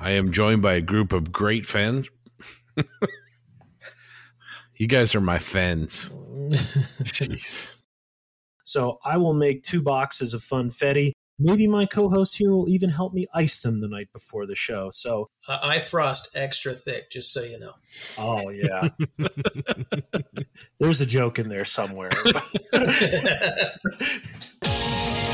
I 0.00 0.12
am 0.12 0.32
joined 0.32 0.62
by 0.62 0.74
a 0.74 0.80
group 0.80 1.12
of 1.12 1.30
great 1.30 1.66
fans. 1.66 2.08
you 4.76 4.86
guys 4.86 5.14
are 5.14 5.20
my 5.20 5.38
fans. 5.38 6.08
Jeez. 7.02 7.74
So 8.64 8.98
I 9.04 9.18
will 9.18 9.34
make 9.34 9.62
two 9.62 9.82
boxes 9.82 10.32
of 10.32 10.40
funfetti. 10.40 11.12
Maybe 11.38 11.66
my 11.66 11.86
co-host 11.86 12.36
here 12.38 12.50
will 12.50 12.68
even 12.68 12.90
help 12.90 13.14
me 13.14 13.26
ice 13.34 13.60
them 13.60 13.80
the 13.80 13.88
night 13.88 14.08
before 14.12 14.46
the 14.46 14.54
show. 14.54 14.90
So 14.90 15.28
Uh, 15.48 15.58
I 15.62 15.78
frost 15.80 16.30
extra 16.34 16.72
thick, 16.72 17.10
just 17.10 17.32
so 17.32 17.42
you 17.42 17.58
know. 17.58 17.72
Oh 18.18 18.50
yeah. 18.50 18.88
There's 20.78 21.00
a 21.00 21.06
joke 21.06 21.38
in 21.38 21.48
there 21.48 21.64
somewhere. 21.64 22.10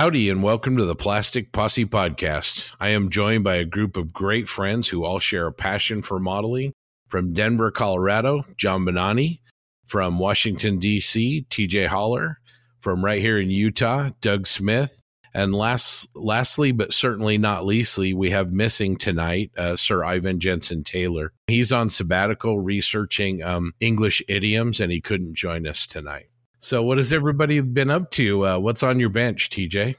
Howdy, 0.00 0.30
and 0.30 0.42
welcome 0.42 0.78
to 0.78 0.86
the 0.86 0.94
Plastic 0.94 1.52
Posse 1.52 1.84
Podcast. 1.84 2.74
I 2.80 2.88
am 2.88 3.10
joined 3.10 3.44
by 3.44 3.56
a 3.56 3.66
group 3.66 3.98
of 3.98 4.14
great 4.14 4.48
friends 4.48 4.88
who 4.88 5.04
all 5.04 5.18
share 5.18 5.46
a 5.46 5.52
passion 5.52 6.00
for 6.00 6.18
modeling. 6.18 6.72
From 7.06 7.34
Denver, 7.34 7.70
Colorado, 7.70 8.44
John 8.56 8.86
Benani. 8.86 9.40
From 9.84 10.18
Washington, 10.18 10.78
D.C., 10.78 11.44
TJ 11.50 11.88
Holler. 11.88 12.38
From 12.78 13.04
right 13.04 13.20
here 13.20 13.38
in 13.38 13.50
Utah, 13.50 14.08
Doug 14.22 14.46
Smith. 14.46 15.02
And 15.34 15.54
last, 15.54 16.08
lastly, 16.16 16.72
but 16.72 16.94
certainly 16.94 17.36
not 17.36 17.66
leastly, 17.66 18.14
we 18.14 18.30
have 18.30 18.50
missing 18.50 18.96
tonight 18.96 19.50
uh, 19.58 19.76
Sir 19.76 20.02
Ivan 20.02 20.40
Jensen 20.40 20.82
Taylor. 20.82 21.34
He's 21.46 21.72
on 21.72 21.90
sabbatical 21.90 22.58
researching 22.58 23.42
um, 23.42 23.74
English 23.80 24.22
idioms, 24.28 24.80
and 24.80 24.90
he 24.90 25.02
couldn't 25.02 25.34
join 25.34 25.66
us 25.66 25.86
tonight. 25.86 26.29
So, 26.60 26.82
what 26.82 26.98
has 26.98 27.12
everybody 27.12 27.60
been 27.60 27.90
up 27.90 28.10
to? 28.12 28.46
Uh, 28.46 28.58
what's 28.58 28.82
on 28.82 29.00
your 29.00 29.10
bench, 29.10 29.50
TJ? 29.50 29.96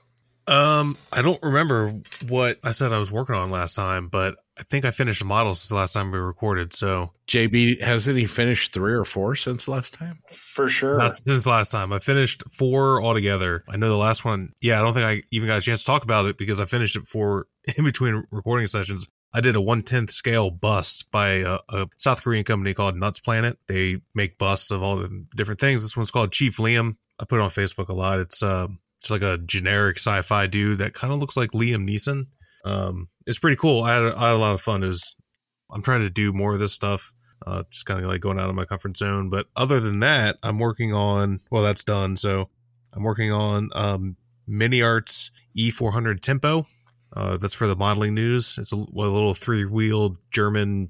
Um, 0.48 0.98
I 1.12 1.22
don't 1.22 1.42
remember 1.42 2.02
what 2.28 2.60
I 2.64 2.72
said 2.72 2.94
I 2.94 3.00
was 3.00 3.12
working 3.12 3.36
on 3.36 3.52
last 3.52 3.76
time, 3.76 4.08
but 4.08 4.38
I 4.60 4.64
think 4.64 4.86
I 4.86 4.92
finished 4.92 5.22
a 5.22 5.26
model 5.26 5.56
since 5.56 5.70
the 5.70 5.76
last 5.76 5.94
time 5.94 6.12
we 6.12 6.20
recorded. 6.20 6.74
So 6.74 7.12
JB, 7.28 7.82
hasn't 7.82 8.18
he 8.18 8.26
finished 8.26 8.74
three 8.74 8.94
or 8.94 9.06
four 9.06 9.36
since 9.36 9.68
last 9.68 9.94
time? 9.94 10.20
For 10.30 10.68
sure. 10.68 10.98
not 10.98 11.18
since 11.18 11.48
last 11.48 11.72
time. 11.72 11.94
I 11.94 12.00
finished 12.00 12.44
four 12.52 13.02
altogether. 13.02 13.64
I 13.68 13.78
know 13.78 13.90
the 13.90 13.98
last 13.98 14.26
one. 14.26 14.54
Yeah, 14.62 14.80
I 14.80 14.84
don't 14.84 14.94
think 14.94 15.06
I 15.06 15.24
even 15.32 15.48
got 15.48 15.58
a 15.58 15.62
chance 15.62 15.82
to 15.82 15.86
talk 15.86 16.04
about 16.04 16.26
it 16.26 16.38
because 16.38 16.60
I 16.60 16.66
finished 16.66 16.96
it 16.96 17.08
for 17.08 17.48
in 17.78 17.86
between 17.86 18.26
recording 18.32 18.68
sessions. 18.68 19.08
I 19.34 19.42
did 19.42 19.56
a 19.56 19.62
one 19.62 19.82
tenth 19.82 20.12
scale 20.12 20.50
bust 20.50 21.10
by 21.12 21.30
a, 21.36 21.60
a 21.70 21.88
South 21.98 22.24
Korean 22.24 22.44
company 22.44 22.74
called 22.74 22.98
Nuts 22.98 23.20
Planet. 23.20 23.58
They 23.68 24.02
make 24.14 24.38
busts 24.38 24.72
of 24.72 24.84
all 24.84 24.98
the 24.98 25.26
different 25.36 25.60
things. 25.60 25.82
This 25.82 25.96
one's 25.96 26.12
called 26.12 26.32
Chief 26.32 26.58
Liam. 26.58 26.96
I 27.20 27.26
put 27.26 27.40
it 27.40 27.44
on 27.44 27.50
Facebook 27.50 27.88
a 27.88 27.94
lot. 27.94 28.20
It's 28.20 28.44
uh, 28.44 28.68
just 29.00 29.12
like 29.12 29.22
a 29.22 29.38
generic 29.38 29.98
sci-fi 29.98 30.48
dude 30.48 30.80
that 30.80 30.94
kind 30.94 31.14
of 31.14 31.20
looks 31.20 31.38
like 31.38 31.52
Liam 31.52 31.88
Neeson. 31.90 32.28
Um, 32.66 33.10
it's 33.26 33.40
pretty 33.40 33.56
cool. 33.56 33.84
I 33.84 33.96
had, 33.96 34.14
I 34.14 34.28
had 34.28 34.36
a 34.36 34.40
lot 34.40 34.54
of 34.54 34.62
fun. 34.62 34.84
Is 34.84 35.16
I'm 35.72 35.82
trying 35.82 36.02
to 36.02 36.10
do 36.10 36.34
more 36.34 36.54
of 36.54 36.60
this 36.60 36.74
stuff. 36.74 37.14
Uh, 37.46 37.64
just 37.72 37.86
kind 37.86 38.04
of 38.04 38.10
like 38.10 38.22
going 38.22 38.40
out 38.40 38.50
of 38.50 38.56
my 38.56 38.66
comfort 38.66 38.98
zone. 38.98 39.30
But 39.30 39.48
other 39.56 39.80
than 39.80 40.00
that, 40.00 40.38
I'm 40.44 40.60
working 40.60 40.94
on. 40.94 41.40
Well, 41.50 41.64
that's 41.64 41.84
done. 41.84 42.16
So 42.18 42.50
I'm 42.94 43.04
working 43.04 43.32
on 43.32 43.70
um, 43.74 44.18
Mini 44.46 44.82
Arts 44.82 45.32
E400 45.58 46.20
Tempo. 46.20 46.66
Uh, 47.14 47.38
that's 47.38 47.54
for 47.54 47.68
the 47.68 47.76
modeling 47.76 48.14
news. 48.14 48.58
It's 48.58 48.72
a, 48.72 48.76
a 48.76 48.80
little 48.80 49.34
three 49.34 49.66
wheeled 49.66 50.18
German 50.32 50.90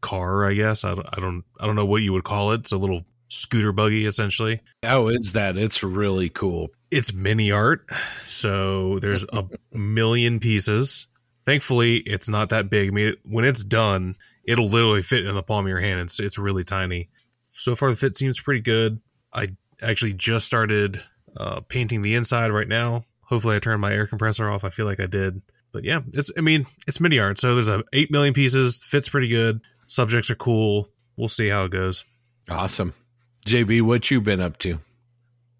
car, 0.00 0.44
I 0.44 0.54
guess. 0.54 0.84
I 0.84 0.94
don't, 0.94 1.06
I 1.12 1.20
don't, 1.20 1.44
I 1.60 1.66
don't 1.66 1.76
know 1.76 1.86
what 1.86 2.02
you 2.02 2.12
would 2.12 2.24
call 2.24 2.52
it. 2.52 2.60
It's 2.60 2.72
a 2.72 2.76
little 2.76 3.04
scooter 3.28 3.72
buggy, 3.72 4.06
essentially. 4.06 4.60
How 4.82 5.08
is 5.08 5.32
that? 5.32 5.56
It's 5.56 5.82
really 5.82 6.28
cool. 6.28 6.70
It's 6.90 7.12
mini 7.12 7.52
art, 7.52 7.86
so 8.22 8.98
there's 8.98 9.24
a 9.32 9.44
million 9.72 10.40
pieces. 10.40 11.06
Thankfully, 11.46 11.98
it's 11.98 12.28
not 12.28 12.48
that 12.48 12.68
big. 12.68 12.88
I 12.88 12.90
mean, 12.90 13.14
when 13.24 13.44
it's 13.44 13.62
done, 13.62 14.16
it'll 14.44 14.68
literally 14.68 15.02
fit 15.02 15.24
in 15.24 15.34
the 15.36 15.42
palm 15.42 15.66
of 15.66 15.68
your 15.68 15.78
hand. 15.78 16.00
It's 16.00 16.18
it's 16.18 16.36
really 16.36 16.64
tiny. 16.64 17.08
So 17.42 17.76
far, 17.76 17.90
the 17.90 17.96
fit 17.96 18.16
seems 18.16 18.40
pretty 18.40 18.60
good. 18.60 19.00
I 19.32 19.50
actually 19.80 20.14
just 20.14 20.46
started 20.46 21.00
uh, 21.36 21.60
painting 21.60 22.02
the 22.02 22.16
inside 22.16 22.50
right 22.50 22.66
now. 22.68 23.04
Hopefully, 23.26 23.54
I 23.54 23.60
turned 23.60 23.80
my 23.80 23.92
air 23.92 24.08
compressor 24.08 24.50
off. 24.50 24.64
I 24.64 24.70
feel 24.70 24.86
like 24.86 24.98
I 24.98 25.06
did, 25.06 25.42
but 25.72 25.84
yeah, 25.84 26.00
it's. 26.06 26.30
I 26.36 26.40
mean, 26.40 26.66
it's 26.86 27.00
mini 27.00 27.18
art, 27.18 27.38
so 27.38 27.54
there's 27.54 27.68
a 27.68 27.82
eight 27.92 28.10
million 28.10 28.34
pieces. 28.34 28.82
Fits 28.84 29.08
pretty 29.08 29.28
good. 29.28 29.60
Subjects 29.86 30.30
are 30.30 30.36
cool. 30.36 30.88
We'll 31.16 31.28
see 31.28 31.48
how 31.48 31.64
it 31.64 31.70
goes. 31.70 32.04
Awesome. 32.48 32.94
JB, 33.46 33.82
what 33.82 34.10
you 34.10 34.20
been 34.20 34.40
up 34.40 34.58
to? 34.58 34.78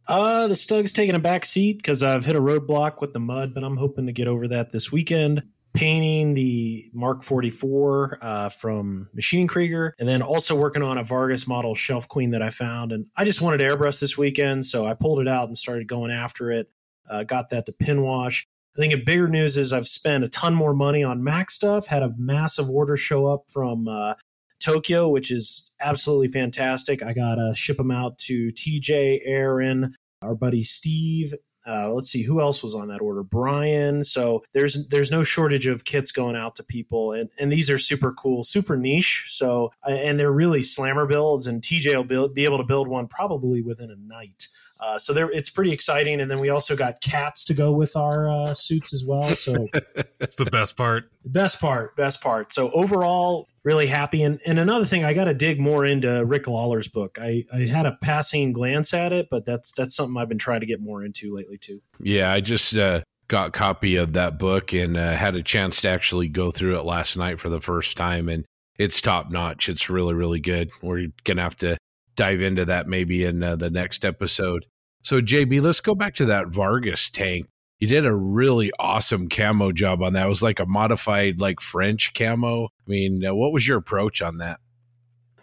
Uh, 0.06 0.48
the 0.48 0.56
Stug's 0.56 0.92
taking 0.92 1.14
a 1.14 1.20
back 1.20 1.44
seat 1.44 1.76
because 1.76 2.02
I've 2.02 2.24
hit 2.24 2.34
a 2.34 2.40
roadblock 2.40 3.00
with 3.00 3.12
the 3.12 3.20
mud, 3.20 3.54
but 3.54 3.62
I'm 3.62 3.76
hoping 3.76 4.06
to 4.06 4.12
get 4.12 4.26
over 4.26 4.48
that 4.48 4.72
this 4.72 4.90
weekend. 4.90 5.42
Painting 5.72 6.34
the 6.34 6.90
Mark 6.92 7.22
44 7.22 8.18
uh, 8.20 8.48
from 8.48 9.08
Maschinen 9.16 9.48
Krieger, 9.48 9.94
and 10.00 10.08
then 10.08 10.20
also 10.20 10.56
working 10.56 10.82
on 10.82 10.98
a 10.98 11.04
Vargas 11.04 11.46
model 11.46 11.76
Shelf 11.76 12.08
Queen 12.08 12.32
that 12.32 12.42
I 12.42 12.50
found. 12.50 12.90
And 12.90 13.06
I 13.16 13.24
just 13.24 13.40
wanted 13.40 13.58
to 13.58 13.64
airbrush 13.64 14.00
this 14.00 14.18
weekend, 14.18 14.66
so 14.66 14.84
I 14.84 14.94
pulled 14.94 15.20
it 15.20 15.28
out 15.28 15.46
and 15.46 15.56
started 15.56 15.86
going 15.86 16.10
after 16.10 16.50
it. 16.50 16.68
Uh, 17.08 17.22
got 17.22 17.50
that 17.50 17.66
to 17.66 17.72
pin 17.72 18.02
wash. 18.02 18.48
I 18.80 18.82
think 18.82 18.94
the 18.94 19.04
bigger 19.04 19.28
news 19.28 19.58
is 19.58 19.74
I've 19.74 19.86
spent 19.86 20.24
a 20.24 20.28
ton 20.30 20.54
more 20.54 20.72
money 20.72 21.04
on 21.04 21.22
Mac 21.22 21.50
stuff. 21.50 21.88
Had 21.88 22.02
a 22.02 22.14
massive 22.16 22.70
order 22.70 22.96
show 22.96 23.26
up 23.26 23.42
from 23.52 23.86
uh, 23.86 24.14
Tokyo, 24.58 25.06
which 25.06 25.30
is 25.30 25.70
absolutely 25.82 26.28
fantastic. 26.28 27.02
I 27.02 27.12
got 27.12 27.34
to 27.34 27.52
ship 27.54 27.76
them 27.76 27.90
out 27.90 28.16
to 28.20 28.48
TJ, 28.48 29.20
Aaron, 29.26 29.92
our 30.22 30.34
buddy 30.34 30.62
Steve. 30.62 31.34
Uh, 31.66 31.92
let's 31.92 32.08
see 32.08 32.22
who 32.22 32.40
else 32.40 32.62
was 32.62 32.74
on 32.74 32.88
that 32.88 33.02
order. 33.02 33.22
Brian. 33.22 34.02
So 34.02 34.42
there's 34.54 34.88
there's 34.88 35.10
no 35.10 35.24
shortage 35.24 35.66
of 35.66 35.84
kits 35.84 36.10
going 36.10 36.34
out 36.34 36.56
to 36.56 36.62
people, 36.62 37.12
and 37.12 37.28
and 37.38 37.52
these 37.52 37.68
are 37.68 37.76
super 37.76 38.14
cool, 38.14 38.42
super 38.42 38.78
niche. 38.78 39.26
So 39.28 39.72
uh, 39.86 39.90
and 39.90 40.18
they're 40.18 40.32
really 40.32 40.62
slammer 40.62 41.04
builds, 41.04 41.46
and 41.46 41.60
TJ 41.60 41.94
will 41.94 42.04
build, 42.04 42.34
be 42.34 42.46
able 42.46 42.56
to 42.56 42.64
build 42.64 42.88
one 42.88 43.08
probably 43.08 43.60
within 43.60 43.90
a 43.90 43.96
night. 43.96 44.48
Uh, 44.80 44.98
so 44.98 45.12
there, 45.12 45.30
it's 45.30 45.50
pretty 45.50 45.72
exciting. 45.72 46.20
And 46.20 46.30
then 46.30 46.40
we 46.40 46.48
also 46.48 46.76
got 46.76 47.00
cats 47.00 47.44
to 47.44 47.54
go 47.54 47.72
with 47.72 47.96
our 47.96 48.28
uh, 48.28 48.54
suits 48.54 48.92
as 48.94 49.04
well. 49.04 49.24
So 49.24 49.66
That's 50.18 50.36
the 50.36 50.46
best 50.46 50.76
part. 50.76 51.10
best 51.24 51.60
part, 51.60 51.96
best 51.96 52.22
part. 52.22 52.52
So 52.52 52.70
overall, 52.70 53.46
really 53.64 53.86
happy. 53.86 54.22
And, 54.22 54.40
and 54.46 54.58
another 54.58 54.84
thing, 54.84 55.04
I 55.04 55.12
got 55.12 55.24
to 55.24 55.34
dig 55.34 55.60
more 55.60 55.84
into 55.84 56.24
Rick 56.24 56.46
Lawler's 56.46 56.88
book. 56.88 57.18
I, 57.20 57.44
I 57.52 57.66
had 57.66 57.86
a 57.86 57.96
passing 58.02 58.52
glance 58.52 58.94
at 58.94 59.12
it, 59.12 59.28
but 59.30 59.44
that's 59.44 59.72
that's 59.72 59.94
something 59.94 60.20
I've 60.20 60.28
been 60.28 60.38
trying 60.38 60.60
to 60.60 60.66
get 60.66 60.80
more 60.80 61.04
into 61.04 61.28
lately 61.34 61.58
too. 61.58 61.80
Yeah, 61.98 62.32
I 62.32 62.40
just 62.40 62.76
uh, 62.76 63.02
got 63.28 63.48
a 63.48 63.52
copy 63.52 63.96
of 63.96 64.14
that 64.14 64.38
book 64.38 64.72
and 64.72 64.96
uh, 64.96 65.12
had 65.12 65.36
a 65.36 65.42
chance 65.42 65.80
to 65.82 65.88
actually 65.88 66.28
go 66.28 66.50
through 66.50 66.78
it 66.78 66.84
last 66.84 67.16
night 67.16 67.38
for 67.40 67.48
the 67.48 67.60
first 67.60 67.96
time, 67.96 68.28
and 68.28 68.44
it's 68.78 69.00
top 69.00 69.30
notch. 69.30 69.68
It's 69.68 69.90
really, 69.90 70.14
really 70.14 70.40
good. 70.40 70.70
We're 70.82 71.08
gonna 71.24 71.42
have 71.42 71.56
to 71.58 71.76
dive 72.20 72.42
into 72.42 72.66
that 72.66 72.86
maybe 72.86 73.24
in 73.24 73.42
uh, 73.42 73.56
the 73.56 73.70
next 73.70 74.04
episode. 74.04 74.66
So, 75.02 75.22
JB, 75.22 75.62
let's 75.62 75.80
go 75.80 75.94
back 75.94 76.14
to 76.16 76.26
that 76.26 76.48
Vargas 76.48 77.08
tank. 77.08 77.46
You 77.78 77.88
did 77.88 78.04
a 78.04 78.14
really 78.14 78.70
awesome 78.78 79.30
camo 79.30 79.72
job 79.72 80.02
on 80.02 80.12
that. 80.12 80.26
It 80.26 80.28
was 80.28 80.42
like 80.42 80.60
a 80.60 80.66
modified, 80.66 81.40
like 81.40 81.60
French 81.60 82.12
camo. 82.12 82.64
I 82.64 82.68
mean, 82.86 83.24
uh, 83.24 83.34
what 83.34 83.52
was 83.52 83.66
your 83.66 83.78
approach 83.78 84.20
on 84.20 84.36
that? 84.36 84.60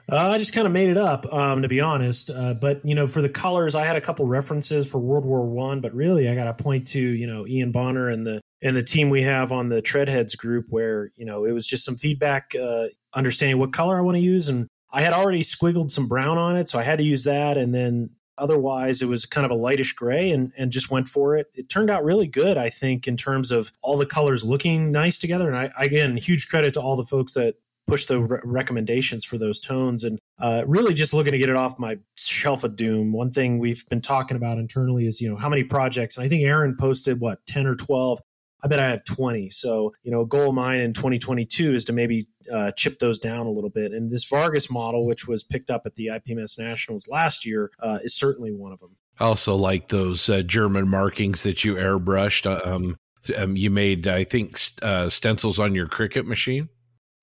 Uh, 0.07 0.29
I 0.29 0.37
just 0.37 0.53
kind 0.53 0.67
of 0.67 0.71
made 0.71 0.89
it 0.89 0.97
up, 0.97 1.25
um, 1.33 1.63
to 1.63 1.67
be 1.67 1.81
honest. 1.81 2.29
Uh, 2.29 2.53
but 2.61 2.85
you 2.85 2.93
know, 2.93 3.07
for 3.07 3.23
the 3.23 3.27
colors, 3.27 3.73
I 3.73 3.83
had 3.83 3.95
a 3.95 4.01
couple 4.01 4.27
references 4.27 4.89
for 4.89 4.99
World 4.99 5.25
War 5.25 5.47
One, 5.47 5.81
but 5.81 5.95
really, 5.95 6.29
I 6.29 6.35
got 6.35 6.45
to 6.45 6.63
point 6.63 6.85
to 6.87 7.01
you 7.01 7.25
know 7.25 7.47
Ian 7.47 7.71
Bonner 7.71 8.07
and 8.07 8.23
the 8.23 8.39
and 8.61 8.75
the 8.75 8.83
team 8.83 9.09
we 9.09 9.23
have 9.23 9.51
on 9.51 9.69
the 9.69 9.81
Treadheads 9.81 10.37
group, 10.37 10.67
where 10.69 11.09
you 11.15 11.25
know 11.25 11.43
it 11.43 11.53
was 11.53 11.65
just 11.65 11.83
some 11.83 11.95
feedback, 11.95 12.53
uh, 12.55 12.85
understanding 13.15 13.57
what 13.59 13.73
color 13.73 13.97
I 13.97 14.01
want 14.01 14.15
to 14.15 14.23
use, 14.23 14.47
and 14.47 14.67
I 14.97 15.01
had 15.01 15.13
already 15.13 15.41
squiggled 15.41 15.91
some 15.91 16.07
brown 16.07 16.37
on 16.37 16.57
it, 16.57 16.67
so 16.67 16.79
I 16.79 16.83
had 16.83 16.97
to 16.97 17.03
use 17.03 17.23
that, 17.23 17.57
and 17.57 17.73
then 17.73 18.09
Otherwise, 18.39 19.01
it 19.01 19.07
was 19.07 19.25
kind 19.25 19.45
of 19.45 19.51
a 19.51 19.55
lightish 19.55 19.93
gray 19.93 20.29
and, 20.29 20.51
and 20.57 20.71
just 20.71 20.91
went 20.91 21.07
for 21.07 21.35
it. 21.35 21.47
It 21.55 21.69
turned 21.69 21.89
out 21.89 22.03
really 22.03 22.27
good, 22.27 22.57
I 22.57 22.69
think, 22.69 23.07
in 23.07 23.17
terms 23.17 23.51
of 23.51 23.71
all 23.81 23.97
the 23.97 24.05
colors 24.05 24.45
looking 24.45 24.91
nice 24.91 25.17
together. 25.17 25.47
And 25.47 25.57
I, 25.57 25.71
again, 25.79 26.17
huge 26.17 26.47
credit 26.47 26.75
to 26.75 26.81
all 26.81 26.95
the 26.95 27.03
folks 27.03 27.33
that 27.33 27.55
push 27.87 28.05
the 28.05 28.21
re- 28.21 28.39
recommendations 28.43 29.25
for 29.25 29.37
those 29.37 29.59
tones 29.59 30.03
and 30.03 30.19
uh, 30.39 30.63
really 30.67 30.93
just 30.93 31.13
looking 31.13 31.31
to 31.31 31.37
get 31.37 31.49
it 31.49 31.55
off 31.55 31.79
my 31.79 31.97
shelf 32.17 32.63
of 32.63 32.75
doom 32.75 33.13
one 33.13 33.31
thing 33.31 33.59
we've 33.59 33.85
been 33.87 34.01
talking 34.01 34.35
about 34.35 34.57
internally 34.57 35.07
is 35.07 35.21
you 35.21 35.29
know 35.29 35.37
how 35.37 35.47
many 35.47 35.63
projects 35.63 36.17
and 36.17 36.25
i 36.25 36.27
think 36.27 36.43
aaron 36.43 36.75
posted 36.77 37.21
what 37.21 37.39
10 37.47 37.65
or 37.65 37.75
12 37.75 38.19
i 38.63 38.67
bet 38.67 38.79
i 38.79 38.89
have 38.89 39.03
20 39.03 39.49
so 39.49 39.93
you 40.03 40.11
know 40.11 40.21
a 40.21 40.25
goal 40.25 40.49
of 40.49 40.55
mine 40.55 40.79
in 40.79 40.93
2022 40.93 41.73
is 41.73 41.85
to 41.85 41.93
maybe 41.93 42.25
uh, 42.53 42.71
chip 42.71 42.99
those 42.99 43.19
down 43.19 43.45
a 43.45 43.51
little 43.51 43.69
bit 43.69 43.91
and 43.91 44.09
this 44.09 44.27
vargas 44.29 44.71
model 44.71 45.05
which 45.05 45.27
was 45.27 45.43
picked 45.43 45.69
up 45.69 45.81
at 45.85 45.95
the 45.95 46.07
ipms 46.07 46.57
nationals 46.57 47.07
last 47.09 47.45
year 47.45 47.71
uh, 47.81 47.99
is 48.03 48.15
certainly 48.15 48.51
one 48.51 48.71
of 48.71 48.79
them 48.79 48.95
I 49.19 49.25
also 49.25 49.55
like 49.55 49.87
those 49.87 50.29
uh, 50.29 50.43
German 50.43 50.87
markings 50.87 51.41
that 51.41 51.63
you 51.63 51.73
airbrushed. 51.73 52.45
Um, 52.65 52.97
um, 53.35 53.57
you 53.57 53.69
made, 53.69 54.07
I 54.07 54.23
think, 54.23 54.59
uh, 54.81 55.09
stencils 55.09 55.59
on 55.59 55.73
your 55.73 55.87
Cricut 55.87 56.25
machine. 56.25 56.69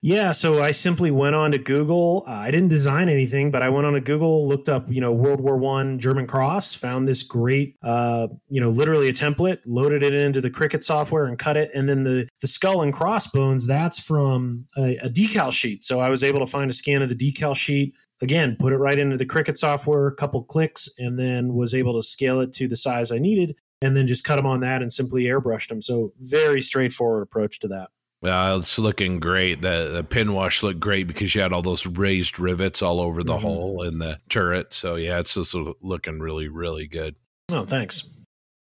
Yeah, 0.05 0.33
so 0.33 0.61
I 0.61 0.69
simply 0.69 1.09
went 1.09 1.33
on 1.33 1.49
to 1.53 1.57
Google. 1.57 2.25
Uh, 2.27 2.33
I 2.33 2.51
didn't 2.51 2.67
design 2.67 3.09
anything, 3.09 3.49
but 3.49 3.63
I 3.63 3.69
went 3.69 3.87
on 3.87 3.93
to 3.93 3.99
Google, 3.99 4.47
looked 4.47 4.69
up, 4.69 4.85
you 4.87 5.01
know, 5.01 5.11
World 5.11 5.41
War 5.41 5.57
One 5.57 5.97
German 5.97 6.27
cross, 6.27 6.75
found 6.75 7.07
this 7.07 7.23
great, 7.23 7.75
uh, 7.81 8.27
you 8.47 8.61
know, 8.61 8.69
literally 8.69 9.09
a 9.09 9.13
template, 9.13 9.61
loaded 9.65 10.03
it 10.03 10.13
into 10.13 10.41
the 10.41 10.51
Cricut 10.51 10.83
software 10.83 11.25
and 11.25 11.39
cut 11.39 11.57
it, 11.57 11.71
and 11.73 11.89
then 11.89 12.03
the 12.03 12.27
the 12.41 12.47
skull 12.47 12.83
and 12.83 12.93
crossbones. 12.93 13.65
That's 13.65 13.99
from 13.99 14.67
a, 14.77 14.95
a 14.97 15.09
decal 15.09 15.51
sheet. 15.51 15.83
So 15.83 16.01
I 16.01 16.11
was 16.11 16.23
able 16.23 16.37
to 16.39 16.45
find 16.45 16.69
a 16.69 16.73
scan 16.75 17.01
of 17.01 17.09
the 17.09 17.15
decal 17.15 17.57
sheet. 17.57 17.95
Again, 18.21 18.57
put 18.59 18.73
it 18.73 18.77
right 18.77 18.99
into 18.99 19.17
the 19.17 19.25
Cricut 19.25 19.57
software, 19.57 20.05
a 20.05 20.15
couple 20.15 20.43
clicks, 20.43 20.87
and 20.99 21.17
then 21.17 21.55
was 21.55 21.73
able 21.73 21.95
to 21.95 22.03
scale 22.03 22.41
it 22.41 22.53
to 22.53 22.67
the 22.67 22.77
size 22.77 23.11
I 23.11 23.17
needed, 23.17 23.55
and 23.81 23.97
then 23.97 24.05
just 24.05 24.23
cut 24.23 24.35
them 24.35 24.45
on 24.45 24.59
that 24.59 24.83
and 24.83 24.93
simply 24.93 25.23
airbrushed 25.23 25.69
them. 25.69 25.81
So 25.81 26.13
very 26.19 26.61
straightforward 26.61 27.23
approach 27.23 27.57
to 27.61 27.67
that. 27.69 27.89
Uh, 28.23 28.57
it's 28.59 28.79
looking 28.79 29.19
great. 29.19 29.61
The, 29.61 29.91
the 29.93 30.03
pin 30.03 30.33
wash 30.33 30.63
looked 30.63 30.79
great 30.79 31.07
because 31.07 31.35
you 31.35 31.41
had 31.41 31.53
all 31.53 31.61
those 31.61 31.85
raised 31.85 32.39
rivets 32.39 32.81
all 32.81 32.99
over 32.99 33.23
the 33.23 33.33
mm-hmm. 33.33 33.41
hole 33.41 33.83
in 33.83 33.99
the 33.99 34.19
turret. 34.29 34.73
So 34.73 34.95
yeah, 34.95 35.19
it's 35.19 35.35
just 35.35 35.55
looking 35.81 36.19
really, 36.19 36.47
really 36.47 36.87
good. 36.87 37.17
Oh, 37.49 37.65
thanks, 37.65 38.03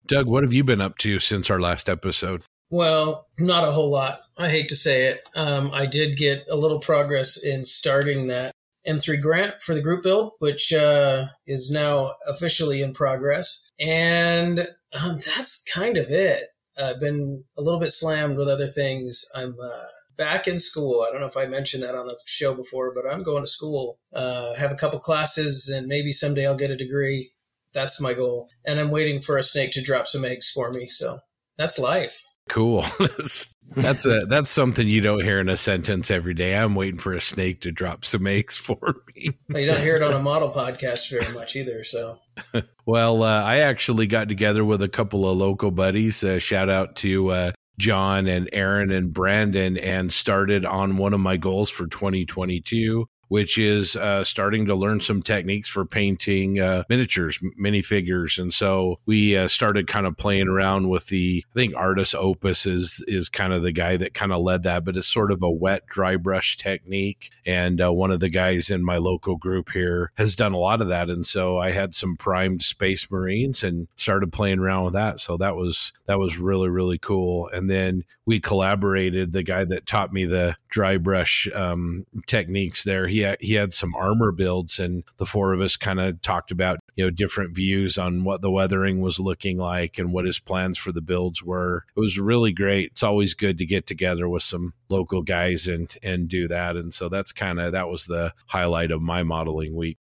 Doug. 0.07 0.27
What 0.27 0.43
have 0.43 0.53
you 0.53 0.63
been 0.63 0.81
up 0.81 0.97
to 0.99 1.19
since 1.19 1.51
our 1.51 1.59
last 1.59 1.87
episode? 1.89 2.43
Well, 2.71 3.27
not 3.37 3.67
a 3.67 3.71
whole 3.71 3.91
lot. 3.91 4.15
I 4.37 4.49
hate 4.49 4.69
to 4.69 4.75
say 4.75 5.09
it. 5.09 5.19
Um, 5.35 5.69
I 5.73 5.85
did 5.85 6.17
get 6.17 6.43
a 6.49 6.55
little 6.55 6.79
progress 6.79 7.43
in 7.45 7.63
starting 7.63 8.27
that 8.27 8.51
M3 8.87 9.21
Grant 9.21 9.61
for 9.61 9.75
the 9.75 9.81
group 9.81 10.01
build, 10.01 10.33
which 10.39 10.73
uh, 10.73 11.25
is 11.45 11.71
now 11.71 12.15
officially 12.27 12.81
in 12.81 12.93
progress, 12.93 13.69
and 13.79 14.59
um, 14.59 15.13
that's 15.13 15.63
kind 15.71 15.97
of 15.97 16.07
it. 16.09 16.45
I've 16.81 16.99
been 16.99 17.43
a 17.57 17.61
little 17.61 17.79
bit 17.79 17.91
slammed 17.91 18.37
with 18.37 18.47
other 18.47 18.67
things. 18.67 19.25
I'm 19.35 19.51
uh, 19.53 19.87
back 20.17 20.47
in 20.47 20.59
school. 20.59 21.05
I 21.07 21.11
don't 21.11 21.21
know 21.21 21.27
if 21.27 21.37
I 21.37 21.45
mentioned 21.45 21.83
that 21.83 21.95
on 21.95 22.07
the 22.07 22.17
show 22.25 22.53
before, 22.55 22.93
but 22.93 23.05
I'm 23.09 23.23
going 23.23 23.43
to 23.43 23.49
school. 23.49 23.99
Uh, 24.13 24.55
have 24.57 24.71
a 24.71 24.75
couple 24.75 24.99
classes, 24.99 25.69
and 25.73 25.87
maybe 25.87 26.11
someday 26.11 26.47
I'll 26.47 26.55
get 26.55 26.71
a 26.71 26.77
degree. 26.77 27.29
That's 27.73 28.01
my 28.01 28.13
goal. 28.13 28.49
And 28.65 28.79
I'm 28.79 28.91
waiting 28.91 29.21
for 29.21 29.37
a 29.37 29.43
snake 29.43 29.71
to 29.71 29.83
drop 29.83 30.07
some 30.07 30.25
eggs 30.25 30.51
for 30.51 30.71
me. 30.71 30.87
So 30.87 31.19
that's 31.57 31.79
life. 31.79 32.21
Cool. 32.49 32.85
that's 33.75 34.05
a 34.05 34.25
that's 34.27 34.49
something 34.49 34.87
you 34.87 35.01
don't 35.01 35.23
hear 35.23 35.39
in 35.39 35.49
a 35.49 35.57
sentence 35.57 36.11
every 36.11 36.33
day. 36.33 36.55
I'm 36.55 36.75
waiting 36.75 36.99
for 36.99 37.13
a 37.13 37.21
snake 37.21 37.61
to 37.61 37.71
drop 37.71 38.05
some 38.05 38.27
eggs 38.27 38.57
for 38.57 38.95
me. 39.15 39.31
well, 39.49 39.61
you 39.61 39.67
don't 39.67 39.79
hear 39.79 39.95
it 39.95 40.03
on 40.03 40.13
a 40.13 40.21
model 40.21 40.49
podcast 40.49 41.09
very 41.11 41.31
much 41.33 41.55
either. 41.55 41.83
So, 41.83 42.17
well, 42.85 43.23
uh, 43.23 43.43
I 43.43 43.59
actually 43.59 44.07
got 44.07 44.29
together 44.29 44.63
with 44.63 44.81
a 44.81 44.89
couple 44.89 45.29
of 45.29 45.37
local 45.37 45.71
buddies. 45.71 46.23
Uh, 46.23 46.39
shout 46.39 46.69
out 46.69 46.95
to 46.97 47.29
uh, 47.29 47.51
John 47.79 48.27
and 48.27 48.49
Aaron 48.53 48.91
and 48.91 49.13
Brandon, 49.13 49.77
and 49.77 50.11
started 50.11 50.65
on 50.65 50.97
one 50.97 51.13
of 51.13 51.19
my 51.19 51.37
goals 51.37 51.69
for 51.69 51.87
2022 51.87 53.07
which 53.33 53.57
is 53.57 53.95
uh, 53.95 54.23
starting 54.23 54.67
to 54.67 54.75
learn 54.75 55.01
some 55.01 55.19
techniques 55.19 55.67
for 55.67 55.85
painting 55.85 56.59
uh, 56.59 56.83
miniatures, 56.87 57.39
minifigures. 57.59 58.37
And 58.37 58.53
so 58.53 58.99
we 59.07 59.35
uh, 59.35 59.47
started 59.47 59.87
kind 59.87 60.05
of 60.05 60.15
playing 60.17 60.47
around 60.47 60.87
with 60.87 61.07
the, 61.07 61.43
I 61.49 61.53
think 61.55 61.75
Artis 61.75 62.13
Opus 62.13 62.67
is, 62.67 63.03
is 63.07 63.29
kind 63.29 63.51
of 63.51 63.63
the 63.63 63.71
guy 63.71 63.97
that 63.97 64.13
kind 64.13 64.31
of 64.31 64.43
led 64.43 64.61
that, 64.61 64.85
but 64.85 64.95
it's 64.95 65.07
sort 65.07 65.31
of 65.31 65.41
a 65.41 65.49
wet 65.49 65.87
dry 65.87 66.15
brush 66.15 66.57
technique. 66.57 67.31
And 67.43 67.81
uh, 67.81 67.91
one 67.91 68.11
of 68.11 68.19
the 68.19 68.29
guys 68.29 68.69
in 68.69 68.85
my 68.85 68.97
local 68.97 69.35
group 69.35 69.71
here 69.71 70.11
has 70.13 70.35
done 70.35 70.53
a 70.53 70.59
lot 70.59 70.79
of 70.79 70.89
that. 70.89 71.09
And 71.09 71.25
so 71.25 71.57
I 71.57 71.71
had 71.71 71.95
some 71.95 72.15
primed 72.15 72.61
space 72.61 73.09
marines 73.09 73.63
and 73.63 73.87
started 73.95 74.31
playing 74.31 74.59
around 74.59 74.83
with 74.83 74.93
that. 74.93 75.19
So 75.19 75.37
that 75.37 75.55
was, 75.55 75.91
that 76.05 76.19
was 76.19 76.37
really, 76.37 76.69
really 76.69 76.99
cool. 76.99 77.47
And 77.47 77.67
then 77.67 78.03
we 78.25 78.39
collaborated. 78.39 79.33
The 79.33 79.43
guy 79.43 79.65
that 79.65 79.85
taught 79.85 80.13
me 80.13 80.25
the 80.25 80.55
dry 80.73 80.97
brush 80.97 81.47
um, 81.53 82.03
techniques 82.25 82.83
there, 82.83 83.07
he 83.07 83.19
had, 83.19 83.37
he 83.39 83.53
had 83.53 83.71
some 83.75 83.93
armor 83.95 84.31
builds, 84.31 84.79
and 84.79 85.03
the 85.17 85.25
four 85.25 85.53
of 85.53 85.61
us 85.61 85.77
kind 85.77 85.99
of 85.99 86.19
talked 86.23 86.49
about 86.49 86.79
you 86.95 87.05
know 87.05 87.11
different 87.11 87.55
views 87.55 87.99
on 87.99 88.23
what 88.23 88.41
the 88.41 88.49
weathering 88.49 88.99
was 88.99 89.19
looking 89.19 89.57
like 89.59 89.99
and 89.99 90.11
what 90.11 90.25
his 90.25 90.39
plans 90.39 90.79
for 90.79 90.91
the 90.91 91.01
builds 91.01 91.43
were. 91.43 91.85
It 91.95 91.99
was 91.99 92.17
really 92.17 92.51
great. 92.51 92.91
It's 92.91 93.03
always 93.03 93.35
good 93.35 93.59
to 93.59 93.67
get 93.67 93.85
together 93.85 94.27
with 94.27 94.41
some 94.41 94.73
local 94.89 95.21
guys 95.21 95.67
and 95.67 95.95
and 96.01 96.27
do 96.27 96.47
that. 96.47 96.75
And 96.75 96.91
so 96.91 97.07
that's 97.07 97.31
kind 97.31 97.59
of 97.59 97.71
that 97.73 97.87
was 97.87 98.07
the 98.07 98.33
highlight 98.47 98.91
of 98.91 99.01
my 99.01 99.21
modeling 99.21 99.75
week. 99.75 99.99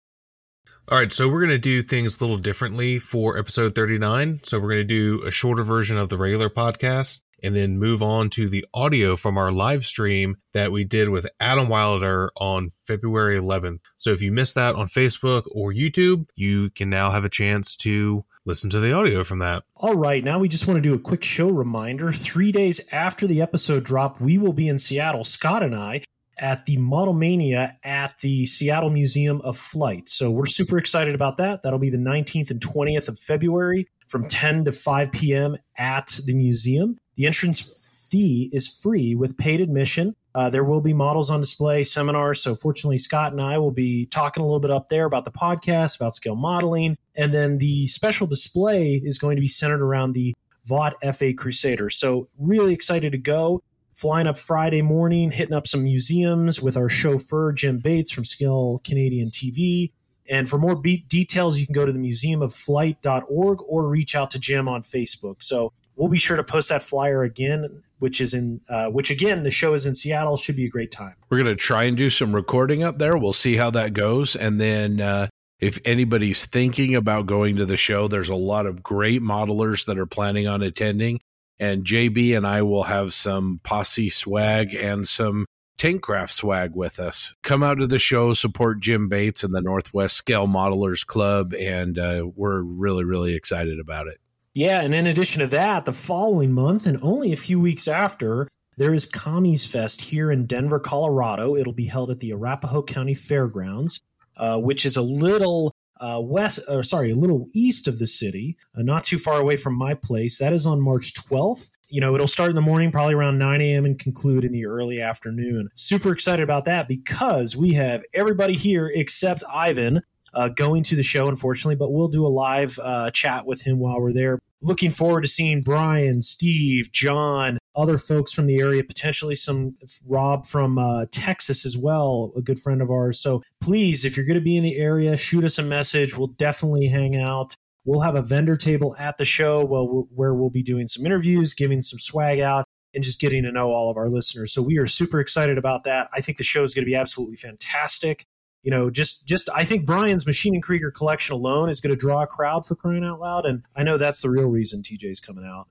All 0.88 0.98
right, 0.98 1.12
so 1.12 1.28
we're 1.28 1.40
going 1.40 1.50
to 1.50 1.58
do 1.58 1.82
things 1.82 2.20
a 2.20 2.24
little 2.24 2.38
differently 2.38 2.98
for 3.00 3.38
episode 3.38 3.74
39. 3.74 4.40
So 4.44 4.58
we're 4.58 4.70
going 4.70 4.88
to 4.88 5.18
do 5.18 5.22
a 5.26 5.30
shorter 5.30 5.62
version 5.62 5.96
of 5.96 6.08
the 6.08 6.16
regular 6.16 6.48
podcast 6.48 7.22
and 7.42 7.54
then 7.54 7.78
move 7.78 8.02
on 8.02 8.30
to 8.30 8.48
the 8.48 8.64
audio 8.74 9.16
from 9.16 9.36
our 9.36 9.52
live 9.52 9.84
stream 9.84 10.36
that 10.52 10.72
we 10.72 10.84
did 10.84 11.08
with 11.08 11.26
Adam 11.38 11.68
Wilder 11.68 12.30
on 12.36 12.72
February 12.86 13.38
11th. 13.38 13.80
So 13.96 14.10
if 14.10 14.22
you 14.22 14.32
missed 14.32 14.54
that 14.54 14.74
on 14.74 14.86
Facebook 14.86 15.44
or 15.52 15.72
YouTube, 15.72 16.28
you 16.34 16.70
can 16.70 16.90
now 16.90 17.10
have 17.10 17.24
a 17.24 17.28
chance 17.28 17.76
to 17.78 18.24
listen 18.44 18.70
to 18.70 18.80
the 18.80 18.92
audio 18.92 19.22
from 19.22 19.38
that. 19.40 19.62
All 19.76 19.94
right, 19.94 20.24
now 20.24 20.38
we 20.38 20.48
just 20.48 20.66
want 20.66 20.78
to 20.78 20.82
do 20.82 20.94
a 20.94 20.98
quick 20.98 21.24
show 21.24 21.48
reminder. 21.48 22.10
Three 22.10 22.52
days 22.52 22.80
after 22.92 23.26
the 23.26 23.42
episode 23.42 23.84
drop, 23.84 24.20
we 24.20 24.38
will 24.38 24.52
be 24.52 24.68
in 24.68 24.78
Seattle, 24.78 25.24
Scott 25.24 25.62
and 25.62 25.74
I, 25.74 26.02
at 26.40 26.66
the 26.66 26.76
Model 26.78 27.12
Mania 27.12 27.76
at 27.84 28.18
the 28.18 28.46
Seattle 28.46 28.90
Museum 28.90 29.40
of 29.42 29.56
Flight. 29.56 30.08
So 30.08 30.30
we're 30.30 30.46
super 30.46 30.78
excited 30.78 31.14
about 31.14 31.36
that. 31.36 31.62
That'll 31.62 31.78
be 31.78 31.90
the 31.90 31.98
19th 31.98 32.50
and 32.50 32.60
20th 32.60 33.08
of 33.08 33.18
February 33.18 33.88
from 34.08 34.26
10 34.26 34.64
to 34.64 34.72
5 34.72 35.12
p.m. 35.12 35.56
at 35.78 36.18
the 36.24 36.34
museum. 36.34 36.98
The 37.20 37.26
entrance 37.26 38.08
fee 38.10 38.48
is 38.50 38.66
free 38.66 39.14
with 39.14 39.36
paid 39.36 39.60
admission. 39.60 40.16
Uh, 40.34 40.48
there 40.48 40.64
will 40.64 40.80
be 40.80 40.94
models 40.94 41.30
on 41.30 41.42
display, 41.42 41.82
seminars. 41.82 42.42
So, 42.42 42.54
fortunately, 42.54 42.96
Scott 42.96 43.32
and 43.32 43.42
I 43.42 43.58
will 43.58 43.72
be 43.72 44.06
talking 44.06 44.42
a 44.42 44.46
little 44.46 44.58
bit 44.58 44.70
up 44.70 44.88
there 44.88 45.04
about 45.04 45.26
the 45.26 45.30
podcast, 45.30 45.96
about 45.96 46.14
scale 46.14 46.34
modeling. 46.34 46.96
And 47.14 47.34
then 47.34 47.58
the 47.58 47.86
special 47.88 48.26
display 48.26 49.02
is 49.04 49.18
going 49.18 49.36
to 49.36 49.42
be 49.42 49.48
centered 49.48 49.82
around 49.82 50.12
the 50.12 50.34
Vought 50.64 50.94
F-8 51.02 51.36
Crusader. 51.36 51.90
So, 51.90 52.24
really 52.38 52.72
excited 52.72 53.12
to 53.12 53.18
go. 53.18 53.60
Flying 53.94 54.26
up 54.26 54.38
Friday 54.38 54.80
morning, 54.80 55.30
hitting 55.30 55.52
up 55.52 55.66
some 55.66 55.84
museums 55.84 56.62
with 56.62 56.78
our 56.78 56.88
chauffeur, 56.88 57.52
Jim 57.52 57.80
Bates 57.80 58.12
from 58.12 58.24
Scale 58.24 58.80
Canadian 58.82 59.28
TV. 59.28 59.92
And 60.30 60.48
for 60.48 60.56
more 60.56 60.80
details, 61.08 61.60
you 61.60 61.66
can 61.66 61.74
go 61.74 61.84
to 61.84 61.92
the 61.92 61.98
museumofflight.org 61.98 63.58
or 63.68 63.88
reach 63.88 64.16
out 64.16 64.30
to 64.30 64.38
Jim 64.38 64.68
on 64.68 64.80
Facebook. 64.80 65.42
So 65.42 65.74
we'll 66.00 66.10
be 66.10 66.18
sure 66.18 66.36
to 66.36 66.42
post 66.42 66.70
that 66.70 66.82
flyer 66.82 67.22
again, 67.22 67.82
which 67.98 68.20
is 68.20 68.32
in, 68.32 68.60
uh, 68.70 68.88
which 68.88 69.10
again, 69.10 69.42
the 69.42 69.50
show 69.50 69.74
is 69.74 69.86
in 69.86 69.94
Seattle. 69.94 70.36
Should 70.36 70.56
be 70.56 70.64
a 70.64 70.70
great 70.70 70.90
time. 70.90 71.14
We're 71.28 71.38
going 71.38 71.54
to 71.54 71.62
try 71.62 71.84
and 71.84 71.96
do 71.96 72.08
some 72.08 72.34
recording 72.34 72.82
up 72.82 72.98
there. 72.98 73.16
We'll 73.16 73.34
see 73.34 73.56
how 73.56 73.70
that 73.70 73.92
goes. 73.92 74.34
And 74.34 74.60
then, 74.60 75.00
uh, 75.00 75.28
if 75.60 75.78
anybody's 75.84 76.46
thinking 76.46 76.94
about 76.94 77.26
going 77.26 77.56
to 77.56 77.66
the 77.66 77.76
show, 77.76 78.08
there's 78.08 78.30
a 78.30 78.34
lot 78.34 78.64
of 78.64 78.82
great 78.82 79.20
modelers 79.20 79.84
that 79.84 79.98
are 79.98 80.06
planning 80.06 80.48
on 80.48 80.62
attending. 80.62 81.20
And 81.58 81.84
JB 81.84 82.34
and 82.34 82.46
I 82.46 82.62
will 82.62 82.84
have 82.84 83.12
some 83.12 83.60
posse 83.62 84.08
swag 84.08 84.74
and 84.74 85.06
some 85.06 85.44
Tankcraft 85.76 86.30
swag 86.30 86.74
with 86.74 86.98
us. 86.98 87.34
Come 87.42 87.62
out 87.62 87.74
to 87.74 87.86
the 87.86 87.98
show, 87.98 88.32
support 88.32 88.80
Jim 88.80 89.08
Bates 89.08 89.44
and 89.44 89.54
the 89.54 89.60
Northwest 89.60 90.16
Scale 90.16 90.46
Modelers 90.46 91.06
Club, 91.06 91.54
and 91.54 91.98
uh, 91.98 92.26
we're 92.34 92.62
really, 92.62 93.04
really 93.04 93.34
excited 93.34 93.78
about 93.78 94.06
it. 94.06 94.18
Yeah, 94.52 94.82
and 94.82 94.92
in 94.94 95.06
addition 95.06 95.40
to 95.40 95.46
that, 95.48 95.84
the 95.84 95.92
following 95.92 96.52
month 96.52 96.84
and 96.84 96.98
only 97.02 97.32
a 97.32 97.36
few 97.36 97.60
weeks 97.60 97.86
after, 97.86 98.48
there 98.76 98.92
is 98.92 99.06
Commies 99.06 99.64
Fest 99.64 100.00
here 100.00 100.32
in 100.32 100.46
Denver, 100.46 100.80
Colorado. 100.80 101.54
It'll 101.54 101.72
be 101.72 101.86
held 101.86 102.10
at 102.10 102.18
the 102.18 102.32
Arapahoe 102.32 102.82
County 102.82 103.14
Fairgrounds, 103.14 104.00
uh, 104.36 104.58
which 104.58 104.84
is 104.84 104.96
a 104.96 105.02
little 105.02 105.72
uh, 106.00 106.20
west, 106.20 106.58
or 106.68 106.82
sorry, 106.82 107.12
a 107.12 107.14
little 107.14 107.46
east 107.54 107.86
of 107.86 108.00
the 108.00 108.08
city, 108.08 108.56
uh, 108.76 108.82
not 108.82 109.04
too 109.04 109.18
far 109.18 109.40
away 109.40 109.54
from 109.54 109.76
my 109.76 109.94
place. 109.94 110.38
That 110.38 110.52
is 110.52 110.66
on 110.66 110.80
March 110.80 111.12
12th. 111.14 111.70
You 111.88 112.00
know, 112.00 112.14
it'll 112.14 112.26
start 112.26 112.50
in 112.50 112.56
the 112.56 112.62
morning, 112.62 112.90
probably 112.90 113.14
around 113.14 113.38
9 113.38 113.60
a.m., 113.60 113.84
and 113.84 113.98
conclude 113.98 114.44
in 114.44 114.50
the 114.50 114.66
early 114.66 115.00
afternoon. 115.00 115.68
Super 115.74 116.10
excited 116.10 116.42
about 116.42 116.64
that 116.64 116.88
because 116.88 117.56
we 117.56 117.74
have 117.74 118.02
everybody 118.14 118.54
here 118.54 118.90
except 118.92 119.44
Ivan 119.52 120.02
uh, 120.34 120.48
going 120.48 120.82
to 120.84 120.96
the 120.96 121.02
show, 121.02 121.28
unfortunately, 121.28 121.76
but 121.76 121.92
we'll 121.92 122.08
do 122.08 122.26
a 122.26 122.28
live 122.28 122.78
uh, 122.82 123.10
chat 123.10 123.46
with 123.46 123.62
him 123.66 123.78
while 123.78 124.00
we're 124.00 124.12
there. 124.12 124.38
Looking 124.62 124.90
forward 124.90 125.22
to 125.22 125.28
seeing 125.28 125.62
Brian, 125.62 126.20
Steve, 126.20 126.92
John, 126.92 127.58
other 127.74 127.96
folks 127.96 128.32
from 128.32 128.46
the 128.46 128.58
area, 128.58 128.84
potentially 128.84 129.34
some 129.34 129.76
Rob 130.06 130.44
from 130.44 130.78
uh, 130.78 131.06
Texas 131.10 131.64
as 131.64 131.78
well, 131.78 132.32
a 132.36 132.42
good 132.42 132.58
friend 132.58 132.82
of 132.82 132.90
ours. 132.90 133.18
So 133.18 133.42
please, 133.62 134.04
if 134.04 134.16
you're 134.16 134.26
going 134.26 134.34
to 134.34 134.44
be 134.44 134.56
in 134.56 134.62
the 134.62 134.76
area, 134.76 135.16
shoot 135.16 135.44
us 135.44 135.58
a 135.58 135.62
message. 135.62 136.16
We'll 136.16 136.26
definitely 136.26 136.88
hang 136.88 137.16
out. 137.16 137.54
We'll 137.86 138.02
have 138.02 138.16
a 138.16 138.22
vendor 138.22 138.56
table 138.56 138.94
at 138.98 139.16
the 139.16 139.24
show 139.24 139.64
where 139.64 140.34
we'll 140.34 140.50
be 140.50 140.62
doing 140.62 140.88
some 140.88 141.06
interviews, 141.06 141.54
giving 141.54 141.80
some 141.80 141.98
swag 141.98 142.38
out, 142.38 142.66
and 142.92 143.02
just 143.02 143.20
getting 143.20 143.44
to 143.44 143.52
know 143.52 143.72
all 143.72 143.90
of 143.90 143.96
our 143.96 144.10
listeners. 144.10 144.52
So 144.52 144.60
we 144.60 144.76
are 144.76 144.86
super 144.86 145.20
excited 145.20 145.56
about 145.56 145.84
that. 145.84 146.10
I 146.12 146.20
think 146.20 146.38
the 146.38 146.44
show 146.44 146.62
is 146.62 146.74
going 146.74 146.84
to 146.84 146.90
be 146.90 146.96
absolutely 146.96 147.36
fantastic 147.36 148.26
you 148.62 148.70
know, 148.70 148.90
just 148.90 149.26
just 149.26 149.48
I 149.54 149.64
think 149.64 149.86
Brian's 149.86 150.24
Maschinen 150.24 150.62
Krieger 150.62 150.90
collection 150.90 151.34
alone 151.34 151.68
is 151.68 151.80
going 151.80 151.94
to 151.94 151.96
draw 151.96 152.22
a 152.22 152.26
crowd 152.26 152.66
for 152.66 152.74
crying 152.74 153.04
out 153.04 153.20
loud, 153.20 153.46
and 153.46 153.64
I 153.76 153.82
know 153.82 153.96
that's 153.96 154.22
the 154.22 154.30
real 154.30 154.48
reason 154.48 154.82
TJ's 154.82 155.20
coming 155.20 155.44
out. 155.44 155.68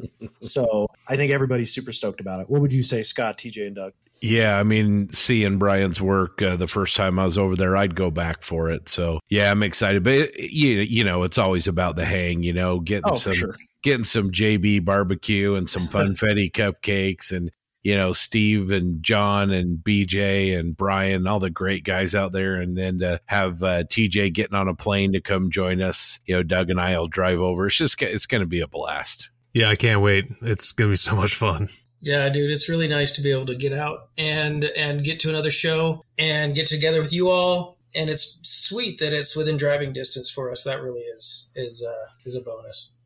so 0.40 0.86
I 1.08 1.16
think 1.16 1.32
everybody's 1.32 1.72
super 1.72 1.92
stoked 1.92 2.20
about 2.20 2.40
it. 2.40 2.50
What 2.50 2.60
would 2.60 2.72
you 2.72 2.82
say, 2.82 3.02
Scott, 3.02 3.38
TJ, 3.38 3.66
and 3.66 3.76
Doug? 3.76 3.92
Yeah, 4.20 4.58
I 4.58 4.64
mean, 4.64 5.10
seeing 5.10 5.58
Brian's 5.58 6.02
work 6.02 6.42
uh, 6.42 6.56
the 6.56 6.66
first 6.66 6.96
time 6.96 7.18
I 7.20 7.24
was 7.24 7.38
over 7.38 7.54
there, 7.54 7.76
I'd 7.76 7.94
go 7.94 8.10
back 8.10 8.42
for 8.42 8.70
it. 8.70 8.88
So 8.88 9.20
yeah, 9.28 9.50
I'm 9.50 9.62
excited. 9.62 10.02
But 10.02 10.14
it, 10.14 10.52
you, 10.52 10.80
you 10.80 11.04
know, 11.04 11.22
it's 11.22 11.38
always 11.38 11.68
about 11.68 11.96
the 11.96 12.04
hang. 12.04 12.42
You 12.42 12.52
know, 12.52 12.80
getting 12.80 13.10
oh, 13.10 13.14
some 13.14 13.32
sure. 13.32 13.54
getting 13.82 14.04
some 14.04 14.32
JB 14.32 14.84
barbecue 14.84 15.54
and 15.54 15.68
some 15.68 15.84
funfetti 15.84 16.50
cupcakes 16.52 17.30
and 17.30 17.52
you 17.88 17.96
know, 17.96 18.12
Steve 18.12 18.70
and 18.70 19.02
John 19.02 19.50
and 19.50 19.78
BJ 19.78 20.58
and 20.58 20.76
Brian, 20.76 21.26
all 21.26 21.38
the 21.38 21.48
great 21.48 21.84
guys 21.84 22.14
out 22.14 22.32
there. 22.32 22.56
And 22.56 22.76
then 22.76 22.98
to 22.98 23.18
have 23.24 23.62
uh, 23.62 23.84
TJ 23.84 24.34
getting 24.34 24.54
on 24.54 24.68
a 24.68 24.74
plane 24.74 25.12
to 25.14 25.22
come 25.22 25.48
join 25.48 25.80
us, 25.80 26.20
you 26.26 26.36
know, 26.36 26.42
Doug 26.42 26.68
and 26.68 26.78
I 26.78 26.98
will 26.98 27.08
drive 27.08 27.38
over. 27.38 27.64
It's 27.64 27.78
just, 27.78 28.02
it's 28.02 28.26
going 28.26 28.42
to 28.42 28.46
be 28.46 28.60
a 28.60 28.66
blast. 28.68 29.30
Yeah, 29.54 29.70
I 29.70 29.74
can't 29.74 30.02
wait. 30.02 30.26
It's 30.42 30.70
going 30.72 30.90
to 30.90 30.92
be 30.92 30.96
so 30.96 31.16
much 31.16 31.34
fun. 31.34 31.70
Yeah, 32.02 32.28
dude, 32.28 32.50
it's 32.50 32.68
really 32.68 32.88
nice 32.88 33.12
to 33.12 33.22
be 33.22 33.32
able 33.32 33.46
to 33.46 33.56
get 33.56 33.72
out 33.72 34.00
and 34.18 34.64
and 34.78 35.02
get 35.02 35.18
to 35.20 35.30
another 35.30 35.50
show 35.50 36.04
and 36.18 36.54
get 36.54 36.66
together 36.66 37.00
with 37.00 37.14
you 37.14 37.30
all. 37.30 37.78
And 37.94 38.10
it's 38.10 38.38
sweet 38.42 39.00
that 39.00 39.14
it's 39.14 39.34
within 39.34 39.56
driving 39.56 39.94
distance 39.94 40.30
for 40.30 40.52
us. 40.52 40.64
That 40.64 40.82
really 40.82 41.00
is 41.00 41.50
is 41.56 41.82
uh, 41.82 42.10
is 42.26 42.36
a 42.36 42.42
bonus 42.42 42.98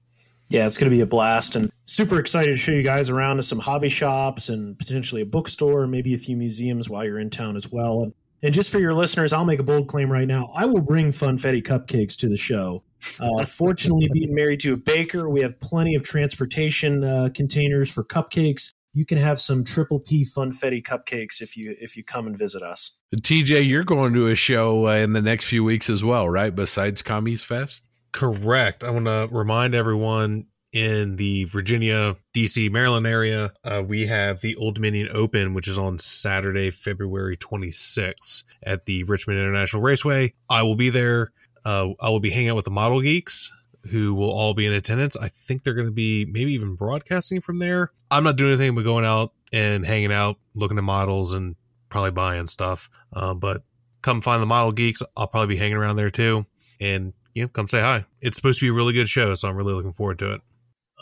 yeah, 0.53 0.67
it's 0.67 0.77
going 0.77 0.91
to 0.91 0.95
be 0.95 1.01
a 1.01 1.07
blast 1.07 1.57
and 1.57 1.73
super 1.93 2.19
excited 2.19 2.51
to 2.51 2.57
show 2.57 2.73
you 2.73 2.83
guys 2.83 3.11
around 3.11 3.37
to 3.37 3.43
some 3.43 3.59
hobby 3.59 3.89
shops 3.89 4.49
and 4.49 4.79
potentially 4.79 5.21
a 5.21 5.27
bookstore, 5.27 5.87
maybe 5.87 6.15
a 6.15 6.19
few 6.19 6.37
museums 6.37 6.89
while 6.89 7.05
you're 7.05 7.19
in 7.19 7.31
town 7.31 7.55
as 7.55 7.71
well. 7.71 8.03
And, 8.03 8.15
and 8.43 8.55
just 8.55 8.73
for 8.73 8.79
your 8.79 8.95
listeners, 8.95 9.33
I'll 9.33 9.45
make 9.45 9.61
a 9.61 9.65
bold 9.65 9.89
claim 9.89 10.11
right 10.11 10.27
now. 10.27 10.49
I 10.55 10.65
will 10.65 10.81
bring 10.81 11.11
funfetti 11.11 11.63
cupcakes 11.63 12.17
to 12.17 12.29
the 12.29 12.37
show. 12.37 12.83
Uh, 13.21 13.45
fortunately, 13.59 14.09
being 14.13 14.35
married 14.35 14.61
to 14.61 14.73
a 14.73 14.77
baker, 14.77 15.29
we 15.29 15.43
have 15.43 15.61
plenty 15.61 15.95
of 15.95 16.03
transportation 16.03 17.05
uh, 17.05 17.29
containers 17.35 17.93
for 17.93 18.03
cupcakes. 18.03 18.73
You 18.95 19.07
can 19.07 19.19
have 19.19 19.41
some 19.41 19.65
triple 19.65 20.01
P 20.01 20.25
funfetti 20.25 20.83
cupcakes 20.83 21.41
if 21.41 21.57
you 21.57 21.75
if 21.81 21.97
you 21.97 22.05
come 22.05 22.27
and 22.27 22.37
visit 22.37 22.63
us. 22.63 22.95
TJ, 23.17 23.67
you're 23.67 23.85
going 23.85 24.13
to 24.15 24.27
a 24.27 24.35
show 24.35 24.87
uh, 24.87 24.97
in 24.97 25.13
the 25.13 25.23
next 25.23 25.47
few 25.47 25.65
weeks 25.65 25.89
as 25.89 26.05
well, 26.05 26.29
right? 26.29 26.55
Besides 26.55 27.01
Commies 27.01 27.43
Fest. 27.43 27.83
Correct. 28.13 28.85
I 28.85 28.91
want 28.91 29.07
to 29.07 29.29
remind 29.31 29.75
everyone 29.75 30.47
in 30.73 31.17
the 31.17 31.45
Virginia, 31.45 32.17
DC, 32.35 32.71
Maryland 32.71 33.07
area, 33.07 33.53
uh, 33.63 33.83
we 33.87 34.07
have 34.07 34.41
the 34.41 34.57
Old 34.57 34.77
Dominion 34.77 35.09
Open, 35.13 35.55
which 35.55 35.69
is 35.69 35.79
on 35.79 35.99
Saturday, 35.99 36.71
February 36.71 37.37
26th 37.37 38.45
at 38.63 38.87
the 38.87 39.05
Richmond 39.05 39.39
International 39.39 39.83
Raceway. 39.83 40.33
I 40.49 40.63
will 40.63 40.77
be 40.77 40.91
there. 40.91 41.33
Uh, 41.65 41.91
I 42.01 42.09
will 42.09 42.21
be 42.21 42.31
hanging 42.31 42.51
out 42.51 42.57
with 42.57 42.65
the 42.65 42.71
Model 42.71 43.01
Geeks 43.01 43.53
who 43.91 44.15
will 44.15 44.31
all 44.31 44.55
be 44.55 44.67
in 44.67 44.73
attendance. 44.73 45.17
I 45.17 45.29
think 45.29 45.63
they're 45.63 45.75
going 45.75 45.87
to 45.87 45.93
be 45.93 46.25
maybe 46.25 46.53
even 46.53 46.75
broadcasting 46.75 47.41
from 47.41 47.59
there. 47.59 47.91
I'm 48.11 48.25
not 48.25 48.37
doing 48.37 48.53
anything 48.53 48.75
but 48.75 48.85
going 48.85 49.05
out 49.05 49.33
and 49.53 49.85
hanging 49.85 50.13
out, 50.13 50.39
looking 50.55 50.79
at 50.79 50.85
models 50.85 51.33
and 51.33 51.57
probably 51.89 52.13
buying 52.13 52.47
stuff. 52.47 52.89
Uh, 53.13 53.35
but 53.35 53.65
come 54.01 54.21
find 54.21 54.41
the 54.41 54.47
Model 54.47 54.73
Geeks. 54.73 55.03
I'll 55.17 55.27
probably 55.27 55.55
be 55.55 55.59
hanging 55.59 55.77
around 55.77 55.97
there 55.97 56.11
too. 56.11 56.47
And 56.81 57.13
you 57.35 57.43
know, 57.43 57.49
come 57.49 57.69
say 57.69 57.81
hi. 57.81 58.07
It's 58.21 58.37
supposed 58.37 58.61
to 58.61 58.67
be 58.67 58.71
a 58.71 58.73
really 58.73 58.93
good 58.93 59.09
show, 59.09 59.35
so 59.35 59.49
I'm 59.49 59.57
really 59.57 59.73
looking 59.73 59.93
forward 59.93 60.19
to 60.21 60.35
it. 60.35 60.43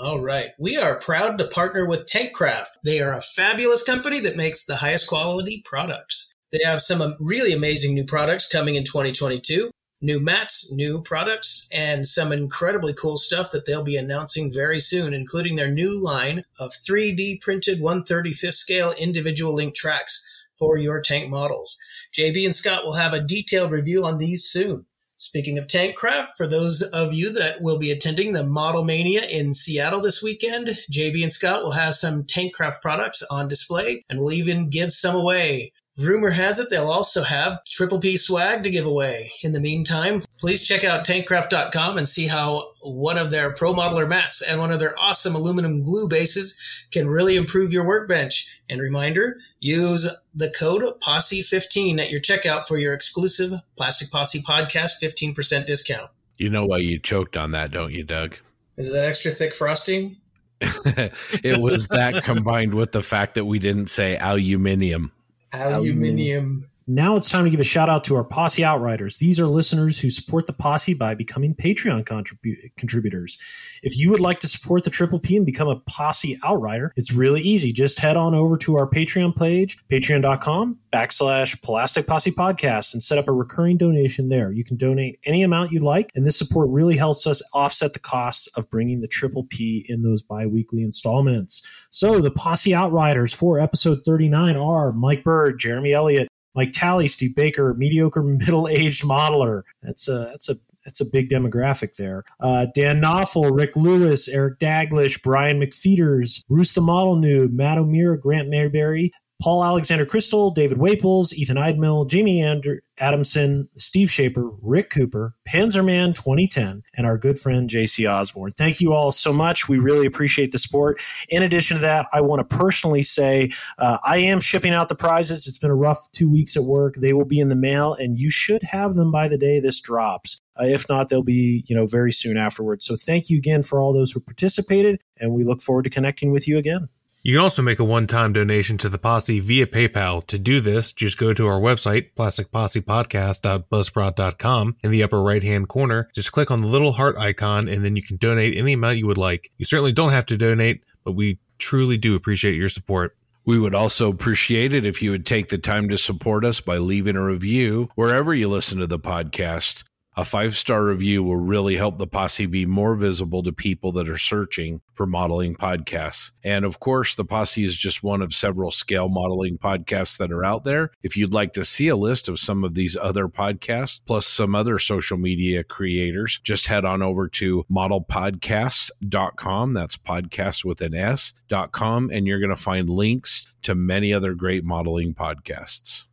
All 0.02 0.18
right. 0.18 0.52
We 0.58 0.78
are 0.78 0.98
proud 0.98 1.36
to 1.36 1.46
partner 1.46 1.86
with 1.86 2.06
Tankcraft. 2.06 2.78
They 2.82 3.02
are 3.02 3.12
a 3.12 3.20
fabulous 3.20 3.82
company 3.82 4.18
that 4.20 4.34
makes 4.34 4.64
the 4.64 4.76
highest 4.76 5.10
quality 5.10 5.62
products. 5.62 6.32
They 6.52 6.60
have 6.64 6.80
some 6.80 7.16
really 7.20 7.52
amazing 7.52 7.92
new 7.92 8.06
products 8.06 8.48
coming 8.48 8.76
in 8.76 8.84
2022. 8.84 9.70
New 10.00 10.18
mats, 10.18 10.72
new 10.72 11.02
products, 11.02 11.68
and 11.76 12.06
some 12.06 12.32
incredibly 12.32 12.94
cool 12.94 13.18
stuff 13.18 13.50
that 13.52 13.66
they'll 13.66 13.84
be 13.84 13.98
announcing 13.98 14.50
very 14.50 14.80
soon, 14.80 15.12
including 15.12 15.56
their 15.56 15.70
new 15.70 16.02
line 16.02 16.44
of 16.58 16.70
3D 16.70 17.42
printed 17.42 17.80
135th 17.80 18.54
scale 18.54 18.94
individual 18.98 19.52
link 19.52 19.74
tracks 19.74 20.24
for 20.58 20.78
your 20.78 21.02
tank 21.02 21.28
models. 21.28 21.76
JB 22.14 22.46
and 22.46 22.54
Scott 22.54 22.86
will 22.86 22.94
have 22.94 23.12
a 23.12 23.20
detailed 23.20 23.70
review 23.70 24.06
on 24.06 24.16
these 24.16 24.44
soon. 24.44 24.86
Speaking 25.20 25.58
of 25.58 25.66
Tankcraft, 25.66 26.30
for 26.38 26.46
those 26.46 26.80
of 26.80 27.12
you 27.12 27.30
that 27.34 27.60
will 27.60 27.78
be 27.78 27.90
attending 27.90 28.32
the 28.32 28.42
Model 28.42 28.84
Mania 28.84 29.20
in 29.30 29.52
Seattle 29.52 30.00
this 30.00 30.22
weekend, 30.22 30.68
JB 30.90 31.22
and 31.22 31.30
Scott 31.30 31.62
will 31.62 31.72
have 31.72 31.94
some 31.94 32.22
Tankcraft 32.22 32.80
products 32.80 33.22
on 33.30 33.46
display 33.46 34.02
and 34.08 34.18
will 34.18 34.32
even 34.32 34.70
give 34.70 34.90
some 34.90 35.14
away. 35.14 35.72
Rumor 36.00 36.30
has 36.30 36.58
it 36.58 36.70
they'll 36.70 36.90
also 36.90 37.22
have 37.22 37.62
Triple 37.64 38.00
P 38.00 38.16
swag 38.16 38.62
to 38.62 38.70
give 38.70 38.86
away. 38.86 39.30
In 39.42 39.52
the 39.52 39.60
meantime, 39.60 40.22
please 40.38 40.66
check 40.66 40.82
out 40.82 41.04
tankcraft.com 41.04 41.98
and 41.98 42.08
see 42.08 42.26
how 42.26 42.70
one 42.82 43.18
of 43.18 43.30
their 43.30 43.52
Pro 43.52 43.74
Modeler 43.74 44.08
mats 44.08 44.40
and 44.40 44.58
one 44.58 44.72
of 44.72 44.78
their 44.78 44.98
awesome 44.98 45.34
aluminum 45.34 45.82
glue 45.82 46.08
bases 46.08 46.86
can 46.90 47.06
really 47.06 47.36
improve 47.36 47.72
your 47.72 47.86
workbench. 47.86 48.60
And 48.70 48.80
reminder, 48.80 49.38
use 49.58 50.10
the 50.34 50.52
code 50.58 50.82
POSSE15 51.02 52.00
at 52.00 52.10
your 52.10 52.20
checkout 52.20 52.66
for 52.66 52.78
your 52.78 52.94
exclusive 52.94 53.52
Plastic 53.76 54.10
Posse 54.10 54.40
podcast 54.40 55.02
15% 55.02 55.66
discount. 55.66 56.10
You 56.38 56.48
know 56.48 56.64
why 56.64 56.78
you 56.78 56.98
choked 56.98 57.36
on 57.36 57.50
that, 57.50 57.72
don't 57.72 57.92
you, 57.92 58.04
Doug? 58.04 58.36
Is 58.76 58.94
that 58.94 59.06
extra 59.06 59.30
thick 59.30 59.52
frosting? 59.52 60.16
it 60.62 61.60
was 61.60 61.88
that 61.88 62.22
combined 62.24 62.72
with 62.72 62.92
the 62.92 63.02
fact 63.02 63.34
that 63.34 63.44
we 63.44 63.58
didn't 63.58 63.88
say 63.88 64.16
aluminium. 64.16 65.12
Aluminium. 65.52 66.69
Now 66.92 67.14
it's 67.14 67.30
time 67.30 67.44
to 67.44 67.50
give 67.50 67.60
a 67.60 67.64
shout 67.64 67.88
out 67.88 68.02
to 68.04 68.16
our 68.16 68.24
Posse 68.24 68.64
Outriders. 68.64 69.18
These 69.18 69.38
are 69.38 69.46
listeners 69.46 70.00
who 70.00 70.10
support 70.10 70.48
the 70.48 70.52
Posse 70.52 70.92
by 70.92 71.14
becoming 71.14 71.54
Patreon 71.54 72.04
contribu- 72.04 72.74
contributors. 72.76 73.38
If 73.84 73.96
you 73.96 74.10
would 74.10 74.18
like 74.18 74.40
to 74.40 74.48
support 74.48 74.82
the 74.82 74.90
Triple 74.90 75.20
P 75.20 75.36
and 75.36 75.46
become 75.46 75.68
a 75.68 75.78
Posse 75.88 76.36
Outrider, 76.42 76.92
it's 76.96 77.12
really 77.12 77.42
easy. 77.42 77.70
Just 77.72 78.00
head 78.00 78.16
on 78.16 78.34
over 78.34 78.56
to 78.56 78.74
our 78.74 78.90
Patreon 78.90 79.36
page, 79.36 79.78
patreon.com 79.86 80.80
backslash 80.92 81.62
Plastic 81.62 82.08
Posse 82.08 82.32
Podcast, 82.32 82.92
and 82.92 83.00
set 83.00 83.18
up 83.18 83.28
a 83.28 83.32
recurring 83.32 83.76
donation 83.76 84.28
there. 84.28 84.50
You 84.50 84.64
can 84.64 84.76
donate 84.76 85.20
any 85.24 85.44
amount 85.44 85.70
you 85.70 85.78
like, 85.78 86.10
and 86.16 86.26
this 86.26 86.36
support 86.36 86.70
really 86.70 86.96
helps 86.96 87.24
us 87.24 87.40
offset 87.54 87.92
the 87.92 88.00
costs 88.00 88.48
of 88.56 88.68
bringing 88.68 89.00
the 89.00 89.06
Triple 89.06 89.44
P 89.44 89.86
in 89.88 90.02
those 90.02 90.24
bi 90.24 90.44
weekly 90.44 90.82
installments. 90.82 91.86
So 91.90 92.20
the 92.20 92.32
Posse 92.32 92.74
Outriders 92.74 93.32
for 93.32 93.60
episode 93.60 94.00
39 94.04 94.56
are 94.56 94.92
Mike 94.92 95.22
Bird, 95.22 95.60
Jeremy 95.60 95.92
Elliott, 95.92 96.26
Mike 96.54 96.72
Tally, 96.72 97.08
Steve 97.08 97.34
Baker, 97.34 97.74
mediocre 97.74 98.22
middle-aged 98.24 99.04
modeler. 99.04 99.62
That's 99.82 100.08
a 100.08 100.28
that's 100.30 100.48
a 100.48 100.56
that's 100.84 101.00
a 101.00 101.04
big 101.04 101.28
demographic 101.28 101.96
there. 101.96 102.24
Uh, 102.40 102.66
Dan 102.74 103.00
Knopfel, 103.00 103.54
Rick 103.54 103.76
Lewis, 103.76 104.28
Eric 104.28 104.58
Daglish, 104.58 105.22
Brian 105.22 105.60
McFeeters, 105.60 106.46
Bruce 106.48 106.72
the 106.72 106.80
Model 106.80 107.16
Noob, 107.16 107.52
Matt 107.52 107.78
O'Meara, 107.78 108.18
Grant 108.18 108.48
Mayberry, 108.48 109.12
Paul 109.40 109.64
Alexander 109.64 110.04
Crystal, 110.04 110.50
David 110.50 110.78
Waples, 110.78 111.32
Ethan 111.32 111.56
Eidmill, 111.56 112.08
Jamie 112.08 112.42
Ander- 112.42 112.82
Adamson, 112.98 113.68
Steve 113.74 114.10
Shaper, 114.10 114.50
Rick 114.60 114.90
Cooper, 114.90 115.34
Panzerman 115.48 116.14
2010, 116.14 116.82
and 116.96 117.06
our 117.06 117.16
good 117.16 117.38
friend 117.38 117.68
JC 117.68 118.10
Osborne. 118.10 118.50
Thank 118.50 118.80
you 118.80 118.92
all 118.92 119.10
so 119.10 119.32
much. 119.32 119.68
We 119.68 119.78
really 119.78 120.06
appreciate 120.06 120.52
the 120.52 120.58
support. 120.58 121.00
In 121.30 121.42
addition 121.42 121.78
to 121.78 121.80
that, 121.80 122.06
I 122.12 122.20
want 122.20 122.46
to 122.46 122.56
personally 122.56 123.00
say 123.00 123.50
uh, 123.78 123.98
I 124.04 124.18
am 124.18 124.40
shipping 124.40 124.74
out 124.74 124.90
the 124.90 124.94
prizes. 124.94 125.46
It's 125.46 125.58
been 125.58 125.70
a 125.70 125.74
rough 125.74 126.10
two 126.12 126.30
weeks 126.30 126.56
at 126.56 126.64
work. 126.64 126.96
They 126.96 127.14
will 127.14 127.24
be 127.24 127.40
in 127.40 127.48
the 127.48 127.56
mail, 127.56 127.94
and 127.94 128.18
you 128.18 128.30
should 128.30 128.62
have 128.64 128.94
them 128.94 129.10
by 129.10 129.28
the 129.28 129.38
day 129.38 129.58
this 129.60 129.80
drops. 129.80 130.38
Uh, 130.60 130.64
if 130.64 130.86
not, 130.90 131.08
they'll 131.08 131.22
be 131.22 131.64
you 131.66 131.74
know 131.74 131.86
very 131.86 132.12
soon 132.12 132.36
afterwards. 132.36 132.84
So 132.84 132.96
thank 132.96 133.30
you 133.30 133.38
again 133.38 133.62
for 133.62 133.80
all 133.80 133.94
those 133.94 134.12
who 134.12 134.20
participated, 134.20 135.00
and 135.18 135.32
we 135.32 135.44
look 135.44 135.62
forward 135.62 135.84
to 135.84 135.90
connecting 135.90 136.32
with 136.32 136.46
you 136.46 136.58
again. 136.58 136.88
You 137.22 137.34
can 137.34 137.42
also 137.42 137.60
make 137.60 137.78
a 137.78 137.84
one-time 137.84 138.32
donation 138.32 138.78
to 138.78 138.88
the 138.88 138.96
posse 138.96 139.40
via 139.40 139.66
PayPal. 139.66 140.26
To 140.26 140.38
do 140.38 140.58
this, 140.60 140.90
just 140.92 141.18
go 141.18 141.34
to 141.34 141.46
our 141.46 141.60
website, 141.60 142.14
plasticpossepodcast.buzzsprout.com. 142.14 144.76
In 144.82 144.90
the 144.90 145.02
upper 145.02 145.22
right-hand 145.22 145.68
corner, 145.68 146.08
just 146.14 146.32
click 146.32 146.50
on 146.50 146.62
the 146.62 146.66
little 146.66 146.92
heart 146.92 147.18
icon 147.18 147.68
and 147.68 147.84
then 147.84 147.94
you 147.94 148.02
can 148.02 148.16
donate 148.16 148.56
any 148.56 148.72
amount 148.72 148.96
you 148.96 149.06
would 149.06 149.18
like. 149.18 149.52
You 149.58 149.66
certainly 149.66 149.92
don't 149.92 150.12
have 150.12 150.24
to 150.26 150.38
donate, 150.38 150.82
but 151.04 151.12
we 151.12 151.38
truly 151.58 151.98
do 151.98 152.14
appreciate 152.14 152.56
your 152.56 152.70
support. 152.70 153.14
We 153.44 153.58
would 153.58 153.74
also 153.74 154.10
appreciate 154.10 154.72
it 154.72 154.86
if 154.86 155.02
you 155.02 155.10
would 155.10 155.26
take 155.26 155.48
the 155.48 155.58
time 155.58 155.90
to 155.90 155.98
support 155.98 156.42
us 156.44 156.60
by 156.60 156.78
leaving 156.78 157.16
a 157.16 157.24
review 157.24 157.90
wherever 157.96 158.32
you 158.34 158.48
listen 158.48 158.78
to 158.78 158.86
the 158.86 158.98
podcast. 158.98 159.84
A 160.20 160.24
five 160.24 160.54
star 160.54 160.84
review 160.84 161.22
will 161.22 161.38
really 161.38 161.76
help 161.76 161.96
the 161.96 162.06
posse 162.06 162.44
be 162.44 162.66
more 162.66 162.94
visible 162.94 163.42
to 163.42 163.52
people 163.52 163.90
that 163.92 164.06
are 164.06 164.18
searching 164.18 164.82
for 164.92 165.06
modeling 165.06 165.56
podcasts. 165.56 166.32
And 166.44 166.66
of 166.66 166.78
course, 166.78 167.14
the 167.14 167.24
posse 167.24 167.64
is 167.64 167.74
just 167.74 168.02
one 168.02 168.20
of 168.20 168.34
several 168.34 168.70
scale 168.70 169.08
modeling 169.08 169.56
podcasts 169.56 170.18
that 170.18 170.30
are 170.30 170.44
out 170.44 170.64
there. 170.64 170.90
If 171.02 171.16
you'd 171.16 171.32
like 171.32 171.54
to 171.54 171.64
see 171.64 171.88
a 171.88 171.96
list 171.96 172.28
of 172.28 172.38
some 172.38 172.64
of 172.64 172.74
these 172.74 172.98
other 172.98 173.28
podcasts, 173.28 174.02
plus 174.04 174.26
some 174.26 174.54
other 174.54 174.78
social 174.78 175.16
media 175.16 175.64
creators, 175.64 176.38
just 176.40 176.66
head 176.66 176.84
on 176.84 177.00
over 177.00 177.26
to 177.26 177.64
modelpodcasts.com. 177.72 179.72
That's 179.72 179.96
podcast 179.96 180.66
with 180.66 180.82
an 180.82 180.94
S.com. 180.94 182.10
And 182.12 182.26
you're 182.26 182.40
going 182.40 182.50
to 182.50 182.56
find 182.56 182.90
links 182.90 183.46
to 183.62 183.74
many 183.74 184.12
other 184.12 184.34
great 184.34 184.66
modeling 184.66 185.14
podcasts. 185.14 186.04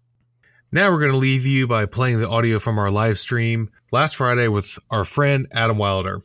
Now 0.70 0.92
we're 0.92 1.00
going 1.00 1.12
to 1.12 1.18
leave 1.18 1.46
you 1.46 1.66
by 1.66 1.86
playing 1.86 2.20
the 2.20 2.28
audio 2.28 2.60
from 2.60 2.78
our 2.78 2.92
live 2.92 3.18
stream 3.18 3.70
last 3.92 4.16
Friday 4.16 4.48
with 4.48 4.78
our 4.90 5.06
friend 5.06 5.48
Adam 5.52 5.78
Wilder. 5.78 6.22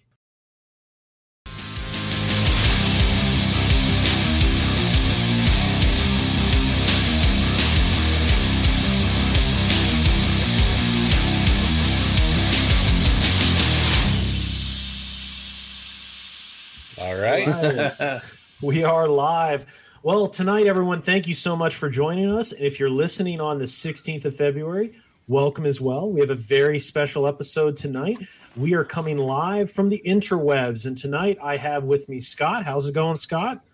All 16.99 17.17
right. 17.17 17.49
All 17.49 17.63
right. 17.63 18.23
we 18.63 18.85
are 18.85 19.09
live. 19.09 19.67
Well, 20.05 20.27
tonight, 20.27 20.67
everyone, 20.67 21.01
thank 21.01 21.29
you 21.29 21.35
so 21.35 21.55
much 21.55 21.77
for 21.77 21.89
joining 21.89 22.31
us. 22.31 22.53
And 22.53 22.65
if 22.65 22.81
you're 22.81 22.91
listening 22.91 23.41
on 23.41 23.59
the 23.59 23.67
16th 23.67 24.25
of 24.25 24.37
February, 24.37 24.95
welcome 25.33 25.65
as 25.65 25.81
well. 25.81 26.13
We 26.13 26.21
have 26.21 26.29
a 26.29 26.35
very 26.35 26.79
special 26.79 27.27
episode 27.27 27.75
tonight. 27.75 28.19
We 28.55 28.75
are 28.75 28.85
coming 28.85 29.17
live 29.17 29.73
from 29.73 29.89
the 29.89 30.03
interwebs, 30.07 30.85
and 30.85 30.95
tonight 30.95 31.39
I 31.43 31.57
have 31.57 31.85
with 31.85 32.07
me 32.07 32.21
Scott. 32.21 32.67
How's 32.67 32.87
it 32.87 32.93
going, 32.93 33.17
Scott? 33.17 33.65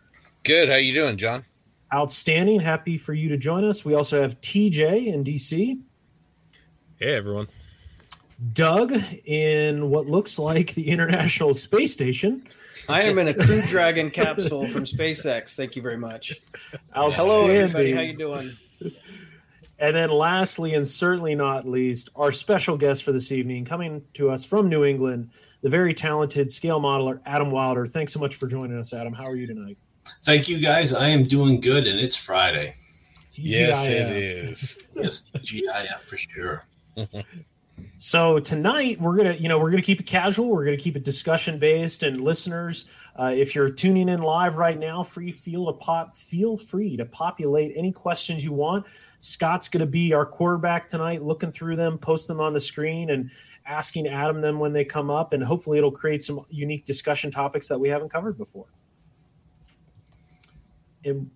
Good. 0.45 0.69
How 0.69 0.77
you 0.77 0.95
doing, 0.95 1.17
John? 1.17 1.45
Outstanding. 1.93 2.61
Happy 2.61 2.97
for 2.97 3.13
you 3.13 3.29
to 3.31 3.37
join 3.37 3.65
us. 3.65 3.85
We 3.85 3.95
also 3.95 4.23
have 4.23 4.41
TJ 4.41 5.09
in 5.09 5.25
DC. 5.25 5.81
Hey, 7.01 7.15
everyone. 7.17 7.49
Doug 8.53 8.93
in 9.25 9.91
what 9.91 10.07
looks 10.07 10.39
like 10.39 10.75
the 10.75 10.89
International 10.89 11.55
Space 11.55 11.93
Station. 11.93 12.45
I 12.89 13.03
am 13.03 13.19
in 13.19 13.27
a 13.27 13.35
Crew 13.35 13.61
Dragon 13.69 14.11
capsule 14.11 14.65
from 14.65 14.85
SpaceX. 14.85 15.57
Thank 15.57 15.75
you 15.75 15.83
very 15.83 15.99
much. 15.99 16.41
Hello, 16.93 17.49
everybody. 17.49 17.93
How 17.93 18.01
you 18.03 18.17
doing? 18.17 18.53
And 19.79 19.95
then, 19.95 20.11
lastly, 20.11 20.75
and 20.75 20.87
certainly 20.87 21.35
not 21.35 21.67
least, 21.67 22.11
our 22.17 22.33
special 22.33 22.77
guest 22.77 23.05
for 23.05 23.13
this 23.13 23.31
evening, 23.31 23.65
coming 23.65 24.03
to 24.15 24.29
us 24.29 24.45
from 24.45 24.69
New 24.69 24.85
England, 24.85 25.31
the 25.63 25.69
very 25.69 25.95
talented 25.95 26.51
scale 26.51 26.81
modeler 26.81 27.21
Adam 27.25 27.51
Wilder. 27.51 27.87
Thanks 27.87 28.13
so 28.13 28.19
much 28.19 28.35
for 28.35 28.49
joining 28.49 28.77
us, 28.77 28.93
Adam. 28.93 29.13
How 29.13 29.25
are 29.25 29.37
you 29.37 29.47
tonight? 29.47 29.79
Thank 30.25 30.49
you, 30.49 30.61
guys. 30.61 30.93
I 30.93 31.09
am 31.09 31.23
doing 31.23 31.61
good, 31.61 31.87
and 31.87 32.01
it's 32.01 32.17
Friday. 32.17 32.75
Yes, 33.35 33.87
it 33.87 33.93
is. 33.93 34.93
yes, 34.97 35.31
GIF 35.43 36.01
for 36.01 36.17
sure. 36.17 36.67
So 38.01 38.39
tonight 38.39 39.01
we're 39.01 39.17
gonna, 39.17 39.35
you 39.35 39.49
know, 39.49 39.59
we're 39.59 39.71
gonna 39.71 39.83
keep 39.83 39.99
it 39.99 40.07
casual. 40.07 40.51
We're 40.51 40.65
gonna 40.65 40.77
keep 40.77 40.95
it 40.95 41.03
discussion 41.03 41.59
based. 41.59 42.05
And 42.05 42.21
listeners, 42.21 42.89
uh, 43.19 43.33
if 43.35 43.57
you're 43.57 43.71
tuning 43.71 44.09
in 44.09 44.23
live 44.23 44.55
right 44.55 44.79
now, 44.79 45.03
free 45.03 45.33
feel 45.33 45.67
to 45.67 45.73
pop, 45.73 46.17
feel 46.17 46.57
free 46.57 46.97
to 46.97 47.05
populate 47.05 47.73
any 47.75 47.91
questions 47.91 48.45
you 48.45 48.53
want. 48.53 48.87
Scott's 49.19 49.69
gonna 49.69 49.85
be 49.85 50.13
our 50.13 50.25
quarterback 50.25 50.89
tonight, 50.89 51.23
looking 51.23 51.51
through 51.51 51.75
them, 51.75 51.99
post 51.99 52.29
them 52.29 52.41
on 52.41 52.53
the 52.53 52.61
screen, 52.61 53.11
and 53.11 53.33
asking 53.67 54.07
Adam 54.07 54.41
them 54.41 54.61
when 54.61 54.73
they 54.73 54.85
come 54.85 55.11
up. 55.11 55.33
And 55.33 55.43
hopefully, 55.43 55.77
it'll 55.77 55.91
create 55.91 56.23
some 56.23 56.45
unique 56.51 56.85
discussion 56.85 57.33
topics 57.33 57.67
that 57.67 57.81
we 57.81 57.89
haven't 57.89 58.11
covered 58.11 58.39
before. 58.39 58.67
And 61.05 61.33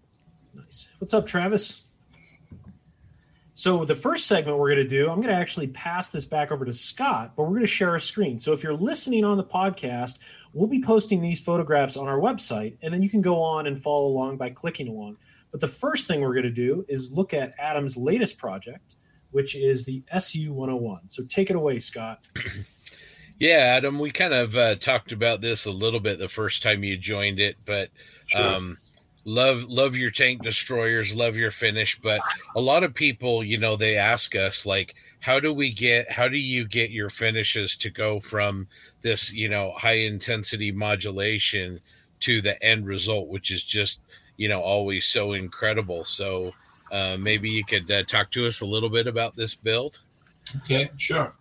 nice. 0.54 0.88
What's 1.00 1.12
up, 1.12 1.26
Travis? 1.26 1.91
So 3.62 3.84
the 3.84 3.94
first 3.94 4.26
segment 4.26 4.58
we're 4.58 4.74
going 4.74 4.88
to 4.88 4.88
do, 4.88 5.08
I'm 5.08 5.18
going 5.18 5.28
to 5.28 5.40
actually 5.40 5.68
pass 5.68 6.08
this 6.08 6.24
back 6.24 6.50
over 6.50 6.64
to 6.64 6.72
Scott, 6.72 7.34
but 7.36 7.44
we're 7.44 7.50
going 7.50 7.60
to 7.60 7.68
share 7.68 7.94
a 7.94 8.00
screen. 8.00 8.36
So 8.40 8.52
if 8.52 8.64
you're 8.64 8.74
listening 8.74 9.24
on 9.24 9.36
the 9.36 9.44
podcast, 9.44 10.18
we'll 10.52 10.66
be 10.66 10.82
posting 10.82 11.20
these 11.20 11.38
photographs 11.38 11.96
on 11.96 12.08
our 12.08 12.18
website, 12.18 12.76
and 12.82 12.92
then 12.92 13.02
you 13.04 13.08
can 13.08 13.22
go 13.22 13.40
on 13.40 13.68
and 13.68 13.80
follow 13.80 14.08
along 14.08 14.38
by 14.38 14.50
clicking 14.50 14.88
along. 14.88 15.16
But 15.52 15.60
the 15.60 15.68
first 15.68 16.08
thing 16.08 16.22
we're 16.22 16.32
going 16.32 16.42
to 16.42 16.50
do 16.50 16.84
is 16.88 17.12
look 17.12 17.32
at 17.34 17.54
Adam's 17.56 17.96
latest 17.96 18.36
project, 18.36 18.96
which 19.30 19.54
is 19.54 19.84
the 19.84 20.02
SU 20.10 20.52
101. 20.52 21.08
So 21.08 21.22
take 21.22 21.48
it 21.48 21.54
away, 21.54 21.78
Scott. 21.78 22.26
Yeah, 23.38 23.74
Adam, 23.76 23.98
we 23.98 24.12
kind 24.12 24.34
of 24.34 24.56
uh, 24.56 24.76
talked 24.76 25.10
about 25.10 25.40
this 25.40 25.66
a 25.66 25.72
little 25.72 25.98
bit 25.98 26.20
the 26.20 26.28
first 26.28 26.62
time 26.62 26.84
you 26.84 26.96
joined 26.96 27.40
it, 27.40 27.56
but 27.64 27.90
Sure. 28.26 28.40
um, 28.40 28.76
love 29.24 29.64
love 29.64 29.96
your 29.96 30.10
tank 30.10 30.42
destroyers, 30.42 31.14
love 31.14 31.36
your 31.36 31.50
finish. 31.50 31.98
But 31.98 32.20
a 32.54 32.60
lot 32.60 32.84
of 32.84 32.94
people, 32.94 33.44
you 33.44 33.58
know, 33.58 33.76
they 33.76 33.96
ask 33.96 34.34
us 34.34 34.66
like, 34.66 34.94
how 35.20 35.40
do 35.40 35.52
we 35.52 35.72
get? 35.72 36.10
How 36.10 36.28
do 36.28 36.38
you 36.38 36.66
get 36.66 36.90
your 36.90 37.10
finishes 37.10 37.76
to 37.78 37.90
go 37.90 38.18
from 38.18 38.68
this, 39.02 39.32
you 39.34 39.48
know, 39.48 39.72
high 39.76 39.98
intensity 39.98 40.72
modulation 40.72 41.80
to 42.20 42.40
the 42.40 42.62
end 42.62 42.86
result, 42.86 43.28
which 43.28 43.50
is 43.50 43.64
just, 43.64 44.00
you 44.36 44.48
know, 44.48 44.60
always 44.60 45.06
so 45.06 45.32
incredible. 45.32 46.04
So 46.04 46.52
uh, 46.90 47.16
maybe 47.18 47.50
you 47.50 47.64
could 47.64 47.90
uh, 47.90 48.04
talk 48.04 48.30
to 48.32 48.46
us 48.46 48.60
a 48.60 48.66
little 48.66 48.90
bit 48.90 49.06
about 49.06 49.36
this 49.36 49.54
build. 49.54 50.00
Okay, 50.58 50.90
sure. 50.96 51.34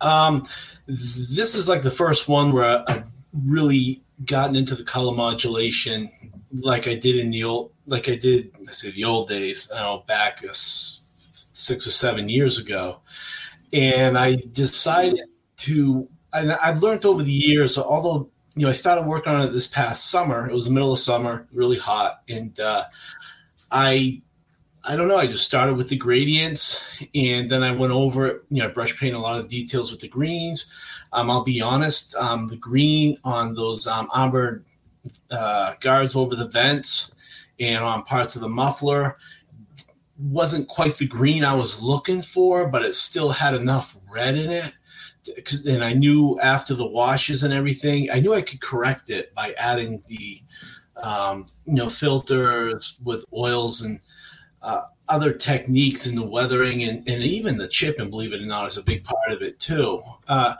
Um, 0.00 0.46
this 0.86 1.54
is 1.56 1.68
like 1.68 1.82
the 1.82 1.90
first 1.90 2.28
one 2.28 2.52
where 2.52 2.84
I've 2.88 3.10
really 3.44 4.02
gotten 4.24 4.56
into 4.56 4.74
the 4.74 4.84
color 4.84 5.14
modulation, 5.14 6.08
like 6.52 6.88
I 6.88 6.94
did 6.94 7.16
in 7.16 7.30
the 7.30 7.44
old, 7.44 7.72
like 7.86 8.08
I 8.08 8.16
did, 8.16 8.52
I 8.68 8.72
say 8.72 8.90
the 8.90 9.04
old 9.04 9.28
days. 9.28 9.70
I 9.74 9.80
know, 9.80 10.04
back 10.06 10.42
uh, 10.44 10.52
six 10.52 11.86
or 11.86 11.90
seven 11.90 12.28
years 12.28 12.58
ago, 12.58 13.00
and 13.72 14.18
I 14.18 14.36
decided 14.52 15.20
to. 15.58 16.08
And 16.32 16.52
I've 16.52 16.82
learned 16.82 17.06
over 17.06 17.22
the 17.22 17.32
years, 17.32 17.78
although 17.78 18.28
you 18.54 18.64
know, 18.64 18.70
I 18.70 18.72
started 18.72 19.06
working 19.06 19.32
on 19.32 19.46
it 19.46 19.52
this 19.52 19.68
past 19.68 20.10
summer. 20.10 20.48
It 20.48 20.52
was 20.52 20.66
the 20.66 20.72
middle 20.72 20.92
of 20.92 20.98
summer, 20.98 21.46
really 21.52 21.76
hot, 21.76 22.22
and 22.28 22.58
uh, 22.58 22.84
I 23.70 24.20
I 24.84 24.96
don't 24.96 25.06
know. 25.06 25.16
I 25.16 25.26
just 25.26 25.44
started 25.44 25.76
with 25.76 25.90
the 25.90 25.96
gradients, 25.96 27.04
and 27.14 27.48
then 27.48 27.62
I 27.62 27.72
went 27.72 27.92
over 27.92 28.26
it. 28.26 28.42
You 28.50 28.62
know, 28.62 28.68
I 28.68 28.72
brush 28.72 28.98
paint 28.98 29.14
a 29.14 29.18
lot 29.18 29.38
of 29.38 29.48
details 29.48 29.92
with 29.92 30.00
the 30.00 30.08
greens. 30.08 30.72
Um, 31.12 31.30
I'll 31.30 31.44
be 31.44 31.60
honest. 31.60 32.16
Um, 32.16 32.48
the 32.48 32.56
green 32.56 33.16
on 33.22 33.54
those 33.54 33.86
um, 33.86 34.08
armored 34.12 34.64
uh, 35.30 35.74
guards 35.80 36.16
over 36.16 36.34
the 36.34 36.48
vents 36.48 37.14
and 37.60 37.82
on 37.82 38.02
parts 38.04 38.36
of 38.36 38.42
the 38.42 38.48
muffler 38.48 39.16
wasn't 40.18 40.68
quite 40.68 40.96
the 40.96 41.06
green 41.06 41.44
I 41.44 41.54
was 41.54 41.82
looking 41.82 42.20
for, 42.20 42.68
but 42.68 42.82
it 42.82 42.94
still 42.94 43.30
had 43.30 43.54
enough 43.54 43.96
red 44.12 44.34
in 44.36 44.50
it. 44.50 44.76
And 45.66 45.84
I 45.84 45.92
knew 45.92 46.38
after 46.40 46.74
the 46.74 46.86
washes 46.86 47.42
and 47.42 47.54
everything, 47.54 48.10
I 48.10 48.20
knew 48.20 48.34
I 48.34 48.42
could 48.42 48.60
correct 48.60 49.10
it 49.10 49.34
by 49.34 49.54
adding 49.58 50.00
the, 50.08 50.40
um, 50.96 51.46
you 51.66 51.74
know, 51.74 51.88
filters 51.88 52.98
with 53.04 53.24
oils 53.32 53.82
and 53.82 54.00
uh, 54.62 54.82
other 55.08 55.32
techniques 55.32 56.06
in 56.06 56.16
the 56.16 56.26
weathering 56.26 56.82
and, 56.84 56.98
and 57.08 57.22
even 57.22 57.56
the 57.56 57.68
chipping, 57.68 58.10
believe 58.10 58.32
it 58.32 58.42
or 58.42 58.46
not, 58.46 58.66
is 58.66 58.76
a 58.76 58.82
big 58.82 59.04
part 59.04 59.30
of 59.30 59.42
it 59.42 59.58
too. 59.58 60.00
Uh, 60.26 60.54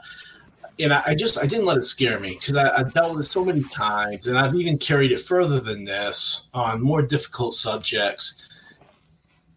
and 0.79 0.93
I, 0.93 1.03
I 1.07 1.15
just 1.15 1.41
I 1.41 1.45
didn't 1.45 1.65
let 1.65 1.77
it 1.77 1.83
scare 1.83 2.19
me 2.19 2.31
because 2.31 2.55
I've 2.55 2.93
dealt 2.93 3.15
with 3.15 3.25
it 3.25 3.31
so 3.31 3.43
many 3.43 3.63
times, 3.63 4.27
and 4.27 4.37
I've 4.37 4.55
even 4.55 4.77
carried 4.77 5.11
it 5.11 5.19
further 5.19 5.59
than 5.59 5.83
this 5.85 6.47
on 6.53 6.81
more 6.81 7.01
difficult 7.01 7.53
subjects. 7.53 8.47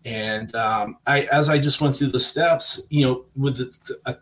And 0.05 0.53
um, 0.57 0.99
I, 1.07 1.23
as 1.33 1.49
I 1.49 1.59
just 1.59 1.81
went 1.81 1.95
through 1.95 2.09
the 2.09 2.21
steps, 2.21 2.85
you 2.91 3.07
know, 3.07 3.25
with 3.37 3.61
a, 4.05 4.17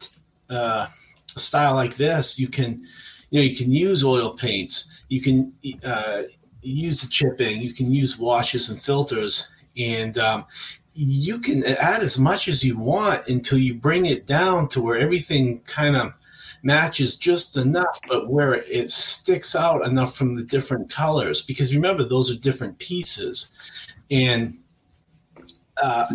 uh, 0.51 0.87
a 0.87 1.39
style 1.39 1.75
like 1.75 1.95
this, 1.95 2.39
you 2.39 2.49
can, 2.49 2.83
you 3.31 3.41
know, 3.41 3.45
you 3.45 3.57
can 3.57 3.73
use 3.73 4.05
oil 4.05 4.31
paints, 4.31 5.03
you 5.09 5.23
can 5.23 5.53
uh, 5.83 6.25
use 6.61 7.01
the 7.01 7.09
chipping, 7.09 7.63
you 7.63 7.73
can 7.73 7.91
use 7.91 8.19
washes 8.19 8.69
and 8.69 8.79
filters, 8.79 9.51
and 9.79 10.19
um, 10.19 10.45
you 10.93 11.39
can 11.39 11.65
add 11.65 12.03
as 12.03 12.19
much 12.19 12.47
as 12.47 12.63
you 12.63 12.77
want 12.79 13.27
until 13.29 13.57
you 13.57 13.73
bring 13.73 14.05
it 14.05 14.27
down 14.27 14.69
to 14.69 14.83
where 14.83 14.99
everything 14.99 15.61
kind 15.61 15.97
of 15.97 16.13
matches 16.63 17.17
just 17.17 17.57
enough, 17.57 18.01
but 18.09 18.29
where 18.29 18.55
it 18.55 18.91
sticks 18.91 19.57
out 19.57 19.87
enough 19.87 20.15
from 20.15 20.37
the 20.37 20.45
different 20.45 20.91
colors. 20.91 21.43
Because 21.43 21.75
remember, 21.75 22.05
those 22.05 22.31
are 22.31 22.39
different 22.39 22.79
pieces, 22.79 23.57
and 24.11 24.59
uh, 25.83 26.07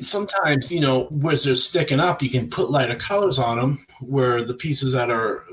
sometimes 0.00 0.72
you 0.72 0.80
know 0.80 1.04
where 1.04 1.36
they're 1.36 1.56
sticking 1.56 2.00
up, 2.00 2.22
you 2.22 2.30
can 2.30 2.48
put 2.48 2.70
lighter 2.70 2.96
colors 2.96 3.38
on 3.38 3.56
them. 3.58 3.78
Where 4.00 4.44
the 4.44 4.54
pieces 4.54 4.92
that 4.92 5.10
are 5.10 5.44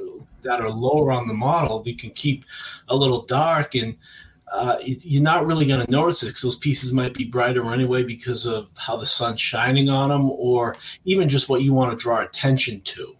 that 0.43 0.61
are 0.61 0.69
lower 0.69 1.11
on 1.11 1.27
the 1.27 1.33
model, 1.33 1.83
you 1.85 1.95
can 1.95 2.11
keep 2.11 2.45
a 2.87 2.95
little 2.95 3.23
dark 3.23 3.75
and 3.75 3.97
uh, 4.51 4.77
you're 4.81 5.23
not 5.23 5.45
really 5.45 5.67
going 5.67 5.85
to 5.85 5.91
notice 5.91 6.23
it 6.23 6.27
because 6.27 6.41
those 6.41 6.55
pieces 6.57 6.93
might 6.93 7.13
be 7.13 7.25
brighter 7.25 7.63
anyway 7.71 8.03
because 8.03 8.45
of 8.45 8.69
how 8.77 8.95
the 8.95 9.05
sun's 9.05 9.39
shining 9.39 9.89
on 9.89 10.09
them, 10.09 10.29
or 10.31 10.75
even 11.05 11.29
just 11.29 11.49
what 11.49 11.61
you 11.61 11.73
want 11.73 11.91
to 11.91 11.97
draw 11.97 12.21
attention 12.21 12.81
to. 12.81 13.15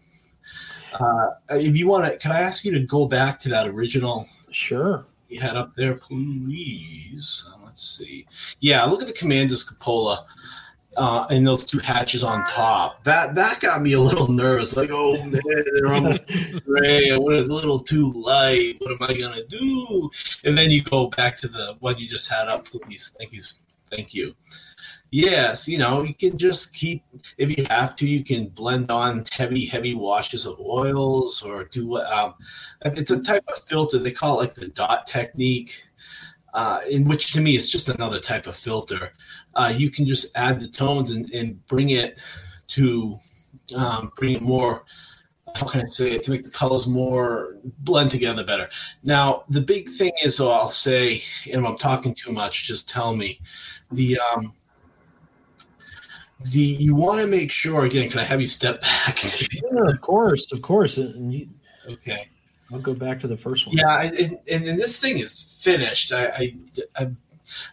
Uh, 0.99 1.30
if 1.52 1.78
you 1.78 1.88
want 1.88 2.06
to, 2.06 2.17
can 2.17 2.32
I 2.32 2.41
ask 2.41 2.63
you 2.65 2.71
to 2.73 2.86
go 2.86 3.08
back 3.08 3.39
to 3.39 3.49
that 3.49 3.67
original 3.67 4.25
Sure. 4.52 5.06
you 5.28 5.39
had 5.39 5.56
up 5.56 5.75
there, 5.75 5.95
please? 5.95 7.54
Let's 7.65 7.82
see. 7.97 8.25
Yeah, 8.60 8.84
look 8.86 9.02
at 9.02 9.08
the 9.08 9.13
Commander's 9.13 9.63
cupola 9.67 10.25
uh, 10.97 11.28
and 11.30 11.45
those 11.45 11.65
two 11.65 11.80
hatches 11.80 12.23
on 12.23 12.43
top. 12.45 13.04
That 13.04 13.36
that 13.36 13.60
got 13.62 13.82
me 13.82 13.93
a 13.93 13.99
little 14.02 14.28
nervous. 14.32 14.75
Like, 14.75 14.89
oh 14.91 15.13
man, 15.23 15.41
they're 15.73 15.93
on 15.93 16.19
gray. 16.65 17.12
I 17.12 17.17
went 17.17 17.47
a 17.47 17.54
little 17.54 17.80
too 17.80 18.12
light. 18.13 18.75
What 18.80 18.91
am 18.91 18.97
I 19.02 19.13
gonna 19.19 19.43
do? 19.45 20.10
And 20.43 20.58
then 20.58 20.71
you 20.71 20.82
go 20.82 21.08
back 21.10 21.38
to 21.38 21.47
the 21.47 21.75
one 21.80 21.97
you 21.97 22.08
just 22.08 22.30
had 22.32 22.47
up, 22.47 22.65
please. 22.65 23.13
Thank 23.17 23.34
you, 23.34 23.41
thank 23.91 24.13
you. 24.13 24.34
Yes, 25.12 25.67
you 25.67 25.80
know 25.80 26.04
you 26.04 26.13
can 26.13 26.38
just 26.38 26.76
keep 26.76 27.04
if 27.38 27.58
you 27.58 27.65
have 27.69 27.95
to. 27.95 28.08
You 28.08 28.24
can 28.24 28.50
blend 28.50 28.91
on 28.91 29.26
heavy, 29.32 29.65
heavy 29.65 29.95
washes 29.95 30.45
of 30.45 30.60
oils 30.60 31.41
or 31.41 31.63
do. 31.63 31.98
Um, 31.98 32.36
it's 32.84 33.10
a 33.12 33.24
type 33.24 33.45
of 33.48 33.58
filter. 33.58 33.98
They 33.98 34.12
call 34.12 34.39
it 34.39 34.43
like 34.43 34.54
the 34.54 34.67
dot 34.67 35.08
technique 35.08 35.84
uh, 36.54 36.82
in 36.89 37.08
which 37.08 37.34
to 37.34 37.41
me 37.41 37.56
is 37.56 37.72
just 37.72 37.89
another 37.89 38.19
type 38.19 38.48
of 38.48 38.56
filter. 38.56 39.13
Uh, 39.56 39.74
you 39.76 39.89
can 39.89 40.06
just 40.06 40.36
add 40.38 40.60
the 40.60 40.67
tones 40.67 41.12
and, 41.12 41.30
and 41.32 41.65
bring 41.67 41.89
it 41.89 42.24
to 42.67 43.15
um, 43.76 44.12
bring 44.15 44.36
it 44.36 44.41
more. 44.41 44.86
How 45.56 45.65
can 45.65 45.82
I 45.82 45.86
say 45.86 46.12
it 46.12 46.24
to 46.24 46.32
make 46.32 46.43
the 46.43 46.52
colors 46.52 46.88
more 46.88 47.56
blend 47.80 48.12
together 48.12 48.43
better? 48.43 48.69
Now 49.04 49.43
the 49.50 49.62
big 49.62 49.89
thing 49.89 50.12
is, 50.24 50.38
so 50.38 50.52
I'll 50.52 50.69
say, 50.69 51.22
and 51.52 51.63
if 51.63 51.65
I'm 51.65 51.78
talking 51.78 52.13
too 52.13 52.32
much, 52.32 52.67
just 52.67 52.88
tell 52.88 53.15
me. 53.15 53.39
The 53.91 54.19
um, 54.19 54.54
the 56.52 56.60
you 56.60 56.95
want 56.95 57.21
to 57.21 57.28
make 57.28 57.52
sure 57.52 57.86
again. 57.86 58.10
Can 58.10 58.19
I 58.19 58.23
have 58.23 58.41
you 58.41 58.47
step 58.47 58.82
back? 58.82 59.17
Yeah, 59.63 59.91
of 59.91 60.02
course, 60.02 60.52
of 60.52 60.62
course. 60.62 60.97
You, 60.97 61.49
okay. 61.88 62.30
I'll 62.71 62.80
go 62.80 62.93
back 62.93 63.19
to 63.21 63.28
the 63.28 63.38
first 63.38 63.67
one. 63.67 63.75
Yeah, 63.78 64.02
and, 64.04 64.39
and, 64.52 64.67
and 64.67 64.80
this 64.80 64.99
thing 64.99 65.17
is 65.17 65.60
finished. 65.63 66.13
I, 66.13 66.25
I, 66.28 66.54
I, 66.97 67.04
all 67.06 67.13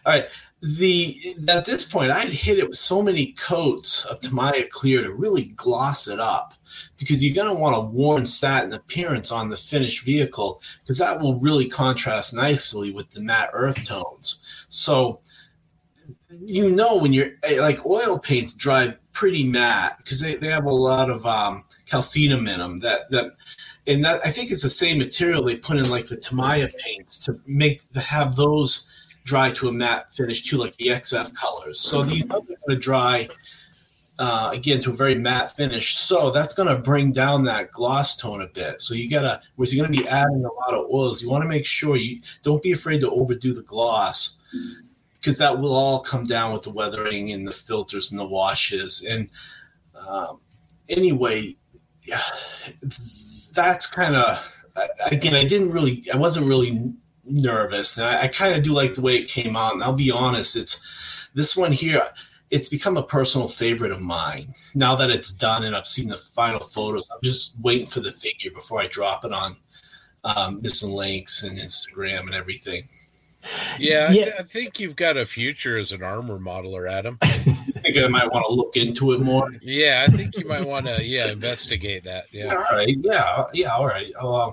right. 0.05 0.25
The 0.61 1.35
at 1.49 1.65
this 1.65 1.87
point, 1.87 2.11
I'd 2.11 2.29
hit 2.29 2.57
it 2.57 2.67
with 2.67 2.77
so 2.77 3.03
many 3.03 3.33
coats 3.33 4.05
of 4.05 4.19
Tamiya 4.21 4.67
Clear 4.71 5.03
to 5.03 5.13
really 5.13 5.53
gloss 5.55 6.07
it 6.07 6.19
up, 6.19 6.55
because 6.97 7.23
you're 7.23 7.35
going 7.35 7.55
to 7.55 7.61
want 7.61 7.77
a 7.77 7.81
worn 7.81 8.25
satin 8.25 8.73
appearance 8.73 9.31
on 9.31 9.49
the 9.49 9.55
finished 9.55 10.03
vehicle, 10.03 10.61
because 10.81 10.97
that 10.97 11.19
will 11.19 11.39
really 11.39 11.67
contrast 11.67 12.33
nicely 12.33 12.91
with 12.91 13.09
the 13.11 13.21
matte 13.21 13.51
earth 13.53 13.83
tones. 13.87 14.65
So, 14.69 15.19
you 16.29 16.69
know, 16.69 16.97
when 16.97 17.13
you're 17.13 17.31
like 17.59 17.85
oil 17.85 18.19
paints 18.19 18.53
dry 18.53 18.95
pretty 19.13 19.43
matte 19.43 19.97
because 19.97 20.21
they, 20.21 20.35
they 20.35 20.47
have 20.47 20.65
a 20.65 20.73
lot 20.73 21.09
of 21.09 21.25
um, 21.25 21.63
calcium 21.85 22.47
in 22.47 22.59
them 22.59 22.79
that 22.79 23.09
that 23.11 23.31
and 23.87 24.03
that 24.03 24.19
I 24.25 24.29
think 24.29 24.51
it's 24.51 24.63
the 24.63 24.69
same 24.69 24.97
material 24.97 25.43
they 25.43 25.57
put 25.57 25.77
in 25.77 25.89
like 25.89 26.07
the 26.07 26.17
Tamiya 26.17 26.69
paints 26.85 27.25
to 27.25 27.33
make 27.47 27.81
have 27.95 28.35
those 28.35 28.91
dry 29.23 29.51
to 29.51 29.67
a 29.67 29.71
matte 29.71 30.13
finish 30.13 30.43
too, 30.43 30.57
like 30.57 30.75
the 30.77 30.87
XF 30.87 31.33
colors. 31.35 31.79
So 31.79 32.03
they're 32.03 32.23
going 32.23 32.47
to 32.69 32.75
dry 32.77 33.27
uh, 34.19 34.51
again 34.53 34.79
to 34.81 34.91
a 34.91 34.95
very 34.95 35.15
matte 35.15 35.51
finish. 35.51 35.95
So 35.95 36.31
that's 36.31 36.53
going 36.53 36.69
to 36.69 36.81
bring 36.81 37.11
down 37.11 37.43
that 37.45 37.71
gloss 37.71 38.15
tone 38.15 38.41
a 38.41 38.47
bit. 38.47 38.81
So 38.81 38.95
you 38.95 39.09
gotta, 39.09 39.41
whereas 39.55 39.75
you're 39.75 39.85
going 39.85 39.97
to 39.97 40.03
be 40.03 40.07
adding 40.07 40.45
a 40.45 40.53
lot 40.53 40.73
of 40.73 40.89
oils, 40.91 41.21
you 41.21 41.29
want 41.29 41.43
to 41.43 41.49
make 41.49 41.65
sure 41.65 41.97
you 41.97 42.21
don't 42.41 42.63
be 42.63 42.71
afraid 42.71 43.01
to 43.01 43.09
overdo 43.09 43.53
the 43.53 43.63
gloss 43.63 44.37
because 45.27 45.39
that 45.39 45.59
will 45.59 45.73
all 45.73 45.99
come 45.99 46.23
down 46.23 46.53
with 46.53 46.61
the 46.61 46.69
weathering 46.69 47.33
and 47.33 47.45
the 47.45 47.51
filters 47.51 48.11
and 48.11 48.19
the 48.19 48.25
washes. 48.25 49.03
And 49.03 49.29
um, 49.93 50.39
anyway, 50.87 51.53
yeah, 52.07 52.21
that's 53.53 53.91
kind 53.91 54.15
of 54.15 54.55
again. 55.11 55.35
I 55.35 55.45
didn't 55.45 55.73
really. 55.73 56.01
I 56.13 56.15
wasn't 56.15 56.47
really 56.47 56.93
nervous. 57.25 57.97
And 57.97 58.07
I, 58.07 58.23
I 58.23 58.27
kind 58.29 58.55
of 58.55 58.63
do 58.63 58.71
like 58.71 58.93
the 58.93 59.01
way 59.01 59.17
it 59.17 59.27
came 59.27 59.57
out. 59.57 59.73
And 59.73 59.83
I'll 59.83 59.91
be 59.91 60.11
honest, 60.11 60.55
it's 60.55 61.29
this 61.33 61.57
one 61.57 61.73
here. 61.73 62.03
It's 62.49 62.69
become 62.69 62.95
a 62.95 63.03
personal 63.03 63.49
favorite 63.49 63.91
of 63.91 64.01
mine. 64.01 64.45
Now 64.75 64.95
that 64.95 65.09
it's 65.09 65.35
done 65.35 65.65
and 65.65 65.75
I've 65.75 65.87
seen 65.87 66.07
the 66.07 66.15
final 66.15 66.61
photos, 66.61 67.09
I'm 67.11 67.19
just 67.21 67.53
waiting 67.59 67.85
for 67.85 67.99
the 67.99 68.11
figure 68.11 68.51
before 68.51 68.79
I 68.79 68.87
drop 68.87 69.25
it 69.25 69.33
on 69.33 69.57
um, 70.23 70.61
Missing-Lynx 70.61 71.43
and 71.43 71.57
Instagram 71.57 72.21
and 72.21 72.33
everything. 72.35 72.83
Yeah, 73.79 74.11
yeah. 74.11 74.29
I, 74.37 74.41
I, 74.41 74.43
think 74.43 74.79
you've 74.79 74.95
got 74.95 75.17
a 75.17 75.25
future 75.25 75.77
as 75.77 75.91
an 75.91 76.03
armor 76.03 76.39
modeler, 76.39 76.89
Adam. 76.89 77.17
I 77.23 77.25
think 77.25 77.97
I 77.97 78.07
might 78.07 78.31
want 78.31 78.45
to 78.45 78.53
look 78.53 78.75
into 78.75 79.13
it 79.13 79.21
more. 79.21 79.49
Yeah, 79.61 80.05
I 80.07 80.11
think 80.11 80.37
you 80.37 80.47
might 80.47 80.65
want 80.65 80.85
to, 80.87 81.03
yeah, 81.03 81.31
investigate 81.31 82.03
that. 82.05 82.25
Yeah. 82.31 82.53
All 82.53 82.65
right. 82.75 82.97
Yeah. 83.01 83.45
Yeah. 83.53 83.75
All 83.75 83.87
right. 83.87 84.11
Uh, 84.19 84.51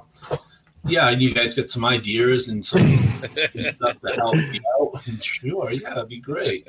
yeah, 0.87 1.09
and 1.09 1.23
you 1.23 1.33
guys 1.33 1.55
get 1.55 1.71
some 1.71 1.85
ideas 1.85 2.49
and 2.49 2.65
some 2.65 2.81
stuff 2.83 4.01
to 4.01 4.15
help 4.15 4.37
you 4.53 4.61
out. 4.79 5.23
Sure. 5.23 5.71
Yeah, 5.71 5.91
that'd 5.91 6.09
be 6.09 6.21
great. 6.21 6.69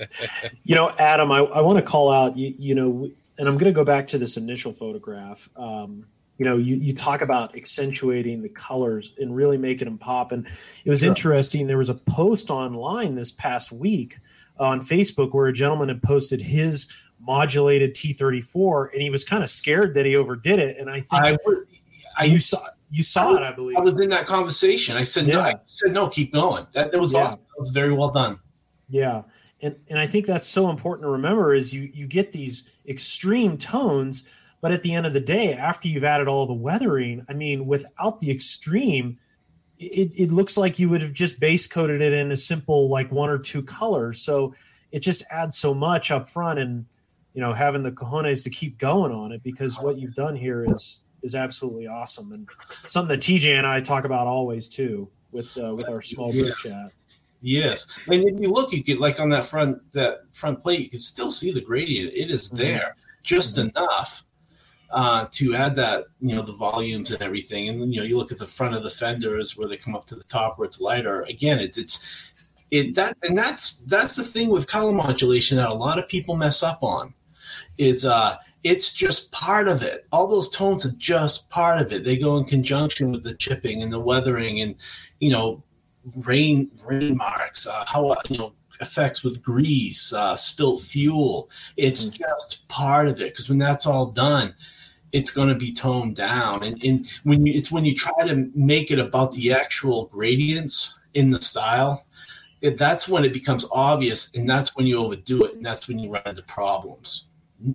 You 0.64 0.76
know, 0.76 0.94
Adam, 0.98 1.32
I, 1.32 1.40
I 1.40 1.62
want 1.62 1.78
to 1.78 1.84
call 1.84 2.12
out, 2.12 2.38
you, 2.38 2.54
you 2.58 2.76
know, 2.76 3.12
and 3.38 3.48
I'm 3.48 3.58
going 3.58 3.72
to 3.72 3.78
go 3.78 3.84
back 3.84 4.08
to 4.08 4.18
this 4.18 4.38
initial 4.38 4.72
photograph. 4.72 5.50
Um, 5.58 6.06
you 6.38 6.46
know, 6.46 6.58
you, 6.58 6.76
you 6.76 6.94
talk 6.94 7.22
about 7.22 7.56
accentuating 7.56 8.42
the 8.42 8.50
colors 8.50 9.14
and 9.20 9.36
really 9.36 9.58
making 9.58 9.86
them 9.86 9.98
pop. 9.98 10.32
And 10.32 10.46
it 10.84 10.90
was 10.90 11.00
sure. 11.00 11.10
interesting. 11.10 11.68
There 11.68 11.78
was 11.78 11.90
a 11.90 11.96
post 11.96 12.50
online 12.50 13.16
this 13.16 13.32
past 13.32 13.72
week 13.72 14.18
on 14.60 14.82
Facebook 14.82 15.34
where 15.34 15.48
a 15.48 15.54
gentleman 15.54 15.90
had 15.90 16.02
posted 16.02 16.42
his 16.42 16.88
modulated 17.20 17.94
T34 17.96 18.94
and 18.94 19.02
he 19.02 19.10
was 19.10 19.24
kind 19.24 19.44
of 19.44 19.50
scared 19.50 19.94
that 19.94 20.06
he 20.06 20.16
overdid 20.16 20.60
it. 20.60 20.78
And 20.78 20.90
I 20.90 21.00
think 21.00 21.24
I, 21.24 21.38
I 22.18 22.26
you 22.26 22.40
saw 22.40 22.60
you 22.92 23.04
saw 23.04 23.34
I, 23.34 23.38
it, 23.38 23.44
I 23.44 23.52
believe. 23.52 23.78
I 23.78 23.82
was 23.82 24.00
in 24.00 24.10
that 24.10 24.26
conversation. 24.26 24.98
I 24.98 25.04
said 25.04 25.28
yeah. 25.28 25.34
no. 25.36 25.42
I 25.42 25.56
said 25.66 25.92
no. 25.92 26.10
Keep 26.10 26.34
going. 26.34 26.68
That, 26.74 26.92
that 26.92 27.00
was 27.00 27.14
yeah. 27.14 27.28
awesome. 27.28 27.42
That 27.42 27.60
was 27.60 27.72
very 27.72 27.94
well 27.94 28.10
done. 28.10 28.40
Yeah, 28.90 29.24
and 29.62 29.76
and 29.90 29.98
I 29.98 30.06
think 30.06 30.26
that's 30.26 30.46
so 30.46 30.70
important 30.70 31.06
to 31.06 31.10
remember 31.10 31.54
is 31.54 31.74
you 31.74 31.90
you 31.94 32.08
get 32.08 32.32
these 32.32 32.72
extreme 32.88 33.58
tones 33.58 34.32
but 34.66 34.72
at 34.72 34.82
the 34.82 34.96
end 34.96 35.06
of 35.06 35.14
the 35.14 35.20
day, 35.20 35.54
after 35.54 35.88
you've 35.88 36.04
added 36.04 36.28
all 36.28 36.48
the 36.48 36.54
weathering, 36.56 37.24
I 37.30 37.34
mean, 37.34 37.68
without 37.68 38.20
the 38.20 38.32
extreme, 38.32 39.20
it, 39.78 40.12
it 40.18 40.32
looks 40.32 40.58
like 40.58 40.80
you 40.80 40.90
would 40.90 41.04
have 41.04 41.14
just 41.14 41.40
base 41.40 41.68
coated 41.68 42.02
it 42.02 42.14
in 42.14 42.32
a 42.32 42.36
simple 42.36 42.90
like 42.90 43.12
one 43.12 43.30
or 43.30 43.38
two 43.38 43.62
colors. 43.62 44.24
So 44.24 44.56
it 44.92 45.02
just 45.02 45.22
adds 45.30 45.56
so 45.56 45.76
much 45.76 46.10
up 46.10 46.28
front 46.28 46.58
and 46.58 46.88
you 47.36 47.42
know 47.42 47.54
having 47.54 47.84
the 47.84 47.92
cojones 47.92 48.44
to 48.46 48.50
keep 48.50 48.80
going 48.80 49.12
on 49.12 49.32
it 49.32 49.44
because 49.44 49.80
what 49.80 50.00
you've 50.00 50.16
done 50.16 50.36
here 50.36 50.66
is 50.68 51.04
is 51.22 51.36
absolutely 51.36 51.86
awesome 51.86 52.32
and 52.32 52.50
something 52.88 53.16
that 53.16 53.24
TJ 53.24 53.56
and 53.56 53.68
I 53.68 53.82
talk 53.82 54.04
about 54.04 54.26
always 54.26 54.68
too 54.68 55.08
with 55.32 55.56
uh, 55.64 55.76
with 55.76 55.90
our 55.90 56.02
small 56.02 56.32
group 56.32 56.56
yeah. 56.66 56.72
chat. 56.72 56.92
Yes, 57.40 58.00
and 58.08 58.24
if 58.24 58.42
you 58.42 58.50
look, 58.50 58.74
you 58.74 58.82
get 58.82 59.00
like 59.00 59.20
on 59.20 59.30
that 59.30 59.46
front 59.46 59.78
that 59.92 60.22
front 60.34 60.60
plate, 60.60 60.80
you 60.80 60.90
can 60.90 61.00
still 61.00 61.30
see 61.30 61.52
the 61.52 61.62
gradient. 61.62 62.14
It 62.16 62.32
is 62.32 62.48
mm-hmm. 62.48 62.58
there 62.58 62.80
mm-hmm. 62.80 63.22
just 63.22 63.60
mm-hmm. 63.60 63.78
enough 63.78 64.24
uh, 64.92 65.28
to 65.32 65.56
add 65.56 65.76
that, 65.76 66.06
you 66.22 66.36
know, 66.36 66.42
the 66.42 66.54
volumes 66.54 67.12
and 67.12 67.22
everything. 67.22 67.70
And 67.70 67.94
you 67.94 68.02
know, 68.02 68.06
you 68.06 68.18
look 68.18 68.32
at 68.32 68.40
the 68.40 68.46
front 68.46 68.76
of 68.76 68.84
the 68.84 68.90
fenders 68.90 69.58
where 69.58 69.68
they 69.68 69.78
come 69.78 69.96
up 69.96 70.06
to 70.08 70.16
the 70.16 70.24
top 70.24 70.58
where 70.58 70.66
it's 70.66 70.82
lighter. 70.82 71.22
Again, 71.24 71.60
it's 71.60 71.78
it's 71.78 72.34
it 72.72 72.96
that 72.96 73.16
and 73.24 73.38
that's 73.38 73.80
that's 73.86 74.16
the 74.16 74.24
thing 74.24 74.50
with 74.50 74.70
color 74.70 74.94
modulation 74.94 75.58
that 75.58 75.70
a 75.70 75.74
lot 75.74 76.00
of 76.00 76.10
people 76.10 76.36
mess 76.36 76.64
up 76.64 76.82
on 76.82 77.14
is 77.78 78.06
uh 78.06 78.36
it's 78.64 78.96
just 78.96 79.32
part 79.32 79.68
of 79.68 79.84
it. 79.84 80.08
All 80.12 80.28
those 80.28 80.50
tones 80.50 80.88
are 80.88 80.98
just 80.98 81.52
part 81.52 81.80
of 81.80 81.94
it. 81.94 82.04
They 82.04 82.18
go 82.18 82.38
in 82.38 82.46
conjunction 82.46 83.12
with 83.12 83.24
the 83.24 83.36
chipping 83.36 83.84
and 83.84 83.94
the 83.94 84.00
weathering 84.00 84.62
and 84.62 84.76
you 85.20 85.30
know 85.30 85.64
rain 86.18 86.72
rain 86.88 87.16
marks, 87.16 87.68
uh, 87.68 87.86
how 87.88 88.16
you 88.30 88.38
know 88.38 88.54
effects 88.82 89.24
with 89.24 89.44
grease, 89.44 90.14
uh, 90.14 90.36
spilt 90.36 90.82
fuel. 90.82 91.50
It's 91.78 92.06
mm-hmm. 92.06 92.24
just 92.24 92.68
part 92.68 93.08
of 93.08 93.22
it 93.22 93.32
because 93.32 93.50
when 93.50 93.58
that's 93.60 93.86
all 93.86 94.08
done, 94.08 94.54
it's 95.16 95.32
going 95.32 95.48
to 95.48 95.56
be 95.56 95.72
toned 95.72 96.14
down. 96.14 96.62
And, 96.62 96.84
and 96.84 97.08
when 97.24 97.46
you, 97.46 97.54
it's 97.54 97.72
when 97.72 97.86
you 97.86 97.96
try 97.96 98.28
to 98.28 98.52
make 98.54 98.92
it 98.92 99.00
about 99.00 99.32
the 99.32 99.54
actual 99.54 100.08
gradients 100.08 100.94
in 101.14 101.30
the 101.30 101.42
style, 101.42 102.06
it, 102.62 102.78
that's 102.78 103.08
when 103.08 103.24
it 103.24 103.32
becomes 103.32 103.66
obvious, 103.72 104.34
and 104.36 104.50
that's 104.50 104.76
when 104.76 104.86
you 104.86 104.98
overdo 104.98 105.46
it, 105.46 105.54
and 105.56 105.66
that's 105.66 105.88
when 105.88 106.00
you 106.00 106.12
run 106.12 106.24
into 106.26 106.44
problems. 106.44 107.28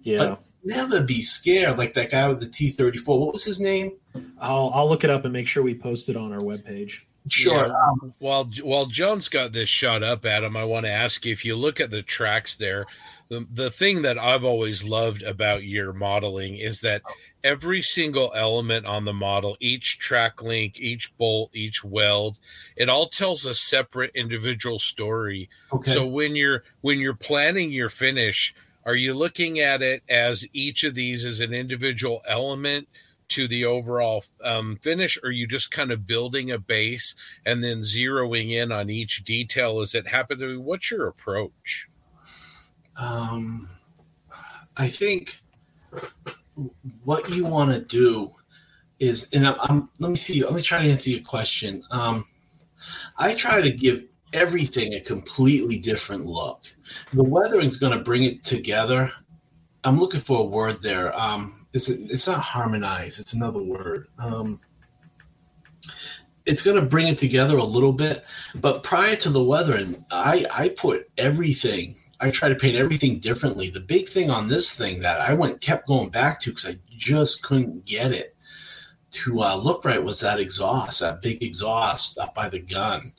Yeah. 0.03 0.19
But 0.19 0.43
never 0.65 1.03
be 1.03 1.23
scared 1.23 1.79
like 1.79 1.95
that 1.95 2.11
guy 2.11 2.29
with 2.29 2.41
the 2.41 2.47
T34. 2.47 3.19
What 3.19 3.33
was 3.33 3.45
his 3.45 3.59
name? 3.59 3.93
I'll 4.39 4.71
I'll 4.75 4.89
look 4.89 5.05
it 5.05 5.11
up 5.11 5.25
and 5.25 5.33
make 5.33 5.47
sure 5.47 5.63
we 5.63 5.75
post 5.75 6.11
it 6.11 6.17
on 6.17 6.35
our 6.35 6.41
webpage. 6.41 7.05
Sure. 7.29 7.69
Yeah. 7.69 7.73
Um, 7.73 8.15
While 8.19 8.51
while 8.63 8.87
John's 8.87 9.31
got 9.31 9.53
this 9.53 9.71
shot 9.71 10.03
up, 10.03 10.27
Adam, 10.27 10.59
I 10.59 10.65
want 10.65 10.85
to 10.85 10.93
ask 10.93 11.25
you 11.25 11.33
if 11.33 11.45
you 11.45 11.57
look 11.57 11.81
at 11.81 11.91
the 11.91 12.03
tracks 12.03 12.57
there, 12.57 12.87
the 13.31 13.47
the 13.51 13.71
thing 13.71 14.03
that 14.03 14.19
I've 14.19 14.45
always 14.45 14.85
loved 14.85 15.23
about 15.23 15.63
your 15.63 15.93
modeling 15.93 16.57
is 16.57 16.81
that 16.81 17.03
every 17.43 17.83
single 17.83 18.33
element 18.35 18.87
on 18.87 19.05
the 19.05 19.13
model, 19.13 19.57
each 19.61 19.99
track 19.99 20.43
link, 20.43 20.79
each 20.79 21.17
bolt, 21.17 21.51
each 21.55 21.85
weld, 21.85 22.39
it 22.77 22.89
all 22.89 23.07
tells 23.07 23.45
a 23.45 23.55
separate 23.55 24.11
individual 24.15 24.79
story. 24.79 25.49
okay. 25.73 25.91
So 25.91 26.07
when 26.07 26.37
you're 26.37 26.65
when 26.81 26.99
you're 26.99 27.15
planning 27.15 27.73
your 27.73 27.89
finish, 27.89 28.55
are 28.85 28.95
you 28.95 29.15
looking 29.15 29.59
at 29.59 29.83
it 29.83 30.03
as 30.09 30.47
each 30.53 30.85
of 30.85 30.95
these 30.95 31.25
is 31.25 31.41
an 31.41 31.53
individual 31.53 32.23
element 32.27 32.89
to 33.29 33.47
the 33.47 33.65
overall 33.65 34.25
um, 34.43 34.77
finish, 34.83 35.17
or 35.23 35.29
are 35.29 35.33
you 35.33 35.47
just 35.47 35.71
kind 35.71 35.93
of 35.93 36.07
building 36.07 36.51
a 36.51 36.59
base 36.59 37.15
and 37.47 37.63
then 37.63 37.79
zeroing 37.79 38.51
in 38.51 38.73
on 38.73 38.91
each 38.91 39.23
detail 39.23 39.81
as 39.81 39.95
it 39.95 40.09
happens? 40.09 40.43
I 40.43 40.47
mean, 40.47 40.65
what's 40.65 40.91
your 40.91 41.07
approach? 41.07 41.89
um, 43.01 43.69
I 44.77 44.89
think 44.89 45.41
what 47.05 47.29
you 47.31 47.45
want 47.45 47.73
to 47.73 47.81
do 47.81 48.29
is, 48.99 49.31
and 49.33 49.47
I'm, 49.47 49.57
I'm, 49.61 49.89
let 49.99 50.11
me 50.11 50.17
see, 50.17 50.45
let 50.45 50.55
me 50.55 50.63
try 50.63 50.83
to 50.83 50.91
answer 50.91 51.11
your 51.11 51.23
question. 51.23 51.83
Um, 51.91 52.25
I 53.19 53.35
try 53.35 53.61
to 53.61 53.71
give 53.71 54.05
everything 54.33 54.95
a 54.95 55.01
completely 55.01 55.79
different 55.79 56.25
look. 56.25 56.65
The 57.13 57.25
weathering's 57.25 57.79
going 57.79 57.97
to 57.97 58.05
bring 58.05 58.25
it 58.25 58.45
together. 58.45 59.11
I'm 59.85 59.99
looking 59.99 60.21
for 60.21 60.41
a 60.41 60.47
word 60.47 60.81
there. 60.83 61.19
Um, 61.19 61.55
it's, 61.73 61.89
it's 61.89 62.29
not 62.29 62.41
harmonize, 62.41 63.19
it's 63.19 63.35
another 63.35 63.63
word. 63.63 64.09
Um, 64.19 64.59
it's 66.47 66.63
going 66.63 66.83
to 66.83 66.87
bring 66.87 67.09
it 67.09 67.19
together 67.19 67.57
a 67.57 67.65
little 67.65 67.93
bit, 67.93 68.23
but 68.57 68.83
prior 68.83 69.15
to 69.17 69.29
the 69.29 69.43
weathering, 69.43 70.05
I, 70.11 70.45
I 70.53 70.71
put 70.71 71.09
everything 71.17 71.95
I 72.21 72.31
try 72.31 72.49
to 72.49 72.55
paint 72.55 72.77
everything 72.77 73.19
differently. 73.19 73.71
The 73.71 73.81
big 73.81 74.07
thing 74.07 74.31
on 74.31 74.47
this 74.47 74.77
thing 74.77 75.01
that 75.01 75.21
I 75.21 75.33
went 75.33 75.61
kept 75.61 75.87
going 75.87 76.11
back 76.11 76.39
to 76.41 76.51
because 76.51 76.67
I 76.67 76.79
just 76.91 77.43
couldn't 77.43 77.87
get 77.87 78.13
it 78.13 78.37
to 79.13 79.43
uh, 79.43 79.57
look 79.57 79.85
right 79.85 80.03
was 80.03 80.21
that 80.21 80.39
exhaust, 80.39 81.01
that 81.01 81.23
big 81.23 81.43
exhaust 81.43 82.19
up 82.19 82.35
by 82.35 82.49
the 82.49 82.61
gun. 82.61 83.13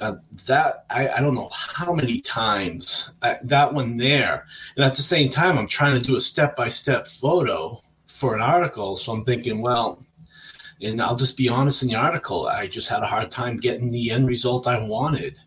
Uh, 0.00 0.16
that 0.46 0.84
I, 0.90 1.08
I 1.08 1.20
don't 1.20 1.34
know 1.34 1.50
how 1.52 1.92
many 1.92 2.20
times 2.20 3.12
I, 3.20 3.36
that 3.42 3.74
one 3.74 3.96
there, 3.96 4.46
and 4.76 4.84
at 4.84 4.94
the 4.94 5.02
same 5.02 5.28
time 5.28 5.58
I'm 5.58 5.66
trying 5.66 5.98
to 5.98 6.04
do 6.04 6.14
a 6.14 6.20
step 6.20 6.54
by 6.54 6.68
step 6.68 7.08
photo 7.08 7.80
for 8.06 8.36
an 8.36 8.40
article. 8.40 8.94
So 8.94 9.10
I'm 9.10 9.24
thinking, 9.24 9.60
well, 9.60 10.00
and 10.80 11.02
I'll 11.02 11.16
just 11.16 11.36
be 11.36 11.48
honest 11.48 11.82
in 11.82 11.88
the 11.88 11.96
article, 11.96 12.46
I 12.46 12.68
just 12.68 12.88
had 12.88 13.02
a 13.02 13.06
hard 13.06 13.32
time 13.32 13.56
getting 13.56 13.90
the 13.90 14.12
end 14.12 14.28
result 14.28 14.68
I 14.68 14.86
wanted 14.86 15.38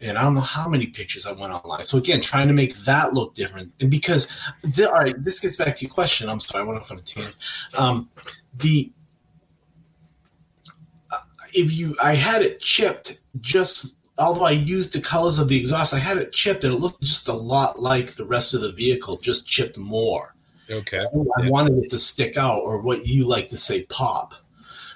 and 0.00 0.18
I 0.18 0.22
don't 0.22 0.34
know 0.34 0.40
how 0.40 0.68
many 0.68 0.86
pictures 0.86 1.26
I 1.26 1.32
went 1.32 1.52
online. 1.52 1.84
So 1.84 1.98
again, 1.98 2.20
trying 2.20 2.48
to 2.48 2.54
make 2.54 2.74
that 2.84 3.14
look 3.14 3.34
different, 3.34 3.72
and 3.80 3.90
because 3.90 4.28
the, 4.62 4.88
all 4.88 5.00
right, 5.00 5.14
this 5.22 5.40
gets 5.40 5.56
back 5.56 5.74
to 5.76 5.84
your 5.86 5.94
question. 5.94 6.28
I'm 6.28 6.40
sorry, 6.40 6.64
I 6.64 6.66
went 6.66 6.80
off 6.80 6.90
on 6.90 6.98
a 6.98 7.02
tangent. 7.02 7.36
Um, 7.78 8.10
the 8.62 8.92
uh, 11.10 11.18
if 11.52 11.72
you, 11.72 11.96
I 12.02 12.14
had 12.14 12.42
it 12.42 12.60
chipped 12.60 13.18
just. 13.40 14.00
Although 14.16 14.44
I 14.44 14.52
used 14.52 14.94
the 14.94 15.00
colors 15.00 15.40
of 15.40 15.48
the 15.48 15.58
exhaust, 15.58 15.92
I 15.92 15.98
had 15.98 16.18
it 16.18 16.30
chipped, 16.30 16.62
and 16.62 16.72
it 16.74 16.78
looked 16.78 17.02
just 17.02 17.28
a 17.28 17.32
lot 17.32 17.82
like 17.82 18.12
the 18.12 18.24
rest 18.24 18.54
of 18.54 18.60
the 18.60 18.70
vehicle, 18.70 19.16
just 19.16 19.44
chipped 19.44 19.76
more. 19.76 20.36
Okay. 20.70 21.04
I 21.36 21.50
wanted 21.50 21.78
it 21.82 21.90
to 21.90 21.98
stick 21.98 22.36
out, 22.36 22.60
or 22.60 22.80
what 22.80 23.08
you 23.08 23.26
like 23.26 23.48
to 23.48 23.56
say, 23.56 23.82
pop. 23.86 24.34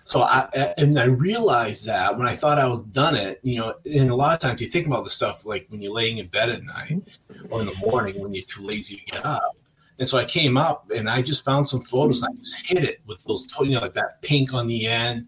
So 0.09 0.23
I 0.23 0.49
and 0.79 0.99
I 0.99 1.05
realized 1.05 1.87
that 1.87 2.17
when 2.17 2.27
I 2.27 2.33
thought 2.33 2.59
I 2.59 2.67
was 2.67 2.81
done 2.81 3.15
it, 3.15 3.41
you 3.43 3.59
know, 3.59 3.75
and 3.85 4.09
a 4.09 4.15
lot 4.15 4.33
of 4.33 4.41
times 4.41 4.63
you 4.63 4.67
think 4.67 4.87
about 4.87 5.05
the 5.05 5.11
stuff 5.11 5.45
like 5.45 5.67
when 5.69 5.83
you're 5.83 5.93
laying 5.93 6.17
in 6.17 6.29
bed 6.29 6.49
at 6.49 6.63
night 6.65 7.03
mm-hmm. 7.29 7.53
or 7.53 7.61
in 7.61 7.67
the 7.67 7.77
morning 7.87 8.19
when 8.19 8.33
you're 8.33 8.43
too 8.47 8.63
lazy 8.63 8.97
to 8.97 9.05
get 9.05 9.27
up. 9.27 9.55
And 9.99 10.09
so 10.09 10.17
I 10.17 10.25
came 10.25 10.57
up 10.57 10.91
and 10.97 11.11
I 11.11 11.21
just 11.21 11.45
found 11.45 11.69
some 11.69 11.81
photos. 11.81 12.23
And 12.23 12.35
I 12.35 12.39
just 12.39 12.67
hit 12.67 12.85
it 12.85 13.03
with 13.07 13.23
those, 13.25 13.47
you 13.61 13.73
know, 13.73 13.81
like 13.81 13.93
that 13.93 14.23
pink 14.23 14.55
on 14.55 14.67
the 14.67 14.87
end, 14.87 15.27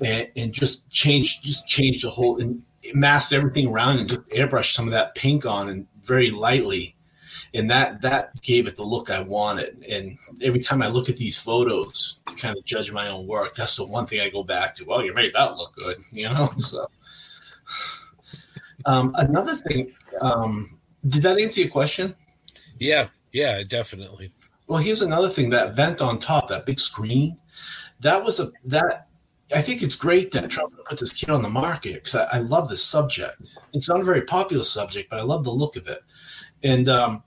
and, 0.00 0.30
and 0.36 0.52
just 0.52 0.88
changed, 0.90 1.42
just 1.42 1.66
changed 1.66 2.04
the 2.04 2.10
whole 2.10 2.40
and 2.40 2.62
masked 2.94 3.32
everything 3.32 3.66
around 3.66 3.98
and 3.98 4.08
just 4.08 4.28
airbrushed 4.28 4.74
some 4.74 4.86
of 4.86 4.92
that 4.92 5.16
pink 5.16 5.44
on 5.44 5.68
and 5.68 5.88
very 6.04 6.30
lightly 6.30 6.93
and 7.54 7.70
that 7.70 8.02
that 8.02 8.40
gave 8.42 8.66
it 8.66 8.76
the 8.76 8.82
look 8.82 9.10
I 9.10 9.20
wanted. 9.20 9.82
And 9.88 10.18
every 10.42 10.60
time 10.60 10.82
I 10.82 10.88
look 10.88 11.08
at 11.08 11.16
these 11.16 11.40
photos 11.40 12.20
to 12.26 12.34
kind 12.34 12.56
of 12.58 12.64
judge 12.64 12.92
my 12.92 13.08
own 13.08 13.26
work, 13.26 13.54
that's 13.54 13.76
the 13.76 13.86
one 13.86 14.06
thing 14.06 14.20
I 14.20 14.28
go 14.28 14.42
back 14.42 14.74
to. 14.76 14.84
Well, 14.84 15.04
you 15.04 15.14
made 15.14 15.32
that 15.34 15.56
look 15.56 15.74
good, 15.76 15.96
you 16.12 16.28
know. 16.28 16.46
So 16.56 16.86
um, 18.86 19.14
another 19.16 19.54
thing, 19.54 19.92
um, 20.20 20.66
did 21.06 21.22
that 21.22 21.40
answer 21.40 21.62
your 21.62 21.70
question? 21.70 22.14
Yeah. 22.78 23.08
Yeah. 23.32 23.62
Definitely. 23.62 24.32
Well, 24.66 24.78
here's 24.78 25.02
another 25.02 25.28
thing: 25.28 25.50
that 25.50 25.76
vent 25.76 26.02
on 26.02 26.18
top, 26.18 26.48
that 26.48 26.66
big 26.66 26.80
screen, 26.80 27.36
that 28.00 28.22
was 28.22 28.40
a 28.40 28.46
that. 28.64 29.06
I 29.54 29.60
think 29.60 29.82
it's 29.82 29.94
great 29.94 30.32
that 30.32 30.50
Trump 30.50 30.72
put 30.86 30.98
this 30.98 31.12
kid 31.12 31.28
on 31.28 31.42
the 31.42 31.50
market 31.50 31.94
because 31.96 32.16
I, 32.16 32.24
I 32.32 32.38
love 32.38 32.70
this 32.70 32.82
subject. 32.82 33.56
It's 33.74 33.90
not 33.90 34.00
a 34.00 34.04
very 34.04 34.22
popular 34.22 34.64
subject, 34.64 35.10
but 35.10 35.18
I 35.18 35.22
love 35.22 35.44
the 35.44 35.50
look 35.50 35.76
of 35.76 35.86
it. 35.86 36.00
And 36.62 36.88
um, 36.88 37.22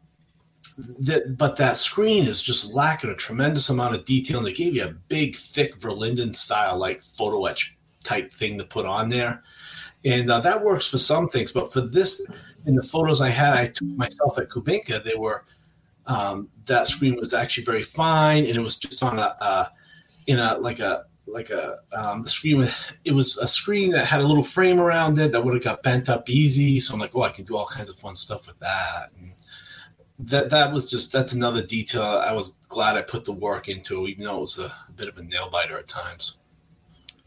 that 0.78 1.36
but 1.38 1.56
that 1.56 1.78
screen 1.78 2.26
is 2.26 2.42
just 2.42 2.74
lacking 2.74 3.10
a 3.10 3.16
tremendous 3.16 3.70
amount 3.70 3.96
of 3.96 4.06
detail 4.06 4.38
and 4.38 4.48
they 4.48 4.54
gave 4.54 4.76
you 4.76 4.86
a 4.86 4.94
big 5.10 5.36
thick 5.36 5.78
verlinden 5.80 6.36
style 6.36 6.78
like 6.78 7.02
photo 7.02 7.46
etch 7.46 7.76
type 8.04 8.32
thing 8.32 8.58
to 8.58 8.64
put 8.64 8.86
on 8.86 9.10
there. 9.10 9.44
And 10.06 10.32
uh, 10.32 10.40
that 10.42 10.62
works 10.62 10.90
for 10.90 10.98
some 10.98 11.28
things 11.28 11.52
but 11.52 11.74
for 11.74 11.82
this 11.82 12.26
in 12.66 12.76
the 12.76 12.84
photos 12.84 13.22
i 13.22 13.30
had 13.30 13.56
i 13.56 13.66
took 13.66 13.88
myself 13.90 14.38
at 14.38 14.50
kubinka 14.50 15.04
they 15.04 15.16
were 15.16 15.44
um, 16.06 16.50
that 16.68 16.88
screen 16.88 17.16
was 17.16 17.34
actually 17.34 17.66
very 17.66 17.82
fine 17.82 18.46
and 18.46 18.56
it 18.56 18.62
was 18.62 18.78
just 18.78 19.04
on 19.04 19.18
a 19.20 19.36
uh, 19.42 19.66
in 20.28 20.40
a 20.40 20.58
like 20.60 20.80
a 20.80 21.06
like 21.26 21.50
a 21.50 21.80
um, 21.98 22.26
screen 22.26 22.60
with 22.60 23.02
it 23.04 23.12
was 23.12 23.38
a 23.38 23.48
screen 23.48 23.92
that 23.92 24.06
had 24.06 24.22
a 24.22 24.28
little 24.28 24.44
frame 24.44 24.80
around 24.80 25.18
it 25.18 25.32
that 25.32 25.44
would 25.44 25.54
have 25.54 25.64
got 25.64 25.84
bent 25.84 26.10
up 26.10 26.30
easy 26.30 26.80
so 26.80 26.94
i'm 26.94 27.00
like 27.00 27.16
oh 27.16 27.24
i 27.24 27.30
can 27.30 27.44
do 27.46 27.58
all 27.58 27.66
kinds 27.66 27.90
of 27.90 27.96
fun 27.96 28.16
stuff 28.16 28.48
with 28.48 28.58
that 28.60 29.08
and, 29.20 29.32
that 30.20 30.50
that 30.50 30.74
was 30.74 30.90
just 30.90 31.12
that's 31.12 31.34
another 31.34 31.64
detail 31.64 32.04
I 32.04 32.34
was 32.34 32.58
glad 32.68 32.98
I 32.98 33.02
put 33.02 33.26
the 33.26 33.34
work 33.34 33.68
into, 33.68 34.08
even 34.08 34.24
though 34.24 34.38
it 34.38 34.42
was 34.42 34.60
a, 34.60 34.72
a 34.90 34.94
bit 34.96 35.08
of 35.08 35.18
a 35.18 35.24
nail 35.24 35.50
biter 35.50 35.78
at 35.78 35.88
times. 35.88 36.38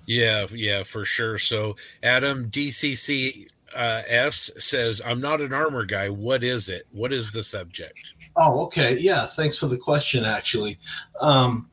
Yeah, 0.07 0.46
yeah, 0.53 0.83
for 0.83 1.05
sure. 1.05 1.38
So 1.38 1.76
Adam 2.03 2.50
DCC 2.50 3.46
uh, 3.74 4.03
S 4.09 4.50
says, 4.59 5.00
"I'm 5.05 5.20
not 5.20 5.40
an 5.40 5.53
armor 5.53 5.85
guy. 5.85 6.09
What 6.09 6.42
is 6.42 6.68
it? 6.68 6.87
What 6.90 7.12
is 7.12 7.31
the 7.31 7.44
subject?" 7.44 8.00
Oh, 8.37 8.64
okay. 8.66 8.96
Yeah, 8.98 9.26
thanks 9.26 9.59
for 9.59 9.66
the 9.66 9.76
question. 9.76 10.24
Actually, 10.24 10.79
um, 11.20 11.70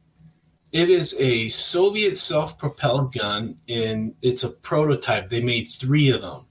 it 0.72 0.90
is 0.90 1.16
a 1.20 1.48
Soviet 1.50 2.18
self-propelled 2.18 3.14
gun, 3.14 3.58
and 3.68 4.14
it's 4.22 4.44
a 4.44 4.52
prototype. 4.62 5.30
They 5.30 5.42
made 5.42 5.64
three 5.64 6.10
of 6.10 6.22
them. 6.22 6.47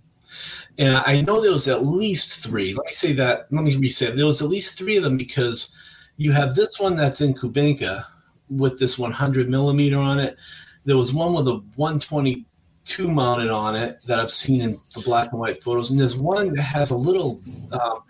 And 0.78 0.96
I 0.96 1.22
know 1.22 1.40
there 1.40 1.52
was 1.52 1.68
at 1.68 1.86
least 1.86 2.44
three. 2.44 2.74
Let 2.74 2.84
me 2.84 2.90
say 2.90 3.12
that. 3.14 3.46
Let 3.50 3.64
me 3.64 3.76
reset. 3.76 4.16
There 4.16 4.26
was 4.26 4.42
at 4.42 4.48
least 4.48 4.78
three 4.78 4.96
of 4.96 5.02
them 5.02 5.16
because 5.16 5.74
you 6.16 6.32
have 6.32 6.54
this 6.54 6.78
one 6.78 6.96
that's 6.96 7.20
in 7.20 7.34
Kubinka 7.34 8.04
with 8.50 8.78
this 8.78 8.98
100 8.98 9.48
millimeter 9.48 9.98
on 9.98 10.18
it. 10.18 10.36
There 10.84 10.96
was 10.96 11.14
one 11.14 11.32
with 11.32 11.48
a 11.48 11.62
122 11.76 13.08
mounted 13.08 13.50
on 13.50 13.74
it 13.74 13.98
that 14.06 14.18
I've 14.18 14.30
seen 14.30 14.60
in 14.60 14.78
the 14.94 15.00
black 15.00 15.32
and 15.32 15.40
white 15.40 15.62
photos, 15.62 15.90
and 15.90 15.98
there's 15.98 16.16
one 16.16 16.54
that 16.54 16.62
has 16.62 16.90
a 16.90 16.96
little. 16.96 17.40
Um, 17.72 18.02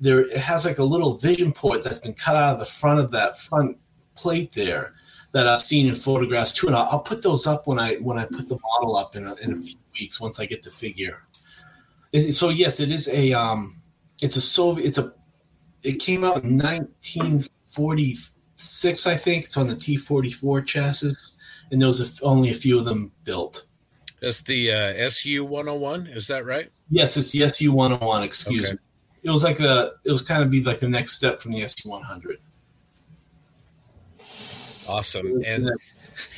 there, 0.00 0.20
it 0.20 0.36
has 0.36 0.66
like 0.66 0.78
a 0.78 0.84
little 0.84 1.16
vision 1.16 1.52
port 1.52 1.82
that's 1.82 2.00
been 2.00 2.12
cut 2.12 2.36
out 2.36 2.54
of 2.54 2.60
the 2.60 2.66
front 2.66 3.00
of 3.00 3.10
that 3.12 3.38
front 3.38 3.78
plate 4.14 4.52
there 4.52 4.94
that 5.32 5.46
I've 5.46 5.62
seen 5.62 5.86
in 5.86 5.94
photographs 5.94 6.52
too. 6.52 6.66
And 6.66 6.76
I'll, 6.76 6.88
I'll 6.90 7.00
put 7.00 7.22
those 7.22 7.46
up 7.46 7.66
when 7.66 7.78
I 7.78 7.96
when 7.96 8.18
I 8.18 8.24
put 8.24 8.48
the 8.48 8.58
model 8.62 8.96
up 8.96 9.16
in 9.16 9.26
a, 9.26 9.34
in 9.36 9.58
a 9.58 9.62
few 9.62 9.78
weeks 9.98 10.20
once 10.20 10.40
I 10.40 10.46
get 10.46 10.62
the 10.62 10.70
figure 10.70 11.25
so 12.32 12.48
yes, 12.50 12.80
it 12.80 12.90
is 12.90 13.08
a 13.12 13.32
um, 13.32 13.74
it's 14.22 14.36
a 14.36 14.40
Soviet. 14.40 14.86
It's 14.86 14.98
a 14.98 15.12
it 15.82 15.98
came 16.00 16.24
out 16.24 16.42
in 16.44 16.56
1946, 16.56 19.06
I 19.06 19.16
think. 19.16 19.44
It's 19.44 19.56
on 19.56 19.66
the 19.66 19.74
T44 19.74 20.64
chassis, 20.66 21.10
and 21.70 21.80
there 21.80 21.88
was 21.88 22.20
a, 22.20 22.24
only 22.24 22.50
a 22.50 22.54
few 22.54 22.78
of 22.78 22.84
them 22.84 23.12
built. 23.24 23.66
That's 24.20 24.42
the 24.42 24.72
uh, 24.72 24.92
SU 25.08 25.44
101. 25.44 26.06
Is 26.08 26.26
that 26.28 26.44
right? 26.46 26.70
Yes, 26.90 27.16
it's 27.16 27.32
the 27.32 27.42
SU 27.44 27.72
101. 27.72 28.22
Excuse 28.22 28.68
Okay. 28.68 28.74
me. 28.74 28.78
It 29.24 29.30
was 29.30 29.44
like 29.44 29.60
a. 29.60 29.92
It 30.04 30.10
was 30.10 30.22
kind 30.26 30.42
of 30.42 30.50
be 30.50 30.62
like 30.62 30.78
the 30.78 30.88
next 30.88 31.12
step 31.12 31.40
from 31.40 31.52
the 31.52 31.62
SU 31.62 31.88
100. 31.90 32.38
Awesome. 34.88 35.42
And 35.44 35.68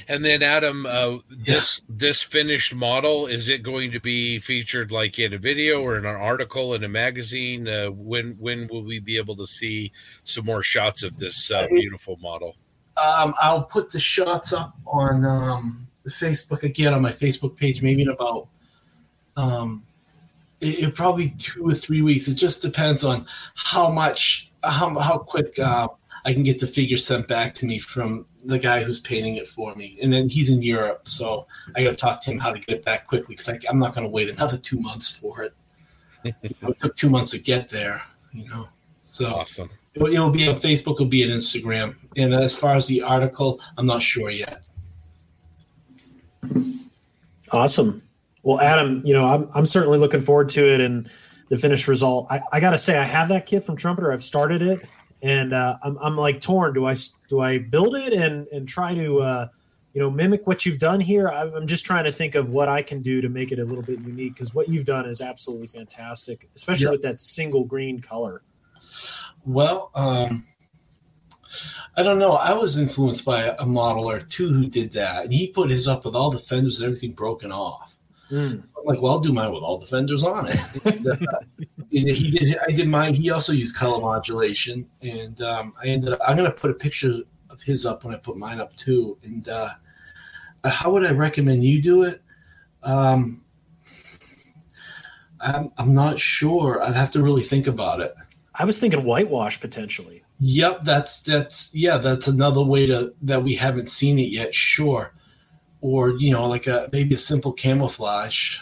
and 0.08 0.24
then 0.24 0.42
Adam, 0.42 0.86
uh, 0.86 1.18
this 1.28 1.82
this 1.88 2.22
finished 2.22 2.74
model 2.74 3.26
is 3.26 3.48
it 3.48 3.62
going 3.62 3.90
to 3.92 4.00
be 4.00 4.38
featured 4.38 4.90
like 4.90 5.18
in 5.18 5.34
a 5.34 5.38
video 5.38 5.82
or 5.82 5.98
in 5.98 6.06
an 6.06 6.16
article 6.16 6.74
in 6.74 6.82
a 6.82 6.88
magazine? 6.88 7.68
Uh, 7.68 7.90
when 7.90 8.36
when 8.38 8.66
will 8.68 8.82
we 8.82 9.00
be 9.00 9.16
able 9.18 9.36
to 9.36 9.46
see 9.46 9.92
some 10.24 10.46
more 10.46 10.62
shots 10.62 11.02
of 11.02 11.18
this 11.18 11.50
uh, 11.50 11.66
beautiful 11.68 12.16
model? 12.22 12.56
Um, 12.96 13.34
I'll 13.40 13.64
put 13.64 13.90
the 13.90 14.00
shots 14.00 14.52
up 14.52 14.74
on 14.86 15.24
um, 15.24 15.86
the 16.04 16.10
Facebook 16.10 16.62
again 16.62 16.94
on 16.94 17.02
my 17.02 17.12
Facebook 17.12 17.56
page, 17.56 17.82
maybe 17.82 18.02
in 18.02 18.08
about 18.08 18.48
um, 19.36 19.84
it, 20.60 20.88
it 20.88 20.94
probably 20.94 21.34
two 21.38 21.68
or 21.68 21.74
three 21.74 22.02
weeks. 22.02 22.28
It 22.28 22.34
just 22.34 22.62
depends 22.62 23.04
on 23.04 23.26
how 23.54 23.90
much 23.90 24.50
how 24.64 24.98
how 24.98 25.18
quick 25.18 25.58
uh, 25.58 25.88
I 26.28 26.34
can 26.34 26.42
get 26.42 26.60
the 26.60 26.66
figure 26.66 26.98
sent 26.98 27.26
back 27.26 27.54
to 27.54 27.64
me 27.64 27.78
from 27.78 28.26
the 28.44 28.58
guy 28.58 28.82
who's 28.82 29.00
painting 29.00 29.36
it 29.36 29.48
for 29.48 29.74
me, 29.74 29.98
and 30.02 30.12
then 30.12 30.28
he's 30.28 30.50
in 30.50 30.60
Europe, 30.60 31.08
so 31.08 31.46
I 31.74 31.82
got 31.82 31.90
to 31.92 31.96
talk 31.96 32.20
to 32.20 32.30
him 32.30 32.38
how 32.38 32.52
to 32.52 32.58
get 32.58 32.76
it 32.76 32.84
back 32.84 33.06
quickly 33.06 33.34
because 33.34 33.48
I'm 33.66 33.78
not 33.78 33.94
going 33.94 34.06
to 34.06 34.10
wait 34.10 34.28
another 34.28 34.58
two 34.58 34.78
months 34.78 35.18
for 35.18 35.42
it. 35.42 35.54
it 36.42 36.78
took 36.80 36.94
two 36.96 37.08
months 37.08 37.30
to 37.30 37.38
get 37.42 37.70
there, 37.70 38.02
you 38.32 38.46
know. 38.50 38.68
So 39.04 39.36
Awesome. 39.36 39.70
it 39.94 40.02
will- 40.02 40.12
it 40.12 40.18
will 40.18 40.28
be 40.28 40.46
on 40.46 40.56
Facebook, 40.56 40.96
it'll 40.96 41.06
be 41.06 41.24
on 41.24 41.30
Instagram, 41.30 41.94
and 42.18 42.34
as 42.34 42.54
far 42.54 42.74
as 42.74 42.86
the 42.88 43.00
article, 43.00 43.58
I'm 43.78 43.86
not 43.86 44.02
sure 44.02 44.28
yet. 44.28 44.68
Awesome. 47.50 48.02
Well, 48.42 48.60
Adam, 48.60 49.00
you 49.02 49.14
know, 49.14 49.24
I'm, 49.26 49.48
I'm 49.54 49.64
certainly 49.64 49.96
looking 49.98 50.20
forward 50.20 50.50
to 50.50 50.60
it 50.74 50.82
and 50.82 51.10
the 51.48 51.56
finished 51.56 51.88
result. 51.88 52.26
I, 52.28 52.42
I 52.52 52.60
got 52.60 52.72
to 52.72 52.78
say, 52.78 52.98
I 52.98 53.04
have 53.04 53.28
that 53.28 53.46
kit 53.46 53.64
from 53.64 53.76
Trumpeter. 53.76 54.12
I've 54.12 54.22
started 54.22 54.60
it 54.60 54.80
and 55.22 55.52
uh, 55.52 55.78
I'm, 55.83 55.96
I'm 55.98 56.16
like 56.16 56.40
torn. 56.40 56.74
Do 56.74 56.87
I, 56.87 56.94
do 57.28 57.40
I 57.40 57.59
build 57.59 57.94
it 57.96 58.12
and, 58.12 58.46
and 58.48 58.68
try 58.68 58.94
to, 58.94 59.18
uh, 59.20 59.46
you 59.94 60.00
know, 60.00 60.11
mimic 60.11 60.46
what 60.46 60.64
you've 60.64 60.78
done 60.78 61.00
here? 61.00 61.28
I'm 61.28 61.52
I'm 61.54 61.66
just 61.66 61.85
trying 61.85 62.04
to 62.04 62.12
think 62.12 62.35
of 62.35 62.50
what 62.50 62.68
I 62.68 62.83
can 62.83 63.02
do 63.02 63.20
to 63.20 63.28
make 63.28 63.50
it 63.52 63.59
a 63.59 63.64
little 63.64 63.83
bit 63.83 63.98
unique 64.00 64.35
because 64.35 64.54
what 64.54 64.68
you've 64.68 64.85
done 64.85 65.07
is 65.07 65.20
absolutely 65.20 65.66
fantastic, 65.66 66.46
especially 66.54 66.85
Yeah. 66.85 66.90
with 66.92 67.02
that 67.02 67.20
single 67.20 67.64
green 67.64 68.00
color. 68.00 68.42
Well, 69.44 69.90
um, 69.94 70.44
I 71.96 72.02
don't 72.04 72.18
know. 72.18 72.35
I 72.35 72.52
was 72.52 72.78
influenced 72.78 73.24
by 73.24 73.44
a 73.46 73.64
modeler 73.64 74.28
too 74.28 74.52
who 74.52 74.66
did 74.66 74.92
that, 74.92 75.24
and 75.24 75.33
he 75.33 75.48
put 75.48 75.70
his 75.70 75.88
up 75.88 76.04
with 76.04 76.14
all 76.14 76.31
the 76.31 76.38
fenders 76.38 76.78
and 76.81 76.87
everything 76.87 77.12
broken 77.12 77.50
off. 77.50 77.97
Mm. 78.30 78.62
I'm 78.62 78.84
like, 78.84 79.00
well, 79.00 79.12
I'll 79.12 79.20
do 79.20 79.32
mine 79.32 79.52
with 79.52 79.62
all 79.62 79.78
the 79.78 79.86
fenders 79.86 80.24
on 80.24 80.46
it. 80.48 80.84
and, 80.84 81.08
uh, 81.08 81.38
he 81.90 82.30
did. 82.30 82.58
I 82.58 82.72
did 82.72 82.88
mine. 82.88 83.14
He 83.14 83.30
also 83.30 83.52
used 83.52 83.76
color 83.76 84.00
modulation, 84.00 84.86
and 85.02 85.40
um, 85.40 85.72
I 85.82 85.88
ended 85.88 86.12
up. 86.12 86.20
I'm 86.26 86.36
gonna 86.36 86.52
put 86.52 86.70
a 86.70 86.74
picture 86.74 87.14
of 87.50 87.62
his 87.62 87.86
up 87.86 88.04
when 88.04 88.14
I 88.14 88.18
put 88.18 88.36
mine 88.36 88.60
up 88.60 88.74
too. 88.76 89.16
And 89.24 89.48
uh, 89.48 89.70
uh, 90.64 90.70
how 90.70 90.92
would 90.92 91.04
I 91.04 91.12
recommend 91.12 91.64
you 91.64 91.80
do 91.80 92.04
it? 92.04 92.20
Um, 92.82 93.42
I'm, 95.40 95.70
I'm 95.78 95.94
not 95.94 96.18
sure. 96.18 96.82
I'd 96.82 96.94
have 96.94 97.10
to 97.12 97.22
really 97.22 97.42
think 97.42 97.66
about 97.66 98.00
it. 98.00 98.12
I 98.54 98.64
was 98.64 98.78
thinking 98.78 99.04
whitewash 99.04 99.60
potentially. 99.60 100.22
Yep, 100.40 100.82
that's 100.82 101.22
that's 101.22 101.74
yeah, 101.74 101.98
that's 101.98 102.28
another 102.28 102.64
way 102.64 102.86
to 102.86 103.12
that 103.22 103.42
we 103.42 103.54
haven't 103.54 103.88
seen 103.88 104.18
it 104.18 104.30
yet. 104.30 104.54
Sure, 104.54 105.12
or 105.80 106.10
you 106.18 106.32
know, 106.32 106.46
like 106.46 106.66
a 106.66 106.88
maybe 106.92 107.14
a 107.14 107.18
simple 107.18 107.52
camouflage. 107.52 108.58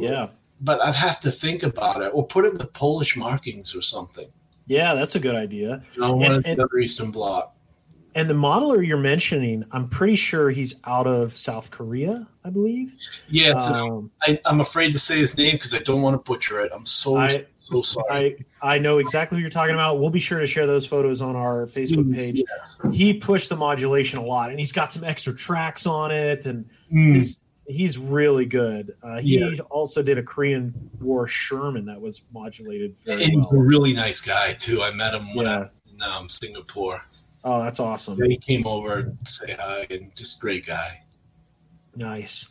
Yeah. 0.00 0.28
but 0.60 0.80
I'd 0.80 0.94
have 0.94 1.20
to 1.20 1.30
think 1.30 1.62
about 1.62 2.00
it, 2.00 2.10
or 2.14 2.26
put 2.26 2.46
it 2.46 2.54
with 2.54 2.72
Polish 2.72 3.16
markings 3.18 3.74
or 3.76 3.82
something. 3.82 4.26
Yeah, 4.66 4.94
that's 4.94 5.14
a 5.14 5.20
good 5.20 5.34
idea. 5.34 5.82
You 5.94 6.00
know, 6.00 6.16
one 6.16 6.32
And- 6.32 6.44
the 6.44 6.48
and- 6.50 6.60
other 6.60 6.78
Eastern 6.78 7.10
Bloc. 7.10 7.50
And 8.16 8.30
the 8.30 8.34
modeler 8.34 8.86
you're 8.86 8.96
mentioning, 8.96 9.64
I'm 9.72 9.88
pretty 9.88 10.14
sure 10.14 10.48
he's 10.50 10.76
out 10.86 11.06
of 11.08 11.32
South 11.32 11.70
Korea, 11.72 12.28
I 12.44 12.50
believe. 12.50 12.94
Yeah, 13.28 13.50
it's, 13.50 13.68
Um, 13.68 14.10
I, 14.22 14.40
I'm 14.46 14.60
afraid 14.60 14.92
to 14.92 15.00
say 15.00 15.18
his 15.18 15.36
name 15.36 15.52
because 15.56 15.74
I 15.74 15.80
don't 15.80 16.00
want 16.00 16.14
to 16.14 16.22
butcher 16.32 16.60
it. 16.60 16.70
I'm 16.72 16.86
so 16.86 17.16
I- 17.16 17.44
so 17.64 17.82
sorry. 17.82 18.44
I 18.62 18.74
I 18.74 18.78
know 18.78 18.98
exactly 18.98 19.36
who 19.38 19.40
you're 19.40 19.50
talking 19.50 19.74
about. 19.74 19.98
We'll 19.98 20.10
be 20.10 20.20
sure 20.20 20.38
to 20.40 20.46
share 20.46 20.66
those 20.66 20.86
photos 20.86 21.22
on 21.22 21.34
our 21.36 21.62
Facebook 21.64 22.04
Mm, 22.10 22.14
page. 22.14 22.42
He 22.92 23.14
pushed 23.14 23.48
the 23.48 23.56
modulation 23.56 24.18
a 24.18 24.24
lot, 24.24 24.50
and 24.50 24.58
he's 24.58 24.72
got 24.72 24.92
some 24.92 25.04
extra 25.04 25.34
tracks 25.34 25.86
on 25.86 26.10
it, 26.10 26.46
and 26.46 26.66
Mm, 26.92 27.14
he's 27.14 27.40
he's 27.66 27.96
really 27.98 28.44
good. 28.44 28.94
Uh, 29.02 29.20
he 29.22 29.38
Yeah. 29.38 29.62
also 29.70 30.02
did 30.02 30.18
a 30.18 30.22
Korean 30.22 30.74
War 31.00 31.26
Sherman 31.26 31.86
that 31.86 31.98
was 32.00 32.22
modulated 32.32 32.94
very 32.98 33.24
and 33.24 33.32
he's 33.32 33.46
a 33.52 33.54
well. 33.56 33.62
really 33.62 33.94
nice 33.94 34.20
guy 34.20 34.52
too. 34.52 34.82
I 34.82 34.90
met 34.92 35.14
him 35.14 35.34
when 35.34 35.46
I 35.46 35.50
Yeah. 35.52 35.58
was 35.60 35.70
in 35.94 36.02
um, 36.02 36.28
Singapore. 36.28 37.00
Oh, 37.42 37.62
that's 37.62 37.80
awesome. 37.80 38.18
Yeah, 38.18 38.26
he 38.28 38.36
came 38.36 38.66
over 38.66 39.02
to 39.04 39.16
say 39.24 39.56
hi 39.58 39.86
and 39.88 40.14
just 40.14 40.40
great 40.40 40.66
guy. 40.66 41.00
Nice. 41.96 42.48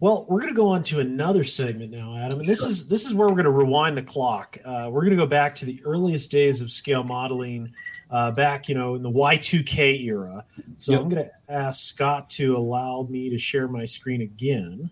Well, 0.00 0.26
we're 0.28 0.40
going 0.40 0.52
to 0.52 0.56
go 0.56 0.68
on 0.68 0.84
to 0.84 1.00
another 1.00 1.42
segment 1.42 1.90
now, 1.90 2.16
Adam, 2.16 2.38
and 2.38 2.48
this 2.48 2.60
Sure. 2.60 2.68
is 2.68 2.86
this 2.86 3.04
is 3.04 3.14
where 3.14 3.26
we're 3.28 3.34
going 3.34 3.46
to 3.46 3.50
rewind 3.50 3.96
the 3.96 4.02
clock. 4.02 4.56
Uh, 4.64 4.88
we're 4.92 5.00
going 5.00 5.10
to 5.10 5.16
go 5.16 5.26
back 5.26 5.56
to 5.56 5.64
the 5.64 5.80
earliest 5.84 6.30
days 6.30 6.60
of 6.60 6.70
scale 6.70 7.02
modeling, 7.02 7.72
uh, 8.10 8.30
back 8.30 8.68
you 8.68 8.76
know 8.76 8.94
in 8.94 9.02
the 9.02 9.10
Y2K 9.10 10.04
era. 10.04 10.44
So 10.76 10.92
Yep. 10.92 11.00
I'm 11.00 11.08
going 11.08 11.24
to 11.24 11.30
ask 11.52 11.80
Scott 11.88 12.30
to 12.30 12.56
allow 12.56 13.08
me 13.10 13.28
to 13.30 13.38
share 13.38 13.66
my 13.66 13.84
screen 13.84 14.20
again, 14.22 14.88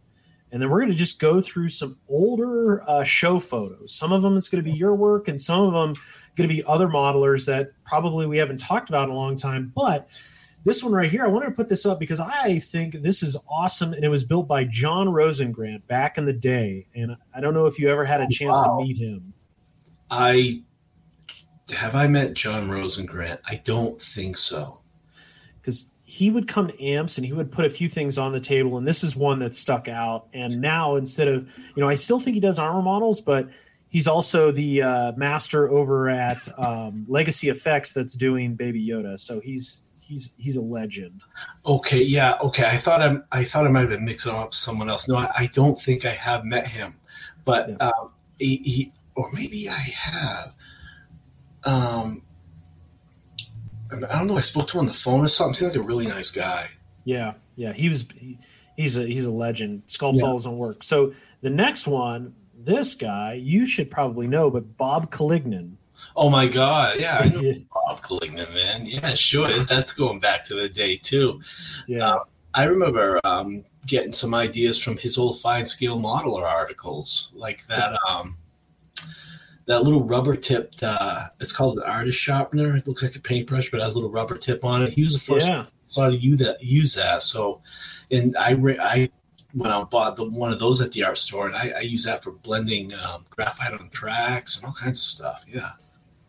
and 0.51 0.61
then 0.61 0.71
we're 0.71 0.81
going 0.81 0.91
to 0.91 0.99
just 0.99 1.21
go 1.21 1.41
through 1.41 1.69
some 1.69 1.97
older 2.11 2.83
uh, 2.91 3.05
show 3.05 3.39
photos. 3.39 3.93
Some 3.93 4.11
of 4.11 4.23
them 4.23 4.37
it's 4.37 4.49
going 4.49 4.65
to 4.65 4.69
be 4.69 4.77
your 4.77 4.97
work, 4.97 5.29
and 5.29 5.41
some 5.41 5.61
of 5.63 5.73
them 5.73 5.95
going 6.35 6.49
to 6.49 6.55
be 6.55 6.65
other 6.65 6.89
modelers 6.89 7.47
that 7.47 7.71
probably 7.85 8.27
we 8.27 8.39
haven't 8.39 8.59
talked 8.59 8.89
about 8.89 9.09
in 9.09 9.15
a 9.15 9.17
long 9.17 9.37
time, 9.37 9.73
but 9.75 10.09
this 10.67 10.83
one 10.85 10.93
right 10.93 11.11
here, 11.11 11.25
I 11.25 11.29
wanted 11.29 11.47
to 11.47 11.53
put 11.53 11.69
this 11.71 11.87
up 11.87 11.99
because 11.99 12.21
I 12.21 12.59
think 12.59 12.95
this 12.95 13.23
is 13.23 13.37
awesome, 13.49 13.93
and 13.95 14.05
it 14.05 14.09
was 14.09 14.25
built 14.25 14.47
by 14.49 14.65
John 14.65 15.09
Rosengrant 15.09 15.87
back 15.87 16.19
in 16.19 16.25
the 16.27 16.33
day. 16.35 16.87
And 16.95 17.17
I 17.35 17.41
don't 17.41 17.55
know 17.55 17.67
if 17.67 17.79
you 17.79 17.89
ever 17.89 18.05
had 18.05 18.21
a 18.21 18.29
chance 18.29 18.57
Wow. 18.57 18.79
to 18.81 18.85
meet 18.85 18.97
him. 18.99 19.33
I 20.11 20.61
have 21.77 21.95
I 21.95 22.07
met 22.07 22.35
John 22.35 22.69
Rosengrant? 22.71 23.41
I 23.47 23.61
don't 23.65 24.01
think 24.01 24.37
so. 24.37 24.81
because 25.61 25.91
he 26.05 26.31
would 26.31 26.47
come 26.47 26.69
to 26.69 26.83
amps 26.85 27.19
and 27.19 27.27
he 27.27 27.33
would 27.33 27.51
put 27.51 27.65
a 27.65 27.71
few 27.71 27.89
things 27.89 28.17
on 28.19 28.31
the 28.33 28.39
table 28.39 28.79
and 28.79 28.87
this 28.87 29.03
is 29.03 29.17
one 29.17 29.41
that 29.41 29.53
stuck 29.57 29.89
out 29.89 30.29
and 30.33 30.61
now 30.61 30.95
instead 30.95 31.27
of 31.27 31.43
you 31.75 31.83
know 31.83 31.89
i 31.89 31.95
still 31.95 32.21
think 32.21 32.35
he 32.35 32.41
does 32.41 32.61
armor 32.61 32.81
models 32.81 33.21
but 33.21 33.49
he's 33.89 34.07
also 34.07 34.53
the 34.53 34.81
uh, 34.81 35.13
master 35.17 35.69
over 35.69 36.09
at 36.09 36.49
um, 36.65 37.05
legacy 37.09 37.49
effects 37.49 37.91
that's 37.91 38.15
doing 38.15 38.55
baby 38.55 38.87
yoda 38.87 39.19
so 39.19 39.41
he's 39.41 39.83
he's 40.07 40.33
he's 40.39 40.57
a 40.57 40.61
legend 40.63 41.21
Okay, 41.65 42.03
yeah, 42.03 42.35
okay. 42.43 42.65
I 42.67 42.77
thought 42.77 43.03
I'm 43.03 43.25
I 43.33 43.45
thought 43.45 43.67
I 43.67 43.71
might 43.71 43.81
have 43.81 43.91
been 43.91 44.05
mixing 44.05 44.33
him 44.33 44.39
up 44.39 44.49
with 44.49 44.55
someone 44.55 44.89
else. 44.89 45.09
No, 45.09 45.17
I, 45.17 45.29
I 45.39 45.51
don't 45.53 45.79
think 45.79 46.05
I 46.05 46.13
have 46.13 46.45
met 46.45 46.67
him, 46.67 46.95
but 47.45 47.69
Yeah. 47.69 47.77
um, 47.89 48.11
he, 48.39 48.57
he 48.59 48.93
or 49.17 49.27
maybe 49.35 49.69
I 49.69 49.73
have. 49.95 50.55
Um, 51.65 52.23
I 53.93 54.19
don't 54.19 54.27
know. 54.27 54.37
I 54.37 54.41
spoke 54.41 54.69
to 54.69 54.75
him 54.79 54.81
on 54.81 54.87
the 54.87 54.93
phone 54.93 55.25
or 55.25 55.29
something. 55.29 55.55
Seems 55.55 55.77
like 55.77 55.85
a 55.85 55.89
really 55.89 56.07
nice 56.07 56.31
guy. 56.31 56.67
yeah 57.05 57.35
yeah 57.57 57.73
he 57.73 57.89
was 57.89 58.05
he, 58.15 58.39
he's 58.77 58.99
a 58.99 59.07
he's 59.07 59.25
a 59.25 59.31
legend 59.31 59.83
sculpts 59.87 60.19
Yeah. 60.21 60.27
all 60.27 60.35
his 60.35 60.47
own 60.47 60.59
work 60.59 60.83
so 60.85 61.15
the 61.41 61.49
next 61.51 61.87
one 61.87 62.35
this 62.55 62.95
guy 62.95 63.33
you 63.35 63.65
should 63.65 63.91
probably 63.91 64.27
know 64.27 64.51
but 64.51 64.77
bob 64.77 65.11
Calignan. 65.11 65.77
Oh 66.17 66.31
my 66.31 66.47
god, 66.47 66.99
yeah, 66.99 67.21
I 67.23 67.29
know 67.29 67.53
Bob 67.75 68.01
Calignan, 68.01 68.53
man. 68.55 68.87
Yeah, 68.87 69.15
sure. 69.15 69.47
That's 69.47 69.95
going 69.95 70.21
back 70.21 70.45
to 70.45 70.55
the 70.55 70.69
day 70.69 70.97
too. 70.97 71.41
yeah 71.87 72.19
I 72.55 72.65
remember 72.65 73.21
um, 73.25 73.65
getting 73.87 74.13
some 74.13 74.35
ideas 74.35 74.83
from 74.83 74.97
his 74.97 75.19
old 75.19 75.39
fine 75.41 75.67
scale 75.67 75.99
modeler 75.99 76.43
articles, 76.43 77.31
like 77.35 77.67
that 77.67 77.99
um, 78.09 78.35
that 79.67 79.83
little 79.83 80.05
rubber 80.05 80.37
tipped. 80.37 80.83
Uh, 80.83 81.21
it's 81.41 81.55
called 81.55 81.79
an 81.79 81.85
artist 81.85 82.19
sharpener. 82.19 82.77
It 82.77 82.87
looks 82.87 83.03
like 83.03 83.15
a 83.15 83.21
paintbrush, 83.21 83.71
but 83.71 83.81
it 83.81 83.83
has 83.83 83.95
a 83.95 83.99
little 83.99 84.13
rubber 84.13 84.39
tip 84.39 84.65
on 84.65 84.83
it. 84.83 84.91
He 84.91 85.03
was 85.03 85.13
the 85.13 85.33
first 85.33 85.49
yeah 85.49 85.67
saw 85.87 86.11
to 86.11 86.17
use 86.17 86.39
that. 86.41 86.63
Use 86.63 86.95
that. 86.95 87.23
So, 87.23 87.61
and 88.11 88.37
I 88.37 88.53
re- 88.53 88.79
I 88.79 89.09
went 89.55 89.73
out 89.73 89.81
and 89.83 89.91
bought 89.91 90.17
the 90.17 90.29
one 90.29 90.53
of 90.53 90.59
those 90.59 90.83
at 90.83 90.93
the 90.93 91.05
art 91.05 91.19
store, 91.19 91.47
and 91.47 91.57
I, 91.57 91.73
I 91.77 91.81
use 91.81 92.05
that 92.05 92.23
for 92.23 92.33
blending 92.33 92.93
um, 92.95 93.25
graphite 93.31 93.73
on 93.73 93.89
tracks 93.89 94.57
and 94.57 94.67
all 94.67 94.75
kinds 94.75 95.01
of 95.01 95.05
stuff. 95.05 95.47
Yeah. 95.49 95.71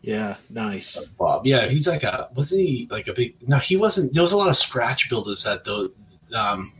Yeah 0.00 0.36
nice 0.50 1.06
Bob. 1.18 1.44
Yeah, 1.46 1.66
he's 1.66 1.88
like 1.88 2.04
a 2.04 2.28
wasn't 2.34 2.62
he 2.62 2.88
like 2.90 3.08
a 3.08 3.12
big? 3.12 3.36
No, 3.48 3.58
he 3.58 3.76
wasn't. 3.76 4.14
There 4.14 4.22
was 4.22 4.32
a 4.32 4.36
lot 4.36 4.48
of 4.48 4.56
scratch 4.56 5.10
builders 5.10 5.46
at 5.46 5.64
the 5.64 5.92
um, 6.34 6.70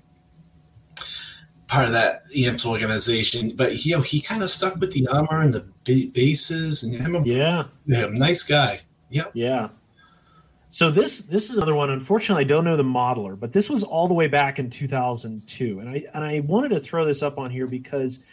part 1.66 1.86
of 1.86 1.92
that 1.92 2.22
EMS 2.34 2.66
organization, 2.66 3.54
but 3.56 3.72
he, 3.72 3.90
you 3.90 3.96
know, 3.96 4.02
he 4.02 4.20
kind 4.20 4.42
of 4.42 4.50
stuck 4.50 4.76
with 4.76 4.92
the 4.92 5.06
armor 5.08 5.42
and 5.42 5.52
the 5.52 5.60
ba- 5.84 6.10
bases, 6.12 6.82
and 6.82 6.94
him, 6.94 7.24
yeah 7.24 7.64
yeah, 7.86 8.06
nice 8.10 8.42
guy. 8.42 8.80
Yep. 9.10 9.30
Yeah. 9.34 9.68
So 10.70 10.90
this 10.90 11.22
this 11.22 11.50
is 11.50 11.56
another 11.56 11.74
one. 11.74 11.90
Unfortunately, 11.90 12.44
I 12.44 12.46
don't 12.46 12.64
know 12.64 12.76
the 12.76 12.82
modeler, 12.82 13.38
but 13.38 13.52
this 13.52 13.70
was 13.70 13.84
all 13.84 14.06
the 14.06 14.14
way 14.14 14.28
back 14.28 14.58
in 14.58 14.68
2002, 14.68 15.80
and 15.80 15.88
I 15.88 16.04
and 16.14 16.24
I 16.24 16.40
wanted 16.40 16.70
to 16.70 16.80
throw 16.80 17.04
this 17.06 17.22
up 17.22 17.38
on 17.38 17.50
here 17.50 17.66
because 17.66 18.24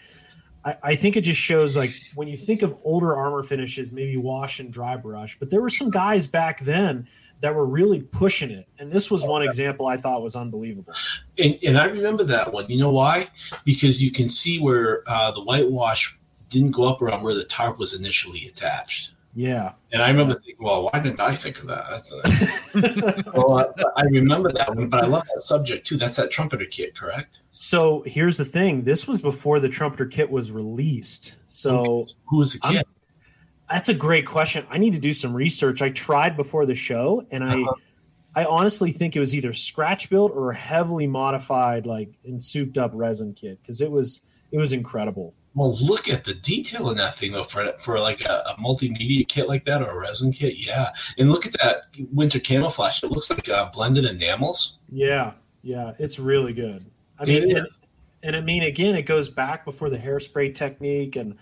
I, 0.65 0.95
think 0.95 1.15
it 1.15 1.21
just 1.21 1.39
shows 1.39 1.77
like 1.77 1.91
when 2.15 2.27
you 2.27 2.35
think 2.35 2.63
of 2.63 2.77
older 2.83 3.15
armor 3.15 3.43
finishes, 3.43 3.93
maybe 3.93 4.17
wash 4.17 4.59
and 4.59 4.73
dry 4.73 4.95
brush, 4.97 5.37
but 5.39 5.51
there 5.51 5.61
were 5.61 5.69
some 5.69 5.91
guys 5.91 6.25
back 6.25 6.59
then 6.61 7.07
that 7.41 7.53
were 7.53 7.65
really 7.65 8.01
pushing 8.01 8.49
it, 8.49 8.67
and 8.79 8.89
this 8.89 9.11
was 9.11 9.23
one 9.23 9.43
example 9.43 9.85
I 9.85 9.97
thought 9.97 10.23
was 10.23 10.35
unbelievable. 10.35 10.93
And, 11.37 11.59
and 11.67 11.77
I 11.77 11.85
remember 11.85 12.23
that 12.23 12.51
one. 12.51 12.65
You 12.67 12.79
know 12.79 12.91
why? 12.91 13.25
Because 13.63 14.01
you 14.01 14.11
can 14.11 14.27
see 14.27 14.59
where 14.59 15.03
uh, 15.07 15.31
the 15.31 15.43
whitewash 15.43 16.17
didn't 16.49 16.71
go 16.71 16.89
up 16.89 17.01
around 17.01 17.21
where 17.21 17.35
the 17.35 17.43
tarp 17.43 17.77
was 17.77 17.97
initially 17.97 18.41
attached. 18.47 19.11
Yeah. 19.37 19.73
And 19.91 20.01
I 20.01 20.09
remember 20.09 20.33
thinking, 20.35 20.55
well, 20.59 20.85
why 20.91 20.99
didn't 20.99 21.19
I 21.19 21.35
think 21.35 21.59
of 21.59 21.67
that? 21.67 21.85
That's 21.89 22.11
a, 22.13 23.31
well, 23.35 23.73
I, 23.95 24.01
I 24.01 24.03
remember 24.05 24.51
that 24.53 24.73
one, 24.73 24.87
but 24.87 25.03
I 25.03 25.07
love 25.07 25.23
that 25.33 25.41
subject 25.41 25.85
too. 25.85 25.97
That's 25.97 26.15
that 26.15 26.31
trumpeter 26.31 26.65
kit, 26.65 26.95
correct? 26.95 27.41
so 27.51 28.01
here's 28.05 28.37
the 28.37 28.45
thing. 28.45 28.83
This 28.83 29.07
was 29.07 29.21
before 29.21 29.59
the 29.59 29.67
trumpeter 29.69 30.05
kit 30.05 30.31
was 30.31 30.51
released. 30.51 31.37
So 31.47 32.05
Who 32.29 32.37
was 32.37 32.53
the 32.53 32.59
I'm- 32.65 32.83
That's 33.69 33.89
a 33.89 33.93
great 33.93 34.25
question. 34.25 34.65
I 34.69 34.77
need 34.77 34.93
to 34.93 34.99
do 34.99 35.11
some 35.13 35.33
research. 35.33 35.81
I 35.81 35.89
tried 35.89 36.37
before 36.37 36.65
the 36.65 36.75
show, 36.75 37.25
and 37.31 37.43
I, 37.43 37.61
Uh-huh. 37.61 37.73
I 38.37 38.45
honestly 38.45 38.91
think 38.91 39.15
it 39.15 39.19
was 39.19 39.33
either 39.35 39.53
scratch 39.53 40.09
built 40.09 40.31
or 40.35 40.51
heavily 40.53 41.07
modified, 41.07 41.85
like 41.85 42.09
and 42.25 42.41
souped 42.41 42.77
up 42.77 42.91
resin 42.93 43.33
kit, 43.33 43.59
because 43.61 43.79
it 43.81 43.89
was 43.91 44.21
it 44.51 44.57
was 44.57 44.71
incredible. 44.73 45.33
Well, 45.55 45.75
look 45.85 46.09
at 46.09 46.25
the 46.25 46.35
detail 46.35 46.89
in 46.91 46.97
that 46.97 47.15
thing 47.15 47.31
though. 47.31 47.43
For 47.43 47.73
for 47.79 47.99
like 47.99 48.21
a, 48.21 48.43
a 48.49 48.61
multimedia 48.61 49.27
kit 49.27 49.47
like 49.47 49.63
that 49.63 49.81
or 49.81 49.89
a 49.89 49.97
resin 49.97 50.31
kit, 50.31 50.55
yeah. 50.57 50.89
And 51.17 51.31
look 51.31 51.45
at 51.45 51.53
that 51.53 51.85
winter 52.11 52.39
camouflage. 52.39 53.01
It 53.01 53.11
looks 53.11 53.29
like 53.29 53.49
uh, 53.49 53.69
blended 53.71 54.05
enamels. 54.05 54.79
Yeah, 54.91 55.33
yeah, 55.63 55.93
it's 55.97 56.19
really 56.19 56.53
good. 56.53 56.85
I 57.17 57.25
mean, 57.25 57.49
It 57.49 57.57
and, 57.57 57.67
and 58.21 58.35
I 58.35 58.41
mean, 58.41 58.63
again, 58.63 58.95
it 58.95 59.03
goes 59.03 59.29
back 59.29 59.65
before 59.65 59.89
the 59.89 59.97
hairspray 59.97 60.53
technique 60.53 61.15
and 61.15 61.37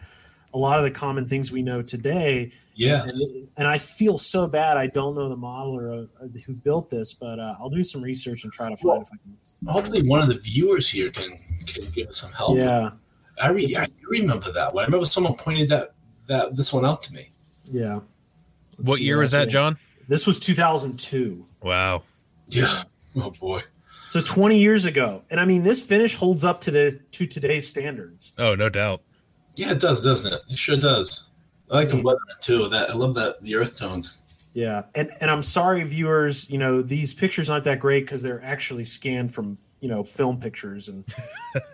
a 0.54 0.58
lot 0.58 0.78
of 0.78 0.84
the 0.84 0.92
common 0.92 1.28
things 1.28 1.52
we 1.52 1.64
know 1.64 1.82
today. 1.82 2.52
Yeah. 2.76 3.04
And, 3.04 3.50
and 3.58 3.68
I 3.68 3.78
feel 3.78 4.18
so 4.18 4.48
bad. 4.48 4.78
I 4.78 4.88
don't 4.88 5.16
know 5.16 5.30
the 5.30 5.38
modeler 5.38 6.08
uh, 6.22 6.28
who 6.46 6.54
built 6.54 6.90
this, 6.90 7.14
but 7.14 7.40
uh, 7.40 7.56
I'll 7.60 7.70
do 7.70 7.84
some 7.84 8.02
research 8.02 8.44
and 8.44 8.54
try 8.54 8.70
to 8.70 8.78
find 8.78 8.86
Well, 8.90 9.02
if 9.02 9.08
I 9.08 9.18
can. 9.18 9.68
Hopefully, 9.68 10.02
one 10.08 10.22
of 10.22 10.28
the 10.28 10.40
viewers 10.40 10.90
here 10.90 11.10
can 11.10 11.40
can 11.66 11.90
give 11.92 12.08
us 12.10 12.18
some 12.18 12.32
help. 12.32 12.58
Yeah, 12.58 12.92
I, 13.42 13.50
re- 13.50 13.68
I 13.78 13.86
remember 14.10 14.52
that 14.52 14.74
one. 14.74 14.84
I 14.84 14.86
remember 14.86 15.06
someone 15.06 15.34
pointed 15.36 15.70
that 15.70 15.94
that 16.28 16.56
this 16.56 16.72
one 16.74 16.86
out 16.86 17.04
to 17.04 17.14
me. 17.14 17.30
yeah. 17.72 18.00
Let's 18.78 18.90
What 18.90 19.02
year 19.02 19.18
was 19.20 19.32
that, 19.32 19.50
John? 19.50 19.78
This 20.08 20.26
was 20.26 20.40
2002. 20.40 21.46
Wow. 21.62 22.04
Yeah. 22.48 22.66
Oh 23.16 23.32
boy. 23.32 23.62
So 24.04 24.20
20 24.20 24.58
years 24.58 24.86
ago. 24.86 25.22
And 25.30 25.40
I 25.40 25.46
mean, 25.46 25.64
this 25.64 25.86
finish 25.88 26.16
holds 26.16 26.44
up 26.44 26.60
to 26.62 26.72
the 26.72 27.00
to 27.12 27.26
today's 27.28 27.68
standards. 27.68 28.34
Oh, 28.38 28.56
no 28.56 28.70
doubt. 28.70 29.02
Yeah, 29.56 29.72
it 29.72 29.80
does, 29.80 30.04
doesn't 30.04 30.34
it? 30.34 30.42
It 30.50 30.58
sure 30.58 30.76
does. 30.78 31.30
I 31.72 31.76
like 31.76 31.90
the 31.90 32.02
weather 32.02 32.20
too. 32.42 32.68
That 32.70 32.90
I 32.90 32.94
love 32.94 33.14
that 33.16 33.42
the 33.42 33.56
earth 33.56 33.78
tones. 33.78 34.26
Yeah, 34.54 34.84
and 34.96 35.12
and 35.22 35.30
I'm 35.32 35.44
sorry, 35.44 35.84
viewers. 35.84 36.50
You 36.50 36.58
know 36.58 36.82
these 36.82 37.14
pictures 37.14 37.50
aren't 37.50 37.64
that 37.66 37.80
great 37.80 38.02
because 38.06 38.22
they're 38.22 38.44
actually 38.44 38.84
scanned 38.84 39.34
from 39.34 39.58
you 39.84 39.90
know 39.90 40.02
film 40.02 40.40
pictures. 40.40 40.88
And 40.88 41.04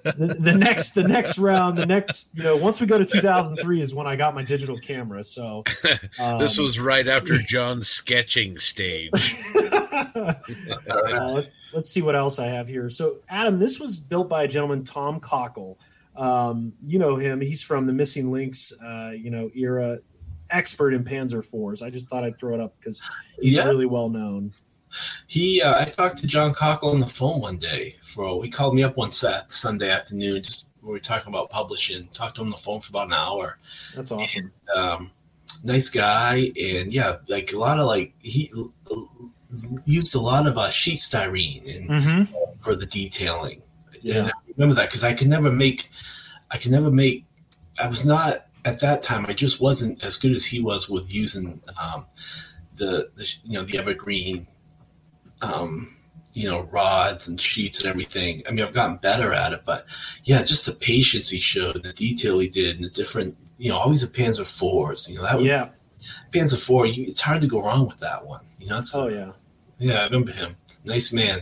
the, 0.04 0.36
the 0.40 0.56
next 0.56 0.96
the 0.96 1.08
next 1.08 1.38
round, 1.38 1.78
the 1.78 1.86
next 1.86 2.36
you 2.36 2.42
know 2.44 2.58
once 2.58 2.82
we 2.82 2.88
go 2.88 2.98
to 2.98 3.06
2003 3.06 3.82
is 3.82 3.94
when 3.94 4.08
I 4.08 4.16
got 4.16 4.34
my 4.34 4.42
digital 4.42 4.76
camera. 4.80 5.24
So 5.24 5.64
um, 6.20 6.40
This 6.40 6.58
was 6.58 6.80
right 6.80 7.08
after 7.08 7.38
John's 7.38 7.88
sketching 7.88 8.58
stage. 8.58 9.12
uh, 9.56 10.34
let's, 11.34 11.54
let's 11.72 11.90
see 11.92 12.02
what 12.02 12.16
else 12.16 12.40
I 12.40 12.48
have 12.48 12.68
here. 12.68 12.90
So 12.90 13.18
Adam, 13.30 13.60
this 13.60 13.80
was 13.80 14.00
built 14.00 14.28
by 14.28 14.44
a 14.44 14.48
gentleman, 14.48 14.84
Tom 14.84 15.20
Cockle. 15.20 15.78
Um, 16.18 16.74
you 16.82 16.98
know 16.98 17.16
him. 17.16 17.40
He's 17.42 17.62
from 17.62 17.86
the 17.86 17.94
Missing-Lynx, 17.94 18.74
uh, 18.84 19.12
you 19.16 19.30
know, 19.30 19.52
era. 19.56 20.00
Expert 20.52 20.96
in 20.96 21.04
Panzer 21.04 21.46
fours. 21.46 21.84
I 21.84 21.92
just 21.92 22.10
thought 22.10 22.24
I'd 22.24 22.40
throw 22.40 22.56
it 22.56 22.60
up 22.60 22.74
because 22.80 23.04
he's 23.40 23.56
Yeah. 23.56 23.68
really 23.68 23.86
well 23.86 24.10
known. 24.10 24.52
He, 25.28 25.62
uh, 25.62 25.80
I 25.82 25.86
talked 25.86 26.18
to 26.20 26.28
John 26.28 26.54
Cockle 26.54 26.90
on 26.92 27.00
the 27.00 27.06
phone 27.08 27.42
one 27.42 27.58
day. 27.58 27.96
For 28.02 28.44
he 28.44 28.50
called 28.50 28.76
me 28.76 28.84
up 28.84 28.98
one 28.98 29.12
Sat 29.12 29.52
Sunday 29.52 29.90
afternoon, 29.90 30.44
just 30.44 30.68
we 30.82 30.92
were 30.92 31.00
talking 31.00 31.30
about 31.32 31.50
publishing. 31.50 32.08
Talked 32.08 32.36
to 32.36 32.42
him 32.42 32.48
on 32.48 32.52
the 32.52 32.58
phone 32.58 32.80
for 32.80 32.92
about 32.92 33.08
an 33.08 33.14
hour. 33.14 33.58
That's 33.96 34.12
awesome. 34.12 34.52
Um, 34.76 35.12
nice 35.64 35.90
guy, 35.90 36.52
and 36.60 36.92
yeah, 36.92 37.18
like 37.28 37.54
a 37.54 37.58
lot 37.58 37.80
of 37.80 37.86
like 37.88 38.14
he 38.22 38.50
used 39.86 40.16
a 40.16 40.20
lot 40.20 40.48
of 40.48 40.58
uh, 40.58 40.70
sheet 40.70 41.00
styrene 41.00 41.88
Mm-hmm. 41.88 42.24
for 42.62 42.76
the 42.76 42.86
detailing. 42.86 43.62
Yeah. 44.02 44.20
And 44.20 44.28
I 44.30 44.32
remember 44.58 44.76
that 44.76 44.90
because 44.90 45.04
I 45.04 45.14
could 45.14 45.28
never 45.28 45.52
make, 45.52 45.90
I 46.52 46.58
could 46.58 46.72
never 46.72 46.92
make. 46.92 47.26
I 47.82 47.88
was 47.88 48.06
not 48.06 48.34
at 48.66 48.80
that 48.82 49.04
time. 49.04 49.26
I 49.28 49.34
just 49.34 49.62
wasn't 49.62 50.04
as 50.06 50.18
good 50.18 50.32
as 50.32 50.46
he 50.46 50.62
was 50.62 50.90
with 50.90 51.14
using 51.14 51.62
um, 51.82 52.06
the, 52.78 53.10
the 53.16 53.36
you 53.44 53.58
know 53.60 53.66
the 53.66 53.78
evergreen, 53.78 54.48
um, 55.42 55.88
you 56.34 56.50
know 56.50 56.62
rods 56.72 57.28
and 57.28 57.40
sheets 57.40 57.82
and 57.82 57.90
everything. 57.90 58.42
I 58.48 58.52
mean, 58.52 58.64
I've 58.64 58.74
gotten 58.74 58.98
better 58.98 59.34
at 59.34 59.54
it, 59.54 59.62
but 59.66 59.84
yeah, 60.26 60.40
just 60.40 60.66
the 60.66 60.74
patience 60.74 61.30
he 61.30 61.40
showed, 61.40 61.82
the 61.84 61.94
detail 61.94 62.40
he 62.40 62.50
did, 62.50 62.76
and 62.78 62.86
the 62.86 62.90
different, 62.90 63.36
you 63.58 63.70
know, 63.70 63.78
always 63.78 64.08
the 64.10 64.22
Panzer 64.24 64.46
fours. 64.60 65.10
You 65.10 65.18
know, 65.18 65.24
that 65.24 65.38
was, 65.38 65.46
Yeah. 65.46 65.70
Panzer 66.32 66.64
four. 66.64 66.86
You, 66.86 67.04
it's 67.04 67.22
hard 67.22 67.42
to 67.42 67.48
go 67.48 67.62
wrong 67.64 67.86
with 67.88 68.00
that 68.00 68.26
one. 68.26 68.42
You 68.60 68.70
know, 68.70 68.78
it's, 68.78 68.94
Oh 68.96 69.08
yeah. 69.08 69.32
yeah, 69.80 70.02
I 70.02 70.04
remember 70.06 70.32
him. 70.32 70.56
Nice 70.86 71.12
man. 71.14 71.42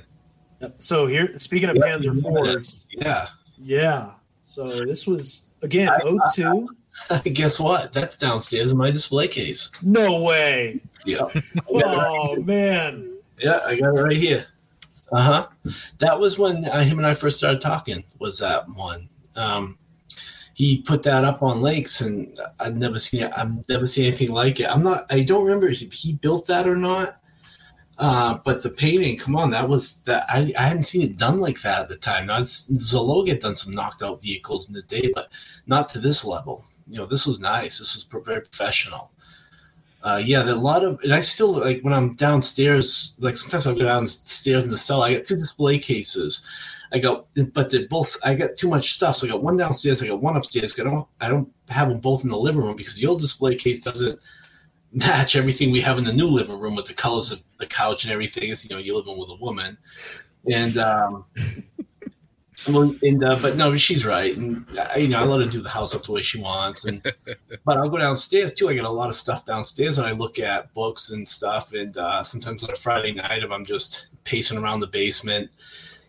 Yep. 0.61 0.75
So 0.81 1.05
here, 1.05 1.37
speaking 1.37 1.69
of 1.69 1.75
Yeah, 1.75 1.83
Panzer 1.97 2.21
fours, 2.21 2.87
Yeah. 2.91 3.27
yeah. 3.57 4.11
So 4.41 4.85
this 4.85 5.05
was 5.05 5.53
again 5.61 5.89
I- 5.89 6.19
02. 6.33 6.69
Guess 7.33 7.59
what? 7.59 7.93
That's 7.93 8.17
downstairs 8.17 8.71
in 8.71 8.77
my 8.79 8.89
display 8.89 9.27
case. 9.27 9.69
No 9.83 10.23
way. 10.23 10.81
Yeah. 11.05 11.27
Oh 11.69 12.35
man. 12.37 13.16
Yeah, 13.37 13.59
I 13.65 13.79
got 13.79 13.97
it 13.97 14.01
right 14.01 14.17
here. 14.17 14.45
Uh 15.11 15.21
huh. 15.21 15.47
That 15.99 16.19
was 16.19 16.37
when 16.37 16.65
uh, 16.65 16.83
him 16.83 16.97
and 16.97 17.07
I 17.07 17.13
first 17.13 17.37
started 17.37 17.61
talking. 17.61 18.03
Was 18.19 18.39
that 18.39 18.67
one? 18.75 19.09
Um, 19.35 19.77
he 20.53 20.81
put 20.81 21.03
that 21.03 21.23
up 21.23 21.43
on 21.43 21.61
Lynx, 21.61 22.01
and 22.01 22.37
I've 22.59 22.75
never 22.75 22.97
seen 22.97 23.23
it. 23.23 23.31
I've 23.37 23.67
never 23.69 23.85
seen 23.85 24.07
anything 24.07 24.31
like 24.31 24.59
it. 24.59 24.67
I'm 24.67 24.81
not. 24.81 25.03
I 25.11 25.21
don't 25.21 25.45
remember 25.45 25.67
if 25.67 25.93
he 25.93 26.13
built 26.13 26.47
that 26.47 26.67
or 26.67 26.75
not. 26.75 27.09
Uh, 27.99 28.37
but 28.45 28.61
the 28.61 28.69
painting, 28.69 29.17
come 29.17 29.35
on, 29.35 29.49
that 29.51 29.67
was 29.67 30.03
that. 30.03 30.23
I, 30.29 30.53
I 30.57 30.63
hadn't 30.63 30.83
seen 30.83 31.01
it 31.01 31.17
done 31.17 31.39
like 31.39 31.61
that 31.61 31.81
at 31.81 31.89
the 31.89 31.97
time. 31.97 32.27
Now, 32.27 32.39
Zaloga 32.39 33.29
had 33.29 33.39
done 33.39 33.55
some 33.55 33.73
knocked 33.73 34.03
out 34.03 34.21
vehicles 34.21 34.67
in 34.67 34.75
the 34.75 34.83
day, 34.83 35.11
but 35.15 35.31
not 35.65 35.89
to 35.89 35.99
this 35.99 36.25
level. 36.25 36.65
You 36.87 36.97
know, 36.97 37.05
this 37.05 37.25
was 37.25 37.39
nice. 37.39 37.79
This 37.79 37.95
was 37.95 38.23
very 38.25 38.41
professional 38.41 39.11
uh, 40.03 40.21
yeah, 40.23 40.43
a 40.43 40.53
lot 40.53 40.83
of, 40.83 40.99
and 41.03 41.13
I 41.13 41.19
still 41.19 41.59
like 41.59 41.81
when 41.81 41.93
I'm 41.93 42.13
downstairs. 42.13 43.17
Like 43.19 43.35
sometimes 43.35 43.67
I'll 43.67 43.75
go 43.75 43.85
downstairs 43.85 44.63
in 44.63 44.71
the 44.71 44.77
cell. 44.77 45.01
I 45.01 45.15
got 45.15 45.27
two 45.27 45.35
display 45.35 45.79
cases. 45.79 46.45
I 46.93 46.99
got, 46.99 47.25
but 47.53 47.69
they're 47.69 47.87
both. 47.87 48.15
I 48.23 48.35
got 48.35 48.55
too 48.55 48.69
much 48.69 48.91
stuff, 48.91 49.15
so 49.15 49.27
I 49.27 49.31
got 49.31 49.43
one 49.43 49.57
downstairs. 49.57 50.01
I 50.01 50.07
got 50.07 50.21
one 50.21 50.37
upstairs. 50.37 50.79
I 50.79 50.83
don't. 50.83 51.07
I 51.19 51.27
don't 51.27 51.51
have 51.69 51.89
them 51.89 51.99
both 51.99 52.23
in 52.23 52.29
the 52.29 52.37
living 52.37 52.61
room 52.61 52.75
because 52.75 52.95
the 52.95 53.07
old 53.07 53.19
display 53.19 53.55
case 53.55 53.79
doesn't 53.79 54.19
match 54.93 55.35
everything 55.35 55.71
we 55.71 55.81
have 55.81 55.97
in 55.97 56.03
the 56.03 56.13
new 56.13 56.27
living 56.27 56.59
room 56.59 56.75
with 56.75 56.85
the 56.85 56.93
colors 56.93 57.31
of 57.31 57.43
the 57.59 57.65
couch 57.65 58.03
and 58.03 58.13
everything. 58.13 58.49
It's, 58.49 58.69
you 58.69 58.75
know, 58.75 58.81
you're 58.81 58.95
living 58.95 59.17
with 59.17 59.29
a 59.29 59.35
woman, 59.35 59.77
and 60.49 60.77
um, 60.77 61.25
well, 62.69 62.95
and 63.01 63.23
uh, 63.23 63.37
but 63.41 63.55
no, 63.55 63.75
she's 63.75 64.05
right, 64.05 64.35
and 64.35 64.65
I, 64.93 64.97
you 64.97 65.09
know, 65.09 65.19
I 65.19 65.23
let 65.23 65.45
her 65.45 65.51
do 65.51 65.61
the 65.61 65.69
house 65.69 65.95
up 65.95 66.03
the 66.03 66.11
way 66.11 66.21
she 66.21 66.39
wants, 66.39 66.85
and 66.85 67.01
but 67.65 67.77
I'll 67.77 67.89
go 67.89 67.97
downstairs 67.97 68.53
too. 68.53 68.69
I 68.69 68.73
get 68.73 68.85
a 68.85 68.89
lot 68.89 69.09
of 69.09 69.15
stuff 69.15 69.45
downstairs, 69.45 69.97
and 69.97 70.07
I 70.07 70.11
look 70.11 70.39
at 70.39 70.73
books 70.73 71.11
and 71.11 71.27
stuff. 71.27 71.73
And 71.73 71.95
uh, 71.97 72.23
sometimes 72.23 72.63
on 72.63 72.71
a 72.71 72.75
Friday 72.75 73.13
night, 73.13 73.43
if 73.43 73.51
I'm 73.51 73.65
just 73.65 74.07
pacing 74.23 74.57
around 74.57 74.81
the 74.81 74.87
basement, 74.87 75.49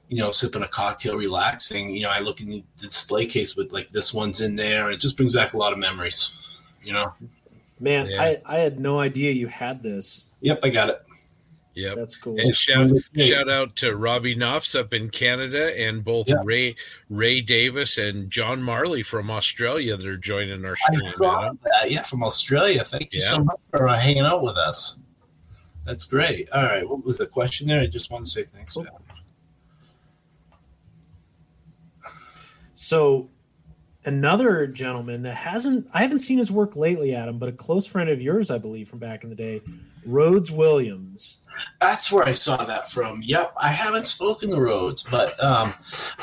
you 0.09 0.19
know, 0.19 0.31
sipping 0.31 0.63
a 0.63 0.69
cocktail, 0.69 1.17
relaxing, 1.17 1.95
you 1.95 2.03
know, 2.03 2.11
I 2.11 2.21
look 2.21 2.41
in 2.41 2.49
the 2.49 2.65
display 2.77 3.27
case 3.27 3.57
with 3.57 3.73
like 3.73 3.89
this 3.91 4.13
one's 4.13 4.41
in 4.41 4.55
there, 4.55 4.87
and 4.87 4.95
it 4.95 5.01
just 5.01 5.17
brings 5.17 5.35
back 5.35 5.55
a 5.55 5.59
lot 5.59 5.73
of 5.73 5.79
memories. 5.79 6.67
You 6.85 6.93
know. 6.93 7.13
Man, 7.81 8.09
Yeah. 8.11 8.23
I, 8.23 8.39
I 8.47 8.57
had 8.59 8.81
no 8.81 8.99
idea 8.99 9.31
you 9.31 9.47
had 9.47 9.83
this. 9.83 10.31
Yep, 10.41 10.61
I 10.65 10.69
got 10.71 10.89
it. 10.89 11.03
Yep. 11.79 11.97
That's 11.97 12.17
cool. 12.17 12.39
And 12.41 12.55
shout, 12.57 12.91
Yeah. 13.13 13.25
shout 13.25 13.49
out 13.49 13.77
to 13.77 13.95
Robbie 13.97 14.35
Knopfs 14.35 14.75
up 14.75 14.93
in 14.93 15.11
Canada 15.11 15.79
and 15.81 16.03
both 16.05 16.29
Yeah. 16.29 16.37
Ray 16.45 16.75
Ray 17.09 17.41
Davis 17.41 17.97
and 17.99 18.29
John 18.31 18.63
Marley 18.63 19.03
from 19.03 19.31
Australia 19.31 19.97
that 19.97 20.07
are 20.07 20.17
joining 20.17 20.65
our 20.65 20.77
I 20.91 20.95
stream. 20.97 21.13
saw 21.13 21.45
Adam. 21.47 21.59
that. 21.63 21.91
Yeah, 21.91 22.03
from 22.03 22.25
Australia. 22.25 22.83
Thank 22.85 23.15
you 23.15 23.21
Yeah. 23.21 23.27
so 23.29 23.45
much 23.45 23.57
for 23.71 23.89
uh, 23.89 23.99
hanging 23.99 24.25
out 24.25 24.43
with 24.43 24.57
us. 24.57 25.03
That's 25.85 26.05
great. 26.05 26.51
All 26.51 26.63
right, 26.65 26.87
what 26.89 27.05
was 27.05 27.19
the 27.19 27.27
question 27.27 27.69
there? 27.69 27.81
I 27.81 27.87
just 27.87 28.11
want 28.11 28.25
to 28.25 28.31
say 28.31 28.43
thanks. 28.43 28.75
Cool. 28.75 28.87
So 32.75 33.31
another 34.05 34.67
gentleman 34.67 35.23
that 35.23 35.35
hasn't 35.35 35.87
I 35.93 35.99
haven't 36.03 36.21
seen 36.21 36.39
his 36.39 36.51
work 36.51 36.77
lately, 36.77 37.15
Adam, 37.15 37.39
but 37.39 37.49
a 37.49 37.53
close 37.53 37.87
friend 37.87 38.09
of 38.11 38.21
yours, 38.21 38.51
I 38.51 38.59
believe, 38.59 38.89
from 38.89 38.99
back 38.99 39.25
in 39.25 39.31
the 39.31 39.37
day, 39.37 39.63
Rhodes 40.07 40.51
Williams. 40.51 41.39
That's 41.81 42.11
where 42.13 42.25
I 42.25 42.33
saw 42.33 42.57
that 42.57 42.91
from. 42.91 43.21
Yep, 43.23 43.55
I 43.61 43.69
haven't 43.69 44.07
spoken 44.07 44.51
to 44.51 44.61
Rhodes, 44.61 45.05
but 45.05 45.33
um, 45.43 45.73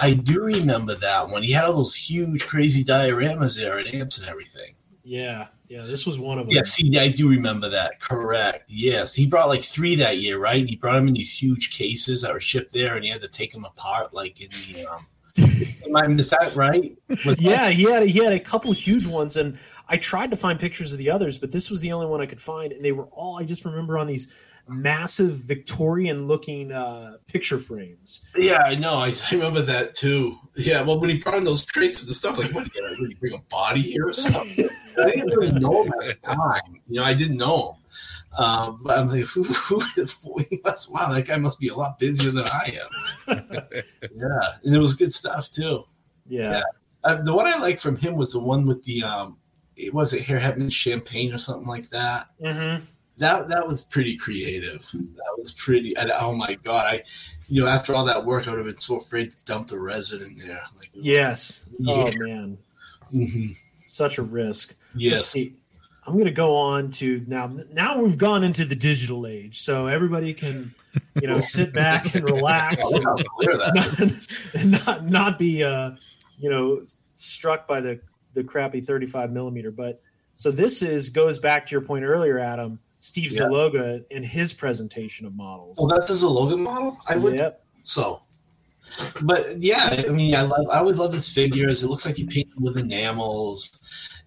I 0.01 0.13
do 0.13 0.41
remember 0.43 0.95
that 0.95 1.29
one. 1.29 1.43
He 1.43 1.51
had 1.51 1.65
all 1.65 1.77
those 1.77 1.95
huge, 1.95 2.45
crazy 2.47 2.83
dioramas 2.83 3.59
there 3.59 3.79
at 3.79 3.93
amps 3.93 4.17
and 4.19 4.27
everything. 4.27 4.75
Yeah, 5.03 5.47
yeah, 5.67 5.81
this 5.83 6.05
was 6.07 6.17
one 6.19 6.39
of 6.39 6.47
them. 6.47 6.55
Yeah, 6.55 6.63
see, 6.63 6.97
I 6.99 7.09
do 7.09 7.29
remember 7.29 7.69
that. 7.69 7.99
Correct. 7.99 8.63
Yes, 8.67 9.13
he 9.13 9.27
brought 9.27 9.49
like 9.49 9.63
three 9.63 9.95
that 9.95 10.17
year, 10.17 10.39
right? 10.39 10.67
He 10.67 10.75
brought 10.75 10.95
them 10.95 11.07
in 11.07 11.13
these 11.13 11.37
huge 11.41 11.77
cases 11.77 12.21
that 12.23 12.33
were 12.33 12.39
shipped 12.39 12.73
there, 12.73 12.95
and 12.95 13.03
he 13.05 13.11
had 13.11 13.21
to 13.21 13.27
take 13.27 13.51
them 13.51 13.65
apart, 13.65 14.13
like 14.13 14.41
in 14.41 14.49
the. 14.49 14.85
Um, 14.87 15.05
am 15.87 15.95
I- 15.97 16.05
is 16.17 16.29
that 16.29 16.53
right? 16.55 16.97
Was 17.09 17.23
that- 17.23 17.41
Yeah, 17.41 17.69
he 17.69 17.83
had 17.83 18.03
he 18.07 18.23
had 18.23 18.33
a 18.33 18.39
couple 18.39 18.71
huge 18.71 19.05
ones, 19.05 19.37
and 19.37 19.57
I 19.87 19.97
tried 19.97 20.31
to 20.31 20.37
find 20.37 20.59
pictures 20.59 20.93
of 20.93 20.99
the 20.99 21.11
others, 21.11 21.37
but 21.37 21.51
this 21.51 21.69
was 21.69 21.81
the 21.81 21.91
only 21.91 22.07
one 22.07 22.21
I 22.21 22.25
could 22.25 22.41
find, 22.41 22.71
and 22.71 22.83
they 22.83 22.91
were 22.91 23.07
all 23.11 23.37
I 23.37 23.43
just 23.43 23.65
remember 23.65 23.97
on 23.97 24.07
these 24.07 24.33
massive 24.67 25.31
Victorian 25.31 26.27
looking 26.27 26.71
uh, 26.71 27.17
picture 27.27 27.57
frames. 27.57 28.27
Yeah, 28.35 28.63
I 28.65 28.75
know. 28.75 28.95
I, 28.95 29.07
I 29.07 29.35
remember 29.35 29.61
that 29.61 29.93
too. 29.93 30.37
Yeah, 30.55 30.81
well, 30.81 30.99
when 30.99 31.09
he 31.09 31.19
brought 31.19 31.37
in 31.37 31.43
those 31.43 31.65
crates 31.65 31.99
with 31.99 32.07
the 32.07 32.13
stuff, 32.13 32.37
like, 32.37 32.53
what, 32.53 32.67
did 32.71 32.97
he 32.97 33.15
bring 33.19 33.33
a 33.33 33.49
body 33.49 33.81
here 33.81 34.07
or 34.07 34.13
something? 34.13 34.67
I 34.99 35.11
didn't 35.11 35.35
really 35.35 35.59
know 35.59 35.83
him 35.83 35.93
at 36.01 36.21
the 36.21 36.27
time. 36.27 36.81
You 36.87 36.99
know, 36.99 37.03
I 37.03 37.13
didn't 37.13 37.37
know 37.37 37.71
him. 37.71 37.81
Um, 38.37 38.79
but 38.83 38.97
I'm 38.97 39.07
like, 39.07 39.21
who, 39.25 39.41
wow, 39.41 41.13
that 41.13 41.25
guy 41.27 41.37
must 41.37 41.59
be 41.59 41.69
a 41.69 41.75
lot 41.75 41.99
busier 41.99 42.31
than 42.31 42.45
I 42.45 42.77
am. 43.27 43.45
yeah, 44.01 44.51
and 44.63 44.75
it 44.75 44.79
was 44.79 44.95
good 44.95 45.13
stuff 45.13 45.51
too. 45.51 45.83
Yeah. 46.25 46.51
Yeah. 46.51 46.61
Uh, 47.03 47.21
the 47.21 47.33
one 47.33 47.45
I 47.45 47.57
like 47.59 47.79
from 47.79 47.95
him 47.95 48.17
was 48.17 48.33
the 48.33 48.43
one 48.43 48.65
with 48.65 48.83
the, 48.83 49.03
um, 49.03 49.37
it 49.77 49.93
was 49.93 50.13
it 50.13 50.23
Hair 50.23 50.39
Hetman 50.39 50.69
champagne 50.69 51.33
or 51.33 51.37
something 51.37 51.67
like 51.67 51.89
that. 51.89 52.27
Mm-hmm. 52.41 52.83
That 53.17 53.47
that 53.49 53.65
was 53.65 53.83
pretty 53.83 54.17
creative. 54.17 54.81
That 54.91 55.35
was 55.37 55.53
pretty. 55.53 55.95
And, 55.95 56.11
oh 56.11 56.33
my 56.33 56.55
god, 56.63 56.85
I, 56.95 57.03
you 57.47 57.63
know, 57.63 57.69
after 57.69 57.95
all 57.95 58.03
that 58.05 58.25
work, 58.25 58.47
I 58.47 58.51
would 58.51 58.57
have 58.57 58.65
been 58.67 58.77
so 58.81 58.97
afraid 58.97 59.31
to 59.31 59.45
dump 59.45 59.67
the 59.67 59.79
resin 59.79 60.21
in 60.21 60.47
there. 60.47 60.61
Like, 60.77 60.89
Yes. 60.93 61.69
Oh 61.87 62.07
Yeah. 62.07 62.13
man, 62.25 62.57
mhm. 63.13 63.55
such 63.83 64.17
a 64.17 64.21
risk. 64.23 64.75
Yes. 64.95 65.35
I'm 66.07 66.13
going 66.13 66.25
to 66.25 66.31
go 66.31 66.55
on 66.55 66.91
to 66.91 67.23
now. 67.27 67.55
Now 67.73 67.97
we've 68.01 68.17
gone 68.17 68.43
into 68.43 68.63
the 68.65 68.75
digital 68.75 69.25
age, 69.25 69.57
so 69.59 69.87
everybody 69.87 70.33
can, 70.35 70.75
you 71.19 71.27
know, 71.27 71.39
sit 71.39 71.73
back 71.73 72.13
and 72.15 72.23
relax 72.29 72.83
Oh, 72.93 72.97
and 72.97 73.07
I'll 73.07 73.17
clear 73.23 73.57
that. 73.57 73.73
not, 73.73 74.61
and 74.61 74.85
not 74.85 75.05
not 75.05 75.39
be, 75.39 75.63
uh, 75.63 75.91
you 76.37 76.49
know, 76.49 76.83
struck 77.15 77.65
by 77.67 77.79
the 77.81 77.99
the 78.35 78.43
crappy 78.43 78.81
35 78.81 79.31
millimeter. 79.31 79.71
But 79.71 80.01
so 80.35 80.51
this 80.51 80.83
is 80.83 81.09
goes 81.09 81.39
back 81.39 81.65
to 81.65 81.71
your 81.71 81.81
point 81.81 82.05
earlier, 82.05 82.37
Adam. 82.37 82.79
Steve 82.99 83.31
Yeah. 83.31 83.41
Zaloga 83.43 84.05
in 84.11 84.23
his 84.23 84.53
presentation 84.53 85.25
of 85.25 85.35
models. 85.35 85.77
Well, 85.79 85.87
that's 85.87 86.09
a 86.21 86.27
Logan 86.27 86.61
model. 86.61 86.97
I 87.09 87.15
would 87.17 87.37
Yep. 87.37 87.63
so. 87.81 88.21
But 89.23 89.61
yeah, 89.61 90.03
I 90.07 90.09
mean, 90.09 90.35
I 90.35 90.41
love. 90.43 90.67
I 90.71 90.77
always 90.79 90.99
love 90.99 91.11
his 91.13 91.33
figures. 91.33 91.83
It 91.83 91.87
looks 91.89 92.05
like 92.05 92.15
he 92.15 92.23
painted 92.25 92.53
with 92.59 92.77
enamels, 92.77 93.79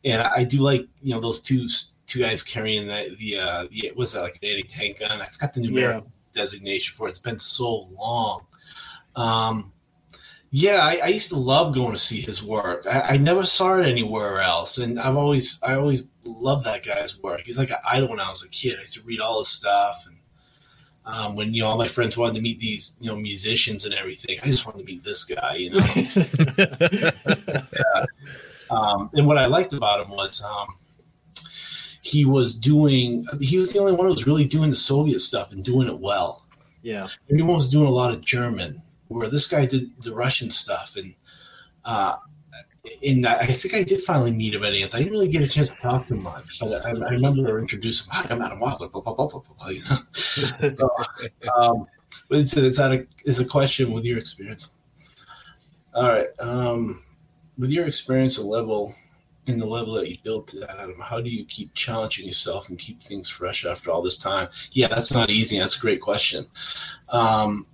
and 0.04 0.20
I 0.20 0.44
do 0.44 0.58
like 0.58 0.86
you 1.02 1.14
know 1.14 1.20
those 1.20 1.40
two 1.40 1.66
two 2.06 2.18
guys 2.18 2.42
carrying 2.42 2.86
the 2.86 3.16
the 3.18 3.38
uh, 3.38 3.66
the 3.70 3.92
was 3.96 4.12
that 4.12 4.22
like 4.22 4.38
an 4.42 4.48
anti 4.48 4.62
tank 4.64 4.98
gun? 5.00 5.22
I 5.22 5.26
forgot 5.26 5.52
the 5.54 5.60
numeric 5.62 6.06
designation 6.34 6.94
for 6.96 7.06
it. 7.06 7.10
It's 7.10 7.18
been 7.18 7.38
so 7.38 7.88
long. 7.98 8.46
Um, 9.16 9.72
yeah, 10.50 10.78
I, 10.80 11.00
I 11.04 11.08
used 11.08 11.28
to 11.30 11.38
love 11.38 11.74
going 11.74 11.92
to 11.92 11.98
see 11.98 12.20
his 12.20 12.42
work. 12.42 12.86
I, 12.86 13.00
I 13.00 13.16
never 13.18 13.44
saw 13.44 13.78
it 13.78 13.86
anywhere 13.86 14.40
else, 14.40 14.78
and 14.78 14.98
I've 14.98 15.16
always 15.16 15.60
I 15.62 15.74
always 15.74 16.06
loved 16.24 16.64
that 16.64 16.84
guy's 16.84 17.20
work. 17.20 17.42
He 17.42 17.50
was 17.50 17.58
like 17.58 17.70
an 17.70 17.76
idol 17.88 18.08
when 18.08 18.20
I 18.20 18.30
was 18.30 18.44
a 18.44 18.50
kid. 18.50 18.76
I 18.76 18.80
used 18.80 18.94
to 18.94 19.02
read 19.04 19.20
all 19.20 19.40
his 19.40 19.48
stuff, 19.48 20.06
and 20.06 20.16
um, 21.04 21.36
when 21.36 21.52
you 21.52 21.62
know 21.62 21.68
all 21.68 21.76
my 21.76 21.86
friends 21.86 22.16
wanted 22.16 22.36
to 22.36 22.40
meet 22.40 22.60
these 22.60 22.96
you 23.00 23.10
know 23.10 23.16
musicians 23.16 23.84
and 23.84 23.92
everything, 23.94 24.38
I 24.42 24.46
just 24.46 24.64
wanted 24.66 24.86
to 24.86 24.92
meet 24.92 25.04
this 25.04 25.24
guy. 25.24 25.56
You 25.56 25.70
know, 25.70 25.78
um, 28.76 29.10
and 29.14 29.26
what 29.26 29.36
I 29.36 29.46
liked 29.46 29.74
about 29.74 30.06
him 30.06 30.10
was 30.12 30.42
um, 30.42 30.68
he 32.00 32.24
was 32.24 32.54
doing. 32.54 33.26
He 33.42 33.58
was 33.58 33.74
the 33.74 33.80
only 33.80 33.92
one 33.92 34.06
who 34.06 34.12
was 34.12 34.26
really 34.26 34.46
doing 34.46 34.70
the 34.70 34.76
Soviet 34.76 35.20
stuff 35.20 35.52
and 35.52 35.62
doing 35.62 35.88
it 35.88 36.00
well 36.00 36.48
yeah. 36.82 37.06
everyone 37.30 37.56
was 37.56 37.68
doing 37.68 37.86
a 37.86 37.90
lot 37.90 38.14
of 38.14 38.24
German, 38.24 38.82
where 39.08 39.28
this 39.28 39.48
guy 39.48 39.66
did 39.66 40.00
the 40.02 40.14
Russian 40.14 40.50
stuff, 40.50 40.96
and 40.96 41.14
uh, 41.84 42.16
in 43.02 43.20
that, 43.22 43.42
I 43.42 43.46
think 43.46 43.74
I 43.74 43.82
did 43.82 44.00
finally 44.00 44.30
meet 44.30 44.54
him 44.54 44.64
at 44.64 44.74
Ant. 44.74 44.94
I 44.94 44.98
didn't 44.98 45.12
really 45.12 45.28
get 45.28 45.42
a 45.42 45.48
chance 45.48 45.70
to 45.70 45.76
talk 45.76 46.06
to 46.08 46.14
him 46.14 46.22
much, 46.22 46.60
but 46.60 46.72
I, 46.84 46.90
I 46.90 47.10
remember 47.10 47.58
introducing 47.58 48.10
him. 48.12 48.22
Hi, 48.22 48.34
I'm 48.34 48.42
Adam 48.42 48.60
Wilder. 48.60 48.88
Blah 48.88 49.02
blah 49.02 49.14
blah 49.14 49.26
blah 49.26 49.40
blah. 49.40 49.68
You 49.68 49.80
know? 49.90 49.96
So, 50.38 50.70
um, 51.56 51.86
but 52.28 52.38
it's 52.38 52.56
it's 52.56 52.78
of, 52.78 53.06
it's 53.24 53.40
a 53.40 53.46
question 53.46 53.92
with 53.92 54.04
your 54.04 54.18
experience. 54.18 54.74
All 55.94 56.10
right, 56.10 56.28
um, 56.38 57.02
with 57.56 57.70
your 57.70 57.86
experience, 57.86 58.38
a 58.38 58.46
level 58.46 58.92
in 59.46 59.58
the 59.58 59.66
level 59.66 59.94
that 59.94 60.08
you 60.08 60.16
built 60.22 60.46
to 60.48 60.60
that, 60.60 60.78
Adam, 60.78 61.00
how 61.00 61.20
do 61.20 61.30
you 61.30 61.44
keep 61.46 61.72
challenging 61.74 62.26
yourself 62.26 62.68
and 62.68 62.78
keep 62.78 63.00
things 63.00 63.28
fresh 63.28 63.64
after 63.64 63.90
all 63.90 64.02
this 64.02 64.18
time? 64.18 64.48
Yeah, 64.72 64.88
that's 64.88 65.12
not 65.12 65.30
easy. 65.30 65.58
That's 65.58 65.76
a 65.76 65.80
great 65.80 66.02
question. 66.02 66.46
Um, 67.08 67.66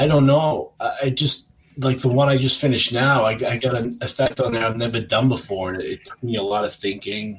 I 0.00 0.08
don't 0.08 0.26
know. 0.26 0.72
I 0.80 1.10
just 1.10 1.52
like 1.76 1.98
the 1.98 2.08
one 2.08 2.30
I 2.30 2.38
just 2.38 2.58
finished 2.58 2.94
now. 2.94 3.24
I, 3.24 3.32
I 3.46 3.58
got 3.58 3.74
an 3.74 3.98
effect 4.00 4.40
on 4.40 4.50
there 4.50 4.64
I've 4.64 4.78
never 4.78 4.98
done 4.98 5.28
before, 5.28 5.74
and 5.74 5.82
it 5.82 6.06
took 6.06 6.22
me 6.22 6.36
a 6.36 6.42
lot 6.42 6.64
of 6.64 6.72
thinking 6.72 7.38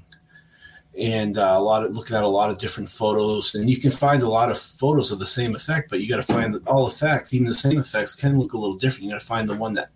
and 0.99 1.39
uh, 1.39 1.55
a 1.55 1.59
lot 1.59 1.83
of 1.83 1.95
looking 1.95 2.15
at 2.15 2.23
a 2.23 2.27
lot 2.27 2.51
of 2.51 2.59
different 2.59 2.87
photos. 2.87 3.55
And 3.55 3.67
you 3.67 3.77
can 3.77 3.89
find 3.89 4.21
a 4.21 4.29
lot 4.29 4.51
of 4.51 4.59
photos 4.59 5.11
of 5.11 5.17
the 5.17 5.25
same 5.25 5.55
effect, 5.55 5.89
but 5.89 6.01
you 6.01 6.07
got 6.07 6.23
to 6.23 6.33
find 6.33 6.55
all 6.67 6.85
effects, 6.85 7.33
even 7.33 7.47
the 7.47 7.53
same 7.55 7.79
effects, 7.79 8.13
can 8.13 8.37
look 8.37 8.53
a 8.53 8.59
little 8.59 8.77
different. 8.77 9.05
You 9.05 9.11
got 9.13 9.21
to 9.21 9.25
find 9.25 9.49
the 9.49 9.57
one 9.57 9.73
that 9.73 9.89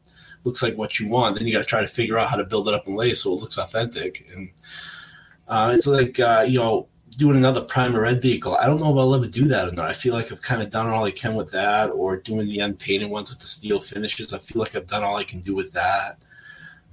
looks 0.44 0.64
like 0.64 0.76
what 0.76 1.00
you 1.00 1.08
want. 1.08 1.38
Then 1.38 1.46
you 1.46 1.54
got 1.54 1.62
to 1.62 1.66
try 1.66 1.82
to 1.82 1.88
figure 1.88 2.18
out 2.18 2.30
how 2.30 2.38
to 2.38 2.46
build 2.46 2.68
it 2.68 2.74
up 2.74 2.88
and 2.88 2.96
lay 2.96 3.12
so 3.12 3.34
it 3.34 3.42
looks 3.42 3.60
authentic. 3.60 4.28
And 4.34 4.50
uh, 5.48 5.72
it's 5.76 5.86
like 5.86 6.20
uh, 6.20 6.46
you 6.48 6.58
know 6.58 6.88
doing 7.16 7.38
another 7.38 7.62
primer 7.62 8.02
red 8.02 8.22
vehicle. 8.22 8.56
I 8.56 8.66
don't 8.66 8.80
know 8.80 8.92
if 8.92 8.98
I'll 8.98 9.16
ever 9.16 9.28
do 9.28 9.48
that 9.48 9.70
or 9.70 9.72
not. 9.74 9.90
I 9.90 9.94
feel 9.94 10.14
like 10.14 10.32
I've 10.32 10.42
kind 10.42 10.62
of 10.62 10.70
done 10.70 10.88
all 10.88 11.06
I 11.06 11.12
can 11.12 11.36
with 11.36 11.52
that, 11.52 11.92
or 11.92 12.18
doing 12.18 12.48
the 12.48 12.60
unpainted 12.60 13.10
ones 13.10 13.30
with 13.30 13.40
the 13.40 13.48
steel 13.48 13.80
finishes. 13.80 14.34
I 14.34 14.40
feel 14.40 14.62
like 14.62 14.76
I've 14.76 14.88
done 14.88 15.04
all 15.04 15.18
I 15.18 15.24
can 15.24 15.42
do 15.42 15.56
with 15.56 15.72
that. 15.74 16.18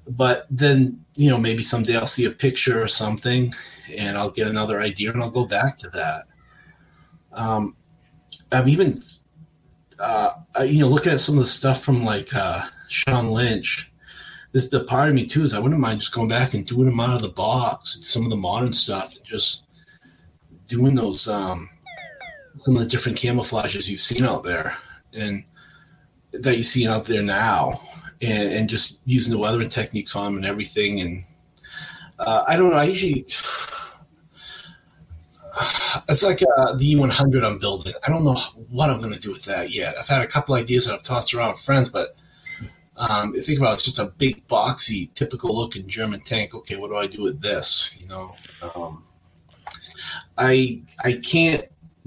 But 0.09 0.47
then, 0.51 1.05
you 1.17 1.31
know, 1.31 1.39
maybe 1.39 1.63
someday 1.63 1.97
I'll 1.97 2.07
see 2.07 2.25
a 2.25 2.31
picture 2.31 2.83
or 2.83 2.89
something 2.89 3.53
and 3.97 4.17
I'll 4.17 4.31
get 4.31 4.49
another 4.49 4.81
idea 4.81 5.13
and 5.13 5.23
I'll 5.23 5.31
go 5.31 5.47
back 5.47 5.77
to 5.79 5.89
that. 5.91 6.23
Um, 7.33 7.77
I've 8.51 8.69
even, 8.69 8.97
uh, 10.01 10.33
you 10.65 10.81
know, 10.81 10.89
looking 10.89 11.13
at 11.13 11.21
some 11.21 11.37
of 11.37 11.41
the 11.41 11.47
stuff 11.47 11.85
from 11.85 12.05
like 12.05 12.35
uh, 12.35 12.61
Sean 12.89 13.31
Lynch. 13.31 13.91
This 14.53 14.69
the 14.69 14.85
part 14.85 15.09
of 15.09 15.15
me 15.15 15.25
too 15.25 15.45
is 15.45 15.55
I 15.55 15.61
wouldn't 15.61 15.81
mind 15.81 16.01
just 16.01 16.13
going 16.13 16.29
back 16.29 16.53
and 16.53 16.67
doing 16.67 16.87
them 16.87 17.01
out 17.01 17.15
of 17.15 17.23
the 17.23 17.31
box, 17.31 17.99
some 18.03 18.25
of 18.25 18.31
the 18.31 18.37
modern 18.37 18.73
stuff, 18.73 19.17
and 19.17 19.25
just 19.25 19.65
doing 20.73 20.95
those 20.95 21.29
um, 21.29 21.69
some 22.57 22.77
of 22.77 22.83
the 22.83 22.89
different 22.89 23.19
camouflages 23.19 23.89
you've 23.89 24.01
seen 24.01 24.25
out 24.25 24.45
there 24.45 24.77
and 25.13 25.45
that 26.33 26.57
you 26.57 26.63
see 26.63 26.89
out 26.89 27.05
there 27.05 27.23
now, 27.23 27.79
and, 28.23 28.53
and 28.53 28.69
just 28.69 29.01
using 29.05 29.33
the 29.33 29.39
weathering 29.39 29.69
techniques 29.69 30.17
on 30.17 30.25
them 30.25 30.37
and 30.37 30.47
everything. 30.47 31.01
And 31.01 31.23
uh, 32.19 32.45
I 32.49 32.57
don't 32.57 32.71
know. 32.71 32.77
I 32.77 32.85
usually 32.85 33.27
it's 36.09 36.23
like 36.23 36.41
uh, 36.57 36.75
the 36.75 36.95
E100 36.95 37.45
I'm 37.45 37.59
building. 37.59 37.93
I 38.07 38.11
don't 38.11 38.25
know 38.25 38.37
what 38.71 38.89
I'm 38.89 39.01
going 39.01 39.13
to 39.13 39.21
do 39.21 39.31
with 39.31 39.45
that 39.45 39.75
yet. 39.75 39.95
I've 40.01 40.09
had 40.09 40.23
a 40.23 40.27
couple 40.27 40.55
ideas 40.55 40.87
that 40.87 40.95
I've 40.95 41.03
tossed 41.03 41.35
around 41.35 41.51
with 41.53 41.61
friends, 41.61 41.91
but 41.91 42.09
um, 42.97 43.35
think 43.35 43.59
about 43.59 43.73
it, 43.73 43.75
it's 43.75 43.85
just 43.85 43.99
a 43.99 44.13
big, 44.17 44.47
boxy, 44.47 45.13
typical 45.15 45.55
looking 45.55 45.87
German 45.87 46.21
tank. 46.21 46.55
Okay, 46.55 46.77
what 46.77 46.89
do 46.89 46.97
I 46.97 47.07
do 47.07 47.23
with 47.23 47.43
this? 47.43 47.99
You 48.01 48.09
know, 48.09 48.37
um, 48.75 49.05
I 50.43 50.83
I 51.05 51.21
can't 51.23 51.65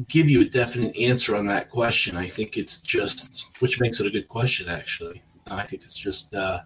give 0.09 0.29
you 0.29 0.41
a 0.41 0.45
definite 0.45 0.97
answer 0.97 1.35
on 1.35 1.45
that 1.45 1.69
question. 1.69 2.17
I 2.17 2.25
think 2.25 2.57
it's 2.57 2.81
just, 2.81 3.61
which 3.61 3.79
makes 3.79 4.01
it 4.01 4.07
a 4.07 4.09
good 4.11 4.27
question, 4.27 4.67
actually. 4.67 5.21
I 5.47 5.63
think 5.63 5.83
it's 5.83 5.97
just 5.97 6.35
uh, 6.35 6.59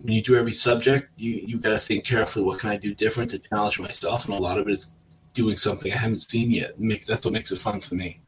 when 0.00 0.14
you 0.14 0.22
do 0.22 0.34
every 0.34 0.52
subject, 0.52 1.10
you 1.16 1.34
you 1.46 1.60
got 1.60 1.70
to 1.70 1.78
think 1.78 2.04
carefully. 2.04 2.44
What 2.44 2.58
can 2.58 2.70
I 2.70 2.76
do 2.76 2.92
different 2.94 3.30
to 3.30 3.38
challenge 3.38 3.78
myself? 3.78 4.24
And 4.24 4.34
a 4.34 4.38
lot 4.38 4.58
of 4.58 4.66
it 4.66 4.72
is 4.72 4.98
doing 5.32 5.56
something 5.56 5.92
I 5.92 5.96
haven't 5.96 6.18
seen 6.18 6.50
yet. 6.50 6.80
Make 6.80 7.04
that's 7.06 7.24
what 7.24 7.34
makes 7.34 7.52
it 7.52 7.60
fun 7.60 7.80
for 7.80 7.94
me. 7.94 8.20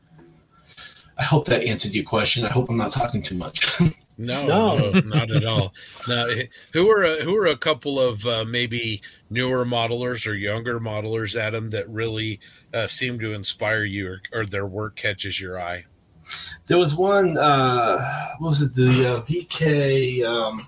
I 1.19 1.25
hope 1.25 1.47
that 1.47 1.65
answered 1.65 1.95
your 1.95 2.05
question. 2.05 2.45
I 2.45 2.51
hope 2.51 2.67
I'm 2.69 2.77
not 2.77 2.93
talking 2.93 3.23
too 3.23 3.37
much. 3.37 3.81
No, 4.19 4.47
No. 4.47 4.91
no, 4.91 5.01
not 5.01 5.31
at 5.31 5.45
all. 5.45 5.75
Now, 6.09 6.27
who 6.73 6.89
are 6.91 7.05
a, 7.05 7.17
who 7.23 7.37
are 7.37 7.47
a 7.47 7.57
couple 7.57 8.01
of 8.01 8.27
uh, 8.27 8.45
maybe 8.47 9.03
newer 9.29 9.65
modelers 9.67 10.27
or 10.27 10.35
younger 10.35 10.81
modelers, 10.81 11.37
Adam, 11.37 11.71
that 11.71 11.89
really 11.91 12.41
uh, 12.73 12.87
seem 12.87 13.19
to 13.19 13.35
inspire 13.35 13.85
you, 13.85 14.09
or, 14.09 14.21
or 14.33 14.47
their 14.47 14.67
work 14.67 14.97
catches 14.97 15.41
your 15.41 15.61
eye? 15.61 15.85
there 16.67 16.79
was 16.79 16.97
one. 16.97 17.37
Uh, 17.39 17.99
what 18.39 18.49
was 18.49 18.63
it? 18.63 18.75
The 18.75 19.17
uh, 19.17 19.21
VK 19.21 20.25
um, 20.25 20.59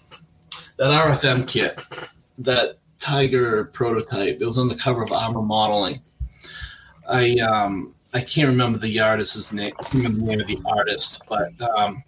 that 0.77 1.07
RFM 1.07 1.49
kit, 1.49 1.83
that 2.39 2.79
Tiger 2.99 3.65
prototype. 3.67 4.39
It 4.41 4.47
was 4.47 4.59
on 4.59 4.69
the 4.69 4.77
cover 4.77 5.03
of 5.03 5.11
Armor 5.11 5.43
Modeling. 5.43 5.97
I 7.09 7.37
um, 7.39 7.95
I 8.15 8.21
can't 8.21 8.49
remember 8.49 8.79
the 8.79 9.01
artist's 9.01 9.53
name. 9.53 9.73
Remember 9.93 10.19
the 10.19 10.25
name 10.27 10.41
of 10.41 10.47
the 10.47 10.61
artist, 10.67 11.23
but 11.29 11.51
um, 11.77 12.03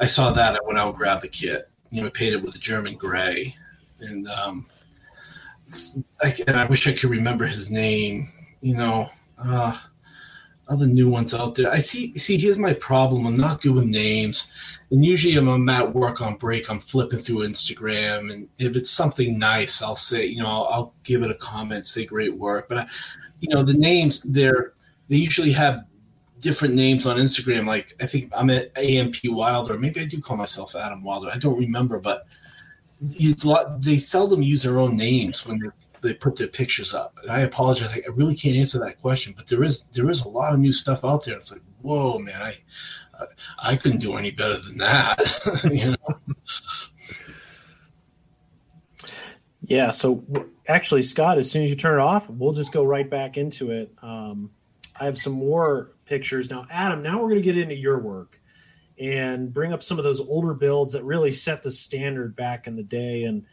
I 0.00 0.06
saw 0.06 0.32
that. 0.32 0.54
I 0.54 0.58
went 0.64 0.78
out 0.78 0.88
and 0.88 0.96
grabbed 0.96 1.22
the 1.22 1.28
kit. 1.28 1.70
You 1.90 2.00
know, 2.00 2.08
I 2.08 2.10
painted 2.10 2.42
with 2.42 2.54
a 2.54 2.58
German 2.58 2.94
gray, 2.94 3.54
and 4.00 4.28
um, 4.28 4.66
I, 6.22 6.32
I 6.48 6.64
wish 6.66 6.88
I 6.88 6.92
could 6.92 7.10
remember 7.10 7.46
his 7.46 7.70
name. 7.70 8.26
You 8.60 8.76
know, 8.76 9.08
uh, 9.38 9.76
other 10.68 10.86
new 10.86 11.08
ones 11.08 11.34
out 11.34 11.54
there. 11.54 11.70
I 11.70 11.78
see. 11.78 12.12
See, 12.12 12.38
here's 12.38 12.58
my 12.58 12.74
problem. 12.74 13.26
I'm 13.26 13.36
not 13.36 13.62
good 13.62 13.74
with 13.74 13.86
names, 13.86 14.50
and 14.90 15.04
usually 15.04 15.36
I'm 15.36 15.68
at 15.68 15.94
work 15.94 16.20
on 16.20 16.36
break, 16.36 16.70
I'm 16.70 16.80
flipping 16.80 17.18
through 17.18 17.46
Instagram, 17.46 18.32
and 18.32 18.48
if 18.58 18.76
it's 18.76 18.90
something 18.90 19.38
nice, 19.38 19.82
I'll 19.82 19.96
say, 19.96 20.26
you 20.26 20.42
know, 20.42 20.48
I'll, 20.48 20.68
I'll 20.70 20.94
give 21.04 21.22
it 21.22 21.30
a 21.30 21.38
comment, 21.38 21.86
say 21.86 22.04
great 22.04 22.34
work. 22.34 22.68
But 22.68 22.78
I, 22.78 22.86
you 23.40 23.54
know, 23.54 23.62
the 23.62 23.74
names 23.74 24.22
they're 24.22 24.72
they 25.08 25.16
usually 25.16 25.52
have 25.52 25.84
different 26.40 26.74
names 26.74 27.06
on 27.06 27.16
Instagram. 27.16 27.66
Like 27.66 27.94
I 28.00 28.06
think 28.06 28.30
I'm 28.34 28.50
at 28.50 28.76
AMP 28.76 29.16
Wilder. 29.24 29.78
Maybe 29.78 30.00
I 30.00 30.06
do 30.06 30.20
call 30.20 30.36
myself 30.36 30.74
Adam 30.74 31.02
Wilder. 31.02 31.30
I 31.32 31.38
don't 31.38 31.58
remember, 31.58 31.98
but 31.98 32.26
it's 33.10 33.44
a 33.44 33.48
lot. 33.48 33.82
They 33.82 33.98
seldom 33.98 34.42
use 34.42 34.62
their 34.62 34.78
own 34.78 34.96
names 34.96 35.46
when 35.46 35.60
they 36.02 36.14
put 36.14 36.36
their 36.36 36.48
pictures 36.48 36.94
up. 36.94 37.18
And 37.22 37.30
I 37.30 37.40
apologize. 37.40 37.94
I 37.94 38.10
really 38.10 38.34
can't 38.34 38.56
answer 38.56 38.78
that 38.80 39.00
question, 39.00 39.34
but 39.36 39.46
there 39.48 39.64
is 39.64 39.84
there 39.90 40.10
is 40.10 40.24
a 40.24 40.28
lot 40.28 40.52
of 40.52 40.60
new 40.60 40.72
stuff 40.72 41.04
out 41.04 41.24
there. 41.24 41.36
It's 41.36 41.52
like, 41.52 41.62
whoa, 41.82 42.18
man, 42.18 42.40
I 42.40 42.54
I, 43.18 43.72
I 43.72 43.76
couldn't 43.76 44.00
do 44.00 44.16
any 44.16 44.30
better 44.30 44.58
than 44.68 44.78
that. 44.78 45.64
you 45.70 45.90
know. 45.90 46.18
Yeah. 49.62 49.90
So 49.90 50.24
actually, 50.68 51.02
Scott, 51.02 51.38
as 51.38 51.50
soon 51.50 51.64
as 51.64 51.70
you 51.70 51.76
turn 51.76 51.98
it 51.98 52.02
off, 52.02 52.30
we'll 52.30 52.52
just 52.52 52.72
go 52.72 52.84
right 52.84 53.08
back 53.08 53.36
into 53.36 53.70
it. 53.72 53.92
Um, 54.00 54.50
I 54.98 55.04
have 55.04 55.18
some 55.18 55.32
more 55.32 55.90
pictures 56.06 56.50
now. 56.50 56.66
Adam, 56.70 57.02
now 57.02 57.16
we're 57.16 57.28
going 57.28 57.36
to 57.36 57.42
get 57.42 57.58
into 57.58 57.76
your 57.76 57.98
work 57.98 58.40
and 58.98 59.52
bring 59.52 59.72
up 59.72 59.82
some 59.82 59.98
of 59.98 60.04
those 60.04 60.20
older 60.20 60.54
builds 60.54 60.92
that 60.92 61.04
really 61.04 61.32
set 61.32 61.62
the 61.62 61.70
standard 61.70 62.34
back 62.34 62.66
in 62.66 62.76
the 62.76 62.82
day. 62.82 63.24
And 63.24 63.44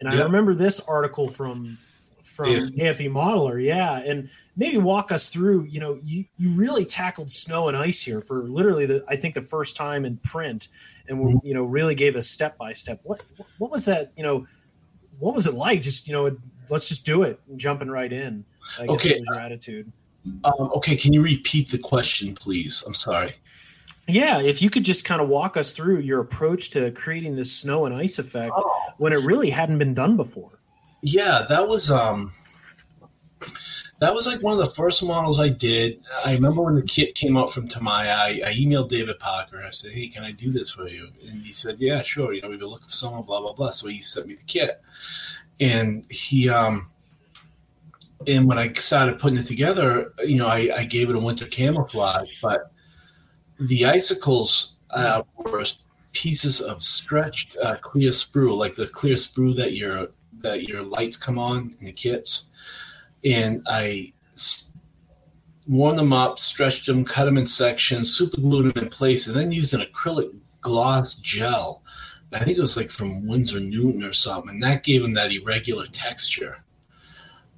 and 0.00 0.08
I 0.08 0.22
remember 0.22 0.54
this 0.54 0.80
article 0.80 1.28
from 1.28 1.78
from 2.22 2.46
AFV 2.46 3.10
Modeler, 3.10 3.62
yeah, 3.62 3.98
and 3.98 4.30
maybe 4.56 4.78
walk 4.78 5.12
us 5.12 5.28
through. 5.28 5.64
You 5.64 5.80
know, 5.80 5.98
you 6.02 6.24
you 6.38 6.50
really 6.50 6.84
tackled 6.84 7.30
snow 7.30 7.68
and 7.68 7.76
ice 7.76 8.02
here 8.02 8.20
for 8.20 8.44
literally 8.44 8.86
the 8.86 9.04
I 9.08 9.16
think 9.16 9.34
the 9.34 9.42
first 9.42 9.76
time 9.76 10.04
in 10.04 10.16
print, 10.18 10.68
and 11.08 11.18
mm-hmm. 11.18 11.46
you 11.46 11.54
know 11.54 11.64
really 11.64 11.94
gave 11.94 12.16
us 12.16 12.28
step 12.28 12.58
by 12.58 12.72
step. 12.72 13.00
What 13.04 13.22
what 13.58 13.70
was 13.70 13.84
that? 13.84 14.12
You 14.16 14.22
know, 14.22 14.46
what 15.18 15.34
was 15.34 15.46
it 15.46 15.54
like? 15.54 15.82
Just 15.82 16.08
you 16.08 16.14
know, 16.14 16.36
let's 16.68 16.88
just 16.88 17.04
do 17.04 17.22
it, 17.22 17.40
jumping 17.56 17.88
right 17.88 18.12
in. 18.12 18.44
I 18.80 18.86
guess 18.86 19.06
okay. 19.06 19.20
was 19.20 19.22
your 19.26 19.38
attitude. 19.38 19.92
Um, 20.44 20.70
okay, 20.76 20.96
can 20.96 21.12
you 21.12 21.22
repeat 21.22 21.68
the 21.68 21.78
question, 21.78 22.34
please? 22.34 22.84
I'm 22.86 22.94
sorry. 22.94 23.32
Yeah, 24.08 24.40
if 24.40 24.62
you 24.62 24.70
could 24.70 24.84
just 24.84 25.04
kind 25.04 25.20
of 25.20 25.28
walk 25.28 25.56
us 25.56 25.72
through 25.72 25.98
your 25.98 26.20
approach 26.20 26.70
to 26.70 26.90
creating 26.92 27.36
this 27.36 27.56
snow 27.56 27.86
and 27.86 27.94
ice 27.94 28.18
effect 28.18 28.52
oh. 28.56 28.92
when 28.98 29.12
it 29.12 29.24
really 29.24 29.50
hadn't 29.50 29.78
been 29.78 29.94
done 29.94 30.16
before. 30.16 30.58
Yeah, 31.02 31.46
that 31.48 31.66
was 31.68 31.90
um 31.90 32.30
that 34.00 34.12
was 34.12 34.26
like 34.26 34.42
one 34.42 34.52
of 34.52 34.58
the 34.58 34.74
first 34.74 35.04
models 35.04 35.38
I 35.38 35.48
did. 35.48 36.00
I 36.24 36.34
remember 36.34 36.62
when 36.62 36.74
the 36.74 36.82
kit 36.82 37.14
came 37.14 37.36
out 37.36 37.52
from 37.52 37.68
Tamiya, 37.68 38.12
I, 38.12 38.40
I 38.44 38.52
emailed 38.52 38.88
David 38.88 39.18
Parker. 39.20 39.62
I 39.64 39.70
said, 39.70 39.92
"Hey, 39.92 40.08
can 40.08 40.24
I 40.24 40.32
do 40.32 40.50
this 40.50 40.72
for 40.72 40.88
you?" 40.88 41.08
And 41.28 41.40
he 41.42 41.52
said, 41.52 41.76
"Yeah, 41.78 42.02
sure." 42.02 42.32
You 42.32 42.42
know, 42.42 42.48
we've 42.48 42.58
been 42.58 42.68
looking 42.68 42.86
for 42.86 42.92
someone, 42.92 43.22
blah 43.22 43.40
blah 43.40 43.52
blah. 43.52 43.70
So 43.70 43.88
he 43.88 44.00
sent 44.00 44.26
me 44.26 44.34
the 44.34 44.44
kit, 44.44 44.80
and 45.60 46.04
he 46.10 46.48
um 46.48 46.90
and 48.26 48.46
when 48.46 48.58
I 48.58 48.72
started 48.72 49.18
putting 49.18 49.38
it 49.38 49.44
together, 49.44 50.12
you 50.24 50.38
know, 50.38 50.46
I, 50.46 50.68
I 50.76 50.84
gave 50.84 51.10
it 51.10 51.16
a 51.16 51.18
winter 51.18 51.46
camouflage, 51.46 52.40
but 52.40 52.72
the 53.58 53.86
icicles 53.86 54.76
uh, 54.90 55.22
were 55.36 55.64
pieces 56.12 56.60
of 56.60 56.82
stretched 56.82 57.56
uh, 57.62 57.76
clear 57.80 58.10
sprue, 58.10 58.56
like 58.56 58.74
the 58.74 58.86
clear 58.86 59.14
sprue 59.14 59.56
that 59.56 59.72
your 59.72 60.08
that 60.40 60.64
your 60.64 60.82
lights 60.82 61.16
come 61.16 61.38
on 61.38 61.70
in 61.80 61.86
the 61.86 61.92
kits. 61.92 62.46
And 63.24 63.62
I 63.66 64.12
warmed 65.68 65.98
them 65.98 66.12
up, 66.12 66.38
stretched 66.38 66.86
them, 66.86 67.04
cut 67.04 67.24
them 67.26 67.38
in 67.38 67.46
sections, 67.46 68.12
super 68.12 68.40
glued 68.40 68.74
them 68.74 68.84
in 68.84 68.90
place, 68.90 69.28
and 69.28 69.36
then 69.36 69.52
used 69.52 69.74
an 69.74 69.80
acrylic 69.80 70.34
gloss 70.60 71.14
gel. 71.14 71.82
I 72.32 72.40
think 72.40 72.58
it 72.58 72.62
was 72.62 72.76
like 72.76 72.90
from 72.90 73.26
Winsor 73.26 73.60
Newton 73.60 74.02
or 74.02 74.12
something, 74.12 74.50
and 74.50 74.62
that 74.62 74.84
gave 74.84 75.02
them 75.02 75.12
that 75.14 75.32
irregular 75.32 75.86
texture. 75.86 76.56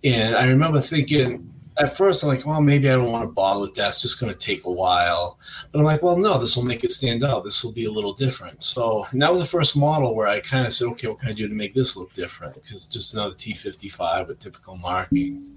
And 0.05 0.37
I 0.37 0.47
remember 0.47 0.81
thinking, 0.81 1.51
at 1.79 1.97
first 1.97 2.23
I'm 2.23 2.29
like, 2.29 2.47
well, 2.47 2.61
maybe 2.61 2.89
I 2.89 2.93
don't 2.93 3.11
want 3.11 3.25
to 3.25 3.33
bother 3.33 3.63
with 3.63 3.75
that. 3.75 3.89
It's 3.89 4.03
just 4.03 4.21
going 4.21 4.33
to 4.33 4.39
take 4.39 4.65
a 4.65 4.71
while. 4.71 5.39
But 5.73 5.79
I'm 5.79 5.85
like, 5.85 6.03
well, 6.03 6.17
no, 6.17 6.39
this 6.39 6.57
will 6.57 6.65
make 6.65 6.85
it 6.85 6.91
stand 6.91 7.25
out. 7.25 7.43
This 7.43 7.65
will 7.65 7.73
be 7.73 7.87
a 7.87 7.91
little 7.91 8.13
different. 8.13 8.63
So 8.63 9.07
that 9.15 9.31
was 9.31 9.41
the 9.41 9.47
first 9.47 9.77
model 9.77 10.15
where 10.15 10.29
I 10.29 10.41
kind 10.41 10.67
of 10.67 10.73
said, 10.73 10.89
okay, 10.89 11.09
what 11.09 11.21
can 11.21 11.31
I 11.31 11.33
do 11.33 11.49
to 11.49 11.55
make 11.55 11.75
this 11.75 11.97
look 11.97 12.13
different? 12.13 12.55
Because 12.55 12.87
just 12.89 13.15
another 13.15 13.35
T55 13.35 14.29
with 14.29 14.39
typical 14.39 14.77
marking. 14.77 15.57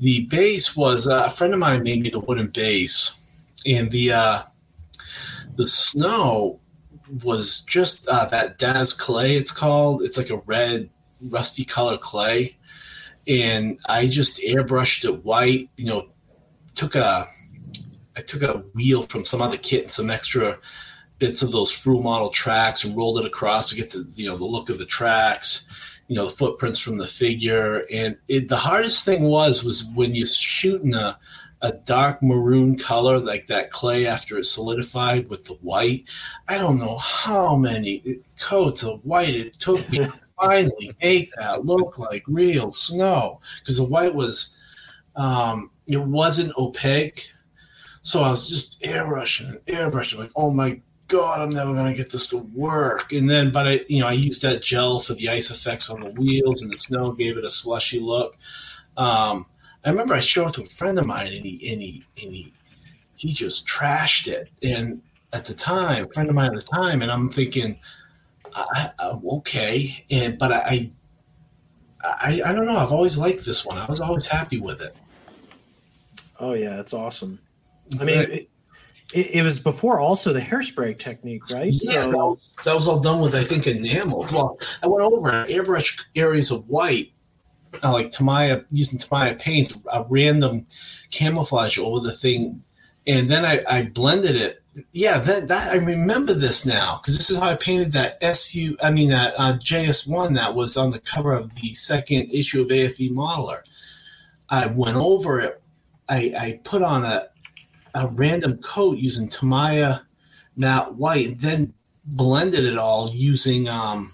The 0.00 0.26
base 0.26 0.76
was 0.76 1.06
uh, 1.06 1.24
a 1.26 1.30
friend 1.30 1.52
of 1.52 1.60
mine 1.60 1.82
made 1.82 2.02
me 2.02 2.08
the 2.08 2.20
wooden 2.20 2.48
base, 2.48 3.18
and 3.66 3.90
the 3.90 4.12
uh, 4.12 4.42
the 5.56 5.66
snow 5.66 6.58
was 7.22 7.62
just 7.64 8.08
uh, 8.08 8.24
that 8.26 8.58
DAS 8.58 8.94
clay. 8.94 9.36
It's 9.36 9.52
called. 9.52 10.02
It's 10.02 10.18
like 10.18 10.30
a 10.30 10.42
red, 10.46 10.88
rusty 11.20 11.64
color 11.64 11.98
clay 11.98 12.56
and 13.26 13.78
I 13.86 14.06
just 14.06 14.40
airbrushed 14.42 15.04
it 15.04 15.24
white. 15.24 15.70
You 15.76 15.86
know, 15.86 16.08
took 16.74 16.94
a 16.94 17.26
I 18.16 18.20
took 18.20 18.42
a 18.42 18.58
wheel 18.74 19.02
from 19.02 19.24
some 19.24 19.40
other 19.40 19.56
kit 19.56 19.82
and 19.82 19.90
some 19.90 20.10
extra 20.10 20.58
bits 21.18 21.42
of 21.42 21.52
those 21.52 21.72
Friul 21.72 22.02
model 22.02 22.28
tracks 22.28 22.84
and 22.84 22.96
rolled 22.96 23.18
it 23.20 23.26
across 23.26 23.70
to 23.70 23.76
get 23.76 23.90
the 23.90 24.10
you 24.14 24.28
know 24.28 24.36
the 24.36 24.44
look 24.44 24.68
of 24.68 24.78
the 24.78 24.86
tracks, 24.86 26.00
you 26.08 26.16
know 26.16 26.26
the 26.26 26.32
footprints 26.32 26.80
from 26.80 26.98
the 26.98 27.06
figure. 27.06 27.84
And 27.92 28.16
it, 28.28 28.48
the 28.48 28.56
hardest 28.56 29.04
thing 29.04 29.24
was 29.24 29.64
was 29.64 29.90
when 29.94 30.14
you're 30.14 30.26
shooting 30.26 30.94
a 30.94 31.18
a 31.62 31.72
dark 31.84 32.20
maroon 32.22 32.76
color 32.76 33.18
like 33.18 33.46
that 33.46 33.70
clay 33.70 34.04
after 34.04 34.36
it 34.36 34.44
solidified 34.44 35.28
with 35.28 35.44
the 35.44 35.54
white. 35.62 36.10
I 36.48 36.58
don't 36.58 36.80
know 36.80 36.98
how 36.98 37.56
many 37.56 38.20
coats 38.40 38.82
of 38.82 39.04
white 39.04 39.34
it 39.34 39.52
took 39.54 39.88
me 39.88 40.00
finally 40.42 40.90
make 41.02 41.30
that 41.36 41.64
look 41.64 41.98
like 41.98 42.24
real 42.26 42.70
snow 42.70 43.40
because 43.60 43.76
the 43.76 43.84
white 43.84 44.14
was 44.14 44.56
um, 45.16 45.70
it 45.86 46.02
wasn't 46.02 46.56
opaque. 46.58 47.30
So 48.02 48.22
I 48.22 48.30
was 48.30 48.48
just 48.48 48.82
airbrushing 48.82 49.48
and 49.48 49.60
airbrushing, 49.66 50.18
like, 50.18 50.32
oh 50.34 50.52
my 50.52 50.80
god, 51.08 51.40
I'm 51.40 51.50
never 51.50 51.74
gonna 51.74 51.94
get 51.94 52.10
this 52.10 52.28
to 52.28 52.38
work. 52.54 53.12
And 53.12 53.30
then, 53.30 53.52
but 53.52 53.68
I, 53.68 53.80
you 53.88 54.00
know, 54.00 54.08
I 54.08 54.12
used 54.12 54.42
that 54.42 54.62
gel 54.62 54.98
for 55.00 55.14
the 55.14 55.28
ice 55.28 55.50
effects 55.50 55.90
on 55.90 56.00
the 56.00 56.10
wheels, 56.10 56.62
and 56.62 56.72
the 56.72 56.78
snow 56.78 57.12
gave 57.12 57.36
it 57.36 57.44
a 57.44 57.50
slushy 57.50 58.00
look. 58.00 58.36
Um, 58.96 59.46
I 59.84 59.90
remember 59.90 60.14
I 60.14 60.20
showed 60.20 60.48
it 60.48 60.54
to 60.54 60.62
a 60.62 60.66
friend 60.66 60.98
of 60.98 61.06
mine, 61.06 61.32
and 61.32 61.44
he 61.44 61.72
and 61.72 61.82
he 61.82 62.04
and 62.22 62.32
he 62.32 62.52
he 63.16 63.32
just 63.32 63.66
trashed 63.66 64.26
it. 64.26 64.48
And 64.62 65.02
at 65.32 65.44
the 65.44 65.54
time, 65.54 66.04
a 66.04 66.08
friend 66.08 66.28
of 66.28 66.34
mine 66.34 66.50
at 66.50 66.56
the 66.56 66.62
time, 66.62 67.02
and 67.02 67.10
I'm 67.10 67.28
thinking, 67.28 67.78
I, 68.54 68.86
I, 68.98 69.20
okay, 69.36 70.04
and 70.10 70.38
but 70.38 70.52
I, 70.52 70.90
I, 72.02 72.40
I 72.44 72.52
don't 72.52 72.66
know. 72.66 72.76
I've 72.76 72.92
always 72.92 73.16
liked 73.18 73.44
this 73.44 73.64
one. 73.64 73.78
I 73.78 73.86
was 73.86 74.00
always 74.00 74.26
happy 74.26 74.60
with 74.60 74.80
it. 74.80 74.96
Oh 76.40 76.54
yeah, 76.54 76.80
it's 76.80 76.92
awesome. 76.92 77.38
I 78.00 78.04
mean, 78.04 78.18
it, 78.18 78.48
it, 79.12 79.34
it, 79.34 79.42
was 79.42 79.60
before 79.60 80.00
also 80.00 80.32
the 80.32 80.40
hairspray 80.40 80.98
technique, 80.98 81.50
right? 81.50 81.72
Yeah, 81.72 82.02
so, 82.02 82.10
that 82.10 82.16
was, 82.16 82.50
that 82.64 82.74
was 82.74 82.88
all 82.88 83.00
done 83.00 83.20
with 83.20 83.34
I 83.34 83.44
think 83.44 83.66
enamel. 83.66 84.26
Well, 84.32 84.58
I 84.82 84.86
went 84.86 85.02
over 85.02 85.30
and 85.30 85.48
airbrush 85.48 86.02
areas 86.16 86.50
of 86.50 86.68
white, 86.68 87.12
uh, 87.84 87.92
like 87.92 88.10
Tamiya 88.10 88.64
using 88.70 88.98
Tamiya 88.98 89.34
paint, 89.34 89.74
a 89.92 90.04
random 90.08 90.66
camouflage 91.10 91.78
over 91.78 92.00
the 92.00 92.12
thing, 92.12 92.62
and 93.06 93.30
then 93.30 93.44
I, 93.44 93.62
I 93.68 93.82
blended 93.84 94.36
it 94.36 94.61
yeah, 94.92 95.18
that, 95.18 95.48
that 95.48 95.68
I 95.72 95.84
remember 95.84 96.32
this 96.32 96.64
now 96.64 96.98
because 96.98 97.16
this 97.16 97.30
is 97.30 97.38
how 97.38 97.50
I 97.50 97.56
painted 97.56 97.92
that 97.92 98.22
SU. 98.22 98.76
I 98.82 98.90
mean 98.90 99.10
that 99.10 99.34
uh, 99.36 99.54
JS 99.58 100.08
one 100.08 100.32
that 100.34 100.54
was 100.54 100.76
on 100.76 100.90
the 100.90 101.00
cover 101.00 101.32
of 101.32 101.54
the 101.56 101.74
second 101.74 102.30
issue 102.30 102.62
of 102.62 102.68
AFV 102.68 103.10
Modeler. 103.10 103.60
I 104.48 104.66
went 104.68 104.96
over 104.96 105.40
it. 105.40 105.62
I, 106.08 106.32
I 106.38 106.60
put 106.64 106.82
on 106.82 107.04
a 107.04 107.28
a 107.94 108.08
random 108.08 108.56
coat 108.58 108.96
using 108.96 109.28
Tamiya 109.28 110.06
matte 110.56 110.94
white, 110.94 111.28
and 111.28 111.36
then 111.36 111.74
blended 112.06 112.64
it 112.64 112.78
all 112.78 113.10
using 113.12 113.68
um, 113.68 114.10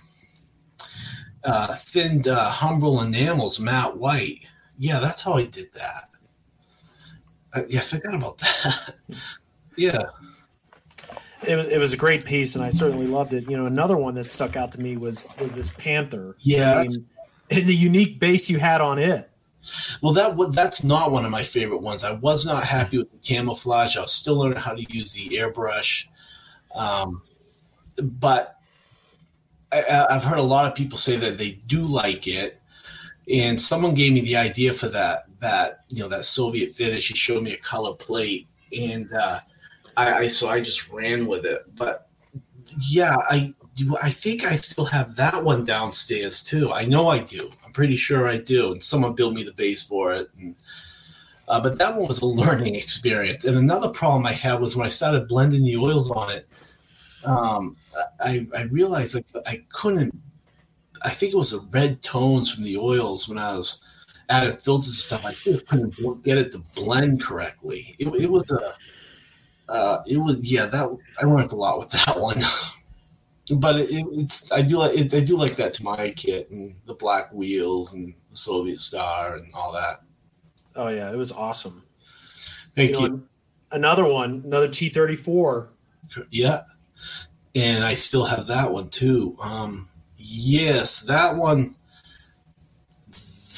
uh, 1.45 1.73
thinned 1.73 2.27
uh, 2.27 2.53
enamels 3.03 3.61
matte 3.61 3.97
white. 3.97 4.49
Yeah, 4.79 4.99
that's 4.99 5.23
how 5.23 5.35
I 5.35 5.45
did 5.45 5.73
that. 5.75 6.03
Uh, 7.55 7.63
yeah, 7.69 7.79
I 7.79 7.83
forgot 7.83 8.15
about 8.15 8.39
that. 8.39 8.91
yeah 9.77 10.07
it 11.47 11.57
was, 11.57 11.67
it 11.69 11.79
was 11.79 11.93
a 11.93 11.97
great 11.97 12.25
piece 12.25 12.57
and 12.57 12.65
I 12.65 12.71
certainly 12.71 13.07
loved 13.07 13.33
it. 13.35 13.49
You 13.49 13.57
know, 13.57 13.67
another 13.67 13.97
one 13.97 14.15
that 14.15 14.31
stuck 14.31 14.57
out 14.57 14.73
to 14.73 14.81
me 14.81 14.97
was 14.97 15.29
was 15.41 15.55
this 15.55 15.71
Panther. 15.71 16.37
Yeah, 16.41 16.79
I 16.79 16.83
mean, 16.83 17.07
the 17.49 17.75
unique 17.75 18.19
base 18.19 18.51
you 18.51 18.59
had 18.59 18.81
on 18.81 18.99
it. 18.99 19.31
Well, 20.01 20.13
that 20.15 20.53
that's 20.53 20.85
not 20.85 21.11
one 21.11 21.25
of 21.25 21.31
my 21.31 21.43
favorite 21.43 21.81
ones. 21.81 22.05
I 22.05 22.13
was 22.13 22.47
not 22.47 22.65
happy 22.65 22.99
with 22.99 23.11
the 23.11 23.19
camouflage. 23.19 23.97
I 23.97 24.01
was 24.01 24.13
still 24.13 24.37
learning 24.37 24.59
how 24.59 24.75
to 24.75 24.83
use 24.93 25.13
the 25.13 25.37
airbrush, 25.37 26.09
um, 26.75 27.23
but 28.01 28.59
I, 29.73 30.07
I've 30.11 30.25
heard 30.25 30.39
a 30.39 30.43
lot 30.43 30.67
of 30.67 30.77
people 30.77 30.99
say 30.99 31.17
that 31.17 31.39
they 31.39 31.59
do 31.67 31.83
like 31.83 32.27
it. 32.27 32.61
And 33.31 33.61
someone 33.61 33.93
gave 33.95 34.13
me 34.13 34.23
the 34.23 34.37
idea 34.37 34.73
for 34.73 34.89
that 34.89 35.25
that 35.41 35.81
you 35.91 36.03
know 36.03 36.09
that 36.09 36.25
Soviet 36.25 36.71
finish. 36.71 37.09
He 37.09 37.15
showed 37.15 37.43
me 37.43 37.53
a 37.53 37.59
color 37.59 37.95
plate 37.95 38.47
and 38.79 39.11
uh, 39.13 39.41
I, 39.99 40.19
I 40.19 40.27
so 40.29 40.49
I 40.49 40.61
just 40.61 40.91
ran 40.91 41.27
with 41.27 41.45
it. 41.45 41.65
But 41.75 42.09
yeah, 42.89 43.17
I 43.29 43.53
I 44.01 44.11
think 44.11 44.45
I 44.45 44.55
still 44.55 44.85
have 44.87 45.17
that 45.17 45.43
one 45.43 45.65
downstairs 45.65 46.43
too. 46.43 46.73
I 46.73 46.85
know 46.85 47.09
I 47.09 47.23
do. 47.23 47.49
I'm 47.67 47.73
pretty 47.73 47.97
sure 47.97 48.29
I 48.29 48.39
do. 48.39 48.73
And 48.73 48.83
someone 48.83 49.15
built 49.15 49.35
me 49.35 49.43
the 49.43 49.53
base 49.53 49.87
for 49.87 50.13
it. 50.13 50.29
And, 50.39 50.55
uh, 51.49 51.61
but 51.61 51.79
that 51.79 51.97
one 51.97 52.07
was 52.07 52.21
a 52.21 52.27
learning 52.43 52.77
experience. 52.77 53.45
And 53.45 53.57
another 53.57 53.89
problem 53.91 54.25
I 54.25 54.33
had 54.33 54.61
was 54.61 54.77
when 54.77 54.87
I 54.87 54.91
started 54.91 55.27
blending 55.27 55.65
the 55.65 55.77
oils 55.77 56.11
on 56.13 56.31
it. 56.31 56.49
Um, 57.25 57.77
I, 58.21 58.47
I 58.57 58.63
realized 58.63 59.17
like 59.17 59.47
I 59.47 59.65
couldn't. 59.71 60.15
I 61.05 61.11
think 61.11 61.33
it 61.33 61.37
was 61.37 61.51
the 61.53 61.67
red 61.71 62.03
tones 62.03 62.53
from 62.53 62.65
the 62.65 62.77
oils 62.77 63.29
when 63.29 63.39
I 63.39 63.57
was 63.57 63.81
adding 64.29 64.53
filters 64.53 64.89
and 64.89 64.95
stuff. 64.95 65.27
I 65.27 65.33
couldn't 65.67 66.23
get 66.25 66.39
it 66.39 66.53
to 66.53 66.63
blend 66.75 67.23
correctly. 67.23 67.97
It, 67.99 68.09
it 68.15 68.31
was 68.31 68.51
a. 68.53 68.75
Uh, 69.69 70.03
it 70.07 70.17
was 70.17 70.51
yeah 70.51 70.67
that 70.67 70.91
I 71.21 71.27
learned 71.27 71.53
a 71.53 71.57
lot 71.57 71.77
with 71.77 71.91
that 71.91 72.15
one. 72.17 72.37
but 73.61 73.77
it, 73.77 73.89
it's 74.13 74.51
I 74.51 74.63
do 74.63 74.79
like 74.79 74.97
it, 74.97 75.13
I 75.15 75.21
do 75.21 75.37
like 75.37 75.57
that 75.57 75.75
Tamiya 75.75 76.13
kit 76.13 76.51
and 76.51 76.75
the 76.87 76.95
black 76.95 77.33
wheels 77.33 77.95
and 77.95 78.15
the 78.31 78.37
Soviet 78.37 78.79
Star 78.79 79.37
and 79.37 79.51
all 79.55 79.73
that. 79.73 79.99
Oh 80.75 80.89
yeah, 80.89 81.13
it 81.13 81.17
was 81.17 81.33
awesome. 81.33 81.83
Thank 82.75 82.99
you. 83.01 83.09
know, 83.09 83.23
Another 83.71 84.05
one, 84.05 84.43
another 84.47 84.69
T 84.69 84.89
thirty 84.89 85.17
four. 85.17 85.69
Yeah, 86.31 86.61
and 87.55 87.85
I 87.85 87.93
still 87.95 88.25
have 88.25 88.47
that 88.47 88.73
one 88.73 88.89
too. 88.89 89.37
Um, 89.43 89.87
yes, 90.17 91.03
that 91.03 91.37
one. 91.37 91.75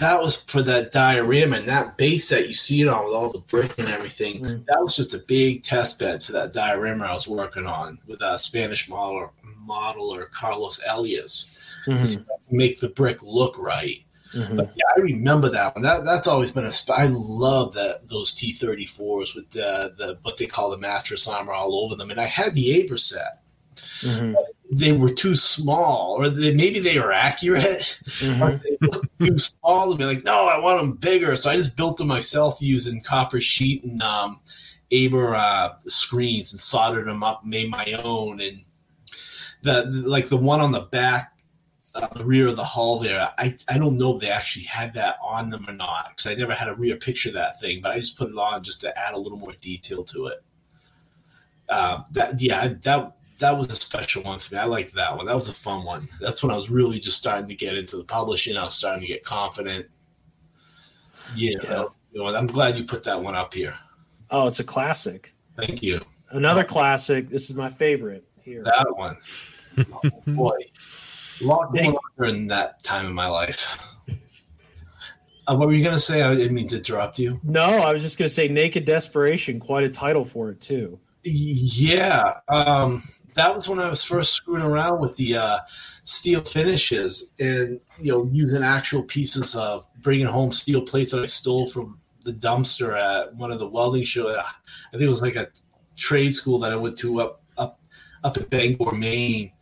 That 0.00 0.20
was 0.20 0.44
for 0.44 0.62
that 0.62 0.92
diorama 0.92 1.58
and 1.58 1.68
that 1.68 1.96
base 1.96 2.28
that 2.30 2.48
you 2.48 2.54
see 2.54 2.82
it 2.82 2.88
on 2.88 3.04
with 3.04 3.14
all 3.14 3.30
the 3.30 3.40
brick 3.40 3.78
and 3.78 3.88
everything. 3.88 4.42
Mm. 4.42 4.66
That 4.66 4.80
was 4.80 4.96
just 4.96 5.14
a 5.14 5.24
big 5.26 5.62
test 5.62 5.98
bed 5.98 6.22
for 6.22 6.32
that 6.32 6.52
diorama 6.52 7.04
I 7.04 7.12
was 7.12 7.28
working 7.28 7.66
on 7.66 7.98
with 8.06 8.20
a 8.22 8.38
Spanish 8.38 8.88
model 8.88 9.32
modeler 9.66 10.30
Carlos 10.30 10.80
Elias. 10.90 11.74
Mm-hmm. 11.86 12.22
Make 12.50 12.80
the 12.80 12.88
brick 12.90 13.22
look 13.22 13.58
right. 13.58 13.96
Mm-hmm. 14.34 14.56
But 14.56 14.72
yeah, 14.76 14.84
I 14.96 15.00
remember 15.00 15.48
that 15.50 15.74
one. 15.74 15.82
That 15.82 16.04
that's 16.04 16.28
always 16.28 16.52
been 16.52 16.64
a. 16.64 16.70
Sp- 16.70 16.96
I 16.96 17.08
love 17.10 17.74
that 17.74 18.08
those 18.08 18.32
T 18.32 18.52
thirty 18.52 18.86
fours 18.86 19.34
with 19.34 19.50
the 19.50 19.94
the 19.98 20.18
what 20.22 20.36
they 20.36 20.46
call 20.46 20.70
the 20.70 20.78
mattress 20.78 21.26
armor 21.26 21.52
all 21.52 21.84
over 21.84 21.96
them. 21.96 22.10
And 22.10 22.20
I 22.20 22.26
had 22.26 22.54
the 22.54 22.82
Aber 22.82 22.96
set. 22.96 23.42
Mm-hmm. 24.00 24.34
They 24.72 24.92
were 24.92 25.12
too 25.12 25.34
small, 25.34 26.16
or 26.18 26.28
they, 26.28 26.54
maybe 26.54 26.78
they 26.78 26.98
were 26.98 27.12
accurate. 27.12 27.62
Mm-hmm. 27.64 28.58
they 29.18 29.26
too 29.26 29.38
small 29.38 29.92
to 29.92 29.98
me. 29.98 30.04
Like, 30.04 30.24
no, 30.24 30.48
I 30.48 30.58
want 30.58 30.80
them 30.80 30.96
bigger. 30.96 31.34
So 31.36 31.50
I 31.50 31.56
just 31.56 31.76
built 31.76 31.98
them 31.98 32.06
myself 32.06 32.62
using 32.62 33.02
copper 33.02 33.40
sheet 33.40 33.82
and 33.82 34.00
um, 34.02 34.40
Aber 34.92 35.34
uh, 35.34 35.74
screens 35.80 36.52
and 36.52 36.60
soldered 36.60 37.08
them 37.08 37.24
up, 37.24 37.44
made 37.44 37.70
my 37.70 37.92
own. 38.04 38.40
And 38.40 38.60
the 39.62 39.84
like 40.06 40.28
the 40.28 40.36
one 40.36 40.60
on 40.60 40.72
the 40.72 40.82
back 40.82 41.40
uh, 41.94 42.06
the 42.14 42.24
rear 42.24 42.48
of 42.48 42.56
the 42.56 42.64
hull 42.64 42.98
there. 42.98 43.28
I, 43.38 43.54
I 43.68 43.78
don't 43.78 43.98
know 43.98 44.14
if 44.14 44.22
they 44.22 44.30
actually 44.30 44.64
had 44.64 44.94
that 44.94 45.16
on 45.22 45.50
them 45.50 45.64
or 45.68 45.72
not 45.72 46.10
because 46.10 46.26
I 46.26 46.34
never 46.34 46.54
had 46.54 46.68
a 46.68 46.74
rear 46.74 46.96
picture 46.96 47.30
of 47.30 47.34
that 47.34 47.60
thing, 47.60 47.80
but 47.82 47.92
I 47.92 47.98
just 47.98 48.18
put 48.18 48.30
it 48.30 48.36
on 48.36 48.62
just 48.62 48.80
to 48.82 48.98
add 48.98 49.14
a 49.14 49.18
little 49.18 49.38
more 49.38 49.54
detail 49.60 50.04
to 50.04 50.26
it. 50.26 50.42
Uh, 51.68 52.02
that 52.12 52.40
yeah, 52.40 52.74
that 52.82 53.16
that 53.40 53.56
was 53.56 53.70
a 53.72 53.76
special 53.76 54.22
one 54.22 54.38
for 54.38 54.54
me. 54.54 54.60
I 54.60 54.64
liked 54.64 54.94
that 54.94 55.16
one. 55.16 55.26
That 55.26 55.34
was 55.34 55.48
a 55.48 55.52
fun 55.52 55.84
one. 55.84 56.02
That's 56.20 56.42
when 56.42 56.50
I 56.52 56.56
was 56.56 56.70
really 56.70 56.98
just 57.00 57.18
starting 57.18 57.46
to 57.48 57.54
get 57.54 57.76
into 57.76 57.96
the 57.96 58.04
publishing. 58.04 58.56
I 58.56 58.64
was 58.64 58.74
starting 58.74 59.00
to 59.02 59.06
get 59.06 59.24
confident. 59.24 59.86
Yeah, 61.34 61.58
Yeah. 61.62 61.84
you 62.12 62.22
know, 62.24 62.34
I'm 62.34 62.46
glad 62.46 62.76
you 62.78 62.84
put 62.84 63.04
that 63.04 63.20
one 63.20 63.34
up 63.34 63.52
here. 63.54 63.74
Oh, 64.30 64.48
it's 64.48 64.60
a 64.60 64.64
classic. 64.64 65.34
Thank 65.56 65.82
you. 65.82 66.00
Another 66.30 66.64
classic. 66.64 67.28
This 67.28 67.50
is 67.50 67.56
my 67.56 67.68
favorite 67.68 68.24
here. 68.42 68.62
That 68.64 68.86
one, 68.96 69.16
oh, 69.78 70.10
boy, 70.26 70.56
a 71.40 71.44
lot 71.44 71.74
going 71.74 71.90
on 71.90 72.00
during 72.18 72.46
that 72.48 72.82
time 72.82 73.06
in 73.06 73.12
my 73.12 73.26
life. 73.26 73.78
Uh, 75.46 75.56
what 75.56 75.66
were 75.66 75.74
you 75.74 75.82
gonna 75.82 75.98
say? 75.98 76.22
I 76.22 76.34
didn't 76.34 76.54
mean 76.54 76.68
to 76.68 76.76
interrupt 76.76 77.18
you. 77.18 77.40
No, 77.42 77.64
I 77.64 77.92
was 77.92 78.02
just 78.02 78.18
gonna 78.18 78.28
say 78.28 78.46
Naked 78.46 78.84
Desperation, 78.84 79.58
quite 79.58 79.82
a 79.82 79.88
title 79.88 80.24
for 80.24 80.50
it 80.50 80.60
too. 80.60 81.00
Yeah, 81.24 82.34
um, 82.48 83.02
that 83.34 83.54
was 83.54 83.68
when 83.68 83.78
I 83.78 83.88
was 83.88 84.04
first 84.04 84.34
screwing 84.34 84.62
around 84.62 85.00
with 85.00 85.16
the 85.16 85.36
uh, 85.36 85.58
steel 86.04 86.40
finishes 86.40 87.32
and 87.38 87.80
you 87.98 88.12
know 88.12 88.28
using 88.32 88.62
actual 88.62 89.02
pieces 89.02 89.56
of 89.56 89.86
bringing 90.00 90.26
home 90.26 90.52
steel 90.52 90.82
plates 90.82 91.12
that 91.12 91.22
I 91.22 91.26
stole 91.26 91.66
from 91.66 91.98
the 92.22 92.32
dumpster 92.32 92.98
at 92.98 93.34
one 93.34 93.50
of 93.50 93.58
the 93.58 93.68
welding 93.68 94.04
shows. 94.04 94.36
I 94.36 94.90
think 94.92 95.02
it 95.02 95.08
was 95.08 95.22
like 95.22 95.36
a 95.36 95.48
trade 95.96 96.34
school 96.34 96.58
that 96.60 96.72
I 96.72 96.76
went 96.76 96.98
to 96.98 97.20
up 97.20 97.42
up 97.56 97.80
up 98.24 98.36
in 98.36 98.44
Bangor, 98.44 98.92
Maine, 98.92 99.52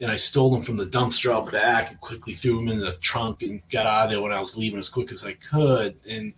and 0.00 0.10
I 0.10 0.16
stole 0.16 0.50
them 0.50 0.62
from 0.62 0.76
the 0.76 0.84
dumpster 0.84 1.32
out 1.32 1.50
back 1.52 1.90
and 1.90 2.00
quickly 2.00 2.32
threw 2.32 2.56
them 2.56 2.68
in 2.68 2.80
the 2.80 2.96
trunk 3.00 3.42
and 3.42 3.62
got 3.70 3.86
out 3.86 4.04
of 4.06 4.10
there 4.10 4.22
when 4.22 4.32
I 4.32 4.40
was 4.40 4.58
leaving 4.58 4.78
as 4.78 4.88
quick 4.88 5.10
as 5.10 5.24
I 5.24 5.34
could. 5.34 5.96
And 6.10 6.34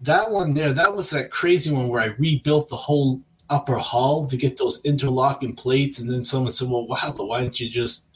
that 0.00 0.30
one 0.30 0.54
there, 0.54 0.72
that 0.72 0.94
was 0.94 1.10
that 1.10 1.30
crazy 1.30 1.72
one 1.72 1.88
where 1.88 2.02
I 2.02 2.14
rebuilt 2.18 2.68
the 2.68 2.76
whole 2.76 3.22
upper 3.50 3.78
hull 3.78 4.26
to 4.26 4.36
get 4.36 4.56
those 4.56 4.84
interlocking 4.84 5.54
plates. 5.54 6.00
And 6.00 6.10
then 6.10 6.24
someone 6.24 6.52
said, 6.52 6.70
"Well, 6.70 6.86
wow, 6.86 7.14
why 7.16 7.42
don't 7.42 7.58
you 7.58 7.68
just 7.68 8.08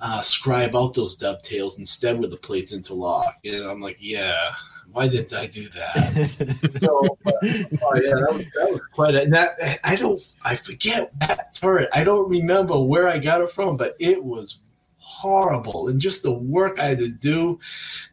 uh, 0.00 0.20
scribe 0.20 0.74
out 0.74 0.94
those 0.94 1.16
dovetails 1.16 1.78
instead 1.78 2.18
with 2.18 2.30
the 2.30 2.36
plates 2.36 2.72
interlock?" 2.72 3.34
And 3.44 3.64
I'm 3.64 3.80
like, 3.80 3.96
"Yeah, 4.00 4.50
why 4.92 5.08
didn't 5.08 5.34
I 5.34 5.46
do 5.46 5.62
that?" 5.62 6.70
so, 6.78 7.18
but, 7.24 7.34
oh 7.42 7.94
yeah, 7.96 8.14
that 8.14 8.32
was, 8.32 8.50
that 8.52 8.68
was 8.70 8.86
quite. 8.86 9.14
A, 9.14 9.22
and 9.22 9.32
that 9.32 9.50
I 9.84 9.96
don't, 9.96 10.20
I 10.44 10.54
forget 10.54 11.10
that 11.20 11.54
turret. 11.54 11.88
I 11.92 12.04
don't 12.04 12.30
remember 12.30 12.78
where 12.80 13.08
I 13.08 13.18
got 13.18 13.40
it 13.40 13.50
from, 13.50 13.76
but 13.76 13.94
it 13.98 14.24
was 14.24 14.60
horrible 15.12 15.88
and 15.88 16.00
just 16.00 16.22
the 16.22 16.32
work 16.32 16.78
I 16.78 16.86
had 16.86 16.98
to 16.98 17.08
do 17.10 17.58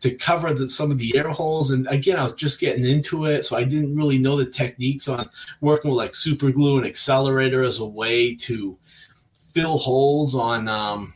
to 0.02 0.14
cover 0.16 0.54
the, 0.54 0.68
some 0.68 0.91
of 0.91 0.97
the 0.97 1.18
air 1.18 1.30
holes. 1.30 1.72
And 1.72 1.88
again, 1.88 2.18
I 2.18 2.24
was 2.24 2.34
just 2.34 2.60
getting 2.60 2.86
into 2.86 3.26
it, 3.26 3.43
so 3.43 3.56
I 3.58 3.64
didn't 3.64 3.95
really 3.95 4.18
know 4.18 4.36
the 4.36 4.50
techniques 4.50 5.08
on 5.08 5.30
working 5.62 5.89
with 5.89 5.97
like 5.97 6.14
super 6.14 6.52
glue 6.52 6.78
and 6.78 6.86
accelerator 6.86 7.64
as 7.64 7.80
a 7.80 7.86
way 7.86 8.36
to 8.36 8.78
fill 9.39 9.78
holes 9.78 10.36
on, 10.36 10.68
um, 10.68 11.14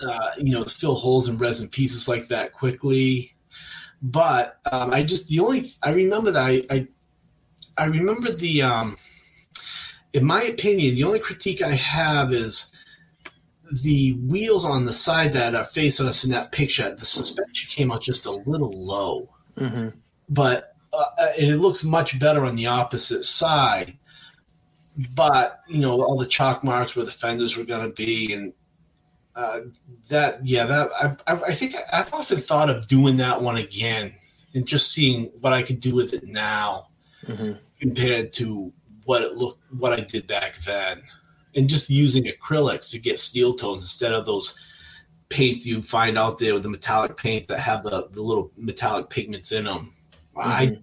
uh, 0.00 0.30
you 0.38 0.52
know, 0.52 0.62
fill 0.62 0.94
holes 0.94 1.28
in 1.28 1.36
resin 1.38 1.68
pieces 1.68 2.08
like 2.08 2.28
that 2.28 2.52
quickly. 2.52 3.32
But 4.02 4.58
um, 4.70 4.92
I 4.92 5.02
just 5.02 5.28
the 5.28 5.40
only 5.40 5.62
I 5.82 5.92
remember 5.92 6.30
that 6.30 6.44
I 6.44 6.62
I, 6.70 6.88
I 7.76 7.86
remember 7.86 8.30
the 8.30 8.62
um, 8.62 8.96
in 10.12 10.24
my 10.24 10.42
opinion 10.42 10.94
the 10.94 11.04
only 11.04 11.20
critique 11.20 11.62
I 11.62 11.74
have 11.74 12.32
is 12.32 12.73
the 13.82 14.12
wheels 14.26 14.64
on 14.64 14.84
the 14.84 14.92
side 14.92 15.32
that 15.32 15.54
are 15.54 15.64
facing 15.64 16.06
us 16.06 16.24
in 16.24 16.30
that 16.30 16.52
picture. 16.52 16.94
The 16.94 17.04
suspension 17.04 17.68
came 17.68 17.90
out 17.92 18.02
just 18.02 18.26
a 18.26 18.32
little 18.46 18.72
low 18.72 19.28
Mm-hmm. 19.56 19.90
but 20.28 20.74
uh, 20.92 21.04
and 21.40 21.48
it 21.50 21.58
looks 21.58 21.84
much 21.84 22.18
better 22.18 22.44
on 22.44 22.56
the 22.56 22.66
opposite 22.66 23.22
side. 23.24 23.96
But 25.14 25.60
you 25.68 25.80
know 25.80 26.02
all 26.02 26.16
the 26.16 26.26
chalk 26.26 26.62
marks 26.64 26.94
where 26.96 27.04
the 27.04 27.10
fenders 27.12 27.56
were 27.56 27.64
going 27.64 27.88
to 27.88 27.94
be, 27.94 28.32
and 28.32 28.52
uh, 29.36 29.60
that 30.08 30.38
yeah, 30.44 30.66
that 30.66 30.90
I, 31.00 31.32
I, 31.32 31.40
I 31.48 31.52
think 31.52 31.74
I, 31.74 32.00
I've 32.00 32.12
often 32.14 32.38
thought 32.38 32.68
of 32.70 32.86
doing 32.88 33.16
that 33.18 33.40
one 33.40 33.56
again 33.56 34.12
and 34.54 34.66
just 34.66 34.92
seeing 34.92 35.30
what 35.40 35.52
I 35.52 35.62
could 35.62 35.80
do 35.80 35.94
with 35.94 36.12
it 36.14 36.24
now 36.26 36.88
Mm-hmm. 37.26 37.52
compared 37.80 38.32
to 38.34 38.72
what 39.04 39.22
it 39.22 39.34
looked 39.36 39.60
what 39.78 39.92
I 39.98 40.02
did 40.02 40.26
back 40.26 40.56
then, 40.58 41.00
and 41.56 41.68
just 41.68 41.90
using 41.90 42.24
acrylics 42.24 42.90
to 42.90 42.98
get 42.98 43.18
steel 43.18 43.54
tones 43.54 43.82
instead 43.82 44.12
of 44.12 44.26
those 44.26 44.60
paints 45.28 45.66
you 45.66 45.82
find 45.82 46.18
out 46.18 46.38
there 46.38 46.54
with 46.54 46.62
the 46.62 46.68
metallic 46.68 47.16
paints 47.16 47.46
that 47.46 47.58
have 47.58 47.82
the, 47.82 48.08
the 48.12 48.22
little 48.22 48.52
metallic 48.56 49.10
pigments 49.10 49.52
in 49.52 49.64
them. 49.64 49.88
I 50.36 50.66
mm-hmm. 50.66 50.80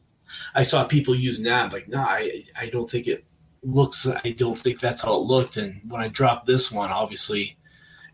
I 0.55 0.61
saw 0.61 0.85
people 0.85 1.13
using 1.13 1.45
that 1.45 1.73
like 1.73 1.87
no, 1.87 1.99
I 1.99 2.31
I 2.59 2.69
don't 2.69 2.89
think 2.89 3.07
it 3.07 3.25
looks. 3.63 4.07
I 4.23 4.31
don't 4.31 4.57
think 4.57 4.79
that's 4.79 5.03
how 5.03 5.15
it 5.15 5.23
looked. 5.23 5.57
And 5.57 5.81
when 5.89 6.01
I 6.01 6.07
dropped 6.07 6.47
this 6.47 6.71
one, 6.71 6.89
obviously, 6.89 7.55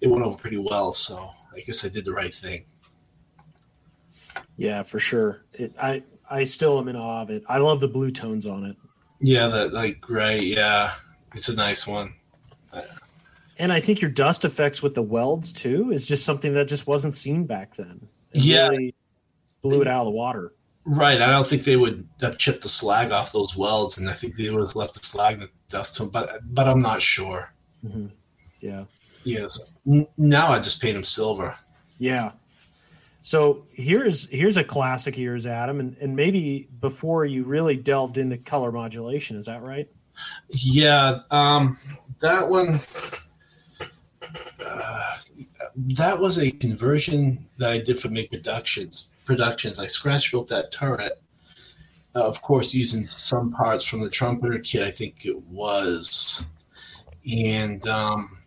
it 0.02 0.08
went 0.08 0.24
over 0.24 0.38
pretty 0.38 0.58
well. 0.58 0.94
So 0.94 1.30
I 1.56 1.60
guess 1.60 1.86
I 1.86 1.90
did 1.90 2.06
the 2.06 2.14
right 2.14 2.34
thing. 2.34 2.66
Yeah, 4.58 4.84
for 4.84 5.00
sure. 5.00 5.46
It, 5.54 5.74
I 5.82 6.04
I 6.30 6.44
still 6.44 6.80
am 6.80 6.88
in 6.88 6.96
awe 6.96 7.22
of 7.22 7.30
it. 7.30 7.44
I 7.48 7.60
love 7.60 7.80
the 7.80 7.88
blue 7.88 8.12
tones 8.12 8.46
on 8.46 8.66
it, 8.66 8.76
Yeah, 9.20 9.48
that 9.48 9.74
like 9.74 10.02
gray. 10.02 10.40
Yeah, 10.40 10.92
it's 11.34 11.50
a 11.50 11.56
nice 11.56 11.88
one. 11.88 12.14
And 13.60 13.72
I 13.74 13.80
think 13.80 14.02
your 14.02 14.12
dust 14.12 14.46
effects 14.46 14.82
with 14.82 14.96
the 14.96 15.02
welds 15.04 15.54
too 15.54 15.92
is 15.92 16.08
just 16.08 16.26
something 16.26 16.54
that 16.54 16.68
just 16.68 16.88
wasn't 16.88 17.14
seen 17.14 17.46
back 17.46 17.76
then. 17.76 18.08
It 18.34 18.44
Yeah. 18.44 18.68
really 18.70 18.96
blew 19.62 19.82
it 19.82 19.88
out 19.88 20.02
of 20.02 20.06
the 20.06 20.12
water. 20.12 20.54
Right. 20.86 21.20
I 21.22 21.28
don't 21.30 21.46
think 21.46 21.64
they 21.64 21.76
would 21.76 22.08
have 22.22 22.38
chipped 22.38 22.62
the 22.64 22.70
slag 22.70 23.12
off 23.12 23.34
those 23.34 23.58
welds, 23.58 23.98
and 23.98 24.10
I 24.10 24.14
think 24.14 24.36
they 24.36 24.50
would 24.50 24.62
have 24.62 24.76
left 24.76 24.94
the 24.94 25.06
slag 25.06 25.34
and 25.34 25.44
the 25.44 25.50
dust 25.68 25.96
to 25.96 26.04
them. 26.04 26.12
But 26.12 26.40
but 26.54 26.68
I'm 26.68 26.80
not 26.80 27.02
sure. 27.02 27.54
Yeah, 28.60 28.86
Yes. 29.24 29.74
Now 30.18 30.48
I 30.48 30.60
just 30.60 30.82
paint 30.82 30.96
them 30.96 31.04
silver. 31.04 31.56
yeah. 32.00 32.32
So 33.22 33.66
here's 33.74 34.30
here's 34.30 34.56
a 34.56 34.64
classic 34.64 35.16
of 35.16 35.20
yours, 35.20 35.46
Adam, 35.46 35.82
and, 35.82 35.98
and 35.98 36.16
maybe 36.16 36.70
before 36.80 37.26
you 37.26 37.44
really 37.44 37.76
delved 37.76 38.18
into 38.18 38.38
color 38.38 38.72
modulation, 38.72 39.36
is 39.36 39.48
that 39.48 39.62
right? 39.62 39.90
Yeah, 40.50 41.20
um, 41.30 41.76
that 42.22 42.48
one. 42.48 42.80
That 45.76 46.20
was 46.20 46.40
a 46.40 46.52
conversion 46.52 47.38
that 47.58 47.72
I 47.72 47.80
did 47.80 48.00
for 48.00 48.10
Mig 48.10 48.32
Productions. 48.32 49.16
Productions. 49.26 49.80
I 49.80 49.86
scratch 49.86 50.32
built 50.32 50.48
that 50.50 50.72
turret, 50.72 51.22
uh, 52.16 52.24
of 52.24 52.42
course, 52.42 52.74
using 52.74 53.04
some 53.04 53.52
parts 53.52 53.86
from 53.86 54.02
the 54.02 54.10
trumpeter 54.10 54.60
kit. 54.60 54.82
I 54.82 54.92
think 54.92 55.26
it 55.26 55.40
was, 55.44 56.46
and 57.32 57.86
um, 57.88 58.38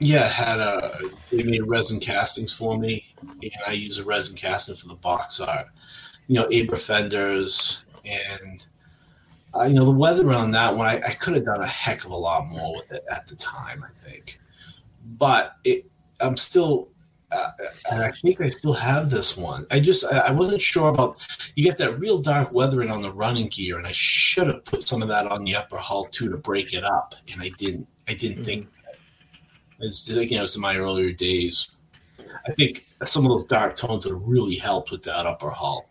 yeah, 0.00 0.28
had 0.28 0.58
a. 0.58 0.98
They 1.30 1.42
made 1.44 1.66
resin 1.68 2.00
castings 2.00 2.52
for 2.52 2.78
me, 2.78 3.04
and 3.22 3.52
I 3.66 3.72
use 3.72 3.98
a 3.98 4.04
resin 4.04 4.34
casting 4.36 4.74
for 4.74 4.88
the 4.88 4.96
box 4.96 5.40
art. 5.40 5.66
You 6.28 6.36
know, 6.36 6.48
Aber 6.52 6.76
fenders 6.76 7.84
and. 8.04 8.66
Uh, 9.54 9.64
you 9.64 9.74
know 9.74 9.84
the 9.84 9.90
weather 9.90 10.32
on 10.32 10.50
that 10.50 10.74
one 10.74 10.86
I, 10.86 10.96
I 10.96 11.10
could 11.10 11.34
have 11.34 11.44
done 11.44 11.60
a 11.60 11.66
heck 11.66 12.06
of 12.06 12.10
a 12.10 12.16
lot 12.16 12.46
more 12.46 12.72
with 12.74 12.90
it 12.90 13.04
at 13.10 13.26
the 13.26 13.36
time 13.36 13.84
i 13.84 14.08
think 14.08 14.40
but 15.22 15.54
it 15.62 15.88
I'm 16.20 16.36
still, 16.36 16.88
uh, 17.30 17.50
and 17.92 18.02
I 18.02 18.10
think 18.10 18.40
I 18.40 18.48
still 18.48 18.72
have 18.72 19.08
this 19.08 19.36
one. 19.36 19.68
I 19.70 19.78
just 19.78 20.04
I 20.12 20.32
wasn't 20.32 20.60
sure 20.60 20.88
about. 20.88 21.24
You 21.54 21.62
get 21.62 21.78
that 21.78 22.00
real 22.00 22.20
dark 22.20 22.52
weathering 22.52 22.90
on 22.90 23.02
the 23.02 23.12
running 23.12 23.46
gear, 23.46 23.78
and 23.78 23.86
I 23.86 23.92
should 23.92 24.48
have 24.48 24.64
put 24.64 24.82
some 24.82 25.00
of 25.00 25.06
that 25.10 25.28
on 25.28 25.44
the 25.44 25.54
upper 25.54 25.76
hull 25.76 26.06
too 26.06 26.28
to 26.28 26.36
break 26.38 26.74
it 26.74 26.82
up, 26.82 27.14
and 27.32 27.40
I 27.40 27.50
didn't. 27.56 27.86
I 28.08 28.14
didn't 28.14 28.38
mm-hmm. 28.38 28.44
think. 28.44 28.68
It's 29.78 30.10
again, 30.10 30.40
it 30.40 30.42
was 30.42 30.56
in 30.56 30.62
my 30.62 30.76
earlier 30.76 31.12
days. 31.12 31.70
I 32.44 32.50
think 32.50 32.80
some 33.04 33.24
of 33.24 33.30
those 33.30 33.44
dark 33.44 33.76
tones 33.76 34.04
would 34.04 34.14
have 34.14 34.26
really 34.26 34.56
helped 34.56 34.90
with 34.90 35.04
that 35.04 35.24
upper 35.24 35.50
hull. 35.50 35.88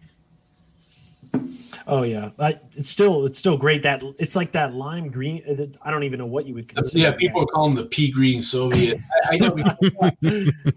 Oh 1.91 2.03
yeah, 2.03 2.29
I, 2.39 2.57
it's 2.71 2.87
still 2.87 3.25
it's 3.25 3.37
still 3.37 3.57
great. 3.57 3.83
That 3.83 4.01
it's 4.17 4.33
like 4.33 4.53
that 4.53 4.73
lime 4.73 5.09
green. 5.09 5.43
Uh, 5.45 5.65
I 5.83 5.91
don't 5.91 6.03
even 6.03 6.19
know 6.19 6.25
what 6.25 6.45
you 6.45 6.53
would 6.53 6.69
consider. 6.69 7.03
Yeah, 7.03 7.11
people 7.15 7.41
that. 7.41 7.51
call 7.51 7.65
them 7.67 7.75
the 7.75 7.83
pea 7.83 8.09
green 8.09 8.41
Soviet. 8.41 8.97
I, 9.29 9.35
I 9.35 9.37
know. 9.37 9.55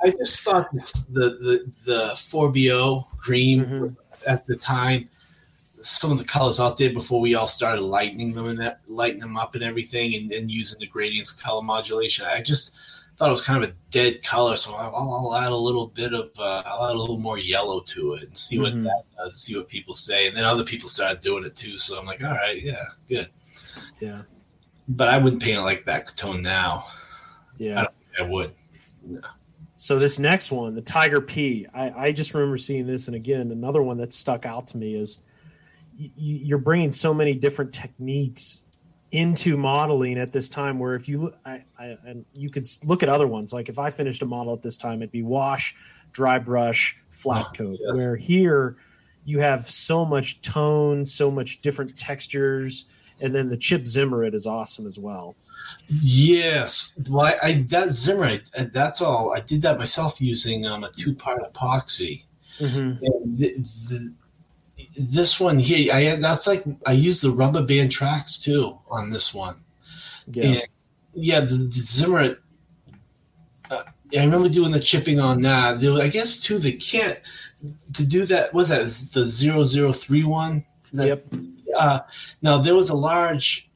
I 0.02 0.10
just 0.10 0.42
thought 0.44 0.66
this, 0.72 1.04
the 1.04 1.20
the 1.20 1.72
the 1.84 2.16
four 2.16 2.50
BO 2.50 3.06
green 3.16 3.64
mm-hmm. 3.64 3.86
at 4.26 4.44
the 4.44 4.56
time. 4.56 5.08
Some 5.78 6.10
of 6.10 6.18
the 6.18 6.24
colors 6.24 6.58
out 6.58 6.78
there 6.78 6.92
before 6.92 7.20
we 7.20 7.36
all 7.36 7.46
started 7.46 7.82
lightening 7.82 8.34
them 8.34 8.48
and 8.48 8.58
that, 8.58 8.80
lighting 8.88 9.20
them 9.20 9.36
up 9.36 9.54
and 9.54 9.62
everything, 9.62 10.16
and, 10.16 10.32
and 10.32 10.50
using 10.50 10.80
the 10.80 10.88
gradients 10.88 11.40
color 11.40 11.62
modulation. 11.62 12.26
I 12.26 12.42
just 12.42 12.76
thought 13.16 13.28
it 13.28 13.30
was 13.30 13.46
kind 13.46 13.62
of 13.62 13.70
a 13.70 13.72
dead 13.90 14.22
color, 14.24 14.56
so 14.56 14.74
I'll, 14.74 14.92
I'll 14.94 15.34
add 15.36 15.52
a 15.52 15.56
little 15.56 15.86
bit 15.86 16.12
of, 16.12 16.30
uh, 16.38 16.62
I'll 16.66 16.88
add 16.90 16.96
a 16.96 16.98
little 16.98 17.18
more 17.18 17.38
yellow 17.38 17.80
to 17.80 18.14
it 18.14 18.24
and 18.24 18.36
see 18.36 18.58
what 18.58 18.72
mm-hmm. 18.72 18.84
that 18.84 19.04
does, 19.16 19.40
see 19.40 19.56
what 19.56 19.68
people 19.68 19.94
say. 19.94 20.26
And 20.26 20.36
then 20.36 20.44
other 20.44 20.64
people 20.64 20.88
started 20.88 21.20
doing 21.20 21.44
it 21.44 21.54
too. 21.54 21.78
So 21.78 21.98
I'm 21.98 22.06
like, 22.06 22.24
all 22.24 22.32
right, 22.32 22.60
yeah, 22.60 22.84
good. 23.08 23.28
Yeah. 24.00 24.22
But 24.88 25.08
I 25.08 25.18
wouldn't 25.18 25.42
paint 25.42 25.58
it 25.58 25.62
like 25.62 25.84
that 25.84 26.08
tone 26.16 26.42
now. 26.42 26.86
Yeah. 27.56 27.86
I, 28.18 28.22
I 28.22 28.28
would. 28.28 28.52
No. 29.06 29.20
So 29.76 29.98
this 29.98 30.18
next 30.18 30.52
one, 30.52 30.74
the 30.74 30.82
Tiger 30.82 31.20
P, 31.20 31.66
I, 31.74 31.90
I 31.90 32.12
just 32.12 32.34
remember 32.34 32.58
seeing 32.58 32.86
this, 32.86 33.08
and 33.08 33.14
again, 33.14 33.50
another 33.50 33.82
one 33.82 33.96
that 33.98 34.12
stuck 34.12 34.46
out 34.46 34.68
to 34.68 34.76
me 34.76 34.94
is 34.94 35.20
you're 35.96 36.58
bringing 36.58 36.90
so 36.90 37.14
many 37.14 37.34
different 37.34 37.72
techniques 37.72 38.63
into 39.14 39.56
modeling 39.56 40.18
at 40.18 40.32
this 40.32 40.48
time 40.48 40.76
where 40.80 40.94
if 40.94 41.08
you 41.08 41.18
look 41.18 41.38
I, 41.46 41.62
I, 41.78 41.96
and 42.04 42.24
you 42.34 42.50
could 42.50 42.66
look 42.84 43.04
at 43.04 43.08
other 43.08 43.28
ones. 43.28 43.52
Like 43.52 43.68
if 43.68 43.78
i 43.78 43.88
finished 43.88 44.22
a 44.22 44.26
model 44.26 44.52
at 44.52 44.60
this 44.60 44.76
time 44.76 45.02
it'd 45.02 45.12
be 45.12 45.22
wash 45.22 45.74
dry 46.12 46.38
brush 46.40 46.96
flat 47.10 47.46
oh, 47.48 47.52
coat. 47.56 47.78
yes. 47.80 47.96
where 47.96 48.16
here 48.16 48.76
you 49.24 49.38
have 49.38 49.62
so 49.62 50.04
much 50.04 50.42
tone 50.42 51.04
so 51.04 51.30
much 51.30 51.60
different 51.60 51.96
textures 51.96 52.86
and 53.20 53.32
then 53.32 53.48
the 53.48 53.56
chip 53.56 53.82
zimmerit 53.84 54.34
is 54.34 54.46
awesome 54.46 54.84
as 54.84 54.98
well. 54.98 55.36
Yes. 55.88 56.98
Well 57.08 57.26
i, 57.26 57.36
I 57.40 57.52
that 57.68 57.88
zimmerit 57.88 58.50
that's 58.72 59.00
all 59.00 59.32
i 59.32 59.40
did 59.40 59.62
that 59.62 59.78
myself 59.78 60.20
using 60.20 60.66
um, 60.66 60.82
a 60.82 60.90
two-part 60.90 61.52
epoxy. 61.52 62.24
Mm-hmm. 62.58 63.34
the, 63.36 63.48
the, 63.88 64.14
this 64.98 65.38
one 65.38 65.58
here, 65.58 65.92
I 65.92 66.16
that's 66.16 66.46
like 66.46 66.64
I 66.86 66.92
use 66.92 67.20
the 67.20 67.30
rubber 67.30 67.62
band 67.62 67.92
tracks 67.92 68.38
too 68.38 68.76
on 68.90 69.10
this 69.10 69.34
one. 69.34 69.56
Yeah, 70.32 70.46
and 70.46 70.66
yeah. 71.14 71.40
The, 71.40 71.54
the 71.54 71.70
Zimmer, 71.70 72.36
uh, 73.70 73.82
I 74.16 74.24
remember 74.24 74.48
doing 74.48 74.72
the 74.72 74.80
chipping 74.80 75.20
on 75.20 75.40
that. 75.42 75.80
There, 75.80 75.92
was, 75.92 76.00
I 76.00 76.08
guess 76.08 76.40
too 76.40 76.58
the 76.58 76.72
kit 76.72 77.28
to 77.94 78.06
do 78.06 78.24
that 78.26 78.52
was 78.52 78.68
that 78.68 78.82
the 79.14 79.92
0031? 79.92 80.64
That, 80.92 81.06
yep. 81.06 81.26
Uh, 81.76 82.00
now 82.42 82.58
there 82.58 82.74
was 82.74 82.90
a 82.90 82.96
large 82.96 83.68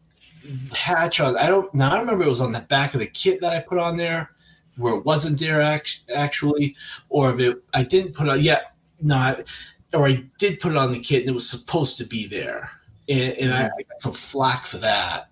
hatch 0.74 1.20
on. 1.20 1.36
I 1.36 1.46
don't 1.46 1.72
now. 1.74 1.94
I 1.94 2.00
remember 2.00 2.24
it 2.24 2.28
was 2.28 2.40
on 2.40 2.52
the 2.52 2.60
back 2.60 2.94
of 2.94 3.00
the 3.00 3.06
kit 3.06 3.40
that 3.40 3.52
I 3.52 3.60
put 3.60 3.78
on 3.78 3.96
there, 3.96 4.30
where 4.76 4.96
it 4.96 5.04
wasn't 5.04 5.38
there 5.38 5.60
act, 5.60 6.00
actually, 6.14 6.76
or 7.08 7.32
if 7.32 7.40
it 7.40 7.62
I 7.74 7.84
didn't 7.84 8.14
put 8.14 8.28
on. 8.28 8.40
Yeah, 8.40 8.60
no 9.00 9.36
or 9.94 10.06
I 10.06 10.24
did 10.38 10.60
put 10.60 10.72
it 10.72 10.78
on 10.78 10.92
the 10.92 11.00
kit 11.00 11.20
and 11.20 11.30
it 11.30 11.34
was 11.34 11.48
supposed 11.48 11.98
to 11.98 12.04
be 12.04 12.26
there, 12.26 12.70
and, 13.08 13.32
and 13.38 13.54
I, 13.54 13.64
I, 13.64 13.82
got 13.88 14.00
some 14.00 14.12
flack 14.12 14.64
for 14.64 14.78
that. 14.78 15.28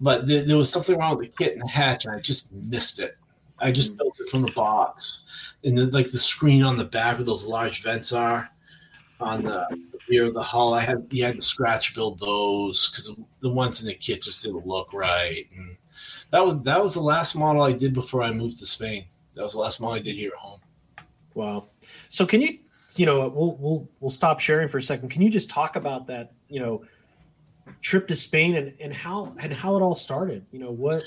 But 0.00 0.26
there, 0.26 0.44
there, 0.44 0.56
was 0.56 0.70
something 0.70 0.98
wrong 0.98 1.16
with 1.16 1.28
the 1.28 1.44
kit 1.44 1.52
and 1.52 1.62
the 1.62 1.68
hatch, 1.68 2.04
and 2.04 2.14
I 2.14 2.18
just 2.18 2.52
missed 2.52 2.98
it. 2.98 3.12
I 3.60 3.70
just 3.70 3.94
mm. 3.94 3.98
built 3.98 4.18
it 4.18 4.28
from 4.28 4.42
the 4.42 4.52
box, 4.52 5.54
and 5.64 5.78
then 5.78 5.90
like 5.90 6.10
the 6.10 6.18
screen 6.18 6.62
on 6.62 6.76
the 6.76 6.84
back 6.84 7.16
where 7.16 7.24
those 7.24 7.46
large 7.46 7.82
vents 7.82 8.12
are 8.12 8.48
on 9.20 9.44
the, 9.44 9.66
the 9.70 9.98
rear 10.08 10.26
of 10.26 10.34
the 10.34 10.42
hull. 10.42 10.74
I 10.74 10.80
had 10.80 11.06
you 11.10 11.24
had 11.24 11.36
to 11.36 11.42
scratch 11.42 11.94
build 11.94 12.18
those 12.18 12.90
because 12.90 13.12
the 13.40 13.50
ones 13.50 13.82
in 13.82 13.88
the 13.88 13.94
kit 13.94 14.22
just 14.22 14.44
didn't 14.44 14.66
look 14.66 14.92
right. 14.92 15.44
And 15.56 15.76
that 16.30 16.44
was 16.44 16.62
that 16.62 16.78
was 16.78 16.94
the 16.94 17.02
last 17.02 17.36
model 17.36 17.62
I 17.62 17.72
did 17.72 17.94
before 17.94 18.22
I 18.22 18.32
moved 18.32 18.58
to 18.58 18.66
Spain. 18.66 19.04
That 19.34 19.42
was 19.42 19.52
the 19.52 19.60
last 19.60 19.80
model 19.80 19.96
I 19.96 20.00
did 20.00 20.16
here 20.16 20.32
at 20.34 20.38
home. 20.38 20.60
Wow. 21.34 21.68
So 22.08 22.26
can 22.26 22.40
you 22.40 22.58
you 22.98 23.06
know, 23.06 23.28
we'll 23.28 23.56
we'll 23.56 23.88
we'll 24.00 24.10
stop 24.10 24.40
sharing 24.40 24.68
for 24.68 24.78
a 24.78 24.82
second. 24.82 25.10
Can 25.10 25.22
you 25.22 25.30
just 25.30 25.50
talk 25.50 25.76
about 25.76 26.06
that, 26.08 26.32
you 26.48 26.60
know, 26.60 26.82
trip 27.80 28.08
to 28.08 28.16
Spain 28.16 28.56
and, 28.56 28.74
and 28.80 28.92
how 28.92 29.34
and 29.40 29.52
how 29.52 29.76
it 29.76 29.82
all 29.82 29.94
started? 29.94 30.44
You 30.52 30.58
know, 30.58 30.70
what 30.70 31.02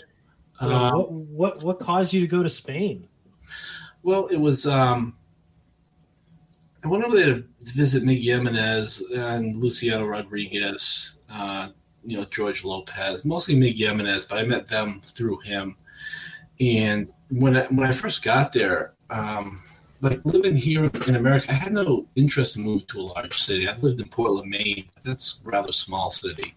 you 0.61 0.67
know, 0.67 0.75
uh, 0.75 0.91
what 0.91 1.11
what 1.11 1.63
what 1.63 1.79
caused 1.79 2.13
you 2.13 2.21
to 2.21 2.27
go 2.27 2.43
to 2.43 2.49
Spain? 2.49 3.07
Well, 4.03 4.27
it 4.27 4.37
was 4.37 4.67
um 4.67 5.15
I 6.85 6.87
went 6.87 7.03
over 7.03 7.15
there 7.17 7.33
to 7.33 7.43
visit 7.73 8.03
Miggy 8.03 8.25
Jimenez 8.25 9.01
and 9.15 9.55
Luciano 9.57 10.05
Rodriguez, 10.05 11.17
uh, 11.31 11.69
you 12.05 12.15
know, 12.15 12.25
George 12.25 12.63
Lopez, 12.63 13.25
mostly 13.25 13.55
Miggy 13.55 13.87
Jimenez, 13.87 14.27
but 14.27 14.37
I 14.37 14.43
met 14.43 14.67
them 14.67 14.99
through 15.01 15.39
him. 15.39 15.75
And 16.59 17.11
when 17.29 17.57
I, 17.57 17.65
when 17.65 17.87
I 17.87 17.91
first 17.91 18.23
got 18.23 18.53
there, 18.53 18.93
um, 19.09 19.59
like 20.01 20.23
living 20.25 20.55
here 20.55 20.89
in 21.07 21.15
America, 21.15 21.47
I 21.49 21.55
had 21.55 21.73
no 21.73 22.05
interest 22.15 22.57
in 22.57 22.63
moving 22.63 22.85
to 22.87 22.99
a 22.99 23.01
large 23.01 23.33
city. 23.33 23.67
I 23.67 23.75
lived 23.77 24.01
in 24.01 24.07
Portland, 24.09 24.49
Maine. 24.49 24.85
That's 25.03 25.41
a 25.43 25.49
rather 25.49 25.71
small 25.71 26.09
city. 26.09 26.53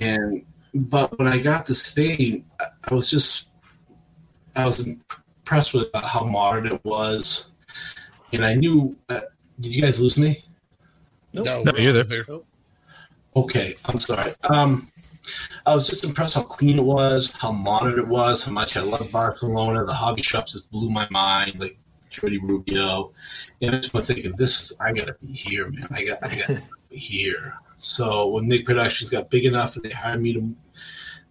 And 0.00 0.44
but 0.74 1.18
when 1.18 1.28
I 1.28 1.38
got 1.38 1.66
to 1.66 1.74
Spain, 1.74 2.44
I 2.88 2.94
was 2.94 3.10
just 3.10 3.52
I 4.54 4.66
was 4.66 4.86
impressed 4.86 5.74
with 5.74 5.88
how 5.94 6.24
modern 6.24 6.66
it 6.66 6.84
was, 6.84 7.50
and 8.32 8.44
I 8.44 8.54
knew. 8.54 8.96
Uh, 9.08 9.20
did 9.60 9.74
you 9.74 9.82
guys 9.82 10.00
lose 10.00 10.16
me? 10.16 10.36
Nope. 11.34 11.44
No, 11.44 11.62
no, 11.62 11.72
you're 11.78 11.92
there. 11.92 12.24
Okay, 13.36 13.74
I'm 13.86 13.98
sorry. 13.98 14.32
Um, 14.44 14.82
I 15.66 15.74
was 15.74 15.86
just 15.86 16.04
impressed 16.04 16.34
how 16.34 16.42
clean 16.42 16.78
it 16.78 16.84
was, 16.84 17.32
how 17.32 17.52
modern 17.52 17.98
it 17.98 18.06
was, 18.08 18.44
how 18.44 18.52
much 18.52 18.76
I 18.76 18.82
love 18.82 19.10
Barcelona. 19.12 19.84
The 19.84 19.92
hobby 19.92 20.22
shops 20.22 20.52
just 20.54 20.70
blew 20.70 20.90
my 20.90 21.06
mind. 21.10 21.60
Like 21.60 21.77
Jordi 22.10 22.40
Rubio. 22.40 23.12
And 23.62 23.74
I 23.74 23.78
just 23.78 23.94
was 23.94 24.06
thinking, 24.06 24.32
this 24.36 24.62
is, 24.62 24.78
I 24.80 24.92
got 24.92 25.06
to 25.06 25.16
be 25.24 25.32
here, 25.32 25.70
man. 25.70 25.86
I 25.90 26.04
got, 26.04 26.18
I 26.22 26.28
got 26.28 26.46
to 26.46 26.62
be 26.90 26.96
here. 26.96 27.54
So 27.78 28.28
when 28.28 28.48
Mig 28.48 28.64
Productions 28.64 29.10
got 29.10 29.30
big 29.30 29.44
enough 29.44 29.76
and 29.76 29.84
they 29.84 29.90
hired 29.90 30.20
me 30.20 30.32
to, 30.34 30.54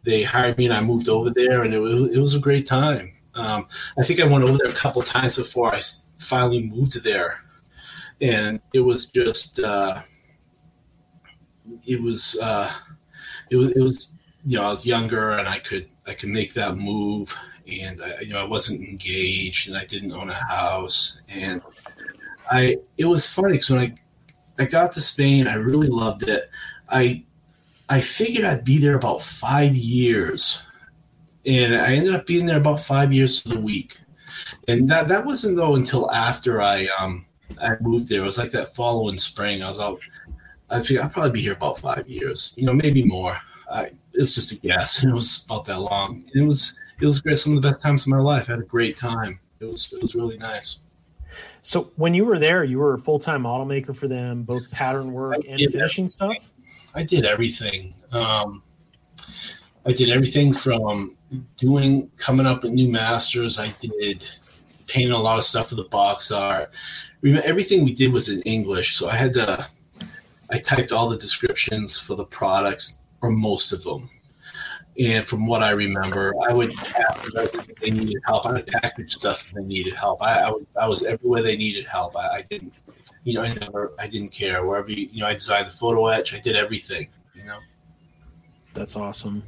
they 0.03 0.23
hired 0.23 0.57
me 0.57 0.65
and 0.65 0.73
I 0.73 0.81
moved 0.81 1.09
over 1.09 1.29
there 1.29 1.63
and 1.63 1.73
it 1.73 1.79
was, 1.79 2.15
it 2.15 2.19
was 2.19 2.35
a 2.35 2.39
great 2.39 2.65
time. 2.65 3.11
Um, 3.35 3.67
I 3.99 4.03
think 4.03 4.19
I 4.19 4.25
went 4.25 4.43
over 4.43 4.57
there 4.57 4.71
a 4.71 4.75
couple 4.75 5.01
times 5.01 5.37
before 5.37 5.73
I 5.73 5.79
finally 6.17 6.67
moved 6.67 7.03
there. 7.03 7.39
And 8.21 8.59
it 8.73 8.79
was 8.79 9.11
just, 9.11 9.59
uh, 9.59 10.01
it 11.85 12.01
was, 12.01 12.39
uh, 12.41 12.71
it 13.51 13.57
was, 13.57 13.71
it 13.73 13.81
was, 13.81 14.13
you 14.45 14.57
know, 14.57 14.63
I 14.63 14.69
was 14.69 14.87
younger 14.87 15.31
and 15.31 15.47
I 15.47 15.59
could, 15.59 15.87
I 16.07 16.13
could 16.13 16.29
make 16.29 16.53
that 16.53 16.77
move 16.77 17.35
and 17.81 18.01
I, 18.01 18.19
you 18.21 18.29
know 18.29 18.39
I 18.39 18.47
wasn't 18.47 18.87
engaged 18.87 19.67
and 19.67 19.77
I 19.77 19.85
didn't 19.85 20.13
own 20.13 20.29
a 20.29 20.33
house 20.33 21.21
and 21.33 21.61
I 22.49 22.77
it 22.97 23.05
was 23.05 23.31
funny 23.33 23.53
because 23.53 23.69
when 23.71 23.79
I 23.79 23.95
I 24.59 24.65
got 24.65 24.91
to 24.93 25.01
Spain 25.01 25.47
I 25.47 25.55
really 25.55 25.89
loved 25.89 26.27
it 26.27 26.49
I 26.89 27.23
I 27.89 27.99
figured 27.99 28.45
I'd 28.45 28.65
be 28.65 28.77
there 28.77 28.97
about 28.97 29.21
five 29.21 29.75
years 29.75 30.63
and 31.45 31.75
I 31.75 31.93
ended 31.95 32.13
up 32.13 32.25
being 32.25 32.45
there 32.45 32.57
about 32.57 32.79
five 32.79 33.13
years 33.13 33.41
to 33.43 33.49
the 33.49 33.59
week 33.59 33.97
and 34.67 34.89
that 34.89 35.07
that 35.07 35.25
wasn't 35.25 35.57
though 35.57 35.75
until 35.75 36.09
after 36.11 36.61
I 36.61 36.87
um 36.99 37.27
I 37.61 37.75
moved 37.81 38.09
there. 38.09 38.23
It 38.23 38.25
was 38.25 38.37
like 38.37 38.51
that 38.51 38.75
following 38.75 39.17
spring. 39.17 39.63
I 39.63 39.69
was 39.69 39.79
out. 39.79 39.99
I 40.69 40.81
figured 40.81 41.05
I'd 41.05 41.11
probably 41.11 41.31
be 41.31 41.41
here 41.41 41.53
about 41.53 41.77
five 41.77 42.07
years, 42.07 42.53
you 42.57 42.65
know, 42.65 42.73
maybe 42.73 43.03
more. 43.05 43.35
I, 43.71 43.85
it 43.85 44.19
was 44.19 44.35
just 44.35 44.53
a 44.53 44.59
guess. 44.59 45.01
And 45.01 45.11
it 45.11 45.15
was 45.15 45.45
about 45.45 45.65
that 45.65 45.79
long. 45.79 46.25
It 46.33 46.41
was 46.41 46.77
it 46.99 47.05
was 47.05 47.21
great. 47.21 47.37
Some 47.37 47.55
of 47.55 47.61
the 47.61 47.67
best 47.67 47.81
times 47.81 48.05
of 48.05 48.11
my 48.11 48.19
life. 48.19 48.49
I 48.49 48.53
had 48.53 48.59
a 48.59 48.63
great 48.65 48.95
time. 48.95 49.39
It 49.59 49.65
was 49.65 49.91
it 49.93 50.01
was 50.01 50.15
really 50.15 50.37
nice. 50.37 50.79
So 51.61 51.91
when 51.95 52.13
you 52.13 52.25
were 52.25 52.39
there, 52.39 52.63
you 52.63 52.79
were 52.79 52.93
a 52.93 52.97
full 52.97 53.19
time 53.19 53.43
model 53.43 53.65
maker 53.65 53.93
for 53.93 54.07
them, 54.07 54.43
both 54.43 54.69
pattern 54.71 55.11
work 55.11 55.37
and 55.47 55.59
finishing 55.71 56.07
stuff. 56.07 56.53
I 56.95 57.03
did 57.03 57.25
everything. 57.25 57.93
Um, 58.11 58.63
I 59.85 59.93
did 59.93 60.09
everything 60.09 60.53
from 60.53 61.17
doing 61.57 62.09
coming 62.17 62.45
up 62.45 62.63
with 62.63 62.71
new 62.71 62.89
masters. 62.89 63.59
I 63.59 63.73
did 63.79 64.27
painting 64.87 65.13
a 65.13 65.17
lot 65.17 65.37
of 65.37 65.43
stuff 65.43 65.69
for 65.69 65.75
the 65.75 65.85
box 65.85 66.31
art. 66.31 66.73
Remember, 67.21 67.45
everything 67.47 67.83
we 67.83 67.93
did 67.93 68.11
was 68.13 68.29
in 68.29 68.41
English, 68.43 68.95
so 68.95 69.09
I 69.09 69.15
had 69.15 69.33
to. 69.33 69.67
I 70.49 70.57
typed 70.59 70.93
all 70.93 71.09
the 71.09 71.17
descriptions 71.17 71.99
for 71.99 72.15
the 72.15 72.23
products, 72.23 73.01
or 73.21 73.29
most 73.29 73.73
of 73.73 73.83
them. 73.83 74.09
And 74.99 75.23
from 75.25 75.45
what 75.45 75.61
I 75.61 75.71
remember, 75.71 76.33
I 76.47 76.53
would 76.53 76.71
they 77.81 77.91
needed 77.91 78.21
help. 78.25 78.47
I 78.47 78.53
would 78.53 78.67
package 78.67 79.13
stuff 79.13 79.45
if 79.45 79.51
they 79.51 79.63
needed 79.63 79.93
help. 79.93 80.21
I, 80.23 80.39
I, 80.39 80.51
would, 80.51 80.65
I 80.79 80.87
was 80.87 81.03
everywhere 81.05 81.43
they 81.43 81.55
needed 81.55 81.85
help. 81.85 82.17
I, 82.17 82.37
I, 82.37 82.41
didn't, 82.49 82.73
you 83.23 83.35
know, 83.35 83.43
I 83.43 83.53
never, 83.53 83.93
I 83.99 84.07
didn't 84.07 84.33
care 84.33 84.65
wherever. 84.65 84.89
You, 84.89 85.07
you 85.11 85.21
know, 85.21 85.27
I 85.27 85.33
designed 85.33 85.67
the 85.67 85.71
photo 85.71 86.07
etch. 86.07 86.33
I 86.33 86.39
did 86.39 86.55
everything. 86.55 87.07
You 87.35 87.45
know. 87.45 87.59
That's 88.73 88.95
awesome. 88.95 89.43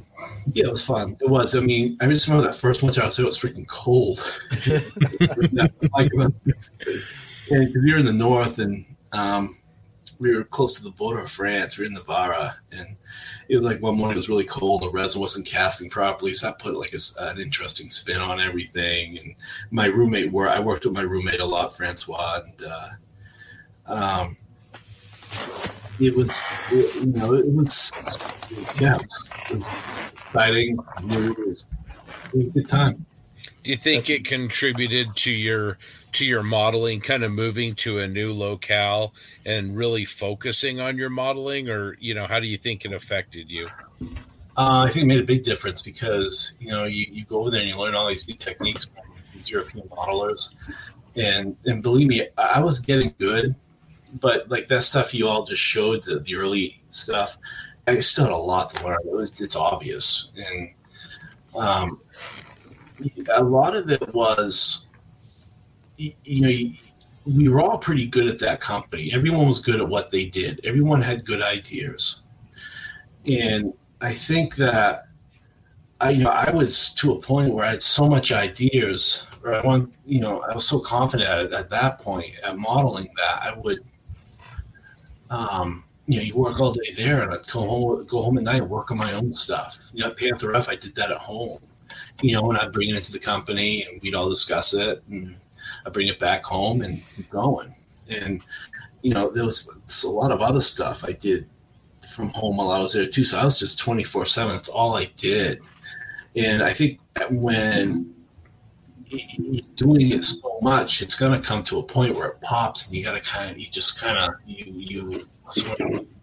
Yeah, 0.47 0.67
it 0.67 0.71
was 0.71 0.85
fun. 0.85 1.15
It 1.21 1.29
was. 1.29 1.55
I 1.55 1.61
mean, 1.61 1.97
I 2.01 2.07
just 2.07 2.27
remember 2.27 2.47
that 2.47 2.55
first 2.55 2.83
winter 2.83 3.01
outside. 3.01 3.23
It 3.23 3.25
was 3.25 3.37
freaking 3.37 3.67
cold. 3.67 4.19
like, 5.95 6.11
because 6.11 7.27
we 7.49 7.91
were 7.91 7.99
in 7.99 8.05
the 8.05 8.13
north 8.13 8.59
and 8.59 8.85
um, 9.11 9.55
we 10.19 10.35
were 10.35 10.43
close 10.43 10.77
to 10.77 10.83
the 10.83 10.91
border 10.91 11.21
of 11.21 11.31
France. 11.31 11.77
We 11.77 11.83
were 11.83 11.87
in 11.87 11.93
Navarra, 11.93 12.55
and 12.71 12.97
it 13.49 13.55
was 13.57 13.65
like 13.65 13.81
one 13.81 13.97
morning 13.97 14.13
it 14.13 14.17
was 14.17 14.29
really 14.29 14.45
cold. 14.45 14.83
The 14.83 14.91
resin 14.91 15.19
wasn't 15.19 15.47
casting 15.47 15.89
properly, 15.89 16.33
so 16.33 16.49
I 16.49 16.53
put 16.59 16.75
like 16.75 16.93
a, 16.93 17.23
an 17.23 17.39
interesting 17.39 17.89
spin 17.89 18.21
on 18.21 18.39
everything. 18.39 19.17
And 19.17 19.35
my 19.71 19.87
roommate, 19.87 20.31
were 20.31 20.47
I 20.47 20.59
worked 20.59 20.85
with 20.85 20.93
my 20.93 21.01
roommate 21.01 21.39
a 21.39 21.45
lot, 21.45 21.75
Francois, 21.75 22.41
and 22.45 22.61
uh, 22.69 22.89
um, 23.87 24.37
it 25.99 26.15
was, 26.15 26.57
it, 26.71 26.95
you 26.95 27.11
know, 27.13 27.33
it 27.33 27.47
was, 27.47 27.91
yeah, 28.79 28.97
it 29.49 29.57
was 29.57 29.65
exciting. 30.13 30.77
It 31.05 31.47
was, 31.47 31.65
it 32.31 32.37
was 32.37 32.47
a 32.47 32.51
good 32.51 32.67
time. 32.67 33.05
Do 33.63 33.71
you 33.71 33.77
think 33.77 34.03
That's, 34.03 34.09
it 34.11 34.25
contributed 34.25 35.15
to 35.15 35.31
your 35.31 35.79
to 36.13 36.25
your 36.25 36.43
modeling, 36.43 37.01
kind 37.01 37.23
of 37.23 37.31
moving 37.31 37.75
to 37.75 37.99
a 37.99 38.07
new 38.07 38.33
locale 38.33 39.13
and 39.45 39.75
really 39.75 40.05
focusing 40.05 40.81
on 40.81 40.97
your 40.97 41.09
modeling, 41.09 41.69
or 41.69 41.95
you 41.99 42.13
know, 42.13 42.25
how 42.25 42.39
do 42.39 42.47
you 42.47 42.57
think 42.57 42.85
it 42.85 42.93
affected 42.93 43.49
you? 43.49 43.67
Uh, 44.57 44.83
I 44.85 44.89
think 44.89 45.03
it 45.03 45.07
made 45.07 45.19
a 45.19 45.25
big 45.25 45.43
difference 45.43 45.81
because 45.81 46.57
you 46.59 46.71
know 46.71 46.85
you, 46.85 47.05
you 47.09 47.25
go 47.25 47.41
over 47.41 47.49
there 47.49 47.61
and 47.61 47.69
you 47.69 47.77
learn 47.77 47.95
all 47.95 48.07
these 48.07 48.27
new 48.27 48.35
techniques 48.35 48.85
from 48.85 49.03
these 49.33 49.49
European 49.49 49.87
modelers, 49.87 50.53
and 51.15 51.55
and 51.65 51.81
believe 51.81 52.07
me, 52.07 52.27
I 52.37 52.61
was 52.61 52.79
getting 52.79 53.13
good, 53.19 53.55
but 54.19 54.49
like 54.49 54.67
that 54.67 54.83
stuff 54.83 55.13
you 55.13 55.27
all 55.27 55.43
just 55.43 55.61
showed 55.61 56.03
the, 56.03 56.19
the 56.19 56.35
early 56.35 56.75
stuff, 56.89 57.37
I 57.87 57.99
still 57.99 58.25
had 58.25 58.33
a 58.33 58.37
lot 58.37 58.69
to 58.71 58.83
learn. 58.83 58.97
It 59.05 59.11
was 59.11 59.39
it's 59.39 59.55
obvious, 59.55 60.31
and 60.35 60.71
um, 61.57 62.01
a 63.31 63.43
lot 63.43 63.75
of 63.75 63.89
it 63.89 64.13
was 64.13 64.88
you 65.99 66.41
know, 66.41 66.71
we 67.25 67.49
were 67.49 67.61
all 67.61 67.77
pretty 67.77 68.07
good 68.07 68.27
at 68.27 68.39
that 68.39 68.61
company. 68.61 69.11
Everyone 69.13 69.47
was 69.47 69.59
good 69.59 69.79
at 69.79 69.87
what 69.87 70.09
they 70.09 70.25
did. 70.25 70.61
Everyone 70.63 71.01
had 71.01 71.25
good 71.25 71.41
ideas, 71.41 72.23
and 73.25 73.73
I 74.01 74.13
think 74.13 74.55
that 74.55 75.03
I, 76.01 76.11
you 76.11 76.23
know, 76.23 76.29
I 76.29 76.49
was 76.51 76.93
to 76.95 77.13
a 77.13 77.19
point 77.19 77.53
where 77.53 77.65
I 77.65 77.71
had 77.71 77.81
so 77.81 78.07
much 78.07 78.31
ideas, 78.31 79.27
or 79.43 79.53
I 79.53 79.61
want, 79.61 79.93
you 80.05 80.21
know, 80.21 80.41
I 80.41 80.53
was 80.53 80.65
so 80.65 80.79
confident 80.79 81.29
at, 81.29 81.53
at 81.53 81.69
that 81.69 81.99
point 81.99 82.31
at 82.43 82.57
modeling 82.57 83.09
that 83.17 83.41
I 83.43 83.57
would, 83.57 83.79
um, 85.29 85.83
you 86.07 86.17
know, 86.17 86.23
you 86.23 86.37
work 86.37 86.59
all 86.61 86.71
day 86.71 86.93
there, 86.95 87.21
and 87.21 87.33
I'd 87.33 87.45
go 87.47 87.61
home, 87.61 88.05
go 88.05 88.21
home 88.21 88.37
at 88.37 88.45
night 88.45 88.61
and 88.61 88.69
work 88.69 88.91
on 88.91 88.97
my 88.97 89.11
own 89.13 89.33
stuff. 89.33 89.77
You 89.93 90.05
know, 90.05 90.11
Panther 90.11 90.55
F, 90.55 90.69
I 90.69 90.75
did 90.75 90.95
that 90.95 91.11
at 91.11 91.17
home. 91.17 91.59
You 92.21 92.33
know, 92.33 92.49
and 92.49 92.57
I'd 92.57 92.71
bring 92.71 92.89
it 92.89 92.95
into 92.95 93.11
the 93.11 93.19
company, 93.19 93.83
and 93.83 94.01
we'd 94.01 94.15
all 94.15 94.29
discuss 94.29 94.73
it, 94.73 95.03
and 95.09 95.35
I 95.85 95.89
bring 95.89 96.07
it 96.07 96.19
back 96.19 96.43
home 96.43 96.81
and 96.81 97.01
keep 97.15 97.29
going. 97.29 97.73
And 98.09 98.41
you 99.01 99.13
know, 99.13 99.29
there 99.29 99.45
was 99.45 100.05
a 100.05 100.09
lot 100.09 100.31
of 100.31 100.41
other 100.41 100.61
stuff 100.61 101.05
I 101.05 101.11
did 101.13 101.47
from 102.13 102.29
home 102.29 102.57
while 102.57 102.71
I 102.71 102.79
was 102.79 102.93
there 102.93 103.07
too. 103.07 103.23
So 103.23 103.37
I 103.39 103.43
was 103.43 103.59
just 103.59 103.79
twenty 103.79 104.03
four 104.03 104.25
seven. 104.25 104.51
That's 104.53 104.69
all 104.69 104.95
I 104.95 105.05
did. 105.15 105.61
And 106.35 106.61
I 106.61 106.71
think 106.71 106.99
when 107.31 108.13
doing 109.75 110.11
it 110.11 110.23
so 110.23 110.59
much, 110.61 111.01
it's 111.01 111.15
going 111.15 111.39
to 111.39 111.45
come 111.45 111.63
to 111.63 111.79
a 111.79 111.83
point 111.83 112.15
where 112.15 112.29
it 112.29 112.41
pops, 112.41 112.87
and 112.87 112.95
you 112.95 113.03
got 113.03 113.21
to 113.21 113.27
kind 113.27 113.49
of, 113.49 113.57
you 113.57 113.67
just 113.67 113.99
kind 114.01 114.17
of, 114.17 114.35
you 114.45 114.65
you 114.75 115.27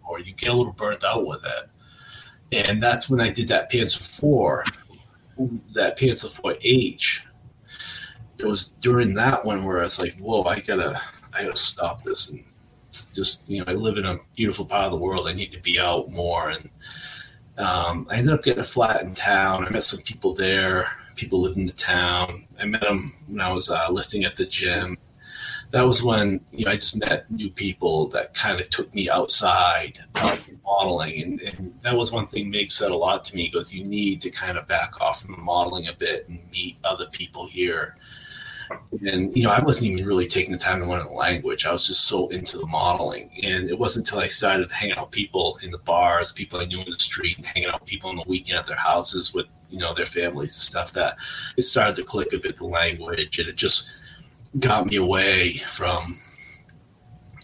or 0.07 0.19
you 0.21 0.33
get 0.33 0.49
a 0.49 0.53
little 0.53 0.71
burnt 0.73 1.03
out 1.03 1.25
with 1.25 1.43
it. 1.45 2.67
And 2.69 2.81
that's 2.81 3.09
when 3.09 3.19
I 3.19 3.29
did 3.29 3.49
that 3.49 3.69
Panzer 3.69 4.19
Four, 4.19 4.63
that 5.73 5.99
Panzer 5.99 6.33
Four 6.33 6.55
H, 6.61 7.26
it 8.39 8.45
was 8.45 8.69
during 8.81 9.13
that 9.15 9.45
one 9.45 9.65
where 9.65 9.79
I 9.79 9.83
was 9.83 9.99
like, 9.99 10.19
whoa, 10.19 10.43
I 10.43 10.59
gotta, 10.59 10.99
I 11.35 11.43
gotta 11.43 11.57
stop 11.57 12.03
this 12.03 12.31
and 12.31 12.43
just, 12.91 13.49
you 13.49 13.59
know, 13.59 13.65
I 13.67 13.73
live 13.73 13.97
in 13.97 14.05
a 14.05 14.17
beautiful 14.35 14.65
part 14.65 14.85
of 14.85 14.91
the 14.91 14.97
world. 14.97 15.27
I 15.27 15.33
need 15.33 15.51
to 15.51 15.61
be 15.61 15.79
out 15.79 16.11
more. 16.11 16.49
And 16.49 16.69
um, 17.57 18.07
I 18.09 18.17
ended 18.17 18.33
up 18.33 18.43
getting 18.43 18.61
a 18.61 18.65
flat 18.65 19.03
in 19.03 19.13
town. 19.13 19.65
I 19.65 19.69
met 19.69 19.83
some 19.83 20.03
people 20.03 20.33
there. 20.33 20.85
People 21.15 21.41
lived 21.41 21.57
in 21.57 21.65
the 21.65 21.73
town. 21.73 22.43
I 22.59 22.65
met 22.65 22.81
them 22.81 23.11
when 23.27 23.41
I 23.41 23.51
was 23.51 23.71
uh, 23.71 23.87
lifting 23.89 24.23
at 24.23 24.35
the 24.35 24.45
gym. 24.45 24.97
That 25.71 25.85
was 25.85 26.01
when 26.01 26.39
you 26.53 26.63
know 26.63 26.71
I 26.71 26.75
just 26.75 26.97
met 26.97 27.29
new 27.29 27.49
people 27.49 28.07
that 28.09 28.33
kind 28.33 28.59
of 28.59 28.69
took 28.69 28.93
me 28.93 29.09
outside 29.09 29.99
of 30.23 30.49
modeling, 30.63 31.21
and, 31.21 31.41
and 31.41 31.73
that 31.81 31.97
was 31.97 32.09
one 32.09 32.25
thing 32.25 32.49
Mig 32.49 32.71
said 32.71 32.89
a 32.89 32.95
lot 32.95 33.25
to 33.25 33.35
me. 33.35 33.43
He 33.43 33.49
goes, 33.49 33.73
"You 33.73 33.83
need 33.83 34.21
to 34.21 34.29
kind 34.29 34.57
of 34.57 34.65
back 34.67 35.01
off 35.01 35.23
from 35.23 35.43
modeling 35.43 35.89
a 35.89 35.93
bit 35.93 36.29
and 36.29 36.39
meet 36.51 36.77
other 36.85 37.07
people 37.07 37.47
here." 37.47 37.97
And 39.05 39.35
you 39.35 39.43
know, 39.43 39.51
I 39.51 39.63
wasn't 39.63 39.91
even 39.91 40.05
really 40.05 40.25
taking 40.25 40.51
the 40.51 40.57
time 40.57 40.79
to 40.79 40.89
learn 40.89 41.05
the 41.05 41.13
language. 41.13 41.65
I 41.65 41.71
was 41.71 41.87
just 41.87 42.07
so 42.07 42.27
into 42.29 42.57
the 42.57 42.67
modeling, 42.67 43.29
and 43.43 43.69
it 43.69 43.77
wasn't 43.77 44.07
until 44.07 44.23
I 44.23 44.27
started 44.27 44.71
hanging 44.71 44.97
out 44.97 45.11
people 45.11 45.57
in 45.63 45.71
the 45.71 45.77
bars, 45.79 46.31
people 46.31 46.59
I 46.59 46.65
knew 46.65 46.81
in 46.81 46.89
the 46.89 46.99
street, 46.99 47.43
hanging 47.45 47.69
out 47.69 47.85
people 47.85 48.09
on 48.09 48.15
the 48.15 48.23
weekend 48.27 48.59
at 48.59 48.65
their 48.65 48.77
houses 48.77 49.33
with 49.33 49.47
you 49.69 49.79
know 49.79 49.93
their 49.93 50.05
families 50.05 50.57
and 50.57 50.63
stuff 50.63 50.91
that 50.93 51.17
it 51.57 51.63
started 51.63 51.95
to 51.95 52.03
click 52.03 52.33
a 52.33 52.39
bit 52.39 52.55
the 52.57 52.65
language, 52.65 53.39
and 53.39 53.47
it 53.47 53.55
just 53.55 53.95
got 54.59 54.85
me 54.87 54.95
away 54.97 55.53
from 55.67 56.03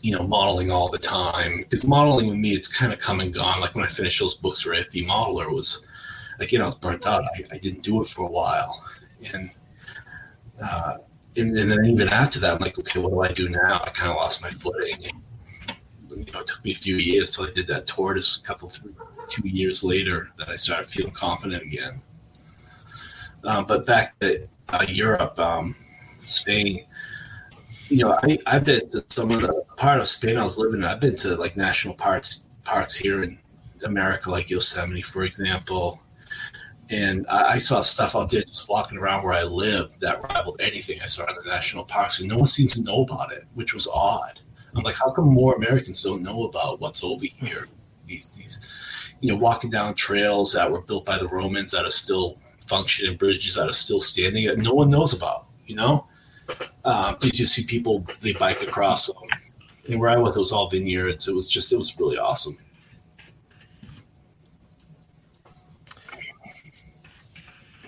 you 0.01 0.15
know 0.15 0.27
modeling 0.27 0.71
all 0.71 0.89
the 0.89 0.97
time 0.97 1.57
because 1.59 1.87
modeling 1.87 2.27
with 2.27 2.37
me 2.37 2.49
it's 2.49 2.77
kind 2.77 2.91
of 2.91 2.99
come 2.99 3.19
and 3.19 3.33
gone. 3.33 3.61
Like 3.61 3.75
when 3.75 3.83
I 3.83 3.87
finished 3.87 4.19
those 4.19 4.35
books 4.35 4.61
for 4.61 4.71
AFV 4.71 5.05
Modeler 5.05 5.51
was 5.51 5.85
like 6.39 6.51
you 6.51 6.57
know 6.57 6.65
I 6.65 6.67
was 6.67 6.75
burnt 6.75 7.07
out. 7.07 7.23
I, 7.23 7.55
I 7.55 7.57
didn't 7.59 7.83
do 7.83 8.01
it 8.01 8.07
for 8.07 8.27
a 8.27 8.31
while, 8.31 8.83
and 9.33 9.49
uh, 10.61 10.97
and, 11.37 11.57
and, 11.57 11.71
then 11.71 11.85
even 11.85 12.07
after 12.09 12.39
that, 12.39 12.53
I'm 12.53 12.59
like, 12.59 12.77
okay, 12.77 12.99
what 12.99 13.09
do 13.09 13.21
I 13.21 13.31
do 13.31 13.49
now? 13.49 13.81
I 13.83 13.89
kind 13.89 14.11
of 14.11 14.17
lost 14.17 14.41
my 14.41 14.49
footing. 14.49 14.95
And, 15.05 16.27
you 16.27 16.33
know, 16.33 16.39
it 16.39 16.47
took 16.47 16.63
me 16.63 16.71
a 16.71 16.75
few 16.75 16.95
years 16.95 17.35
till 17.35 17.45
I 17.45 17.51
did 17.51 17.67
that 17.67 17.87
tortoise. 17.87 18.37
A 18.37 18.43
couple, 18.43 18.69
three, 18.69 18.91
two 19.27 19.47
years 19.49 19.83
later, 19.83 20.31
that 20.37 20.49
I 20.49 20.55
started 20.55 20.87
feeling 20.87 21.13
confident 21.13 21.63
again. 21.63 21.93
Uh, 23.43 23.63
but 23.63 23.85
back 23.85 24.17
to 24.19 24.47
uh, 24.69 24.85
Europe, 24.87 25.37
um, 25.39 25.73
Spain. 26.21 26.85
You 27.87 28.05
know, 28.05 28.19
I, 28.23 28.37
I've 28.47 28.65
been 28.65 28.87
to 28.89 29.03
some 29.09 29.31
of 29.31 29.41
the 29.41 29.63
part 29.77 29.99
of 29.99 30.07
Spain 30.07 30.37
I 30.37 30.43
was 30.43 30.57
living 30.57 30.79
in. 30.79 30.85
I've 30.85 31.01
been 31.01 31.15
to 31.17 31.35
like 31.35 31.57
national 31.57 31.95
parks 31.95 32.47
parks 32.63 32.95
here 32.95 33.23
in 33.23 33.37
America, 33.85 34.31
like 34.31 34.49
Yosemite, 34.49 35.01
for 35.01 35.23
example 35.23 36.02
and 36.89 37.25
I, 37.29 37.53
I, 37.53 37.57
saw 37.57 37.81
stuff 37.81 38.15
out 38.15 38.29
there 38.29 38.41
just 38.41 38.69
walking 38.69 38.97
around 38.97 39.23
where 39.23 39.33
I 39.33 39.43
lived 39.43 40.01
that 40.01 40.21
rivaled 40.21 40.59
anything 40.59 40.99
I 41.01 41.05
saw 41.05 41.27
in 41.27 41.35
the 41.35 41.49
national 41.49 41.85
parks, 41.85 42.19
and 42.19 42.29
no 42.29 42.37
one 42.37 42.47
seems 42.47 42.73
to 42.73 42.83
know 42.83 43.03
about 43.03 43.31
it, 43.31 43.45
which 43.53 43.73
was 43.73 43.87
odd. 43.93 44.41
I'm 44.75 44.83
like, 44.83 44.97
how 44.97 45.11
come 45.11 45.31
more 45.31 45.55
Americans 45.55 46.03
don't 46.03 46.23
know 46.23 46.45
about 46.45 46.81
what's 46.81 47.03
over 47.03 47.25
here? 47.25 47.67
These, 48.07 48.35
these, 48.35 49.15
you 49.21 49.31
know, 49.31 49.37
walking 49.37 49.69
down 49.69 49.93
trails 49.93 50.53
that 50.53 50.69
were 50.69 50.81
built 50.81 51.05
by 51.05 51.17
the 51.17 51.27
Romans 51.27 51.71
that 51.71 51.85
are 51.85 51.91
still 51.91 52.37
functioning, 52.67 53.17
bridges 53.17 53.55
that 53.55 53.69
are 53.69 53.73
still 53.73 54.01
standing 54.01 54.45
that 54.47 54.57
no 54.57 54.73
one 54.73 54.89
knows 54.89 55.15
about. 55.15 55.45
You 55.65 55.75
know, 55.75 56.07
uh, 56.83 57.15
you 57.21 57.29
just 57.29 57.53
see 57.53 57.65
people 57.65 58.05
they 58.21 58.33
bike 58.33 58.61
across 58.61 59.07
them. 59.07 59.15
And 59.89 59.99
where 59.99 60.09
I 60.09 60.17
was, 60.17 60.37
it 60.37 60.39
was 60.39 60.51
all 60.51 60.69
vineyards. 60.69 61.27
It 61.27 61.35
was 61.35 61.49
just, 61.49 61.71
it 61.71 61.77
was 61.77 61.97
really 61.99 62.17
awesome. 62.17 62.57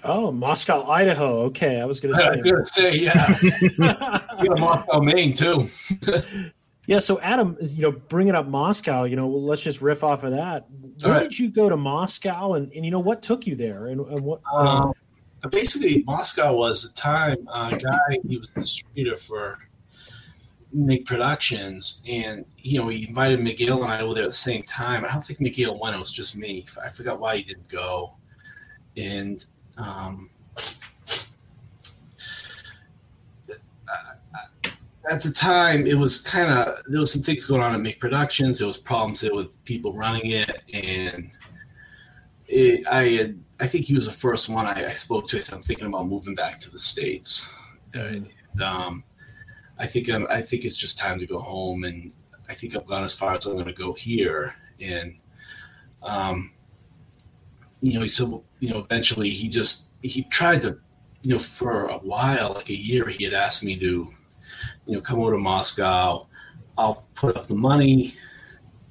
Oh, 0.07 0.31
Moscow, 0.31 0.83
Idaho. 0.83 1.43
Okay, 1.45 1.81
I 1.81 1.85
was 1.85 1.99
going 1.99 2.15
to 2.15 2.23
I 2.23 2.29
was 2.29 2.43
say. 2.43 2.51
gonna 2.51 2.65
say, 2.65 2.97
yeah, 2.97 4.17
you 4.41 4.49
got 4.49 4.59
Moscow, 4.59 5.01
Maine 5.01 5.33
too. 5.33 5.67
yeah. 6.87 6.99
So, 6.99 7.19
Adam, 7.21 7.57
you 7.61 7.81
know, 7.81 7.91
bringing 7.91 8.35
up 8.35 8.47
Moscow, 8.47 9.03
you 9.03 9.15
know, 9.15 9.27
well, 9.27 9.43
let's 9.43 9.61
just 9.61 9.81
riff 9.81 10.03
off 10.03 10.23
of 10.23 10.31
that. 10.31 10.67
When 11.03 11.11
right. 11.11 11.23
did 11.23 11.39
you 11.39 11.49
go 11.49 11.69
to 11.69 11.77
Moscow, 11.77 12.53
and, 12.53 12.71
and 12.71 12.85
you 12.85 12.91
know 12.91 12.99
what 12.99 13.21
took 13.21 13.47
you 13.47 13.55
there, 13.55 13.87
and, 13.87 13.99
and 14.01 14.21
what? 14.23 14.41
Um, 14.53 14.93
basically, 15.49 16.03
Moscow 16.05 16.53
was 16.55 16.85
a 16.85 16.93
time 16.93 17.37
uh, 17.51 17.71
guy. 17.71 18.19
He 18.27 18.37
was 18.37 18.51
a 18.55 18.59
distributor 18.59 19.17
for 19.17 19.57
Mig 20.71 21.05
Productions, 21.05 22.01
and 22.07 22.45
you 22.59 22.79
know 22.79 22.89
he 22.89 23.07
invited 23.07 23.39
Miguel 23.39 23.83
and 23.83 23.91
I 23.91 24.01
over 24.01 24.13
there 24.13 24.23
at 24.23 24.29
the 24.29 24.33
same 24.33 24.63
time. 24.63 25.03
I 25.03 25.07
don't 25.07 25.23
think 25.23 25.41
Miguel 25.41 25.79
went; 25.79 25.95
it 25.95 25.99
was 25.99 26.11
just 26.11 26.37
me. 26.37 26.65
I 26.83 26.89
forgot 26.89 27.19
why 27.19 27.37
he 27.37 27.43
didn't 27.43 27.67
go. 27.69 28.17
And 28.97 29.43
um, 29.77 30.29
at 35.09 35.21
the 35.21 35.31
time, 35.31 35.85
it 35.85 35.95
was 35.95 36.21
kind 36.21 36.51
of 36.51 36.81
there 36.87 36.99
was 36.99 37.13
some 37.13 37.21
things 37.21 37.45
going 37.45 37.61
on 37.61 37.73
at 37.73 37.79
Mig 37.79 37.99
Productions. 37.99 38.59
There 38.59 38.67
was 38.67 38.77
problems 38.77 39.21
there 39.21 39.35
with 39.35 39.63
people 39.65 39.93
running 39.93 40.31
it, 40.31 40.63
and 40.73 41.31
it, 42.47 42.87
I 42.87 43.03
had 43.09 43.39
I 43.59 43.67
think 43.67 43.85
he 43.85 43.95
was 43.95 44.07
the 44.07 44.11
first 44.11 44.49
one 44.49 44.65
I, 44.65 44.85
I 44.87 44.91
spoke 44.93 45.27
to. 45.27 45.37
I 45.37 45.39
said 45.39 45.55
I'm 45.55 45.61
thinking 45.61 45.87
about 45.87 46.07
moving 46.07 46.35
back 46.35 46.59
to 46.59 46.71
the 46.71 46.79
states. 46.79 47.53
And, 47.93 48.27
um, 48.61 49.03
I 49.77 49.85
think 49.87 50.09
I'm, 50.09 50.27
I 50.29 50.41
think 50.41 50.65
it's 50.65 50.77
just 50.77 50.97
time 50.97 51.19
to 51.19 51.25
go 51.25 51.39
home, 51.39 51.83
and 51.83 52.13
I 52.49 52.53
think 52.53 52.75
I've 52.75 52.85
gone 52.85 53.03
as 53.03 53.17
far 53.17 53.33
as 53.33 53.45
I'm 53.45 53.53
going 53.53 53.65
to 53.65 53.73
go 53.73 53.93
here. 53.93 54.55
And 54.81 55.15
um, 56.03 56.51
you 57.81 57.99
know, 57.99 58.05
so 58.05 58.43
you 58.59 58.69
know, 58.69 58.79
eventually 58.79 59.29
he 59.29 59.47
just 59.47 59.87
he 60.01 60.23
tried 60.23 60.61
to, 60.61 60.77
you 61.23 61.33
know, 61.33 61.39
for 61.39 61.87
a 61.87 61.97
while, 61.97 62.53
like 62.53 62.69
a 62.69 62.75
year, 62.75 63.07
he 63.07 63.23
had 63.23 63.33
asked 63.33 63.63
me 63.63 63.75
to, 63.75 64.07
you 64.85 64.93
know, 64.93 65.01
come 65.01 65.19
over 65.19 65.31
to 65.31 65.37
Moscow. 65.37 66.27
I'll 66.77 67.07
put 67.15 67.37
up 67.37 67.47
the 67.47 67.55
money. 67.55 68.11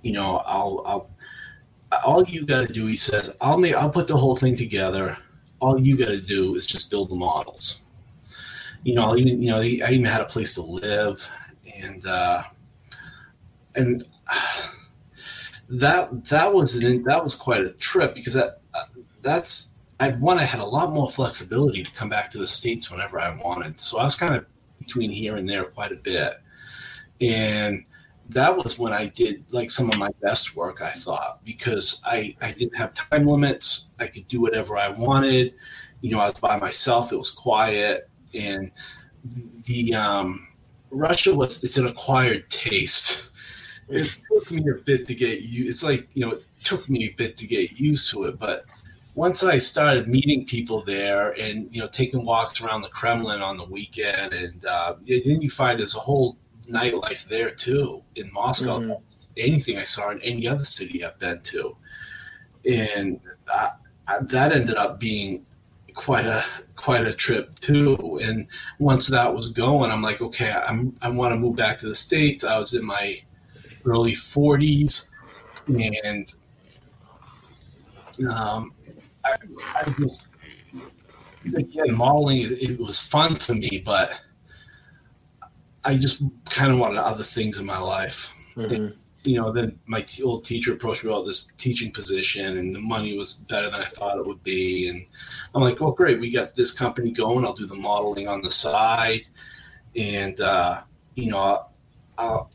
You 0.03 0.12
know, 0.12 0.43
I'll 0.47 0.83
I'll 0.87 1.11
all 2.05 2.25
you 2.25 2.47
got 2.47 2.67
to 2.67 2.73
do, 2.73 2.87
he 2.87 2.97
says, 2.97 3.35
I'll 3.41 3.59
make, 3.59 3.75
I'll 3.75 3.91
put 3.91 4.09
the 4.09 4.17
whole 4.17 4.37
thing 4.37 4.57
together. 4.57 5.17
All 5.61 5.79
you 5.79 5.97
got 5.97 6.09
to 6.09 6.21
do 6.21 6.55
is 6.55 6.67
just 6.67 6.91
build 6.91 7.11
the 7.11 7.17
models. 7.17 7.83
You 8.83 8.95
know, 8.95 9.05
I'll 9.05 9.17
even, 9.17 9.41
you 9.41 9.51
know, 9.51 9.59
I 9.59 9.91
even 9.91 10.05
had 10.05 10.21
a 10.21 10.27
place 10.27 10.55
to 10.55 10.62
live, 10.62 11.27
and 11.83 12.05
uh, 12.07 12.43
and 13.75 14.05
that 15.69 16.25
that 16.29 16.53
was 16.53 16.77
an 16.77 17.03
that 17.05 17.23
was 17.23 17.35
quite 17.35 17.62
a 17.62 17.73
trip 17.73 18.15
because 18.15 18.35
that 18.35 18.61
that's 19.25 19.72
I 20.01 20.12
one 20.12 20.39
I 20.39 20.43
had 20.43 20.61
a 20.61 20.64
lot 20.64 20.93
more 20.93 21.09
flexibility 21.09 21.83
to 21.83 21.93
come 21.93 22.09
back 22.09 22.31
to 22.31 22.39
the 22.39 22.47
states 22.47 22.91
whenever 22.91 23.18
I 23.18 23.37
wanted. 23.37 23.81
So 23.81 23.99
I 23.99 24.05
was 24.05 24.16
kind 24.16 24.35
of 24.35 24.47
between 24.79 25.11
here 25.11 25.37
and 25.37 25.49
there 25.49 25.64
quite 25.64 25.93
a 25.93 25.97
bit, 25.97 26.35
and 27.20 27.85
that 28.31 28.57
was 28.57 28.79
when 28.79 28.93
I 28.93 29.07
did 29.07 29.45
like 29.53 29.70
some 29.70 29.91
of 29.91 29.99
my 29.99 30.11
best 30.22 30.57
work, 30.57 30.81
I 30.81 30.91
thought, 30.91 31.41
because 31.45 32.03
I, 32.07 32.37
I 32.41 32.53
didn't 32.53 32.77
have 32.77 32.95
time 32.95 33.27
limits. 33.27 33.91
I 34.01 34.07
could 34.07 34.27
do 34.29 34.41
whatever 34.41 34.77
I 34.77 34.89
wanted. 34.89 35.55
You 36.01 36.12
know, 36.12 36.20
I 36.20 36.29
was 36.29 36.41
by 36.41 36.59
myself. 36.59 37.12
It 37.12 37.16
was 37.16 37.31
quiet. 37.31 38.09
And 38.33 38.72
the 39.66 39.95
um, 39.95 40.49
Russia 40.91 41.35
was, 41.35 41.62
it's 41.62 41.77
an 41.77 41.87
acquired 41.87 42.49
taste. 42.49 43.33
It 43.89 44.16
took 44.33 44.51
me 44.51 44.64
a 44.70 44.83
bit 44.83 45.07
to 45.09 45.14
get 45.14 45.43
you. 45.43 45.66
It's 45.66 45.85
like, 45.85 46.09
you 46.14 46.25
know, 46.25 46.33
it 46.33 46.45
took 46.62 46.89
me 46.89 47.05
a 47.05 47.14
bit 47.14 47.37
to 47.37 47.47
get 47.47 47.79
used 47.79 48.11
to 48.12 48.25
it. 48.25 48.39
But 48.39 48.64
once 49.15 49.45
I 49.45 49.59
started 49.59 50.09
meeting 50.09 50.45
people 50.45 50.83
there 50.83 51.31
and, 51.39 51.69
you 51.73 51.81
know, 51.81 51.89
taking 51.89 52.25
walks 52.25 52.61
around 52.61 52.83
the 52.83 52.89
Kremlin 52.89 53.41
on 53.41 53.57
the 53.57 53.65
weekend, 53.65 54.33
and 54.33 54.65
uh, 54.65 54.95
then 55.07 55.41
you 55.41 55.49
find 55.49 55.79
there's 55.79 55.95
a 55.95 56.01
whole 56.01 56.37
nightlife 56.69 57.29
there 57.29 57.51
too 57.51 58.03
in 58.17 58.33
Moscow. 58.33 58.81
Mhm. 58.81 59.01
Anything 59.37 59.79
I 59.79 59.85
saw 59.85 60.11
in 60.11 60.21
any 60.23 60.49
other 60.49 60.65
city 60.65 61.05
I've 61.05 61.19
been 61.19 61.41
to, 61.43 61.77
and 62.69 63.21
I, 63.49 63.69
I, 64.09 64.19
that 64.23 64.53
ended 64.53 64.77
up 64.77 64.99
being 64.99 65.45
quite 65.95 66.25
a 66.25 66.43
quite 66.75 67.07
a 67.07 67.15
trip 67.15 67.55
too. 67.57 68.19
And 68.23 68.49
once 68.79 69.09
that 69.09 69.33
was 69.33 69.51
going, 69.51 69.91
I'm 69.91 70.03
like, 70.03 70.23
okay, 70.23 70.53
I'm 70.67 70.97
I 71.03 71.09
want 71.11 71.33
to 71.33 71.39
move 71.39 71.57
back 71.57 71.77
to 71.79 71.87
the 71.87 71.95
states. 71.95 72.45
I 72.45 72.59
was 72.59 72.75
in 72.75 72.85
my 72.85 73.15
early 73.85 74.12
40s, 74.12 75.11
and 76.05 76.35
um, 78.31 78.73
I, 79.25 79.35
I 79.77 79.95
just 79.99 80.27
again 81.57 81.95
modeling. 81.95 82.39
It, 82.43 82.79
was 82.79 83.01
fun 83.01 83.35
for 83.35 83.55
me, 83.55 83.83
but 83.85 84.11
I 85.85 85.97
just 85.97 86.22
kind 86.51 86.72
of 86.72 86.79
wanted 86.79 86.99
other 86.99 87.22
things 87.22 87.61
in 87.61 87.66
my 87.66 87.79
life. 87.79 88.33
Mhm. 88.57 88.95
You 89.25 89.41
know, 89.41 89.53
then 89.53 89.79
my 89.87 90.03
t- 90.03 90.22
old 90.22 90.45
teacher 90.45 90.75
approached 90.75 91.03
me 91.03 91.11
about 91.11 91.25
this 91.25 91.51
teaching 91.57 91.91
position, 91.91 92.59
and 92.59 92.75
the 92.75 92.81
money 92.81 93.16
was 93.16 93.33
better 93.35 93.70
than 93.70 93.81
I 93.81 93.87
thought 93.87 94.18
it 94.18 94.27
would 94.27 94.43
be. 94.43 94.89
And 94.89 95.07
I'm 95.55 95.62
like, 95.62 95.81
well, 95.81 95.93
great, 95.93 96.20
we 96.20 96.31
got 96.31 96.55
this 96.55 96.79
company 96.79 97.11
going. 97.11 97.45
I'll 97.45 97.55
do 97.55 97.66
the 97.66 97.75
modeling 97.75 98.29
on 98.29 98.43
the 98.43 98.51
side, 98.51 99.27
and 99.97 100.39
uh, 100.41 100.77
you 101.14 101.31
know, 101.31 101.64
I'll, 102.18 102.51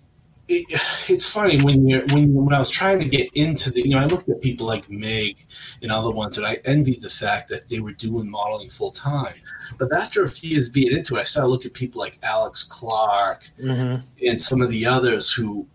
it, 0.49 0.65
it's 1.09 1.31
funny 1.31 1.61
when 1.61 1.87
you're 1.87 2.05
when 2.07 2.33
when 2.33 2.53
I 2.53 2.59
was 2.59 2.69
trying 2.69 2.99
to 2.99 3.05
get 3.05 3.29
into 3.33 3.71
the, 3.71 3.81
you 3.81 3.91
know, 3.91 3.99
I 3.99 4.05
looked 4.05 4.27
at 4.29 4.41
people 4.41 4.65
like 4.67 4.89
Mig 4.89 5.45
and 5.81 5.91
other 5.91 6.09
ones, 6.11 6.37
and 6.37 6.45
I 6.45 6.59
envied 6.65 7.01
the 7.01 7.09
fact 7.09 7.47
that 7.49 7.69
they 7.69 7.79
were 7.79 7.93
doing 7.93 8.29
modeling 8.29 8.69
full 8.69 8.91
time. 8.91 9.35
But 9.77 9.93
after 9.93 10.23
a 10.23 10.27
few 10.27 10.49
years 10.51 10.69
being 10.69 10.91
into 10.95 11.15
it, 11.17 11.19
I 11.21 11.23
started 11.23 11.49
looking 11.49 11.69
at 11.69 11.75
people 11.75 11.99
like 12.01 12.17
Alex 12.23 12.63
Clark 12.63 13.49
Mhm. 13.63 14.01
and 14.25 14.41
some 14.41 14.61
of 14.61 14.69
the 14.71 14.85
others 14.85 15.31
who 15.31 15.67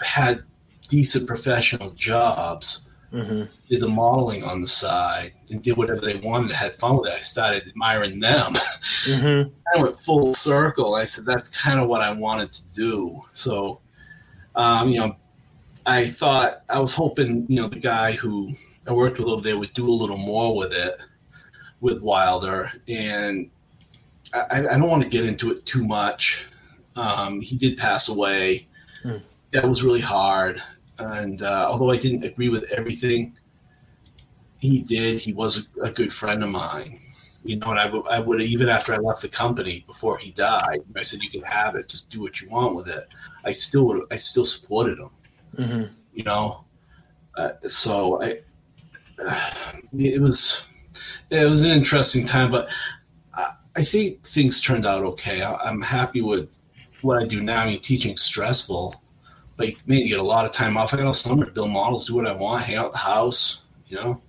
had 0.00 0.42
decent 0.88 1.26
professional 1.26 1.90
jobs 1.90 2.88
Mhm. 3.12 3.48
did 3.68 3.80
the 3.82 3.88
modeling 3.88 4.44
on 4.44 4.60
the 4.60 4.66
side 4.68 5.32
and 5.50 5.60
did 5.62 5.76
whatever 5.76 6.00
they 6.00 6.16
wanted 6.16 6.52
had 6.52 6.72
fun 6.72 6.96
with 6.96 7.08
it 7.10 7.14
i 7.14 7.18
started 7.18 7.62
admiring 7.66 8.20
them 8.20 8.52
Mhm. 9.08 9.50
i 9.76 9.82
went 9.82 9.96
full 9.96 10.32
circle 10.34 10.94
i 10.94 11.02
said 11.04 11.24
that's 11.26 11.50
kind 11.60 11.80
of 11.80 11.88
what 11.88 12.00
i 12.02 12.12
wanted 12.12 12.52
to 12.52 12.62
do 12.72 13.20
so 13.32 13.80
um, 14.56 14.88
you 14.88 14.98
know 14.98 15.16
i 15.86 16.04
thought 16.04 16.62
i 16.68 16.78
was 16.78 16.94
hoping 16.94 17.46
you 17.48 17.60
know 17.60 17.68
the 17.68 17.78
guy 17.78 18.12
who 18.12 18.46
i 18.88 18.92
worked 18.92 19.18
with 19.18 19.28
over 19.28 19.42
there 19.42 19.58
would 19.58 19.72
do 19.74 19.88
a 19.88 19.90
little 19.90 20.18
more 20.18 20.56
with 20.56 20.72
it 20.72 20.94
with 21.80 22.02
wilder. 22.02 22.70
And 22.88 23.50
i, 24.34 24.58
I 24.70 24.78
don't 24.78 24.90
want 24.90 25.02
to 25.02 25.08
get 25.08 25.24
into 25.24 25.50
it 25.50 25.64
too 25.64 25.84
much. 25.84 26.46
Um, 26.96 27.40
he 27.40 27.56
did 27.56 27.78
pass 27.78 28.08
away. 28.08 28.66
Hmm. 29.02 29.16
that 29.52 29.66
was 29.66 29.82
really 29.82 30.02
hard. 30.02 30.60
And 30.98 31.40
uh, 31.40 31.68
although 31.70 31.90
i 31.90 31.96
didn't 31.96 32.24
agree 32.24 32.50
with 32.50 32.70
everything 32.72 33.36
he 34.60 34.82
did 34.82 35.18
he 35.18 35.32
was 35.32 35.66
a, 35.78 35.88
a 35.88 35.92
good 35.92 36.12
friend 36.12 36.44
of 36.44 36.50
mine 36.50 36.98
you 37.44 37.56
know, 37.56 37.70
and 37.70 37.80
I 37.80 38.20
would, 38.20 38.42
even 38.42 38.68
after 38.68 38.92
I 38.94 38.98
left 38.98 39.22
the 39.22 39.28
company 39.28 39.84
before 39.86 40.18
he 40.18 40.30
died, 40.32 40.80
I 40.94 41.02
said, 41.02 41.22
"You 41.22 41.30
can 41.30 41.42
have 41.42 41.74
it. 41.74 41.88
Just 41.88 42.10
do 42.10 42.20
what 42.20 42.40
you 42.40 42.50
want 42.50 42.76
with 42.76 42.88
it." 42.88 43.08
I 43.44 43.50
still 43.50 43.86
would, 43.86 44.04
I 44.10 44.16
still 44.16 44.44
supported 44.44 44.98
him. 44.98 45.10
Mhm. 45.56 45.90
You 46.12 46.24
know, 46.24 46.64
uh, 47.36 47.52
so 47.62 48.22
I, 48.22 48.40
it 49.94 50.20
was, 50.20 50.66
it 51.30 51.48
was 51.48 51.62
an 51.62 51.70
interesting 51.70 52.26
time, 52.26 52.50
but 52.50 52.68
I, 53.34 53.46
I 53.76 53.82
think 53.84 54.22
things 54.24 54.60
turned 54.60 54.84
out 54.86 55.02
okay. 55.04 55.42
I, 55.42 55.54
I'm 55.56 55.80
happy 55.80 56.20
with 56.20 56.60
what 57.02 57.22
I 57.22 57.26
do 57.26 57.42
now. 57.42 57.62
I 57.62 57.66
mean, 57.66 57.80
teaching's 57.80 58.20
stressful, 58.22 59.00
but 59.56 59.68
you 59.68 59.76
man, 59.86 60.00
you 60.00 60.08
get 60.08 60.18
a 60.18 60.22
lot 60.22 60.44
of 60.44 60.52
time 60.52 60.76
off. 60.76 60.92
I 60.92 60.98
got 60.98 61.06
all 61.06 61.14
summer 61.14 61.46
to 61.46 61.52
build 61.52 61.70
models, 61.70 62.06
do 62.06 62.16
what 62.16 62.26
I 62.26 62.32
want, 62.32 62.62
hang 62.64 62.76
out 62.76 62.86
at 62.86 62.92
the 62.92 62.98
house. 62.98 63.62
You 63.86 63.96
know, 63.96 64.22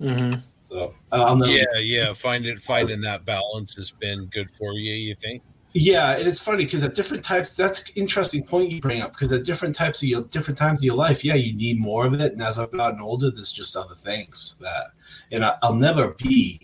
Mhm. 0.00 0.42
So 0.68 0.94
I'll 1.12 1.36
never 1.36 1.52
Yeah, 1.52 1.64
yeah. 1.78 2.12
Finding 2.12 2.56
finding 2.56 3.00
that 3.02 3.24
balance 3.24 3.76
has 3.76 3.92
been 3.92 4.26
good 4.26 4.50
for 4.50 4.72
you. 4.72 4.94
You 4.94 5.14
think? 5.14 5.42
Yeah, 5.72 6.16
and 6.16 6.26
it's 6.26 6.42
funny 6.42 6.64
because 6.64 6.82
at 6.82 6.94
different 6.94 7.22
types, 7.22 7.54
that's 7.54 7.88
an 7.88 7.92
interesting 7.96 8.42
point 8.42 8.70
you 8.70 8.80
bring 8.80 9.02
up. 9.02 9.12
Because 9.12 9.32
at 9.32 9.44
different 9.44 9.74
types 9.74 10.02
of 10.02 10.08
your 10.08 10.22
different 10.22 10.58
times 10.58 10.82
of 10.82 10.86
your 10.86 10.96
life, 10.96 11.24
yeah, 11.24 11.34
you 11.34 11.54
need 11.54 11.78
more 11.78 12.06
of 12.06 12.14
it. 12.14 12.32
And 12.32 12.42
as 12.42 12.58
I've 12.58 12.72
gotten 12.72 13.00
older, 13.00 13.30
there's 13.30 13.52
just 13.52 13.76
other 13.76 13.94
things 13.94 14.58
that, 14.60 14.86
and 15.30 15.44
I, 15.44 15.56
I'll 15.62 15.74
never 15.74 16.14
be, 16.14 16.60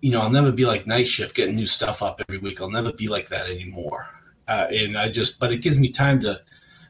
you 0.00 0.12
know, 0.12 0.20
I'll 0.20 0.30
never 0.30 0.52
be 0.52 0.66
like 0.66 0.86
night 0.86 1.06
shift 1.06 1.36
getting 1.36 1.54
new 1.54 1.66
stuff 1.66 2.02
up 2.02 2.20
every 2.28 2.40
week. 2.40 2.60
I'll 2.60 2.70
never 2.70 2.92
be 2.92 3.08
like 3.08 3.28
that 3.28 3.48
anymore. 3.48 4.06
Uh, 4.48 4.66
and 4.70 4.98
I 4.98 5.08
just, 5.08 5.38
but 5.38 5.52
it 5.52 5.62
gives 5.62 5.80
me 5.80 5.88
time 5.88 6.18
to 6.20 6.36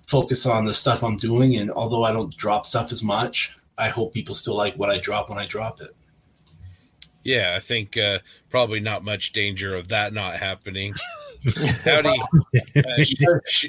focus 0.08 0.46
on 0.46 0.64
the 0.64 0.74
stuff 0.74 1.04
I'm 1.04 1.18
doing. 1.18 1.56
And 1.56 1.70
although 1.70 2.04
I 2.04 2.12
don't 2.12 2.34
drop 2.36 2.66
stuff 2.66 2.90
as 2.90 3.04
much, 3.04 3.54
I 3.82 3.88
hope 3.88 4.14
people 4.14 4.36
still 4.36 4.56
like 4.56 4.74
what 4.74 4.90
I 4.90 4.98
drop 4.98 5.28
when 5.28 5.38
I 5.38 5.44
drop 5.44 5.80
it. 5.80 5.90
Yeah, 7.24 7.54
I 7.56 7.58
think 7.58 7.98
uh, 7.98 8.20
probably 8.48 8.78
not 8.78 9.04
much 9.04 9.32
danger 9.32 9.74
of 9.74 9.88
that 9.88 10.12
not 10.12 10.36
happening. 10.36 10.94
Howdy. 11.84 12.20
Uh, 12.76 13.02
sh- 13.02 13.14
sh- 13.46 13.66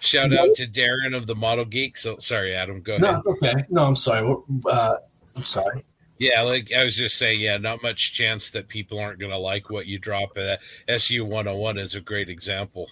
shout 0.00 0.32
out 0.32 0.54
to 0.54 0.66
Darren 0.66 1.14
of 1.14 1.26
the 1.26 1.34
Model 1.34 1.64
Geek. 1.64 1.96
So 1.96 2.16
sorry, 2.18 2.54
Adam. 2.54 2.80
Go 2.80 2.94
ahead. 2.94 3.02
No, 3.02 3.16
it's 3.18 3.26
okay. 3.26 3.54
No, 3.68 3.84
I'm 3.84 3.96
sorry. 3.96 4.36
Uh, 4.64 4.96
I'm 5.34 5.44
sorry. 5.44 5.84
Yeah, 6.18 6.42
like 6.42 6.72
I 6.72 6.84
was 6.84 6.96
just 6.96 7.18
saying, 7.18 7.40
yeah, 7.40 7.58
not 7.58 7.82
much 7.82 8.14
chance 8.14 8.50
that 8.52 8.68
people 8.68 8.98
aren't 8.98 9.18
going 9.18 9.32
to 9.32 9.38
like 9.38 9.70
what 9.70 9.86
you 9.86 9.98
drop. 9.98 10.30
Uh, 10.36 10.56
SU 10.88 11.24
101 11.24 11.78
is 11.78 11.94
a 11.94 12.00
great 12.00 12.28
example. 12.28 12.88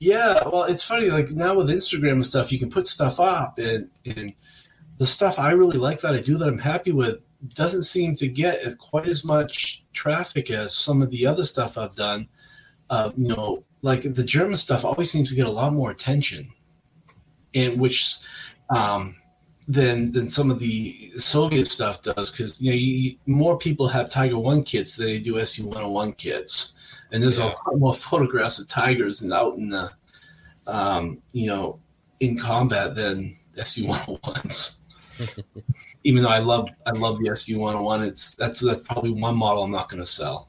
Yeah, 0.00 0.40
well, 0.44 0.64
it's 0.64 0.86
funny. 0.86 1.08
Like 1.08 1.30
now 1.30 1.56
with 1.56 1.70
Instagram 1.70 2.12
and 2.12 2.26
stuff, 2.26 2.52
you 2.52 2.58
can 2.58 2.68
put 2.68 2.86
stuff 2.86 3.20
up, 3.20 3.58
and 3.58 3.88
and 4.04 4.32
the 4.98 5.06
stuff 5.06 5.38
I 5.38 5.52
really 5.52 5.78
like 5.78 6.00
that 6.00 6.14
I 6.14 6.20
do 6.20 6.38
that 6.38 6.48
I'm 6.48 6.58
happy 6.58 6.92
with 6.92 7.20
doesn't 7.54 7.82
seem 7.82 8.14
to 8.16 8.28
get 8.28 8.64
quite 8.78 9.06
as 9.06 9.24
much 9.24 9.84
traffic 9.92 10.50
as 10.50 10.76
some 10.76 11.02
of 11.02 11.10
the 11.10 11.26
other 11.26 11.44
stuff 11.44 11.76
I've 11.76 11.94
done. 11.94 12.28
Uh, 12.88 13.10
you 13.16 13.28
know, 13.28 13.64
like 13.82 14.02
the 14.02 14.24
German 14.24 14.56
stuff 14.56 14.84
always 14.84 15.10
seems 15.10 15.30
to 15.30 15.36
get 15.36 15.46
a 15.46 15.50
lot 15.50 15.72
more 15.72 15.90
attention, 15.90 16.48
and 17.54 17.80
which 17.80 18.18
um, 18.70 19.14
than 19.68 20.12
than 20.12 20.28
some 20.28 20.50
of 20.50 20.60
the 20.60 20.92
Soviet 21.16 21.66
stuff 21.66 22.00
does 22.02 22.30
because 22.30 22.62
you 22.62 22.70
know 22.70 22.76
you, 22.76 23.16
more 23.26 23.58
people 23.58 23.88
have 23.88 24.08
Tiger 24.08 24.38
One 24.38 24.62
kits 24.62 24.96
than 24.96 25.06
they 25.06 25.18
do 25.18 25.38
SU 25.40 25.66
101 25.66 26.12
kits 26.12 26.76
and 27.12 27.22
there's 27.22 27.38
yeah. 27.38 27.46
a 27.46 27.48
lot 27.48 27.78
more 27.78 27.94
photographs 28.08 28.58
of 28.58 28.68
tigers 28.68 29.22
and 29.22 29.32
out 29.32 29.56
in 29.56 29.68
the, 29.68 29.90
um, 30.66 31.22
you 31.32 31.48
know, 31.48 31.78
in 32.20 32.38
combat 32.38 32.94
than 32.96 33.36
SU 33.56 33.84
101s. 33.84 34.75
Even 36.04 36.22
though 36.22 36.28
I 36.28 36.38
love 36.38 36.68
I 36.86 36.90
love 36.92 37.18
the 37.18 37.30
SU 37.30 37.58
101, 37.58 38.02
it's 38.02 38.36
that's 38.36 38.60
that's 38.60 38.80
probably 38.80 39.10
one 39.10 39.36
model 39.36 39.64
I'm 39.64 39.70
not 39.70 39.88
going 39.88 40.02
to 40.02 40.06
sell. 40.06 40.48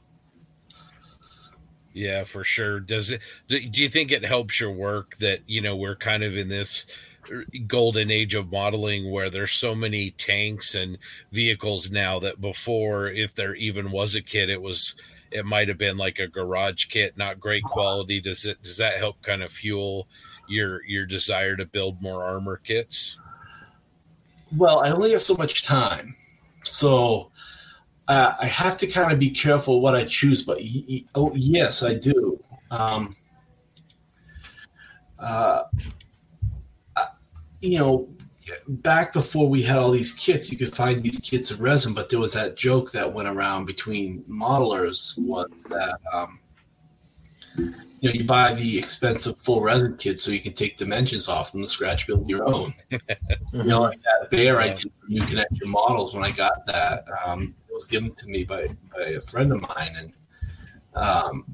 Yeah, 1.93 2.23
for 2.23 2.43
sure. 2.43 2.79
Does 2.79 3.09
it? 3.09 3.21
Do 3.47 3.59
you 3.59 3.89
think 3.89 4.11
it 4.11 4.23
helps 4.23 4.61
your 4.61 4.71
work 4.71 5.17
that 5.17 5.41
you 5.47 5.61
know 5.61 5.75
we're 5.75 5.95
kind 5.95 6.23
of 6.23 6.37
in 6.37 6.47
this 6.47 6.85
golden 7.65 8.11
age 8.11 8.35
of 8.35 8.51
modeling 8.51 9.11
where 9.11 9.29
there's 9.29 9.51
so 9.51 9.75
many 9.75 10.11
tanks 10.11 10.75
and 10.75 10.97
vehicles 11.31 11.91
now 11.91 12.19
that 12.19 12.39
before, 12.39 13.07
if 13.07 13.33
there 13.35 13.55
even 13.55 13.91
was 13.91 14.15
a 14.15 14.21
kit, 14.21 14.49
it 14.49 14.61
was 14.61 14.95
it 15.31 15.45
might 15.45 15.67
have 15.67 15.77
been 15.77 15.97
like 15.97 16.19
a 16.19 16.27
garage 16.27 16.85
kit, 16.85 17.17
not 17.17 17.39
great 17.39 17.63
quality. 17.63 18.21
Does 18.21 18.45
it 18.45 18.61
does 18.61 18.77
that 18.77 18.97
help 18.97 19.21
kind 19.21 19.43
of 19.43 19.51
fuel 19.51 20.07
your 20.47 20.85
your 20.85 21.05
desire 21.05 21.55
to 21.55 21.65
build 21.65 22.01
more 22.01 22.23
armor 22.23 22.57
kits? 22.57 23.19
Well, 24.55 24.79
I 24.79 24.91
only 24.91 25.11
have 25.11 25.21
so 25.21 25.35
much 25.35 25.63
time, 25.63 26.15
so 26.63 27.31
uh, 28.07 28.33
I 28.39 28.45
have 28.45 28.77
to 28.77 28.87
kind 28.87 29.11
of 29.11 29.19
be 29.19 29.29
careful 29.29 29.81
what 29.81 29.95
I 29.95 30.05
choose. 30.05 30.43
But 30.43 30.59
oh, 31.15 31.31
yes, 31.35 31.83
I 31.83 31.95
do. 31.95 32.39
Um, 32.71 33.13
uh, 35.19 35.63
uh, 36.95 37.05
you 37.61 37.77
know, 37.77 38.07
back 38.67 39.13
before 39.13 39.49
we 39.49 39.61
had 39.61 39.77
all 39.77 39.91
these 39.91 40.13
kits, 40.13 40.51
you 40.51 40.57
could 40.57 40.73
find 40.73 41.01
these 41.01 41.19
kits 41.19 41.51
of 41.51 41.61
resin, 41.61 41.93
but 41.93 42.09
there 42.09 42.19
was 42.19 42.33
that 42.33 42.55
joke 42.55 42.91
that 42.91 43.11
went 43.11 43.27
around 43.27 43.65
between 43.65 44.23
modelers 44.29 45.17
was 45.19 45.63
that 45.69 45.99
um, 46.13 46.39
you 47.57 47.73
know 48.03 48.11
you 48.11 48.23
buy 48.23 48.53
the 48.53 48.77
expensive 48.77 49.37
full 49.37 49.61
resin 49.61 49.95
kit 49.97 50.19
so 50.19 50.31
you 50.31 50.39
can 50.39 50.53
take 50.53 50.77
dimensions 50.77 51.27
off 51.27 51.53
and 51.53 51.63
the 51.63 51.67
scratch 51.67 52.07
build 52.07 52.29
your 52.29 52.47
own. 52.47 52.71
you 52.91 53.63
know, 53.63 53.81
like 53.81 53.99
that 54.01 54.29
bear 54.29 54.59
I 54.59 54.67
did 54.67 54.91
for 54.91 55.07
New 55.07 55.25
Connection 55.25 55.69
models 55.69 56.13
when 56.13 56.23
I 56.23 56.31
got 56.31 56.65
that. 56.67 57.05
Um, 57.25 57.55
it 57.69 57.73
was 57.73 57.87
given 57.87 58.11
to 58.11 58.29
me 58.29 58.43
by 58.43 58.67
by 58.95 59.03
a 59.03 59.21
friend 59.21 59.51
of 59.51 59.61
mine, 59.61 59.95
and 59.97 60.13
um, 60.95 61.45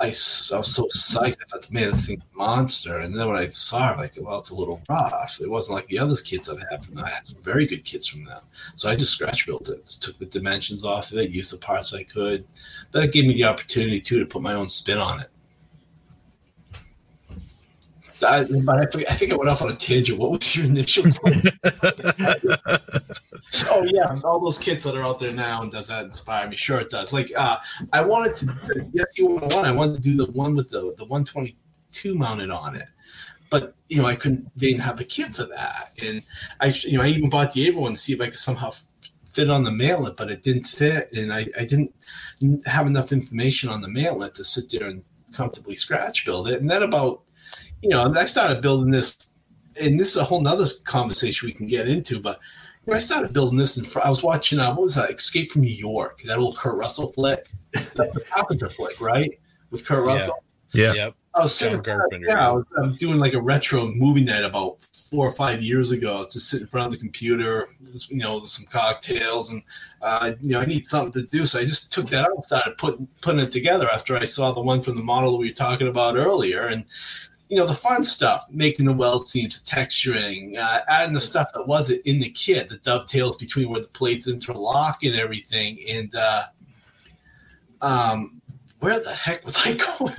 I, 0.00 0.06
I 0.06 0.08
was 0.08 0.74
so 0.74 0.84
psyched. 0.84 1.36
I 1.42 1.44
thought, 1.46 1.70
man, 1.70 1.88
this 1.88 2.06
thing's 2.06 2.24
a 2.24 2.36
monster. 2.36 3.00
And 3.00 3.16
then 3.16 3.28
when 3.28 3.36
I 3.36 3.46
saw 3.46 3.92
it, 3.92 3.98
like, 3.98 4.12
well, 4.18 4.38
it's 4.38 4.50
a 4.50 4.56
little 4.56 4.80
rough. 4.88 5.38
It 5.42 5.50
wasn't 5.50 5.76
like 5.76 5.86
the 5.88 5.98
other 5.98 6.14
kits 6.14 6.48
I've 6.48 6.62
had 6.70 6.84
from 6.84 6.94
them. 6.94 7.04
I 7.04 7.10
had 7.10 7.26
some 7.26 7.42
very 7.42 7.66
good 7.66 7.84
kits 7.84 8.06
from 8.06 8.24
them. 8.24 8.40
So 8.76 8.88
I 8.88 8.96
just 8.96 9.12
scratch 9.12 9.46
built 9.46 9.68
it, 9.68 9.84
just 9.84 10.02
took 10.02 10.16
the 10.16 10.24
dimensions 10.24 10.86
off 10.86 11.12
of 11.12 11.18
it, 11.18 11.30
used 11.30 11.52
the 11.52 11.58
parts 11.58 11.92
I 11.92 12.04
could. 12.04 12.46
But 12.92 13.04
it 13.04 13.12
gave 13.12 13.26
me 13.26 13.34
the 13.34 13.44
opportunity, 13.44 14.00
too, 14.00 14.20
to 14.20 14.26
put 14.26 14.40
my 14.40 14.54
own 14.54 14.70
spin 14.70 14.96
on 14.96 15.20
it. 15.20 15.30
I, 18.22 18.44
but 18.64 18.78
I 18.80 18.86
think, 18.86 19.10
I 19.10 19.14
think 19.14 19.32
I 19.32 19.36
went 19.36 19.50
off 19.50 19.62
on 19.62 19.70
a 19.70 19.76
tangent. 19.76 20.18
What 20.18 20.30
was 20.32 20.56
your 20.56 20.66
initial? 20.66 21.04
oh 23.70 23.86
yeah, 23.92 24.20
all 24.24 24.40
those 24.40 24.58
kits 24.58 24.84
that 24.84 24.94
are 24.94 25.02
out 25.02 25.18
there 25.18 25.32
now, 25.32 25.62
and 25.62 25.70
does 25.70 25.88
that 25.88 26.04
inspire 26.04 26.48
me? 26.48 26.56
Sure, 26.56 26.80
it 26.80 26.90
does. 26.90 27.12
Like 27.12 27.32
uh, 27.36 27.56
I 27.92 28.02
wanted 28.02 28.36
to, 28.36 28.86
yes, 28.92 29.18
you 29.18 29.26
want 29.26 29.52
one. 29.52 29.64
I 29.64 29.72
wanted 29.72 29.94
to 29.94 30.00
do 30.00 30.16
the 30.16 30.30
one 30.32 30.54
with 30.54 30.68
the 30.68 30.94
the 30.96 31.04
122 31.04 32.14
mounted 32.14 32.50
on 32.50 32.76
it, 32.76 32.88
but 33.50 33.74
you 33.88 34.00
know 34.00 34.06
I 34.06 34.14
couldn't. 34.14 34.50
They 34.56 34.68
didn't 34.68 34.82
have 34.82 35.00
a 35.00 35.04
kit 35.04 35.34
for 35.34 35.44
that, 35.44 35.96
and 36.04 36.24
I 36.60 36.72
you 36.82 36.98
know 36.98 37.04
I 37.04 37.08
even 37.08 37.30
bought 37.30 37.52
the 37.52 37.66
Able 37.66 37.82
one 37.82 37.92
to 37.92 37.98
see 37.98 38.12
if 38.12 38.20
I 38.20 38.26
could 38.26 38.34
somehow 38.34 38.70
fit 39.24 39.50
on 39.50 39.64
the 39.64 39.70
maillet, 39.70 40.16
but 40.16 40.30
it 40.30 40.42
didn't 40.42 40.66
fit, 40.66 41.10
and 41.16 41.32
I 41.32 41.46
I 41.58 41.64
didn't 41.64 41.92
have 42.66 42.86
enough 42.86 43.12
information 43.12 43.68
on 43.68 43.80
the 43.80 43.88
maillet 43.88 44.34
to 44.34 44.44
sit 44.44 44.70
there 44.70 44.88
and 44.88 45.02
comfortably 45.34 45.74
scratch 45.74 46.24
build 46.24 46.48
it, 46.48 46.60
and 46.60 46.70
then 46.70 46.82
about 46.82 47.22
you 47.82 47.88
know, 47.88 48.12
I 48.14 48.24
started 48.24 48.62
building 48.62 48.90
this, 48.90 49.32
and 49.80 49.98
this 49.98 50.10
is 50.10 50.16
a 50.16 50.24
whole 50.24 50.40
nother 50.40 50.66
conversation 50.84 51.46
we 51.46 51.52
can 51.52 51.66
get 51.66 51.88
into, 51.88 52.20
but 52.20 52.40
you 52.86 52.92
know, 52.92 52.96
I 52.96 53.00
started 53.00 53.32
building 53.32 53.58
this, 53.58 53.76
and 53.76 54.04
I 54.04 54.08
was 54.08 54.22
watching, 54.22 54.58
uh, 54.58 54.70
what 54.70 54.82
was 54.82 54.94
that, 54.94 55.10
Escape 55.10 55.50
from 55.50 55.62
New 55.62 55.68
York, 55.68 56.20
that 56.26 56.38
old 56.38 56.56
Kurt 56.56 56.78
Russell 56.78 57.08
flick, 57.12 57.48
the 57.72 58.24
Carpenter 58.34 58.68
flick, 58.68 59.00
right? 59.00 59.30
With 59.70 59.86
Kurt 59.86 60.04
Russell. 60.04 60.42
Yeah. 60.74 60.92
Yep. 60.94 61.14
I 61.32 61.42
was 61.42 61.54
sitting, 61.54 61.80
yeah, 61.84 62.48
I 62.48 62.50
was 62.50 62.64
I'm 62.76 62.94
doing 62.94 63.20
like 63.20 63.34
a 63.34 63.40
retro 63.40 63.86
movie 63.86 64.24
night 64.24 64.44
about 64.44 64.82
four 65.10 65.28
or 65.28 65.30
five 65.30 65.62
years 65.62 65.92
ago. 65.92 66.16
I 66.16 66.18
was 66.18 66.32
just 66.32 66.50
sitting 66.50 66.64
in 66.64 66.68
front 66.68 66.86
of 66.86 66.92
the 66.92 66.98
computer, 66.98 67.68
you 68.08 68.16
know, 68.16 68.34
with 68.34 68.48
some 68.48 68.66
cocktails, 68.66 69.50
and 69.50 69.62
uh, 70.02 70.32
you 70.40 70.50
know, 70.50 70.60
I 70.60 70.64
need 70.64 70.86
something 70.86 71.12
to 71.22 71.28
do. 71.28 71.46
So 71.46 71.60
I 71.60 71.62
just 71.62 71.92
took 71.92 72.06
that 72.06 72.24
out 72.24 72.32
and 72.32 72.42
started 72.42 72.76
putting 72.78 73.06
putting 73.20 73.40
it 73.40 73.52
together 73.52 73.88
after 73.88 74.16
I 74.16 74.24
saw 74.24 74.50
the 74.50 74.60
one 74.60 74.82
from 74.82 74.96
the 74.96 75.04
model 75.04 75.38
we 75.38 75.48
were 75.48 75.54
talking 75.54 75.86
about 75.86 76.16
earlier, 76.16 76.66
and 76.66 76.84
you 77.50 77.56
know 77.56 77.66
the 77.66 77.74
fun 77.74 78.04
stuff, 78.04 78.46
making 78.48 78.86
the 78.86 78.92
weld 78.92 79.26
seams, 79.26 79.64
texturing, 79.64 80.56
uh, 80.56 80.80
adding 80.88 81.12
the 81.12 81.20
stuff 81.20 81.48
that 81.52 81.66
wasn't 81.66 82.06
in 82.06 82.20
the 82.20 82.30
kit, 82.30 82.68
the 82.68 82.78
dovetails 82.78 83.36
between 83.36 83.68
where 83.68 83.80
the 83.80 83.88
plates 83.88 84.28
interlock 84.28 85.02
and 85.02 85.16
everything. 85.16 85.80
And 85.88 86.14
uh, 86.14 86.42
um, 87.82 88.40
where 88.78 89.00
the 89.00 89.10
heck 89.10 89.44
was 89.44 89.66
I 89.66 89.74
going? 89.98 90.14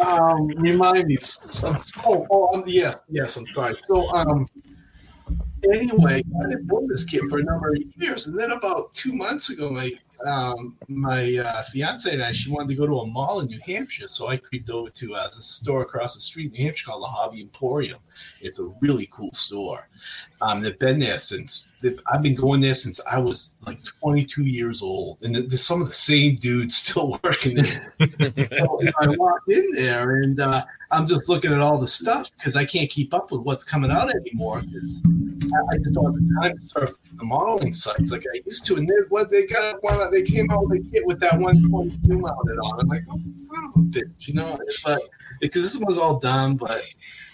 um, 0.30 0.46
remind 0.62 1.08
me. 1.08 1.16
So, 1.16 1.74
oh, 2.06 2.28
oh, 2.30 2.62
yes, 2.64 3.02
yes, 3.08 3.36
I'm 3.36 3.46
sorry. 3.48 3.74
So, 3.82 4.08
um, 4.14 4.48
anyway, 5.70 6.20
I 6.44 6.48
didn't 6.48 6.66
build 6.66 6.88
this 6.88 7.04
kit 7.04 7.22
for 7.28 7.38
a 7.38 7.42
number 7.42 7.70
of 7.70 7.82
years, 7.96 8.26
and 8.26 8.38
then 8.38 8.50
about 8.50 8.92
two 8.92 9.12
months 9.12 9.50
ago, 9.50 9.70
my 9.70 9.92
um, 10.26 10.76
my 10.88 11.36
uh, 11.36 11.62
fiance 11.62 12.12
and 12.12 12.22
I, 12.22 12.32
she 12.32 12.50
wanted 12.50 12.68
to 12.68 12.74
go 12.74 12.86
to 12.86 13.00
a 13.00 13.06
mall 13.06 13.40
in 13.40 13.46
New 13.46 13.58
Hampshire, 13.66 14.08
so 14.08 14.28
I 14.28 14.36
creeped 14.36 14.70
over 14.70 14.88
to 14.88 15.14
uh, 15.14 15.26
a 15.26 15.30
store 15.32 15.82
across 15.82 16.14
the 16.14 16.20
street 16.20 16.46
in 16.46 16.52
New 16.52 16.64
Hampshire 16.64 16.86
called 16.86 17.02
the 17.02 17.08
Hobby 17.08 17.40
Emporium. 17.40 17.98
It's 18.40 18.58
a 18.58 18.72
really 18.80 19.08
cool 19.10 19.32
store. 19.32 19.88
Um, 20.40 20.60
they've 20.60 20.78
been 20.78 20.98
there 20.98 21.18
since 21.18 21.70
I've 22.06 22.22
been 22.22 22.34
going 22.34 22.60
there 22.60 22.74
since 22.74 23.04
I 23.06 23.18
was 23.18 23.58
like 23.66 23.82
22 24.00 24.44
years 24.44 24.82
old, 24.82 25.22
and 25.22 25.34
there's 25.34 25.62
some 25.62 25.80
of 25.80 25.88
the 25.88 25.92
same 25.92 26.36
dudes 26.36 26.76
still 26.82 27.18
working 27.24 27.56
there. 27.56 27.94
so 28.58 28.80
I 29.00 29.08
walked 29.08 29.50
in 29.50 29.72
there, 29.72 30.16
and 30.16 30.40
uh, 30.40 30.62
I'm 30.90 31.06
just 31.06 31.28
looking 31.28 31.52
at 31.52 31.60
all 31.60 31.78
the 31.78 31.88
stuff 31.88 32.30
because 32.36 32.54
I 32.56 32.64
can't 32.64 32.90
keep 32.90 33.14
up 33.14 33.32
with 33.32 33.42
what's 33.42 33.64
coming 33.64 33.90
out 33.90 34.14
anymore. 34.14 34.60
Because 34.60 35.02
I 35.70 35.78
don't 35.78 36.04
have 36.04 36.14
the 36.14 36.38
time 36.40 36.58
to 36.58 36.64
surf 36.64 36.90
the 37.14 37.24
modeling 37.24 37.72
sites 37.72 38.12
like 38.12 38.24
I 38.34 38.40
used 38.44 38.64
to. 38.66 38.76
And 38.76 38.88
then 38.88 39.04
what 39.08 39.30
they 39.30 39.46
got 39.46 39.76
one, 39.82 40.10
they 40.10 40.22
came 40.22 40.50
out 40.50 40.64
with 40.66 40.80
a 40.80 40.90
kit 40.90 41.06
with 41.06 41.20
that 41.20 41.38
one 41.38 41.70
point 41.70 41.92
two 42.04 42.18
mounted 42.18 42.58
on. 42.58 42.80
I'm 42.80 42.88
like, 42.88 43.02
oh, 43.10 43.20
son 43.38 43.64
of 43.64 43.70
a 43.76 43.84
bitch, 43.84 44.28
you 44.28 44.34
know. 44.34 44.58
But 44.84 45.00
because 45.40 45.62
this 45.62 45.82
was 45.84 45.98
all 45.98 46.18
done, 46.18 46.56
but 46.56 46.82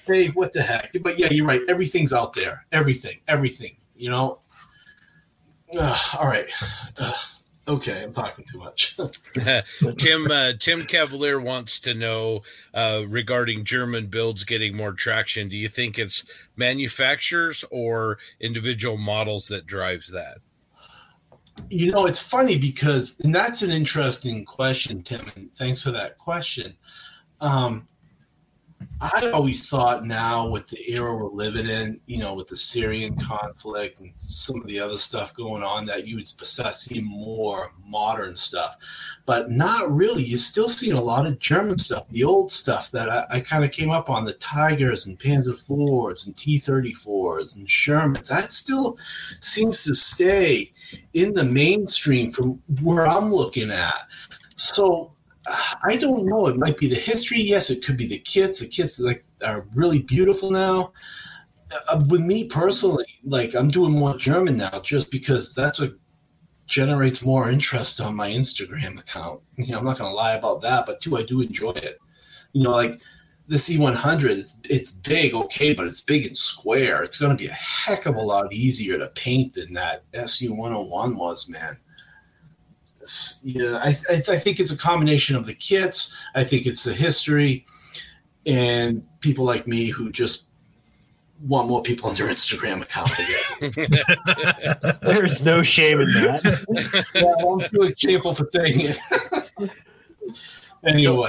hey, 0.06 0.28
what 0.28 0.52
the 0.52 0.62
heck? 0.62 0.94
But 1.02 1.18
yeah, 1.18 1.28
you're 1.30 1.46
right. 1.46 1.62
Everything's 1.68 2.12
out 2.12 2.34
there. 2.34 2.66
Everything, 2.72 3.18
everything. 3.28 3.76
You 3.96 4.10
know. 4.10 4.38
Uh, 5.78 5.98
all 6.18 6.26
right. 6.26 6.46
Uh, 7.00 7.12
Okay, 7.68 8.02
I'm 8.02 8.14
talking 8.14 8.46
too 8.50 8.58
much. 8.58 8.96
Tim 9.98 10.30
uh, 10.30 10.52
Tim 10.58 10.80
Cavalier 10.82 11.38
wants 11.38 11.78
to 11.80 11.92
know 11.92 12.40
uh, 12.72 13.02
regarding 13.06 13.64
German 13.64 14.06
builds 14.06 14.44
getting 14.44 14.74
more 14.74 14.94
traction. 14.94 15.48
Do 15.48 15.56
you 15.56 15.68
think 15.68 15.98
it's 15.98 16.24
manufacturers 16.56 17.66
or 17.70 18.18
individual 18.40 18.96
models 18.96 19.48
that 19.48 19.66
drives 19.66 20.10
that? 20.12 20.38
You 21.68 21.92
know, 21.92 22.06
it's 22.06 22.26
funny 22.26 22.56
because, 22.56 23.20
and 23.20 23.34
that's 23.34 23.62
an 23.62 23.70
interesting 23.70 24.46
question, 24.46 25.02
Tim. 25.02 25.26
And 25.36 25.52
thanks 25.52 25.82
for 25.82 25.90
that 25.90 26.16
question. 26.16 26.74
Um, 27.40 27.86
I 29.00 29.30
always 29.32 29.68
thought 29.68 30.04
now 30.04 30.48
with 30.48 30.66
the 30.66 30.92
era 30.92 31.16
we're 31.16 31.30
living 31.30 31.66
in, 31.66 32.00
you 32.06 32.18
know, 32.18 32.34
with 32.34 32.48
the 32.48 32.56
Syrian 32.56 33.16
conflict 33.16 34.00
and 34.00 34.10
some 34.16 34.60
of 34.60 34.66
the 34.66 34.80
other 34.80 34.98
stuff 34.98 35.32
going 35.34 35.62
on, 35.62 35.86
that 35.86 36.06
you 36.06 36.16
would 36.16 36.26
seeing 36.26 37.04
more 37.04 37.70
modern 37.86 38.34
stuff, 38.34 38.76
but 39.24 39.50
not 39.50 39.90
really. 39.92 40.24
You're 40.24 40.38
still 40.38 40.68
seeing 40.68 40.96
a 40.96 41.00
lot 41.00 41.26
of 41.26 41.38
German 41.38 41.78
stuff, 41.78 42.08
the 42.10 42.24
old 42.24 42.50
stuff 42.50 42.90
that 42.90 43.08
I, 43.08 43.24
I 43.30 43.40
kind 43.40 43.64
of 43.64 43.70
came 43.70 43.90
up 43.90 44.10
on 44.10 44.24
the 44.24 44.32
Tigers 44.34 45.06
and 45.06 45.18
Panzer 45.18 45.54
IVs 45.54 46.26
and 46.26 46.36
T 46.36 46.56
34s 46.58 47.56
and 47.56 47.68
Shermans. 47.68 48.28
That 48.28 48.46
still 48.46 48.96
seems 49.40 49.84
to 49.84 49.94
stay 49.94 50.72
in 51.14 51.34
the 51.34 51.44
mainstream 51.44 52.32
from 52.32 52.60
where 52.82 53.06
I'm 53.06 53.32
looking 53.32 53.70
at. 53.70 54.08
So 54.56 55.12
I 55.84 55.96
don't 55.96 56.26
know. 56.26 56.46
It 56.46 56.56
might 56.56 56.78
be 56.78 56.88
the 56.88 56.94
history. 56.94 57.40
Yes, 57.40 57.70
it 57.70 57.84
could 57.84 57.96
be 57.96 58.06
the 58.06 58.18
kits. 58.18 58.60
The 58.60 58.68
kits 58.68 59.00
like 59.00 59.24
are 59.44 59.66
really 59.74 60.02
beautiful 60.02 60.50
now. 60.50 60.92
Uh, 61.90 62.00
with 62.08 62.22
me 62.22 62.46
personally, 62.46 63.04
like 63.24 63.54
I'm 63.54 63.68
doing 63.68 63.92
more 63.92 64.16
German 64.16 64.56
now, 64.56 64.80
just 64.82 65.10
because 65.10 65.54
that's 65.54 65.80
what 65.80 65.94
generates 66.66 67.24
more 67.24 67.50
interest 67.50 68.00
on 68.00 68.14
my 68.14 68.30
Instagram 68.30 68.98
account. 68.98 69.40
You 69.56 69.72
know, 69.72 69.78
I'm 69.78 69.84
not 69.84 69.98
going 69.98 70.10
to 70.10 70.14
lie 70.14 70.34
about 70.34 70.62
that, 70.62 70.86
but 70.86 71.00
too, 71.00 71.16
I 71.16 71.22
do 71.22 71.40
enjoy 71.40 71.72
it. 71.72 71.98
You 72.52 72.64
know, 72.64 72.70
like 72.70 73.00
the 73.48 73.56
E100, 73.56 74.24
it's 74.30 74.60
it's 74.68 74.90
big, 74.90 75.34
okay, 75.34 75.74
but 75.74 75.86
it's 75.86 76.00
big 76.00 76.26
and 76.26 76.36
square. 76.36 77.02
It's 77.02 77.18
going 77.18 77.36
to 77.36 77.42
be 77.42 77.50
a 77.50 77.52
heck 77.52 78.06
of 78.06 78.16
a 78.16 78.20
lot 78.22 78.52
easier 78.52 78.98
to 78.98 79.08
paint 79.08 79.54
than 79.54 79.74
that 79.74 80.10
SU101 80.12 81.16
was, 81.16 81.48
man 81.48 81.74
yeah, 83.42 83.76
I, 83.82 83.94
I, 84.10 84.22
I 84.30 84.36
think 84.36 84.60
it's 84.60 84.72
a 84.72 84.78
combination 84.78 85.36
of 85.36 85.46
the 85.46 85.54
kits. 85.54 86.16
I 86.34 86.44
think 86.44 86.66
it's 86.66 86.84
the 86.84 86.92
history, 86.92 87.64
and 88.46 89.06
people 89.20 89.44
like 89.44 89.66
me 89.66 89.86
who 89.86 90.10
just 90.10 90.48
want 91.46 91.68
more 91.68 91.82
people 91.82 92.10
on 92.10 92.16
their 92.16 92.28
Instagram 92.28 92.82
account. 92.82 93.10
There's 95.02 95.44
no 95.44 95.62
shame 95.62 96.00
in 96.00 96.06
that. 96.06 97.04
yeah, 97.14 97.32
I'm 97.46 97.60
feeling 97.70 97.94
shameful 97.96 98.34
for 98.34 98.46
saying 98.46 98.74
it. 98.80 99.70
anyway. 100.84 101.02
So, 101.02 101.28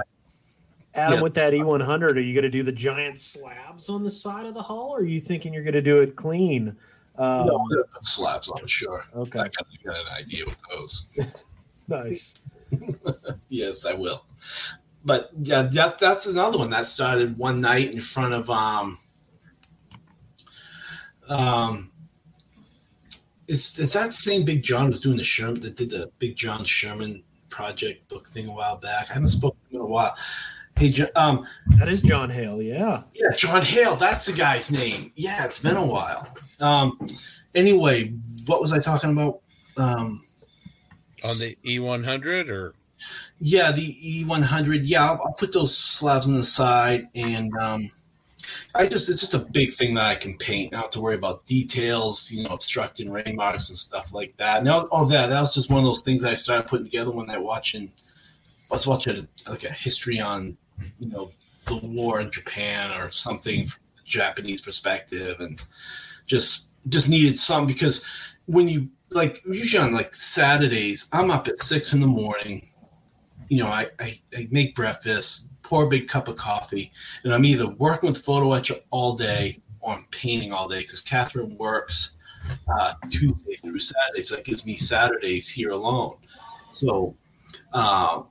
Adam, 0.95 1.17
yeah. 1.17 1.21
with 1.21 1.35
that 1.35 1.53
E100, 1.53 2.15
are 2.15 2.19
you 2.19 2.33
going 2.33 2.43
to 2.43 2.49
do 2.49 2.63
the 2.63 2.71
giant 2.71 3.19
slabs 3.19 3.89
on 3.89 4.03
the 4.03 4.09
side 4.09 4.45
of 4.45 4.53
the 4.53 4.61
hull, 4.61 4.89
or 4.89 4.99
are 4.99 5.05
you 5.05 5.21
thinking 5.21 5.53
you're 5.53 5.63
going 5.63 5.73
to 5.73 5.81
do 5.81 6.01
it 6.01 6.15
clean? 6.15 6.75
Um, 7.17 7.47
no, 7.47 7.83
put 7.91 8.03
slabs 8.03 8.49
on, 8.49 8.65
sure. 8.65 9.05
Okay. 9.15 9.39
I 9.39 9.43
got, 9.43 9.67
got 9.83 9.95
an 9.97 10.13
idea 10.17 10.45
with 10.45 10.61
those. 10.71 11.48
Nice. 11.89 12.39
yes, 13.49 13.85
I 13.85 13.93
will. 13.93 14.23
But 15.05 15.31
yeah, 15.41 15.63
that, 15.63 15.99
that's 15.99 16.27
another 16.27 16.57
one 16.57 16.69
that 16.69 16.85
started 16.85 17.37
one 17.37 17.61
night 17.61 17.93
in 17.93 18.01
front 18.01 18.33
of 18.33 18.49
um 18.49 18.97
um 21.27 21.89
it's 23.47 23.79
is 23.79 23.93
that 23.93 24.13
same 24.13 24.45
Big 24.45 24.61
John 24.61 24.89
was 24.89 24.99
doing 24.99 25.17
the 25.17 25.23
Sherman 25.23 25.59
that 25.61 25.75
did 25.75 25.89
the 25.89 26.11
Big 26.19 26.35
John 26.35 26.63
Sherman 26.63 27.23
project 27.49 28.07
book 28.09 28.27
thing 28.27 28.47
a 28.47 28.51
while 28.51 28.77
back? 28.77 29.09
I 29.09 29.13
haven't 29.13 29.29
spoken 29.29 29.59
in 29.71 29.81
a 29.81 29.85
while. 29.85 30.15
Hey, 30.77 30.93
um, 31.15 31.45
that 31.77 31.89
is 31.89 32.03
John 32.03 32.29
Hale. 32.29 32.61
Yeah, 32.61 33.03
yeah, 33.13 33.31
John 33.35 33.61
Hale. 33.61 33.95
That's 33.95 34.27
the 34.27 34.37
guy's 34.37 34.71
name. 34.71 35.11
Yeah, 35.15 35.45
it's 35.45 35.61
been 35.61 35.75
a 35.75 35.85
while. 35.85 36.27
Um, 36.59 36.97
anyway, 37.55 38.13
what 38.45 38.61
was 38.61 38.71
I 38.71 38.79
talking 38.79 39.11
about? 39.11 39.41
Um, 39.77 40.21
on 41.23 41.37
the 41.39 41.57
E100 41.63 42.49
or 42.49 42.73
yeah, 43.39 43.71
the 43.71 43.93
E100. 43.93 44.81
Yeah, 44.83 45.05
I'll, 45.05 45.21
I'll, 45.25 45.33
put 45.33 45.53
those 45.53 45.77
slabs 45.77 46.27
on 46.27 46.35
the 46.35 46.43
side, 46.43 47.07
and 47.15 47.51
um, 47.59 47.89
I 48.75 48.87
just 48.87 49.09
it's 49.09 49.21
just 49.21 49.33
a 49.33 49.39
big 49.51 49.71
thing 49.71 49.93
that 49.95 50.05
I 50.05 50.15
can 50.15 50.37
paint. 50.37 50.71
Not 50.71 50.91
to 50.93 51.01
worry 51.01 51.15
about 51.15 51.45
details, 51.45 52.31
you 52.31 52.43
know, 52.43 52.49
obstructing 52.49 53.11
rain 53.11 53.35
marks 53.35 53.69
and 53.69 53.77
stuff 53.77 54.13
like 54.13 54.35
that. 54.37 54.63
Now, 54.63 54.87
oh, 54.91 55.05
that 55.07 55.29
that 55.29 55.41
was 55.41 55.53
just 55.53 55.69
one 55.69 55.79
of 55.79 55.85
those 55.85 56.01
things 56.01 56.25
I 56.25 56.33
started 56.33 56.67
putting 56.67 56.85
together 56.85 57.11
when 57.11 57.29
I 57.29 57.37
watching. 57.37 57.91
I 58.69 58.75
was 58.75 58.85
watching 58.85 59.15
a, 59.17 59.49
like 59.49 59.63
a 59.63 59.71
history 59.71 60.19
on, 60.19 60.55
you 60.99 61.07
know, 61.07 61.31
the 61.65 61.79
war 61.83 62.19
in 62.19 62.31
Japan 62.31 62.99
or 62.99 63.09
something 63.09 63.65
from 63.65 63.81
Japanese 64.05 64.61
perspective, 64.61 65.39
and 65.39 65.63
just 66.25 66.75
just 66.89 67.09
needed 67.09 67.37
some 67.37 67.65
because 67.65 68.05
when 68.45 68.67
you 68.67 68.89
like 69.11 69.43
usually 69.45 69.83
on 69.83 69.93
like 69.93 70.13
Saturdays, 70.13 71.09
I'm 71.13 71.31
up 71.31 71.47
at 71.47 71.57
six 71.57 71.93
in 71.93 72.01
the 72.01 72.07
morning. 72.07 72.67
You 73.49 73.63
know, 73.63 73.69
I, 73.69 73.87
I, 73.99 74.13
I 74.37 74.47
make 74.51 74.75
breakfast, 74.75 75.49
pour 75.63 75.85
a 75.85 75.89
big 75.89 76.07
cup 76.07 76.27
of 76.27 76.35
coffee, 76.35 76.91
and 77.23 77.33
I'm 77.33 77.45
either 77.45 77.67
working 77.67 78.09
with 78.09 78.19
photo 78.19 78.53
etcher 78.53 78.75
all 78.91 79.15
day 79.15 79.59
or 79.81 79.93
I'm 79.93 80.05
painting 80.11 80.53
all 80.53 80.67
day 80.67 80.81
because 80.81 81.01
Catherine 81.01 81.57
works 81.57 82.17
uh, 82.67 82.93
Tuesday 83.09 83.53
through 83.53 83.79
Saturday, 83.79 84.21
so 84.21 84.35
that 84.35 84.45
gives 84.45 84.65
me 84.65 84.75
Saturdays 84.75 85.49
here 85.49 85.71
alone. 85.71 86.15
So, 86.69 87.15
uh, 87.73 88.23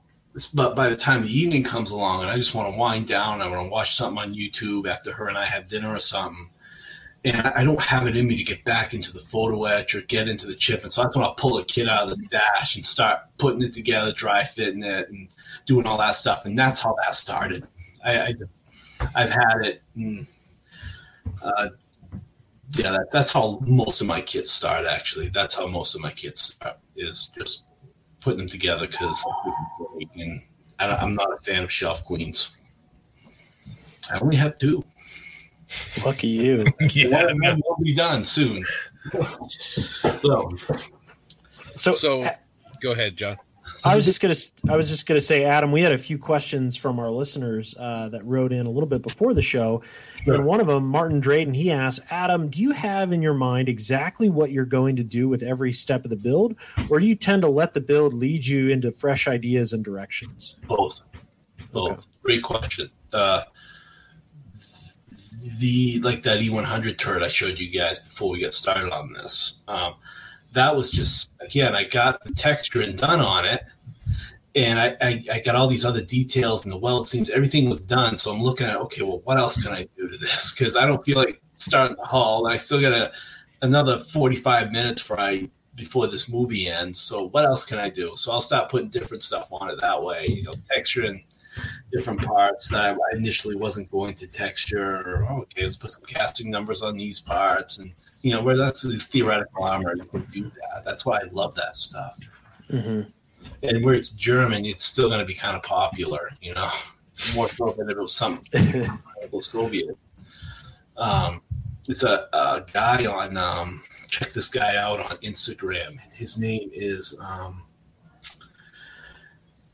but 0.53 0.75
by 0.75 0.89
the 0.89 0.95
time 0.95 1.21
the 1.21 1.27
evening 1.27 1.63
comes 1.63 1.91
along 1.91 2.21
and 2.21 2.29
I 2.29 2.37
just 2.37 2.55
want 2.55 2.71
to 2.71 2.79
wind 2.79 3.07
down, 3.07 3.41
I 3.41 3.49
want 3.49 3.65
to 3.65 3.69
watch 3.69 3.95
something 3.95 4.19
on 4.19 4.33
YouTube 4.33 4.87
after 4.87 5.11
her 5.11 5.27
and 5.27 5.37
I 5.37 5.45
have 5.45 5.67
dinner 5.67 5.93
or 5.93 5.99
something 5.99 6.48
and 7.25 7.35
I 7.35 7.63
don't 7.63 7.81
have 7.81 8.07
it 8.07 8.15
in 8.15 8.27
me 8.27 8.37
to 8.37 8.43
get 8.43 8.63
back 8.63 8.93
into 8.93 9.11
the 9.11 9.19
photo 9.19 9.65
etch 9.65 9.93
or 9.93 10.01
get 10.01 10.29
into 10.29 10.47
the 10.47 10.55
chip. 10.55 10.83
And 10.83 10.91
so 10.91 11.03
that's 11.03 11.15
when 11.15 11.25
I'll 11.25 11.33
pull 11.33 11.57
a 11.57 11.65
kit 11.65 11.89
out 11.89 12.03
of 12.03 12.09
the 12.09 12.27
dash 12.31 12.75
and 12.75 12.85
start 12.85 13.19
putting 13.37 13.61
it 13.61 13.73
together, 13.73 14.13
dry 14.13 14.43
fitting 14.43 14.83
it, 14.83 15.09
and 15.09 15.27
doing 15.65 15.85
all 15.85 15.97
that 15.97 16.15
stuff. 16.15 16.45
And 16.45 16.57
that's 16.57 16.81
how 16.81 16.95
that 17.03 17.15
started. 17.15 17.63
I, 18.05 18.33
I 19.15 19.21
have 19.21 19.31
had 19.31 19.57
it. 19.63 19.81
And, 19.95 20.25
uh, 21.43 21.69
yeah, 22.77 22.91
that, 22.91 23.07
that's 23.11 23.33
how 23.33 23.59
most 23.67 23.99
of 23.99 24.07
my 24.07 24.21
kits 24.21 24.51
start. 24.51 24.85
Actually, 24.85 25.29
that's 25.29 25.55
how 25.55 25.67
most 25.67 25.95
of 25.95 26.01
my 26.01 26.11
kits 26.11 26.53
start 26.53 26.77
is 26.95 27.33
just 27.37 27.67
putting 28.21 28.39
them 28.39 28.47
together 28.47 28.87
because 28.87 29.25
I'm 30.79 31.11
not 31.11 31.33
a 31.33 31.37
fan 31.37 31.63
of 31.63 31.71
shelf 31.71 32.05
queens. 32.05 32.55
I 34.13 34.19
only 34.19 34.37
have 34.37 34.57
two. 34.57 34.85
Lucky 36.05 36.27
you. 36.27 36.65
yeah, 36.93 37.27
will 37.33 37.77
be 37.81 37.93
done 37.93 38.23
soon. 38.23 38.63
so, 39.47 40.49
so, 41.73 41.91
so, 41.91 42.23
uh, 42.23 42.35
go 42.81 42.91
ahead, 42.91 43.15
John. 43.15 43.37
I 43.85 43.95
was 43.95 44.03
just 44.03 44.19
gonna. 44.21 44.35
I 44.69 44.75
was 44.75 44.89
just 44.89 45.05
gonna 45.07 45.21
say, 45.21 45.45
Adam. 45.45 45.71
We 45.71 45.81
had 45.81 45.93
a 45.93 45.97
few 45.97 46.17
questions 46.17 46.75
from 46.75 46.99
our 46.99 47.09
listeners 47.09 47.75
uh, 47.79 48.09
that 48.09 48.25
wrote 48.25 48.51
in 48.51 48.65
a 48.65 48.69
little 48.69 48.89
bit 48.89 49.01
before 49.01 49.33
the 49.33 49.41
show, 49.41 49.83
sure. 50.23 50.35
and 50.35 50.45
one 50.45 50.59
of 50.59 50.67
them, 50.67 50.85
Martin 50.87 51.21
Drayden, 51.21 51.55
he 51.55 51.71
asked, 51.71 52.01
Adam, 52.09 52.49
do 52.49 52.59
you 52.61 52.71
have 52.71 53.13
in 53.13 53.21
your 53.21 53.33
mind 53.33 53.69
exactly 53.69 54.27
what 54.27 54.51
you're 54.51 54.65
going 54.65 54.95
to 54.97 55.03
do 55.03 55.29
with 55.29 55.43
every 55.43 55.71
step 55.71 56.03
of 56.03 56.09
the 56.09 56.17
build, 56.17 56.55
or 56.89 56.99
do 56.99 57.05
you 57.05 57.15
tend 57.15 57.41
to 57.43 57.47
let 57.47 57.73
the 57.73 57.81
build 57.81 58.13
lead 58.13 58.45
you 58.45 58.69
into 58.69 58.91
fresh 58.91 59.27
ideas 59.27 59.71
and 59.71 59.85
directions? 59.85 60.57
Both. 60.67 61.03
Both. 61.71 61.91
Okay. 61.91 62.01
Great 62.23 62.43
question. 62.43 62.89
Uh, 63.13 63.43
the 65.59 65.99
like 66.03 66.23
that 66.23 66.39
E100 66.39 66.97
turret 66.97 67.23
I 67.23 67.27
showed 67.27 67.59
you 67.59 67.69
guys 67.69 67.99
before 67.99 68.31
we 68.31 68.39
get 68.39 68.53
started 68.53 68.91
on 68.91 69.13
this. 69.13 69.57
Um, 69.67 69.95
that 70.53 70.75
was 70.75 70.91
just 70.91 71.31
again, 71.41 71.75
I 71.75 71.83
got 71.85 72.21
the 72.21 72.33
texture 72.33 72.81
and 72.81 72.97
done 72.97 73.19
on 73.19 73.45
it, 73.45 73.61
and 74.55 74.79
I, 74.79 74.97
I, 75.01 75.23
I 75.31 75.39
got 75.39 75.55
all 75.55 75.67
these 75.67 75.85
other 75.85 76.03
details 76.03 76.65
and 76.65 76.73
the 76.73 76.77
weld 76.77 77.07
seams. 77.07 77.29
Everything 77.29 77.69
was 77.69 77.81
done, 77.81 78.15
so 78.15 78.33
I'm 78.33 78.41
looking 78.41 78.67
at 78.67 78.77
okay, 78.77 79.03
well, 79.03 79.21
what 79.25 79.37
else 79.37 79.63
can 79.63 79.73
I 79.73 79.87
do 79.97 80.07
to 80.09 80.17
this? 80.17 80.55
Because 80.59 80.75
I 80.75 80.85
don't 80.85 81.03
feel 81.05 81.17
like 81.17 81.41
starting 81.57 81.97
the 81.97 82.05
haul, 82.05 82.45
and 82.45 82.53
I 82.53 82.57
still 82.57 82.81
got 82.81 82.93
a, 82.93 83.11
another 83.61 83.97
45 83.97 84.71
minutes 84.71 85.01
for 85.01 85.19
I 85.19 85.49
before 85.75 86.07
this 86.07 86.29
movie 86.29 86.67
ends. 86.67 86.99
So 86.99 87.29
what 87.29 87.45
else 87.45 87.65
can 87.65 87.79
I 87.79 87.89
do? 87.89 88.11
So 88.15 88.33
I'll 88.33 88.41
start 88.41 88.69
putting 88.69 88.89
different 88.89 89.23
stuff 89.23 89.47
on 89.51 89.69
it 89.69 89.77
that 89.81 90.03
way, 90.03 90.27
you 90.27 90.43
know, 90.43 90.51
texture 90.65 91.05
and 91.05 91.21
different 91.91 92.21
parts 92.21 92.69
that 92.69 92.95
I 92.95 93.15
initially 93.15 93.55
wasn't 93.55 93.91
going 93.91 94.13
to 94.15 94.27
texture. 94.27 94.97
Or 94.97 95.27
oh, 95.29 95.41
okay, 95.41 95.63
let's 95.63 95.77
put 95.77 95.91
some 95.91 96.03
casting 96.03 96.49
numbers 96.49 96.81
on 96.81 96.97
these 96.97 97.19
parts, 97.19 97.79
and 97.79 97.93
you 98.21 98.33
know 98.33 98.41
where 98.41 98.57
that's 98.57 98.83
the 98.83 98.97
theoretical 98.97 99.63
armor. 99.63 99.95
You 99.95 100.03
can 100.03 100.21
do 100.31 100.43
that. 100.43 100.83
That's 100.85 101.05
why 101.05 101.19
I 101.19 101.23
love 101.31 101.55
that 101.55 101.75
stuff. 101.75 102.19
Mm-hmm. 102.69 103.09
And 103.63 103.85
where 103.85 103.95
it's 103.95 104.11
German, 104.11 104.65
it's 104.65 104.83
still 104.83 105.07
going 105.07 105.21
to 105.21 105.25
be 105.25 105.33
kind 105.33 105.55
of 105.55 105.63
popular. 105.63 106.31
You 106.41 106.53
know, 106.53 106.69
more 107.35 107.47
so 107.47 107.75
than 107.77 107.89
it 107.89 107.97
was 107.97 108.15
something 108.15 108.85
Soviet. 109.41 109.97
Um, 110.97 111.41
it's 111.87 112.03
a, 112.03 112.27
a 112.33 112.63
guy 112.71 113.05
on 113.05 113.37
um, 113.37 113.81
check 114.09 114.31
this 114.31 114.49
guy 114.49 114.75
out 114.75 114.99
on 114.99 115.17
Instagram. 115.17 115.99
His 116.13 116.37
name 116.37 116.69
is 116.73 117.19
um, 117.23 117.61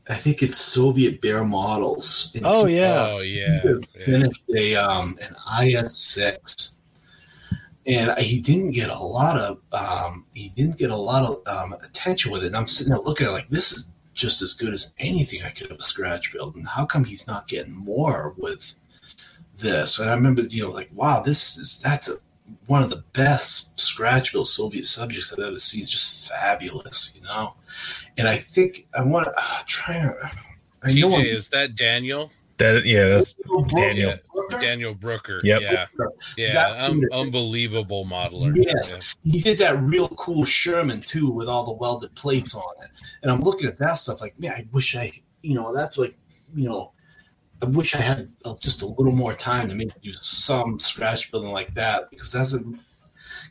I 0.08 0.14
think 0.14 0.42
it's 0.42 0.56
Soviet 0.56 1.20
Bear 1.20 1.44
Models. 1.44 2.32
And 2.36 2.44
oh 2.46 2.66
he, 2.66 2.78
yeah, 2.78 3.06
oh 3.08 3.20
yeah. 3.20 3.60
Finished 4.04 4.44
a 4.54 4.76
um, 4.76 5.16
an 5.22 5.66
IS 5.66 5.96
six, 5.96 6.74
and 7.86 8.16
he 8.18 8.40
didn't 8.40 8.72
get 8.72 8.90
a 8.90 8.98
lot 8.98 9.36
of 9.36 9.60
um, 9.72 10.24
he 10.34 10.50
didn't 10.54 10.78
get 10.78 10.90
a 10.90 10.96
lot 10.96 11.24
of 11.24 11.42
um, 11.46 11.72
attention 11.72 12.30
with 12.30 12.44
it. 12.44 12.48
And 12.48 12.56
I'm 12.56 12.68
sitting 12.68 12.94
there 12.94 13.02
looking 13.02 13.26
at 13.26 13.30
it 13.30 13.34
like 13.34 13.48
this 13.48 13.72
is 13.72 13.90
just 14.14 14.42
as 14.42 14.54
good 14.54 14.72
as 14.72 14.94
anything 14.98 15.42
I 15.44 15.50
could 15.50 15.70
have 15.70 15.82
scratch 15.82 16.32
built. 16.32 16.54
And 16.54 16.66
how 16.66 16.86
come 16.86 17.04
he's 17.04 17.26
not 17.26 17.48
getting 17.48 17.74
more 17.74 18.34
with 18.38 18.74
this. 19.58 19.98
And 19.98 20.08
I 20.08 20.14
remember, 20.14 20.42
you 20.42 20.62
know, 20.62 20.70
like, 20.70 20.90
wow, 20.94 21.22
this 21.24 21.58
is 21.58 21.82
that's 21.82 22.10
a, 22.10 22.14
one 22.66 22.82
of 22.82 22.90
the 22.90 23.02
best 23.12 23.78
scratch 23.78 24.32
built 24.32 24.48
Soviet 24.48 24.86
subjects 24.86 25.32
I've 25.32 25.38
ever 25.44 25.58
seen. 25.58 25.82
It's 25.82 25.90
just 25.90 26.30
fabulous, 26.32 27.16
you 27.18 27.24
know. 27.26 27.54
And 28.18 28.28
I 28.28 28.36
think 28.36 28.86
I 28.94 29.02
want 29.02 29.26
to 29.26 29.32
uh, 29.36 29.58
try 29.66 29.94
to. 29.94 30.30
I 30.82 30.92
know 30.92 31.08
TJ, 31.10 31.12
I'm- 31.14 31.26
is 31.26 31.48
that 31.50 31.76
Daniel? 31.76 32.30
That 32.58 32.86
yeah, 32.86 33.08
that's 33.08 33.34
Brooker? 33.34 33.76
Daniel. 33.76 34.14
Brooker? 34.32 34.58
Daniel 34.58 34.94
Brooker. 34.94 35.38
Yep. 35.44 35.60
Yeah. 35.60 35.86
Yeah. 36.38 36.52
That- 36.54 36.90
Um, 36.90 37.02
unbelievable 37.12 38.06
modeler. 38.06 38.56
Yes. 38.56 39.14
he 39.24 39.40
did 39.40 39.58
that 39.58 39.78
real 39.82 40.08
cool 40.08 40.44
Sherman 40.44 41.02
too 41.02 41.30
with 41.30 41.48
all 41.48 41.66
the 41.66 41.74
welded 41.74 42.14
plates 42.14 42.54
on 42.54 42.62
it. 42.82 42.90
And 43.22 43.30
I'm 43.30 43.40
looking 43.40 43.68
at 43.68 43.76
that 43.78 43.94
stuff 43.98 44.22
like, 44.22 44.40
man, 44.40 44.52
I 44.52 44.64
wish 44.72 44.96
I, 44.96 45.10
you 45.42 45.54
know, 45.54 45.74
that's 45.74 45.98
like, 45.98 46.16
you 46.54 46.66
know, 46.68 46.92
I 47.62 47.66
wish 47.66 47.94
I 47.94 48.00
had 48.00 48.30
uh, 48.44 48.54
just 48.60 48.82
a 48.82 48.86
little 48.86 49.12
more 49.12 49.32
time 49.32 49.68
to 49.68 49.74
maybe 49.74 49.92
do 50.02 50.12
some 50.12 50.78
scratch 50.78 51.30
building 51.30 51.52
like 51.52 51.72
that 51.74 52.10
because 52.10 52.32
that's 52.32 52.54
a, 52.54 52.58
you 52.58 52.76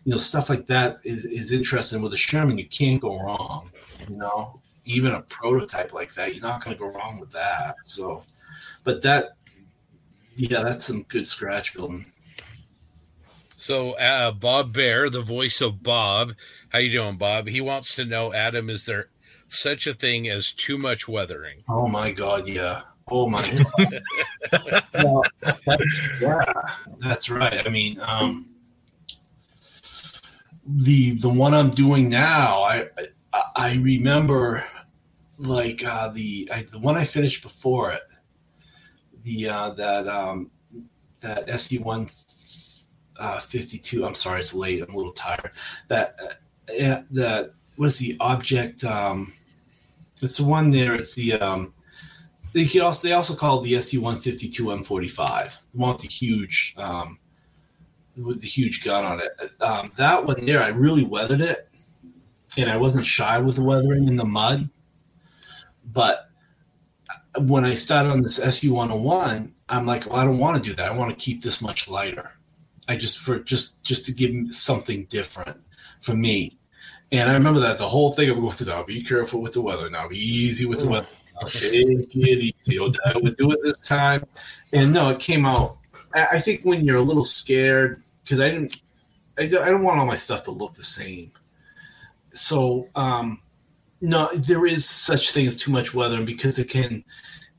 know, 0.06 0.18
stuff 0.18 0.50
like 0.50 0.66
that 0.68 0.98
is, 1.04 1.26
is 1.26 1.52
interesting 1.52 2.02
with 2.02 2.14
a 2.14 2.18
Sherman. 2.18 2.58
You 2.58 2.68
can't 2.68 3.02
go 3.02 3.20
wrong, 3.20 3.72
you 4.08 4.18
know, 4.18 4.62
even 4.86 5.14
a 5.14 5.22
prototype 5.22 5.94
like 5.94 6.14
that, 6.14 6.36
you're 6.36 6.44
not 6.44 6.64
going 6.64 6.78
to 6.78 6.80
go 6.80 6.90
wrong 6.90 7.20
with 7.20 7.32
that. 7.32 7.76
So, 7.84 8.24
but 8.84 9.02
that, 9.02 9.32
yeah, 10.36 10.62
that's 10.62 10.86
some 10.86 11.04
good 11.08 11.28
scratch 11.28 11.74
building. 11.74 12.06
So 13.56 13.94
uh, 13.94 14.32
Bob 14.32 14.74
Bear, 14.74 15.10
the 15.10 15.22
voice 15.22 15.62
of 15.62 15.82
Bob, 15.82 16.34
how 16.70 16.80
you 16.80 16.92
doing, 16.92 17.18
Bob? 17.18 17.48
He 17.48 17.62
wants 17.62 17.96
to 17.96 18.06
know, 18.06 18.34
Adam, 18.34 18.70
is 18.70 18.86
there 18.86 19.08
such 19.48 19.88
a 19.88 19.94
thing 19.94 20.28
as 20.30 20.52
too 20.52 20.78
much 20.78 21.08
weathering? 21.08 21.64
Oh 21.68 21.88
my 21.88 22.12
God, 22.12 22.48
yeah. 22.48 22.82
Oh 23.12 23.30
my 23.30 23.42
God. 23.78 24.00
well, 24.96 25.24
that's, 25.66 26.22
yeah, 26.22 26.44
that's 27.00 27.30
right. 27.30 27.66
I 27.66 27.70
mean, 27.70 28.00
um, 28.02 28.50
the 30.66 31.12
the 31.20 31.30
one 31.30 31.54
I'm 31.54 31.70
doing 31.70 32.10
now, 32.10 32.64
I 32.64 32.86
I, 33.32 33.42
I 33.56 33.80
remember 33.82 34.64
like 35.38 35.84
uh, 35.88 36.10
the 36.10 36.50
I, 36.52 36.64
the 36.64 36.80
one 36.80 36.98
I 36.98 37.04
finished 37.04 37.44
before 37.44 37.92
it, 37.92 38.02
the 39.24 39.50
uh, 39.50 39.70
that 39.72 40.08
um, 40.08 40.50
that 41.22 41.48
SE 41.50 41.78
one 41.78 42.08
uh, 43.20 43.40
fifty 43.40 43.78
two. 43.78 44.04
I'm 44.04 44.16
sorry, 44.16 44.40
it's 44.40 44.56
late. 44.56 44.82
I'm 44.82 44.96
a 44.96 44.98
little 44.98 45.14
tired. 45.14 45.52
That 45.90 46.20
uh, 46.68 47.02
that 47.12 47.52
what 47.76 47.86
is 47.86 48.00
the 48.00 48.18
object? 48.20 48.84
Um, 48.84 49.32
it's 50.24 50.40
the 50.40 50.48
one 50.50 50.70
there. 50.70 50.96
It's 50.96 51.14
the 51.14 51.34
um, 51.34 51.72
they 52.56 52.64
could 52.64 52.82
also 52.82 53.06
they 53.06 53.14
also 53.14 53.36
call 53.36 53.60
it 53.60 53.66
the 53.66 53.76
SU 53.76 54.02
one 54.02 54.16
fifty 54.16 54.48
two 54.48 54.72
M 54.72 54.82
forty 54.82 55.10
five. 55.10 55.60
The 55.74 55.78
one 55.78 55.92
with 55.92 56.04
the 56.04 56.08
huge 56.08 56.74
um, 56.78 57.20
with 58.16 58.42
the 58.42 58.48
huge 58.48 58.86
gun 58.86 59.04
on 59.04 59.20
it. 59.20 59.62
Um, 59.62 59.92
that 59.98 60.26
one 60.26 60.40
there, 60.40 60.64
I 60.64 60.70
really 60.70 61.04
weathered 61.04 61.42
it, 61.42 61.58
and 62.58 62.72
I 62.72 62.78
wasn't 62.78 63.06
shy 63.06 63.38
with 63.42 63.58
the 63.58 63.64
weathering 63.64 64.08
in 64.08 64.16
the 64.16 64.24
mud. 64.24 64.70
But 65.92 66.30
when 67.46 67.66
I 67.66 67.72
started 67.72 68.12
on 68.12 68.22
this 68.22 68.40
SU 68.40 68.74
one 68.74 68.88
hundred 68.88 69.04
one, 69.04 69.56
I'm 69.68 69.86
like, 69.86 70.10
well, 70.10 70.16
I 70.16 70.24
don't 70.24 70.40
want 70.40 70.56
to 70.56 70.64
do 70.64 70.74
that. 70.76 70.90
I 70.90 70.98
want 70.98 71.12
to 71.12 71.24
keep 71.24 71.44
this 71.44 71.62
much 71.62 71.90
lighter. 71.90 72.32
I 72.88 72.96
just 72.96 73.20
for 73.20 73.40
just 73.40 73.84
just 73.84 74.06
to 74.06 74.14
give 74.14 74.34
something 74.54 75.08
different 75.10 75.62
for 76.00 76.16
me. 76.16 76.58
And 77.12 77.30
I 77.30 77.34
remember 77.34 77.60
that 77.60 77.80
the 77.80 77.84
whole 77.84 78.14
thing 78.14 78.30
of 78.30 78.38
going 78.38 78.50
through 78.52 78.74
now, 78.74 78.84
be 78.84 79.04
careful 79.04 79.42
with 79.42 79.52
the 79.54 79.62
weather 79.62 79.90
now, 79.90 80.08
be 80.08 80.18
easy 80.18 80.66
with 80.66 80.80
the 80.80 80.90
weather. 80.90 81.08
Take 81.48 81.74
it 81.74 82.56
easy. 82.60 82.80
I 83.06 83.18
would 83.18 83.36
do 83.38 83.52
it 83.52 83.60
this 83.64 83.88
time. 83.88 84.26
And 84.74 84.94
no, 84.94 85.10
it 85.10 85.20
came 85.20 85.46
out. 85.46 85.78
I 86.14 86.40
think 86.40 86.64
when 86.64 86.86
you're 86.86 86.98
a 86.98 87.02
little 87.02 87.26
scared, 87.26 88.02
because 88.24 88.40
I 88.40 88.50
didn't, 88.50 88.82
I 89.38 89.48
don't 89.48 89.84
want 89.84 90.00
all 90.00 90.06
my 90.06 90.16
stuff 90.16 90.44
to 90.44 90.52
look 90.52 90.74
the 90.74 90.84
same. 90.84 91.32
So, 92.32 92.88
um, 92.96 93.42
no, 94.02 94.30
there 94.48 94.66
is 94.66 94.88
such 94.88 95.32
thing 95.32 95.48
as 95.48 95.58
too 95.58 95.72
much 95.72 95.94
weathering 95.94 96.26
because 96.26 96.58
it 96.60 96.70
can, 96.70 97.04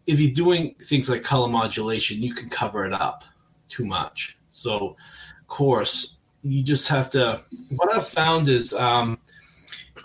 if 0.07 0.21
you're 0.21 0.35
doing 0.35 0.75
things 0.83 1.11
like 1.11 1.23
color 1.23 1.49
modulation, 1.49 2.23
you 2.23 2.35
can 2.35 2.49
cover 2.49 2.87
it 2.87 2.93
up 2.93 3.25
too 3.69 3.85
much. 3.85 4.39
So, 4.49 4.97
of 5.41 5.47
course, 5.49 6.19
you 6.43 6.63
just 6.63 6.89
have 6.89 7.11
to. 7.11 7.43
What 7.77 7.95
I've 7.95 8.07
found 8.07 8.49
is 8.49 8.75
um, 8.75 9.19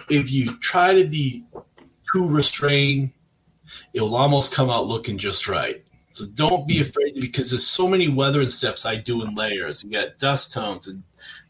if 0.10 0.32
you 0.32 0.58
try 0.60 0.94
to 0.94 1.08
be 1.08 1.46
too 2.12 2.28
restrained, 2.28 3.12
it'll 3.94 4.16
almost 4.16 4.56
come 4.56 4.70
out 4.70 4.88
looking 4.88 5.18
just 5.18 5.48
right. 5.48 5.84
So 6.12 6.26
don't 6.26 6.68
be 6.68 6.82
afraid 6.82 7.16
because 7.22 7.52
there's 7.52 7.66
so 7.66 7.88
many 7.88 8.10
weathering 8.10 8.50
steps 8.50 8.86
I 8.86 8.98
do 8.98 9.24
in 9.24 9.34
layers. 9.34 9.84
You 9.84 9.92
got 9.92 10.18
dust 10.18 10.52
tones 10.52 10.88
and 10.90 11.04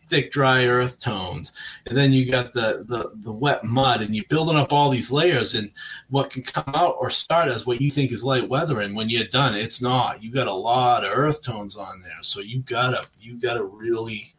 thick, 0.05 0.31
dry 0.31 0.65
earth 0.65 0.99
tones, 0.99 1.79
and 1.87 1.97
then 1.97 2.11
you 2.11 2.29
got 2.29 2.53
the, 2.53 2.85
the 2.87 3.11
the 3.15 3.31
wet 3.31 3.63
mud, 3.63 4.01
and 4.01 4.15
you're 4.15 4.25
building 4.29 4.57
up 4.57 4.71
all 4.71 4.91
these 4.91 5.11
layers. 5.11 5.55
And 5.55 5.71
what 6.09 6.29
can 6.29 6.43
come 6.43 6.75
out 6.75 6.97
or 6.99 7.09
start 7.09 7.47
as 7.47 7.65
what 7.65 7.81
you 7.81 7.89
think 7.89 8.11
is 8.11 8.23
light 8.23 8.47
weathering, 8.47 8.93
when 8.93 9.09
you're 9.09 9.25
done, 9.25 9.55
it's 9.55 9.81
not. 9.81 10.21
You 10.21 10.31
got 10.31 10.47
a 10.47 10.53
lot 10.53 11.03
of 11.03 11.11
earth 11.11 11.43
tones 11.43 11.75
on 11.75 11.99
there, 12.01 12.21
so 12.21 12.39
you 12.39 12.59
gotta 12.59 13.03
you 13.19 13.39
gotta 13.39 13.63
really 13.63 14.35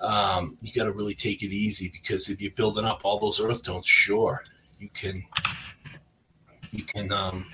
um, 0.00 0.56
you 0.60 0.72
got 0.74 0.84
to 0.84 0.92
really 0.92 1.14
take 1.14 1.42
it 1.42 1.52
easy 1.52 1.90
because 1.92 2.30
if 2.30 2.40
you're 2.40 2.50
building 2.52 2.84
up 2.84 3.02
all 3.04 3.18
those 3.18 3.40
earth 3.40 3.62
tones, 3.62 3.86
sure, 3.86 4.42
you 4.78 4.88
can 4.94 5.22
you 6.70 6.84
can 6.84 7.12
um, 7.12 7.44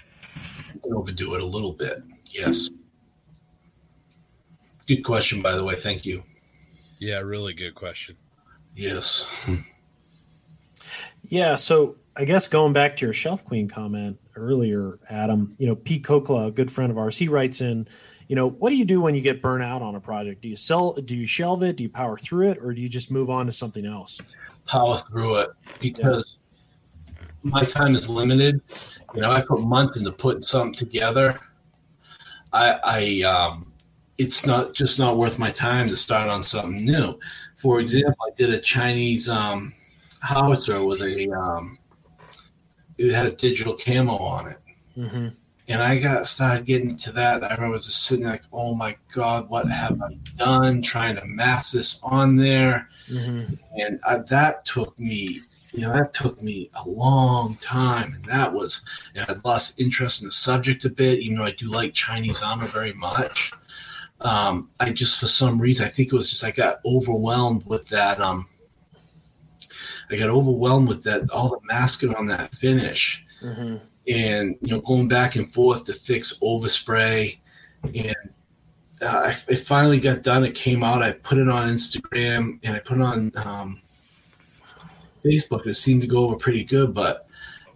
you 0.75 0.81
can 0.81 0.93
overdo 0.93 1.35
it 1.35 1.43
a 1.43 1.47
little 1.47 1.73
bit. 1.73 2.03
Yes. 2.27 2.71
Good 4.87 5.03
question, 5.03 5.43
by 5.43 5.55
the 5.57 5.65
way. 5.65 5.75
Thank 5.75 6.07
you. 6.07 6.23
Yeah, 6.99 7.19
really 7.19 7.55
good 7.55 7.75
question. 7.75 8.17
Yes. 8.75 9.49
Yeah, 11.29 11.57
so 11.57 11.97
I 12.17 12.25
guess 12.25 12.49
going 12.49 12.73
back 12.73 12.97
to 12.97 13.07
your 13.07 13.13
shelf 13.13 13.45
queen 13.45 13.69
comment 13.69 14.19
earlier, 14.37 14.99
Adam, 15.11 15.55
you 15.59 15.67
know, 15.67 15.75
Pete 15.75 16.05
Kokla, 16.05 16.49
a 16.49 16.51
good 16.51 16.71
friend 16.71 16.91
of 16.91 16.99
ours, 16.99 17.19
he 17.19 17.29
writes 17.29 17.61
in, 17.61 17.89
you 18.29 18.37
know, 18.37 18.49
what 18.49 18.71
do 18.71 18.77
you 18.77 18.85
do 18.85 19.01
when 19.01 19.15
you 19.15 19.21
get 19.21 19.43
burnt 19.43 19.63
out 19.63 19.83
on 19.83 19.95
a 19.95 20.01
project? 20.01 20.43
Do 20.43 20.49
you 20.49 20.57
sell 20.57 20.95
do 20.95 21.17
you 21.17 21.27
shelve 21.27 21.63
it? 21.63 21.77
Do 21.77 21.83
you 21.83 21.89
power 21.89 22.17
through 22.17 22.51
it 22.51 22.59
or 22.61 22.73
do 22.73 22.81
you 22.81 22.89
just 22.89 23.11
move 23.11 23.29
on 23.29 23.47
to 23.47 23.53
something 23.53 23.85
else? 23.85 24.21
Power 24.67 24.95
through 24.95 25.41
it 25.41 25.51
because 25.81 26.39
my 27.43 27.63
time 27.63 27.95
is 27.95 28.09
limited. 28.09 28.61
You 29.17 29.23
know, 29.23 29.31
I 29.31 29.41
put 29.41 29.63
months 29.63 29.99
into 29.99 30.13
putting 30.13 30.43
something 30.43 30.75
together. 30.75 31.39
I, 32.53 32.79
I 32.85 33.23
um, 33.27 33.65
it's 34.19 34.47
not 34.47 34.75
just 34.75 34.99
not 34.99 35.17
worth 35.17 35.39
my 35.39 35.51
time 35.51 35.89
to 35.89 35.97
start 35.97 36.29
on 36.29 36.43
something 36.43 36.85
new. 36.85 37.19
For 37.57 37.81
example, 37.81 38.15
I 38.27 38.31
did 38.37 38.51
a 38.51 38.59
Chinese 38.59 39.29
um, 39.31 39.73
howitzer 40.21 40.85
with 40.87 41.01
a 41.01 41.31
um, 41.31 41.79
it 42.99 43.13
had 43.13 43.25
a 43.27 43.33
digital 43.33 43.75
camo 43.75 44.17
on 44.19 44.51
it, 44.51 44.59
Mm-hmm. 44.99 45.29
and 45.69 45.83
I 45.83 45.99
got 45.99 46.27
started 46.27 46.67
getting 46.67 46.91
into 46.91 47.13
that. 47.13 47.43
I 47.43 47.55
remember 47.55 47.79
just 47.79 48.05
sitting 48.05 48.27
like, 48.27 48.43
"Oh 48.53 48.77
my 48.77 48.97
god, 49.15 49.49
what 49.49 49.67
have 49.69 50.01
I 50.03 50.15
done?" 50.37 50.83
Trying 50.83 51.17
to 51.17 51.25
mass 51.25 51.73
this 51.73 52.03
on 52.03 52.37
there, 52.37 52.89
Mm-hmm. 53.11 53.55
and 53.81 53.99
I, 54.07 54.19
that 54.29 54.67
took 54.67 54.99
me. 55.01 55.41
You 55.77 55.83
know, 55.83 55.93
that 55.93 56.15
took 56.15 56.43
me 56.43 56.71
a 56.85 56.89
long 56.89 57.55
time, 57.61 58.15
and 58.15 58.25
that 58.25 58.53
was, 58.53 58.83
you 59.15 59.21
know, 59.21 59.27
I 59.29 59.35
lost 59.45 59.81
interest 59.81 60.23
in 60.23 60.29
the 60.29 60.33
subject 60.33 60.85
a 60.85 60.91
bit, 60.91 61.19
even 61.21 61.37
though 61.37 61.45
I 61.45 61.53
do 61.53 61.71
like 61.71 61.93
Chinese 61.93 62.43
armor 62.43 62.67
very 62.67 62.95
much 62.95 63.53
um, 64.21 64.71
I 64.81 64.93
just 64.93 65.21
for 65.21 65.27
some 65.27 65.61
reason 65.61 65.87
I 65.87 65.91
think 65.91 66.13
it 66.13 66.17
was 66.17 66.31
just 66.31 66.45
I 66.45 66.51
got 66.51 66.81
overwhelmed 66.87 67.67
with 67.67 67.89
that. 67.91 68.21
Um, 68.21 68.47
I 70.11 70.17
got 70.17 70.31
overwhelmed 70.31 70.89
with 70.89 71.03
that 71.05 71.31
all 71.31 71.49
the 71.49 71.61
masking 71.65 72.15
on 72.15 72.27
that 72.27 72.55
finish, 72.55 73.23
Mm-hmm. 73.43 73.77
and 74.09 74.57
you 74.63 74.75
know 74.75 74.81
going 74.81 75.09
back 75.09 75.37
and 75.37 75.47
forth 75.47 75.85
to 75.85 75.93
fix 75.93 76.41
overspray, 76.41 77.39
and 77.85 78.17
uh, 79.03 79.25
I, 79.27 79.35
it 79.49 79.59
finally 79.59 80.01
got 80.01 80.23
done. 80.23 80.43
It 80.45 80.55
came 80.55 80.83
out. 80.83 81.03
I 81.03 81.13
put 81.13 81.37
it 81.37 81.49
on 81.51 81.69
Instagram 81.69 82.59
and 82.65 82.77
I 82.77 82.79
put 82.79 82.97
it 82.97 83.03
on 83.03 83.31
um, 83.45 83.79
Facebook. 85.27 85.67
It 85.67 85.75
seemed 85.75 86.03
to 86.03 86.09
go 86.09 86.25
over 86.25 86.37
pretty 86.37 86.65
good, 86.65 86.95
but. 86.95 87.23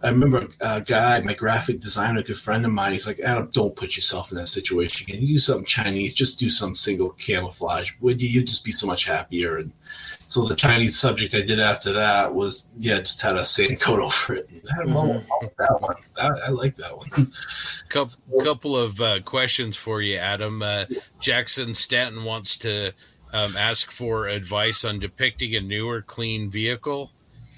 I 0.03 0.09
remember 0.09 0.47
a 0.61 0.81
guy, 0.81 1.19
my 1.21 1.35
graphic 1.35 1.79
designer, 1.79 2.21
a 2.21 2.23
good 2.23 2.37
friend 2.37 2.65
of 2.65 2.71
mine. 2.71 2.93
He's 2.93 3.05
like, 3.05 3.19
Adam, 3.19 3.49
don't 3.53 3.75
put 3.75 3.95
yourself 3.95 4.31
in 4.31 4.37
that 4.39 4.47
situation 4.47 5.07
again. 5.07 5.21
You 5.21 5.35
do 5.35 5.39
something 5.39 5.65
Chinese, 5.65 6.15
just 6.15 6.39
do 6.39 6.49
some 6.49 6.73
single 6.73 7.11
camouflage. 7.11 7.91
Would 8.01 8.19
you? 8.19 8.27
You'd 8.27 8.47
just 8.47 8.65
be 8.65 8.71
so 8.71 8.87
much 8.87 9.05
happier. 9.05 9.57
And 9.57 9.71
so 9.85 10.47
the 10.47 10.55
Chinese 10.55 10.97
subject 10.97 11.35
I 11.35 11.41
did 11.41 11.59
after 11.59 11.93
that 11.93 12.33
was, 12.33 12.71
yeah, 12.77 12.97
just 12.99 13.21
had 13.21 13.35
a 13.35 13.45
sand 13.45 13.79
coat 13.79 13.99
over 14.29 14.39
it. 14.39 14.49
I 14.71 14.75
had 14.75 14.87
a 14.87 14.89
moment 14.89 15.25
with 15.39 15.55
that 15.57 15.79
one. 15.79 15.95
I, 16.19 16.47
I 16.47 16.49
like 16.49 16.75
that 16.77 16.97
one. 16.97 17.07
Couple, 17.89 18.15
couple 18.41 18.77
of 18.77 19.01
uh, 19.01 19.19
questions 19.19 19.75
for 19.75 20.01
you, 20.01 20.15
Adam. 20.15 20.63
Uh, 20.63 20.85
Jackson 21.21 21.73
Stanton 21.73 22.23
wants 22.23 22.57
to 22.59 22.93
um, 23.33 23.57
ask 23.57 23.91
for 23.91 24.27
advice 24.27 24.85
on 24.85 24.99
depicting 24.99 25.53
a 25.55 25.59
newer, 25.59 26.01
clean 26.01 26.49
vehicle. 26.49 27.11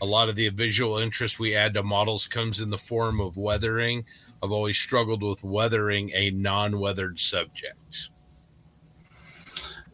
A 0.04 0.06
lot 0.06 0.28
of 0.28 0.36
the 0.36 0.50
visual 0.50 0.98
interest 0.98 1.40
we 1.40 1.56
add 1.56 1.76
to 1.76 1.82
models 1.82 2.28
comes 2.28 2.60
in 2.60 2.72
the 2.72 2.78
form 2.78 3.22
of 3.22 3.38
weathering. 3.38 4.04
I've 4.44 4.52
always 4.52 4.78
struggled 4.78 5.24
with 5.24 5.46
weathering 5.46 6.12
a 6.14 6.30
non-weathered 6.30 7.20
subject. 7.20 8.10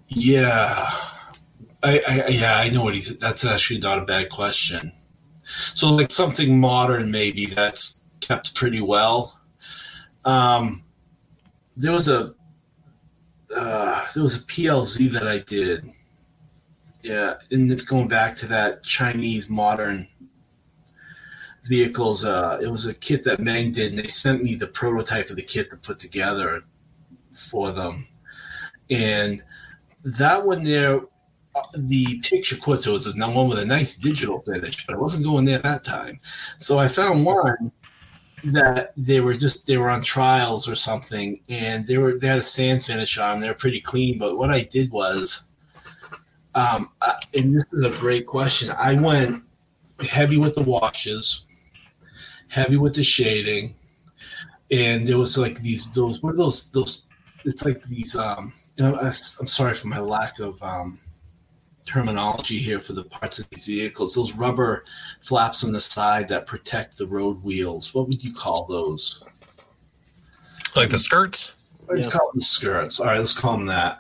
Yeah, 0.08 0.88
I, 1.84 2.02
I 2.08 2.24
yeah 2.28 2.58
I 2.58 2.72
know 2.72 2.86
what 2.86 2.96
he's. 2.96 3.20
That's 3.20 3.46
actually 3.46 3.82
not 3.82 4.00
a 4.00 4.06
bad 4.06 4.32
question. 4.32 4.92
So 5.44 5.94
like 5.94 6.12
something 6.12 6.60
modern 6.60 7.12
maybe 7.12 7.46
that's 7.46 8.04
kept 8.20 8.56
pretty 8.56 8.82
well. 8.82 9.40
Um, 10.26 10.84
there 11.78 11.92
was 11.92 12.10
a 12.10 12.34
uh, 13.56 14.08
there 14.16 14.24
was 14.24 14.38
a 14.38 14.46
PLZ 14.48 15.12
that 15.12 15.28
I 15.28 15.38
did. 15.38 15.86
Yeah, 17.02 17.36
and 17.52 17.86
going 17.88 18.08
back 18.08 18.36
to 18.38 18.48
that 18.48 18.84
Chinese 18.84 19.50
modern 19.50 20.06
vehicles, 21.64 22.26
uh, 22.26 22.60
it 22.62 22.70
was 22.70 22.86
a 22.88 22.94
kit 22.94 23.24
that 23.24 23.40
Meng 23.40 23.72
did, 23.72 23.92
and 23.92 24.00
they 24.00 24.08
sent 24.08 24.44
me 24.44 24.56
the 24.56 24.68
prototype 24.68 25.30
of 25.30 25.38
the 25.38 25.42
kit 25.42 25.70
to 25.70 25.78
put 25.78 26.00
together 26.00 26.64
for 27.32 27.72
them. 27.72 28.06
And 28.90 29.42
that 30.04 30.46
one 30.46 30.64
there, 30.64 31.02
uh, 31.56 31.62
the 31.76 32.20
picture 32.22 32.58
quotes 32.58 32.86
it 32.86 32.92
was 32.92 33.08
a 33.08 33.28
one 33.28 33.48
with 33.48 33.60
a 33.60 33.66
nice 33.66 33.98
digital 33.98 34.42
finish, 34.42 34.86
but 34.86 34.96
I 34.96 35.00
wasn't 35.00 35.26
going 35.26 35.46
there 35.46 35.60
that 35.60 35.84
time. 35.84 36.20
So 36.58 36.80
I 36.80 36.88
found 36.88 37.26
one 37.26 37.72
that 38.44 38.94
they 38.96 39.20
were 39.20 39.34
just 39.34 39.68
they 39.68 39.78
were 39.78 39.90
on 39.90 40.02
trials 40.02 40.68
or 40.68 40.76
something, 40.76 41.40
and 41.50 41.86
they 41.86 41.98
were 41.98 42.18
they 42.18 42.28
had 42.28 42.40
a 42.40 42.44
sand 42.44 42.84
finish 42.84 43.18
on. 43.18 43.40
They're 43.40 43.54
pretty 43.54 43.82
clean, 43.82 44.18
but 44.18 44.38
what 44.38 44.50
I 44.50 44.64
did 44.64 44.92
was, 44.92 45.49
um, 46.60 46.90
and 47.38 47.56
this 47.56 47.64
is 47.72 47.86
a 47.86 48.00
great 48.02 48.26
question. 48.26 48.70
I 48.78 49.00
went 49.00 49.44
heavy 50.02 50.38
with 50.38 50.56
the 50.56 50.64
washes, 50.64 51.48
heavy 52.50 52.76
with 52.76 52.96
the 52.96 53.04
shading, 53.04 53.76
and 54.70 55.08
there 55.08 55.18
was 55.18 55.38
like 55.38 55.60
these 55.62 55.90
those 55.92 56.22
what 56.22 56.34
are 56.34 56.38
those 56.38 56.72
those? 56.72 57.08
It's 57.46 57.66
like 57.66 57.82
these. 57.84 58.16
Um, 58.16 58.52
you 58.76 58.84
know, 58.84 58.96
I, 58.96 59.06
I'm 59.06 59.12
sorry 59.12 59.74
for 59.74 59.88
my 59.88 60.00
lack 60.00 60.40
of 60.40 60.62
um, 60.62 61.00
terminology 61.86 62.58
here 62.58 62.80
for 62.80 62.94
the 62.94 63.06
parts 63.06 63.40
of 63.40 63.50
these 63.52 63.66
vehicles. 63.66 64.16
Those 64.16 64.36
rubber 64.36 64.84
flaps 65.22 65.64
on 65.64 65.72
the 65.72 65.80
side 65.80 66.28
that 66.28 66.46
protect 66.46 66.98
the 66.98 67.08
road 67.08 67.42
wheels. 67.42 67.94
What 67.94 68.08
would 68.08 68.24
you 68.24 68.34
call 68.34 68.66
those? 68.66 69.24
Like 70.76 70.90
the 70.90 70.98
skirts? 70.98 71.56
Let's 71.88 72.04
yeah. 72.04 72.10
call 72.10 72.32
them 72.32 72.42
skirts. 72.42 73.00
All 73.00 73.08
right, 73.08 73.18
let's 73.18 73.38
call 73.38 73.58
them 73.58 73.66
that. 73.68 73.98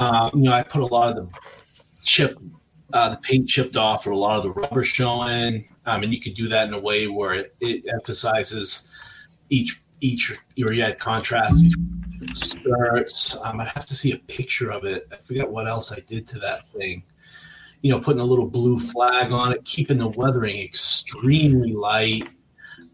Um, 0.00 0.30
you 0.34 0.42
know, 0.42 0.52
I 0.52 0.62
put 0.62 0.82
a 0.82 0.86
lot 0.86 1.10
of 1.10 1.16
the 1.16 1.57
chip, 2.08 2.38
uh, 2.92 3.10
the 3.10 3.18
paint 3.18 3.48
chipped 3.48 3.76
off, 3.76 4.06
or 4.06 4.10
a 4.10 4.16
lot 4.16 4.36
of 4.36 4.42
the 4.42 4.60
rubber 4.60 4.82
showing. 4.82 5.64
Um, 5.86 6.02
and 6.02 6.12
you 6.12 6.20
can 6.20 6.32
do 6.32 6.48
that 6.48 6.68
in 6.68 6.74
a 6.74 6.80
way 6.80 7.06
where 7.06 7.34
it, 7.34 7.54
it 7.60 7.84
emphasizes 7.92 8.90
each 9.50 9.82
each 10.00 10.30
or 10.64 10.72
you 10.72 10.82
had 10.82 10.98
contrast 10.98 11.64
skirts. 12.34 13.36
Um, 13.44 13.60
I'd 13.60 13.68
have 13.68 13.84
to 13.84 13.94
see 13.94 14.12
a 14.12 14.18
picture 14.32 14.70
of 14.70 14.84
it. 14.84 15.08
I 15.12 15.16
forget 15.16 15.48
what 15.48 15.66
else 15.66 15.92
I 15.92 15.98
did 16.06 16.26
to 16.28 16.38
that 16.38 16.66
thing 16.68 17.02
you 17.82 17.92
know, 17.92 18.00
putting 18.00 18.20
a 18.20 18.24
little 18.24 18.48
blue 18.48 18.78
flag 18.78 19.32
on 19.32 19.52
it, 19.52 19.64
keeping 19.64 19.98
the 19.98 20.08
weathering 20.08 20.58
extremely 20.58 21.72
light, 21.72 22.28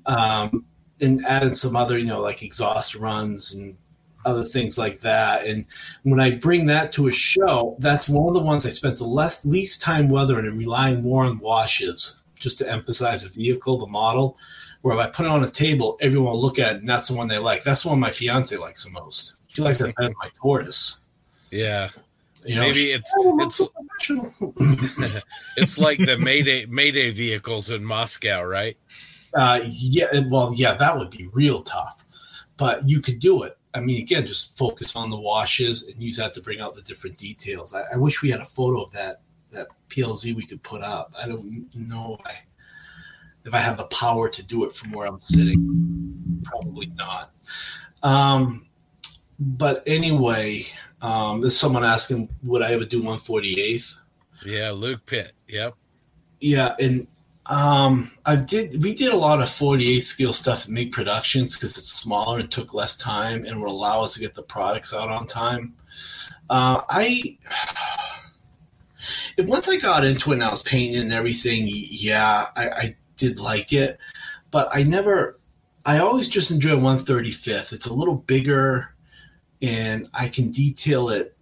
um, 0.07 0.65
and 1.01 1.24
adding 1.27 1.55
some 1.55 1.77
other, 1.77 1.99
you 1.99 2.07
know, 2.07 2.20
like 2.20 2.43
exhaust 2.43 2.95
runs 2.97 3.55
and 3.55 3.77
other 4.24 4.42
things 4.42 4.78
like 4.78 5.01
that. 5.01 5.46
And 5.46 5.66
when 6.02 6.20
I 6.20 6.32
bring 6.36 6.66
that 6.66 6.92
to 6.92 7.09
a 7.09 7.12
show, 7.12 7.76
that's 7.78 8.09
one 8.09 8.28
of 8.28 8.34
the 8.34 8.42
ones 8.42 8.64
I 8.64 8.70
spent 8.70 8.98
the 8.98 9.05
less 9.05 9.46
least 9.46 9.82
time 9.82 10.09
weathering 10.09 10.46
and 10.46 10.59
relying 10.59 11.02
more 11.02 11.24
on 11.24 11.38
washes 11.38 12.20
just 12.38 12.59
to 12.59 12.70
emphasize 12.70 13.22
the 13.22 13.30
vehicle, 13.30 13.78
the 13.78 13.86
model. 13.86 14.38
Where 14.82 14.94
if 14.94 15.01
I 15.01 15.10
put 15.10 15.24
it 15.24 15.32
on 15.32 15.42
a 15.42 15.48
table, 15.48 15.96
everyone 16.01 16.32
will 16.32 16.42
look 16.42 16.59
at 16.59 16.76
it, 16.76 16.78
and 16.78 16.86
that's 16.86 17.09
the 17.09 17.16
one 17.16 17.26
they 17.26 17.38
like. 17.38 17.62
That's 17.62 17.82
the 17.82 17.88
one 17.88 18.01
my 18.01 18.10
fiance 18.10 18.55
likes 18.59 18.84
the 18.84 18.90
most. 18.90 19.36
She 19.48 19.62
likes 19.62 19.78
that 19.78 19.94
better 19.96 20.09
than 20.09 20.16
my 20.22 20.28
tortoise. 20.36 21.01
Yeah. 21.51 21.88
You 22.44 22.56
know, 22.56 22.60
maybe 22.60 22.92
it's 22.92 23.10
it's 23.16 23.62
it's 25.56 25.78
like 25.78 25.98
the 25.98 26.18
Mayday 26.18 26.66
Mayday 26.66 27.10
vehicles 27.10 27.70
in 27.70 27.82
Moscow, 27.82 28.42
right? 28.42 28.76
Uh, 29.32 29.60
yeah, 29.64 30.06
well, 30.28 30.52
yeah, 30.55 30.74
that 30.74 30.96
would 30.96 31.10
be 31.10 31.28
real 31.32 31.62
tough, 31.62 32.05
but 32.56 32.86
you 32.86 33.01
could 33.01 33.18
do 33.18 33.42
it. 33.42 33.56
I 33.74 33.80
mean, 33.80 34.01
again, 34.01 34.26
just 34.26 34.56
focus 34.56 34.94
on 34.94 35.10
the 35.10 35.18
washes 35.18 35.88
and 35.88 36.01
use 36.02 36.16
that 36.18 36.32
to 36.34 36.40
bring 36.40 36.60
out 36.60 36.76
the 36.76 36.82
different 36.82 37.16
details. 37.16 37.74
I, 37.74 37.82
I 37.94 37.96
wish 37.96 38.22
we 38.22 38.30
had 38.30 38.40
a 38.40 38.44
photo 38.44 38.82
of 38.82 38.92
that 38.92 39.20
that 39.51 39.68
PLZ 39.88 40.34
we 40.34 40.46
could 40.46 40.62
put 40.62 40.82
up. 40.82 41.12
I 41.20 41.26
don't 41.26 41.44
know 41.76 42.18
if 42.18 42.26
I, 42.26 42.38
if 43.44 43.55
I 43.55 43.59
have 43.59 43.76
the 43.76 43.86
power 43.86 44.28
to 44.28 44.46
do 44.46 44.64
it 44.64 44.72
from 44.72 44.92
where 44.92 45.06
I'm 45.06 45.20
sitting. 45.20 46.42
Probably 46.44 46.86
not. 46.96 47.32
Um, 48.02 48.64
but 49.38 49.82
anyway, 49.86 50.62
um, 51.02 51.40
there's 51.40 51.56
someone 51.56 51.84
asking, 51.84 52.28
would 52.42 52.62
I 52.62 52.72
ever 52.72 52.84
do 52.84 53.02
148th? 53.02 54.01
Yeah, 54.44 54.70
Luke 54.70 55.05
Pitt. 55.06 55.32
Yep. 55.48 55.74
Yeah, 56.40 56.74
and 56.78 57.06
um, 57.47 58.11
I 58.25 58.37
did. 58.37 58.83
We 58.83 58.95
did 58.95 59.12
a 59.12 59.16
lot 59.16 59.43
of 59.43 59.51
48 59.51 59.99
scale 59.99 60.33
stuff 60.33 60.65
at 60.65 60.71
Mig 60.71 60.93
Productions 60.93 61.57
because 61.57 61.77
it's 61.77 61.93
smaller 61.93 62.39
and 62.39 62.51
took 62.51 62.73
less 62.73 62.97
time 62.97 63.45
and 63.45 63.61
would 63.61 63.71
allow 63.71 64.03
us 64.03 64.15
to 64.15 64.21
get 64.21 64.35
the 64.35 64.43
products 64.43 64.95
out 64.95 65.11
on 65.11 65.27
time. 65.27 65.75
Uh, 66.49 66.81
I 66.89 67.39
once 69.39 69.69
I 69.69 69.77
got 69.77 70.05
into 70.05 70.33
it 70.33 70.37
and 70.37 70.45
I 70.45 70.51
was 70.51 70.62
painting 70.62 71.03
and 71.03 71.12
everything, 71.12 71.65
yeah, 71.66 72.47
I, 72.57 72.69
I 72.69 72.97
did 73.16 73.39
like 73.39 73.73
it, 73.73 73.99
but 74.51 74.69
I 74.73 74.83
never. 74.83 75.39
I 75.87 75.99
always 75.99 76.29
just 76.29 76.51
enjoy 76.51 76.77
135th. 76.77 77.75
It's 77.75 77.89
a 77.89 77.93
little 77.93 78.16
bigger 78.16 78.95
and 79.61 80.09
I 80.15 80.29
can 80.29 80.51
detail 80.51 81.11
it 81.11 81.37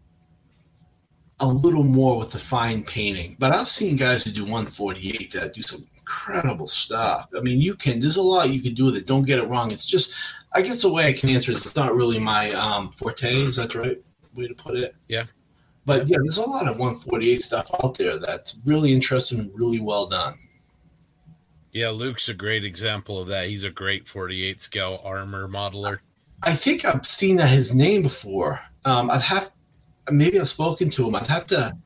a 1.39 1.47
little 1.47 1.85
more 1.85 2.19
with 2.19 2.33
the 2.33 2.39
fine 2.39 2.83
painting. 2.85 3.37
But 3.39 3.53
I've 3.53 3.69
seen 3.69 3.97
guys 3.97 4.25
who 4.25 4.31
do 4.31 4.43
148 4.43 5.33
that 5.33 5.53
do 5.53 5.63
some 5.63 5.85
incredible 6.03 6.67
stuff. 6.67 7.29
I 7.37 7.41
mean, 7.41 7.61
you 7.61 7.75
can. 7.75 7.99
There's 7.99 8.17
a 8.17 8.23
lot 8.23 8.51
you 8.51 8.61
can 8.61 8.75
do 8.75 8.87
with 8.87 8.97
it. 8.97 9.07
Don't 9.07 9.27
get 9.27 9.39
it 9.39 9.49
wrong. 9.49 9.71
It's 9.71 9.87
just, 9.87 10.15
I 10.53 10.63
guess 10.63 10.83
the 10.83 10.93
way 10.93 11.07
I 11.07 11.13
can 11.13 11.31
answer 11.31 11.53
is 11.53 11.65
it's 11.65 11.77
not 11.77 11.95
really 11.95 12.19
my 12.19 12.53
um, 12.53 12.91
forte. 12.91 13.33
Is 13.33 13.57
that 13.57 13.73
the 13.73 13.81
right 13.81 14.03
way 14.35 14.49
to 14.49 14.55
put 14.55 14.77
it? 14.77 14.95
Yeah. 15.09 15.25
But 15.85 16.09
yeah, 16.09 16.19
there's 16.23 16.39
a 16.39 16.49
lot 16.49 16.69
of 16.69 16.79
148 16.79 17.35
stuff 17.37 17.71
out 17.83 17.97
there 17.99 18.19
that's 18.19 18.61
really 18.65 18.93
interesting 18.93 19.41
and 19.41 19.51
really 19.55 19.81
well 19.81 20.07
done. 20.07 20.35
Yeah, 21.73 21.89
Luke's 21.89 22.29
a 22.29 22.35
great 22.35 22.65
example 22.65 23.21
of 23.21 23.29
that. 23.29 23.49
He's 23.49 23.65
a 23.65 23.71
great 23.71 24.07
48 24.07 24.61
scale 24.61 25.01
armor 25.05 25.49
modeler. 25.49 25.99
I 26.43 26.53
think 26.53 26.85
I've 26.85 27.07
seen 27.07 27.37
that 27.37 27.49
his 27.49 27.75
name 27.75 28.03
before. 28.03 28.61
Um, 28.85 29.11
I'd 29.11 29.23
have 29.23 29.51
maybe 30.11 30.39
I've 30.39 30.49
spoken 30.49 30.91
to 30.91 31.07
him. 31.07 31.15
I'd 31.15 31.27
have 31.29 31.47
to. 31.49 31.77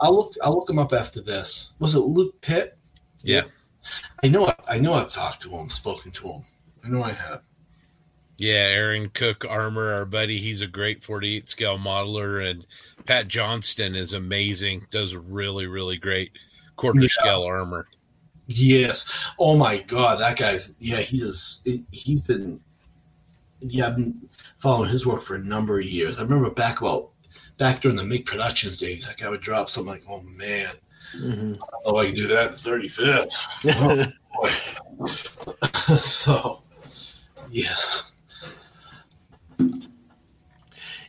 I'll 0.00 0.14
look. 0.14 0.32
I'll 0.42 0.54
look 0.54 0.68
him 0.68 0.78
up 0.78 0.92
after 0.92 1.22
this. 1.22 1.74
Was 1.78 1.94
it 1.94 2.00
Luke 2.00 2.40
Pitt? 2.40 2.76
Yeah, 3.22 3.42
I 4.22 4.28
know. 4.28 4.52
I 4.68 4.78
know. 4.78 4.94
I've 4.94 5.10
talked 5.10 5.42
to 5.42 5.50
him, 5.50 5.68
spoken 5.68 6.10
to 6.12 6.32
him. 6.32 6.42
I 6.84 6.88
know 6.88 7.02
I 7.02 7.12
have. 7.12 7.42
Yeah, 8.38 8.54
Aaron 8.54 9.08
Cook 9.10 9.44
Armor, 9.48 9.92
our 9.92 10.04
buddy. 10.04 10.38
He's 10.38 10.62
a 10.62 10.66
great 10.66 11.04
48 11.04 11.48
scale 11.48 11.78
modeler, 11.78 12.44
and 12.48 12.66
Pat 13.04 13.28
Johnston 13.28 13.94
is 13.94 14.12
amazing. 14.12 14.86
Does 14.90 15.14
really, 15.14 15.66
really 15.66 15.96
great 15.96 16.32
quarter 16.76 17.00
yeah. 17.00 17.08
scale 17.08 17.42
armor. 17.44 17.86
Yes. 18.46 19.30
Oh 19.38 19.56
my 19.56 19.78
God, 19.78 20.20
that 20.20 20.38
guy's 20.38 20.76
yeah. 20.80 20.98
He 20.98 21.18
is. 21.18 21.62
He's 21.92 22.26
been 22.26 22.60
yeah, 23.60 23.86
I've 23.88 23.96
been 23.96 24.20
following 24.58 24.90
his 24.90 25.06
work 25.06 25.22
for 25.22 25.36
a 25.36 25.44
number 25.44 25.78
of 25.78 25.86
years. 25.86 26.18
I 26.18 26.22
remember 26.22 26.50
back 26.50 26.80
about 26.80 27.10
back 27.58 27.80
during 27.80 27.96
the 27.96 28.04
Mig 28.04 28.26
Productions 28.26 28.78
days, 28.78 29.06
like 29.06 29.22
I 29.22 29.30
would 29.30 29.40
drop 29.40 29.68
something 29.68 29.92
like, 29.92 30.02
"Oh 30.08 30.22
man, 30.36 30.70
mm-hmm. 31.16 31.54
oh 31.84 31.96
I 31.96 32.06
can 32.06 32.14
do 32.14 32.28
that 32.28 32.50
in 32.50 32.56
thirty 32.56 32.88
fifth. 32.88 33.66
oh, 33.66 35.06
so, 35.06 36.62
yes. 37.50 38.14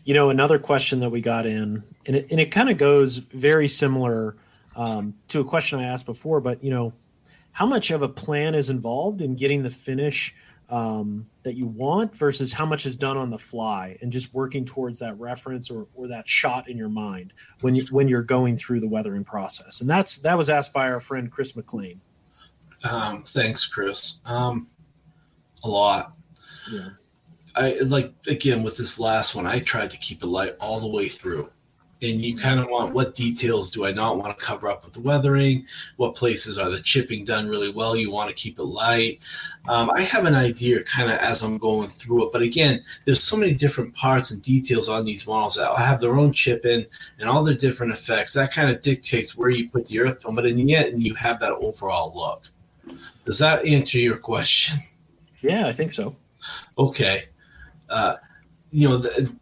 You 0.05 0.13
know, 0.13 0.29
another 0.29 0.59
question 0.59 0.99
that 0.99 1.11
we 1.11 1.21
got 1.21 1.45
in, 1.45 1.83
and 2.05 2.15
it, 2.15 2.31
and 2.31 2.39
it 2.39 2.47
kind 2.47 2.69
of 2.69 2.77
goes 2.77 3.19
very 3.19 3.67
similar 3.67 4.35
um, 4.75 5.15
to 5.29 5.39
a 5.39 5.45
question 5.45 5.79
I 5.79 5.83
asked 5.83 6.05
before, 6.05 6.41
but 6.41 6.63
you 6.63 6.71
know, 6.71 6.93
how 7.53 7.65
much 7.65 7.91
of 7.91 8.01
a 8.01 8.09
plan 8.09 8.55
is 8.55 8.69
involved 8.69 9.21
in 9.21 9.35
getting 9.35 9.63
the 9.63 9.69
finish 9.69 10.35
um, 10.73 11.27
that 11.43 11.53
you 11.53 11.67
want 11.67 12.17
versus 12.17 12.51
how 12.51 12.65
much 12.65 12.87
is 12.87 12.97
done 12.97 13.15
on 13.15 13.29
the 13.29 13.37
fly 13.37 13.95
and 14.01 14.11
just 14.11 14.33
working 14.33 14.65
towards 14.65 14.97
that 14.99 15.17
reference 15.19 15.69
or, 15.69 15.85
or 15.93 16.07
that 16.07 16.27
shot 16.27 16.67
in 16.67 16.77
your 16.77 16.89
mind 16.89 17.31
when 17.61 17.75
you 17.75 17.83
when 17.91 18.07
you're 18.07 18.23
going 18.23 18.57
through 18.57 18.79
the 18.79 18.87
weathering 18.87 19.23
process. 19.23 19.81
And 19.81 19.89
that's 19.89 20.17
that 20.19 20.35
was 20.35 20.49
asked 20.49 20.73
by 20.73 20.89
our 20.89 20.99
friend 20.99 21.31
chris 21.31 21.55
mclean. 21.55 22.01
Um, 22.89 23.21
thanks 23.21 23.67
chris. 23.67 24.21
Um, 24.25 24.67
a 25.63 25.69
lot. 25.69 26.05
Yeah. 26.71 26.89
I 27.55 27.73
like 27.85 28.11
again 28.25 28.63
with 28.63 28.75
this 28.75 28.99
last 28.99 29.35
one 29.35 29.45
i 29.45 29.59
tried 29.59 29.91
to 29.91 29.97
keep 29.99 30.23
it 30.23 30.27
light 30.27 30.55
all 30.59 30.79
the 30.79 30.87
way 30.87 31.07
through 31.07 31.51
and 32.03 32.21
you 32.21 32.35
kind 32.35 32.59
of 32.59 32.67
want 32.67 32.93
what 32.93 33.15
details 33.15 33.71
do 33.71 33.85
I 33.85 33.91
not 33.91 34.17
want 34.17 34.37
to 34.37 34.45
cover 34.45 34.69
up 34.69 34.83
with 34.83 34.93
the 34.93 35.01
weathering? 35.01 35.65
What 35.97 36.15
places 36.15 36.59
are 36.59 36.69
the 36.69 36.81
chipping 36.81 37.23
done 37.23 37.47
really 37.47 37.71
well? 37.71 37.95
You 37.95 38.11
want 38.11 38.29
to 38.29 38.35
keep 38.35 38.59
it 38.59 38.63
light. 38.63 39.19
Um, 39.67 39.89
I 39.89 40.01
have 40.01 40.25
an 40.25 40.35
idea 40.35 40.83
kind 40.83 41.09
of 41.09 41.17
as 41.19 41.41
I'm 41.43 41.57
going 41.57 41.87
through 41.87 42.27
it, 42.27 42.33
but 42.33 42.41
again, 42.41 42.83
there's 43.05 43.23
so 43.23 43.37
many 43.37 43.53
different 43.53 43.95
parts 43.95 44.31
and 44.31 44.41
details 44.41 44.89
on 44.89 45.05
these 45.05 45.27
models 45.27 45.55
that 45.55 45.75
have 45.77 45.99
their 45.99 46.15
own 46.15 46.33
chipping 46.33 46.85
and 47.19 47.29
all 47.29 47.43
their 47.43 47.55
different 47.55 47.93
effects. 47.93 48.33
That 48.33 48.51
kind 48.51 48.69
of 48.69 48.81
dictates 48.81 49.37
where 49.37 49.49
you 49.49 49.69
put 49.69 49.87
the 49.87 50.01
earth 50.01 50.21
tone, 50.21 50.35
but 50.35 50.45
in 50.45 50.57
the 50.57 50.75
end, 50.75 51.01
you 51.01 51.15
have 51.15 51.39
that 51.39 51.53
overall 51.53 52.13
look. 52.13 52.49
Does 53.25 53.39
that 53.39 53.65
answer 53.65 53.99
your 53.99 54.17
question? 54.17 54.77
Yeah, 55.41 55.67
I 55.67 55.71
think 55.71 55.93
so. 55.93 56.15
Okay. 56.77 57.23
Uh, 57.89 58.17
you 58.71 58.89
know, 58.89 58.97
the, 58.97 59.33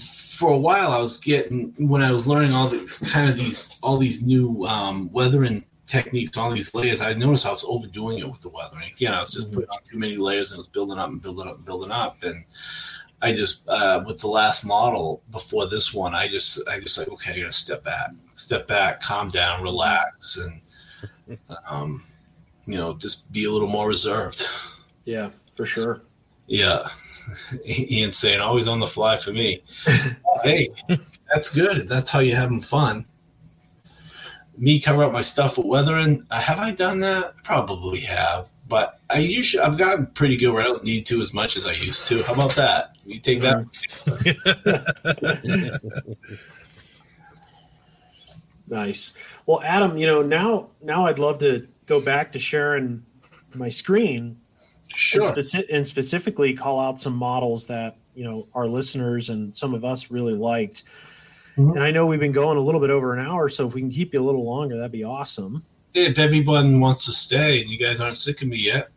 for 0.00 0.52
a 0.52 0.58
while 0.58 0.90
I 0.90 1.00
was 1.00 1.18
getting 1.18 1.72
when 1.78 2.02
I 2.02 2.10
was 2.10 2.26
learning 2.26 2.52
all 2.52 2.68
these 2.68 2.98
kind 3.12 3.30
of 3.30 3.36
these 3.36 3.78
all 3.82 3.96
these 3.96 4.26
new 4.26 4.64
um, 4.66 5.12
weathering 5.12 5.64
techniques, 5.86 6.36
all 6.36 6.50
these 6.50 6.74
layers. 6.74 7.02
I 7.02 7.12
noticed 7.14 7.46
I 7.46 7.50
was 7.50 7.64
overdoing 7.64 8.18
it 8.18 8.28
with 8.28 8.40
the 8.40 8.48
weathering. 8.48 8.90
Again, 8.90 9.14
I 9.14 9.20
was 9.20 9.30
just 9.30 9.48
mm-hmm. 9.48 9.60
putting 9.60 9.70
on 9.70 9.78
too 9.88 9.98
many 9.98 10.16
layers 10.16 10.50
and 10.50 10.56
it 10.56 10.58
was 10.58 10.66
building 10.66 10.98
up 10.98 11.08
and 11.08 11.20
building 11.20 11.46
up 11.46 11.56
and 11.56 11.64
building 11.64 11.92
up. 11.92 12.22
And 12.22 12.44
I 13.22 13.34
just 13.34 13.68
uh, 13.68 14.02
with 14.06 14.18
the 14.18 14.28
last 14.28 14.64
model 14.64 15.22
before 15.30 15.68
this 15.68 15.94
one, 15.94 16.14
I 16.14 16.28
just 16.28 16.68
I 16.68 16.80
just 16.80 16.98
like 16.98 17.08
okay, 17.08 17.32
I 17.32 17.40
gotta 17.40 17.52
step 17.52 17.84
back, 17.84 18.10
step 18.34 18.66
back, 18.66 19.00
calm 19.00 19.28
down, 19.28 19.62
relax, 19.62 20.38
and 20.38 21.38
um, 21.68 22.02
you 22.66 22.78
know 22.78 22.94
just 22.94 23.30
be 23.32 23.44
a 23.44 23.50
little 23.50 23.68
more 23.68 23.88
reserved. 23.88 24.46
Yeah, 25.04 25.30
for 25.52 25.66
sure. 25.66 26.02
Yeah. 26.46 26.82
Ian 27.66 28.12
saying 28.12 28.40
always 28.40 28.68
on 28.68 28.80
the 28.80 28.86
fly 28.86 29.16
for 29.16 29.32
me. 29.32 29.62
hey, 30.42 30.68
that's 31.32 31.54
good. 31.54 31.88
That's 31.88 32.10
how 32.10 32.20
you're 32.20 32.36
having 32.36 32.60
fun. 32.60 33.06
Me 34.56 34.78
cover 34.78 35.04
up 35.04 35.12
my 35.12 35.20
stuff 35.20 35.58
with 35.58 35.66
weathering. 35.66 36.26
Uh, 36.30 36.40
have 36.40 36.60
I 36.60 36.74
done 36.74 37.00
that? 37.00 37.34
Probably 37.42 38.00
have, 38.00 38.48
but 38.68 39.00
I 39.10 39.18
usually 39.18 39.62
I've 39.62 39.76
gotten 39.78 40.06
pretty 40.06 40.36
good 40.36 40.52
where 40.52 40.62
I 40.62 40.66
don't 40.66 40.84
need 40.84 41.06
to 41.06 41.20
as 41.20 41.34
much 41.34 41.56
as 41.56 41.66
I 41.66 41.72
used 41.72 42.06
to. 42.08 42.22
How 42.22 42.34
about 42.34 42.52
that? 42.52 42.96
You 43.04 43.18
take 43.18 43.40
that. 43.40 43.66
nice. 48.68 49.12
Well, 49.46 49.60
Adam, 49.62 49.96
you 49.96 50.06
know 50.06 50.22
now 50.22 50.68
now 50.80 51.06
I'd 51.06 51.18
love 51.18 51.38
to 51.38 51.66
go 51.86 52.02
back 52.02 52.32
to 52.32 52.38
sharing 52.38 53.04
my 53.54 53.68
screen 53.68 54.40
Sure. 54.94 55.26
And, 55.26 55.36
speci- 55.36 55.66
and, 55.72 55.86
specifically 55.86 56.54
call 56.54 56.80
out 56.80 57.00
some 57.00 57.14
models 57.14 57.66
that, 57.66 57.96
you 58.14 58.24
know, 58.24 58.46
our 58.54 58.66
listeners 58.66 59.30
and 59.30 59.54
some 59.56 59.74
of 59.74 59.84
us 59.84 60.10
really 60.10 60.34
liked. 60.34 60.84
Mm-hmm. 61.56 61.70
And 61.70 61.82
I 61.82 61.90
know 61.90 62.06
we've 62.06 62.20
been 62.20 62.32
going 62.32 62.56
a 62.56 62.60
little 62.60 62.80
bit 62.80 62.90
over 62.90 63.12
an 63.16 63.24
hour, 63.24 63.48
so 63.48 63.66
if 63.66 63.74
we 63.74 63.80
can 63.80 63.90
keep 63.90 64.12
you 64.12 64.20
a 64.20 64.24
little 64.24 64.44
longer, 64.44 64.76
that'd 64.76 64.92
be 64.92 65.04
awesome. 65.04 65.64
If 65.94 66.18
everyone 66.18 66.80
wants 66.80 67.04
to 67.06 67.12
stay 67.12 67.60
and 67.60 67.70
you 67.70 67.78
guys 67.78 68.00
aren't 68.00 68.16
sick 68.16 68.42
of 68.42 68.48
me 68.48 68.56
yet. 68.56 68.88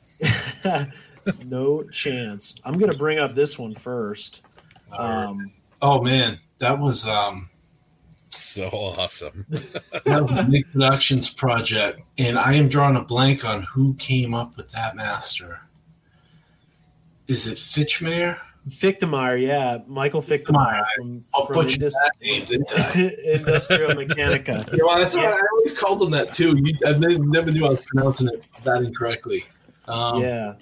no 1.45 1.83
chance. 1.83 2.59
I'm 2.65 2.77
going 2.77 2.91
to 2.91 2.97
bring 2.97 3.19
up 3.19 3.35
this 3.35 3.59
one 3.59 3.75
first. 3.75 4.43
Um, 4.97 5.51
oh 5.81 6.01
man, 6.01 6.37
that 6.59 6.79
was 6.79 7.07
um 7.07 7.47
so 8.29 8.67
awesome. 8.69 9.45
that 9.49 10.19
was 10.21 10.31
a 10.31 10.47
Mig 10.47 10.65
Productions 10.71 11.31
project, 11.33 12.01
and 12.17 12.37
I 12.37 12.53
am 12.53 12.67
drawing 12.67 12.95
a 12.95 13.03
blank 13.03 13.45
on 13.45 13.63
who 13.63 13.93
came 13.95 14.33
up 14.33 14.57
with 14.57 14.71
that 14.71 14.95
master 14.95 15.66
is 17.27 17.47
it 17.47 17.55
Fichtmeyer? 17.55 18.37
Fichtmeyer, 18.67 19.41
yeah, 19.41 19.79
Michael 19.87 20.21
Fichtmeyer 20.21 20.83
from, 20.95 21.23
I'll 21.33 21.45
from 21.45 21.67
Indus- 21.67 21.97
name, 22.21 22.43
Industrial 23.25 23.91
Mechanica. 23.91 24.67
Yeah, 24.73 24.83
well, 24.83 24.97
that's 24.97 25.15
yeah. 25.15 25.29
I 25.29 25.41
always 25.53 25.79
called 25.79 26.01
him 26.01 26.11
that 26.11 26.33
too. 26.33 26.57
You, 26.57 26.73
I 26.85 26.97
never 26.97 27.51
knew 27.51 27.65
I 27.65 27.69
was 27.69 27.85
pronouncing 27.85 28.27
it 28.27 28.45
that 28.63 28.83
incorrectly. 28.83 29.43
Um, 29.87 30.21
yeah, 30.21 30.55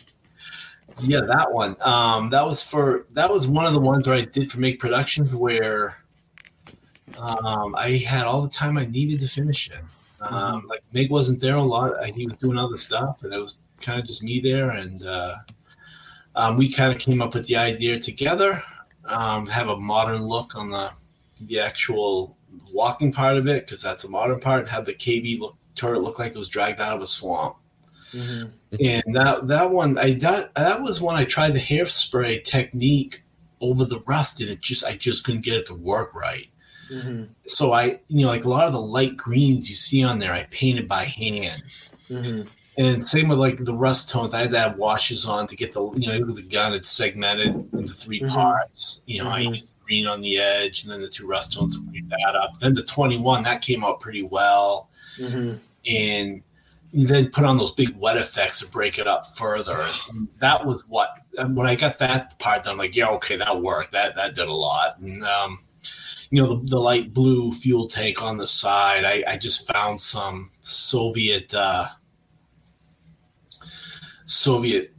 yeah, 1.02 1.22
that 1.22 1.52
one. 1.52 1.76
Um, 1.82 2.30
that 2.30 2.46
was 2.46 2.64
for 2.64 3.08
that 3.14 3.30
was 3.30 3.48
one 3.48 3.66
of 3.66 3.74
the 3.74 3.80
ones 3.80 4.08
where 4.08 4.18
I 4.18 4.26
did 4.26 4.52
for 4.52 4.60
Mig 4.60 4.80
Productions 4.80 5.34
where 5.34 5.98
um, 7.20 7.76
I 7.76 8.02
had 8.08 8.26
all 8.26 8.44
the 8.44 8.50
time 8.50 8.78
I 8.78 8.86
needed 8.86 9.20
to 9.22 9.28
finish 9.28 9.70
it. 9.70 9.80
Um, 10.22 10.62
mm-hmm. 10.62 10.68
Like 10.68 10.82
Mig 10.94 11.10
wasn't 11.10 11.42
there 11.42 11.56
a 11.56 11.64
lot; 11.64 11.94
he 12.14 12.28
was 12.28 12.38
doing 12.38 12.58
other 12.58 12.78
stuff, 12.78 13.24
and 13.24 13.34
it 13.34 13.40
was 13.40 13.58
kind 13.82 14.00
of 14.00 14.06
just 14.06 14.24
me 14.24 14.40
there. 14.40 14.70
And 14.70 15.04
uh, 15.06 15.34
um, 16.36 16.58
we 16.58 16.72
kind 16.72 16.94
of 16.94 17.00
came 17.00 17.22
up 17.22 17.34
with 17.34 17.48
the 17.48 17.56
idea 17.56 18.00
together, 18.00 18.62
um, 19.06 19.48
have 19.48 19.68
a 19.68 19.80
modern 19.80 20.24
look 20.24 20.56
on 20.56 20.70
the 20.70 20.92
the 21.42 21.60
actual 21.60 22.38
walking 22.74 23.12
part 23.12 23.38
of 23.38 23.48
it 23.48 23.66
because 23.66 23.82
that's 23.82 24.04
a 24.04 24.10
modern 24.10 24.40
part, 24.40 24.62
and 24.62 24.70
have 24.70 24.86
the 24.86 24.94
KV 24.94 25.40
look, 25.40 25.56
turret 25.76 26.02
look 26.02 26.20
like 26.20 26.32
it 26.32 26.38
was 26.38 26.50
dragged 26.50 26.80
out 26.80 26.96
of 26.96 27.02
a 27.02 27.08
swamp. 27.08 27.56
Mm-hmm. 28.12 28.76
And 28.80 29.16
that 29.16 29.48
that 29.48 29.72
one, 29.72 29.98
I 29.98 30.14
that 30.16 30.54
that 30.56 30.82
was 30.82 31.02
when 31.02 31.16
I 31.16 31.26
tried 31.26 31.54
the 31.54 31.60
hairspray 31.60 32.44
technique 32.44 33.24
over 33.62 33.86
the 33.86 34.04
rust, 34.08 34.42
and 34.42 34.50
it 34.50 34.62
just 34.62 34.86
I 34.86 34.94
just 34.94 35.26
couldn't 35.26 35.44
get 35.44 35.56
it 35.56 35.68
to 35.68 35.76
work 35.76 36.14
right. 36.16 36.48
Mm-hmm. 36.92 37.24
So 37.48 37.74
I, 37.74 38.00
you 38.08 38.26
know, 38.26 38.28
like 38.28 38.46
a 38.46 38.50
lot 38.50 38.68
of 38.68 38.74
the 38.74 38.80
light 38.80 39.18
greens 39.18 39.70
you 39.70 39.76
see 39.76 40.04
on 40.04 40.20
there, 40.20 40.34
I 40.34 40.46
painted 40.52 40.88
by 40.88 41.04
hand. 41.04 41.64
Mm-hmm. 42.10 42.48
And 42.78 43.04
same 43.04 43.30
with 43.30 43.40
like 43.40 43.58
the 43.58 43.74
rust 43.74 44.10
tones, 44.10 44.34
I 44.34 44.42
had 44.42 44.52
to 44.52 44.60
have 44.60 44.78
washes 44.78 45.26
on 45.26 45.48
to 45.48 45.56
get 45.56 45.74
the 45.74 45.92
you 45.96 46.20
know 46.20 46.34
the 46.34 46.42
gun. 46.42 46.74
It's 46.74 46.90
segmented 46.90 47.74
into 47.74 47.94
3 47.94 48.20
mm-hmm. 48.20 48.30
parts. 48.30 49.02
You 49.06 49.20
know, 49.20 49.30
mm-hmm. 49.30 49.34
I 49.34 49.40
used 49.40 49.74
green 49.86 50.08
on 50.08 50.22
the 50.22 50.38
edge, 50.38 50.84
and 50.84 50.92
then 50.92 51.02
the 51.02 51.08
two 51.08 51.28
rust 51.28 51.54
tones 51.54 51.78
to 51.78 51.90
clean 51.90 52.10
that 52.10 52.36
up. 52.36 52.58
Then 52.60 52.74
the 52.74 52.84
twenty 52.84 53.18
one 53.18 53.44
that 53.44 53.62
came 53.62 53.84
out 53.84 54.00
pretty 54.00 54.24
well, 54.24 54.90
mm-hmm. 55.18 55.58
and 55.88 56.44
then 56.92 57.30
put 57.30 57.46
on 57.46 57.58
those 57.58 57.72
big 57.72 57.96
wet 57.98 58.18
effects 58.18 58.60
to 58.60 58.72
break 58.72 59.00
it 59.00 59.08
up 59.08 59.26
further. 59.28 59.86
And 60.14 60.28
that 60.40 60.66
was 60.66 60.84
what 60.88 61.10
when 61.38 61.68
I 61.68 61.76
got 61.76 62.00
that 62.00 62.38
part 62.40 62.64
done. 62.64 62.74
I'm 62.74 62.78
like, 62.78 62.96
yeah, 62.96 63.10
okay, 63.10 63.38
that 63.38 63.62
worked. 63.62 63.92
That 63.92 64.16
that 64.16 64.36
did 64.36 64.48
a 64.48 64.54
lot. 64.54 65.00
And 65.00 65.24
um, 65.24 65.60
you 66.32 66.42
know, 66.42 66.56
the, 66.56 66.70
the, 66.72 66.80
light 66.80 67.14
blue 67.14 67.52
fuel 67.52 67.88
tank 67.88 68.22
on 68.22 68.38
the 68.38 68.48
side. 68.48 69.06
I, 69.06 69.24
I 69.28 69.38
just 69.38 69.72
found 69.72 70.02
some 70.02 70.50
Soviet. 70.62 71.54
Uh, 71.54 71.86
Soviet 74.26 74.92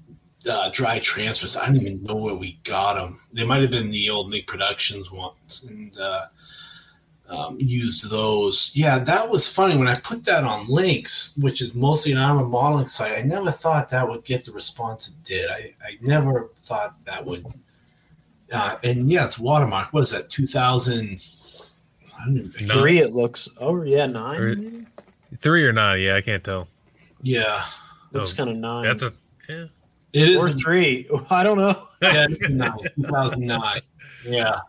uh, 0.48 0.70
dry 0.72 0.98
transfers. 1.00 1.56
I 1.56 1.66
don't 1.66 1.76
even 1.76 2.02
know 2.04 2.16
where 2.16 2.36
we 2.36 2.58
got 2.64 2.94
them. 2.94 3.16
They 3.32 3.44
might 3.44 3.62
have 3.62 3.70
been 3.70 3.90
the 3.90 4.10
old 4.10 4.30
Mig 4.30 4.46
Productions 4.46 5.10
ones, 5.10 5.66
and 5.68 5.96
uh, 6.00 6.26
um, 7.28 7.56
used 7.58 8.10
those. 8.10 8.72
Yeah, 8.74 8.98
that 9.00 9.28
was 9.28 9.52
funny 9.52 9.76
when 9.76 9.88
I 9.88 9.96
put 9.96 10.24
that 10.26 10.44
on 10.44 10.66
Lynx, 10.68 11.36
which 11.38 11.60
is 11.60 11.74
mostly 11.74 12.12
an 12.12 12.18
armor 12.18 12.46
modeling 12.46 12.86
site. 12.86 13.18
I 13.18 13.22
never 13.22 13.50
thought 13.50 13.90
that 13.90 14.08
would 14.08 14.24
get 14.24 14.44
the 14.44 14.52
response 14.52 15.08
it 15.08 15.24
did. 15.24 15.50
I, 15.50 15.70
I 15.84 15.98
never 16.00 16.50
thought 16.56 17.00
that 17.04 17.24
would. 17.24 17.44
Uh, 18.52 18.78
and 18.84 19.10
yeah, 19.10 19.24
it's 19.24 19.40
watermark. 19.40 19.92
What 19.92 20.04
is 20.04 20.12
that? 20.12 20.30
Two 20.30 20.46
thousand 20.46 21.20
three. 21.20 22.98
It 22.98 23.12
looks. 23.12 23.48
Oh 23.60 23.82
yeah, 23.82 24.06
nine. 24.06 24.40
Or, 24.40 25.36
three 25.36 25.64
or 25.64 25.72
nine? 25.72 26.00
Yeah, 26.00 26.14
I 26.14 26.20
can't 26.20 26.44
tell. 26.44 26.68
Yeah. 27.22 27.60
Looks 28.18 28.32
kind 28.32 28.51
of 28.51 28.56
nine. 28.56 28.84
That's 28.84 29.02
a 29.02 29.12
yeah. 29.48 29.66
It 30.12 30.28
is 30.28 30.47
or 30.47 30.51
three. 30.51 31.09
I 31.30 31.43
don't 31.43 31.59
know. 31.59 31.88
yeah, 32.02 32.26
2009. 32.26 33.80
Yeah. 34.26 34.60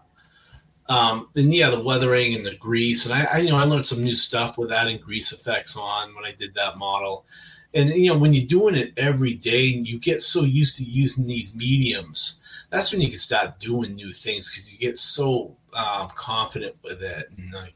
Um, 0.90 1.30
and 1.36 1.53
yeah, 1.53 1.69
the 1.69 1.82
weathering 1.82 2.36
and 2.36 2.45
the 2.45 2.56
grease, 2.56 3.06
and 3.06 3.14
I, 3.14 3.28
I, 3.34 3.38
you 3.40 3.49
know, 3.49 3.57
I 3.57 3.64
learned 3.64 3.86
some 3.86 4.03
new 4.03 4.15
stuff 4.15 4.57
with 4.57 4.72
adding 4.72 4.99
grease 4.99 5.32
effects 5.32 5.76
on 5.76 6.15
when 6.15 6.26
I 6.26 6.32
did 6.32 6.53
that 6.56 6.78
model. 6.78 7.26
And 7.74 7.90
you 7.90 8.11
know, 8.11 8.18
when 8.18 8.34
you're 8.34 8.45
doing 8.45 8.76
it 8.76 8.94
every 8.95 9.34
day, 9.34 9.74
and 9.74 9.88
you 9.88 9.99
get 9.99 10.22
so 10.22 10.44
used 10.44 10.78
to 10.78 10.84
using 10.84 11.28
these 11.28 11.56
mediums, 11.56 12.41
that's 12.69 12.91
when 12.91 13.02
you 13.02 13.10
can 13.10 13.18
start 13.18 13.60
doing 13.60 13.95
new 13.95 14.11
things 14.11 14.49
because 14.49 14.72
you 14.72 14.80
get 14.80 14.98
so 14.98 15.56
um, 15.74 16.07
confident 16.15 16.76
with 16.84 17.02
it. 17.02 17.26
And 17.38 17.53
like, 17.53 17.76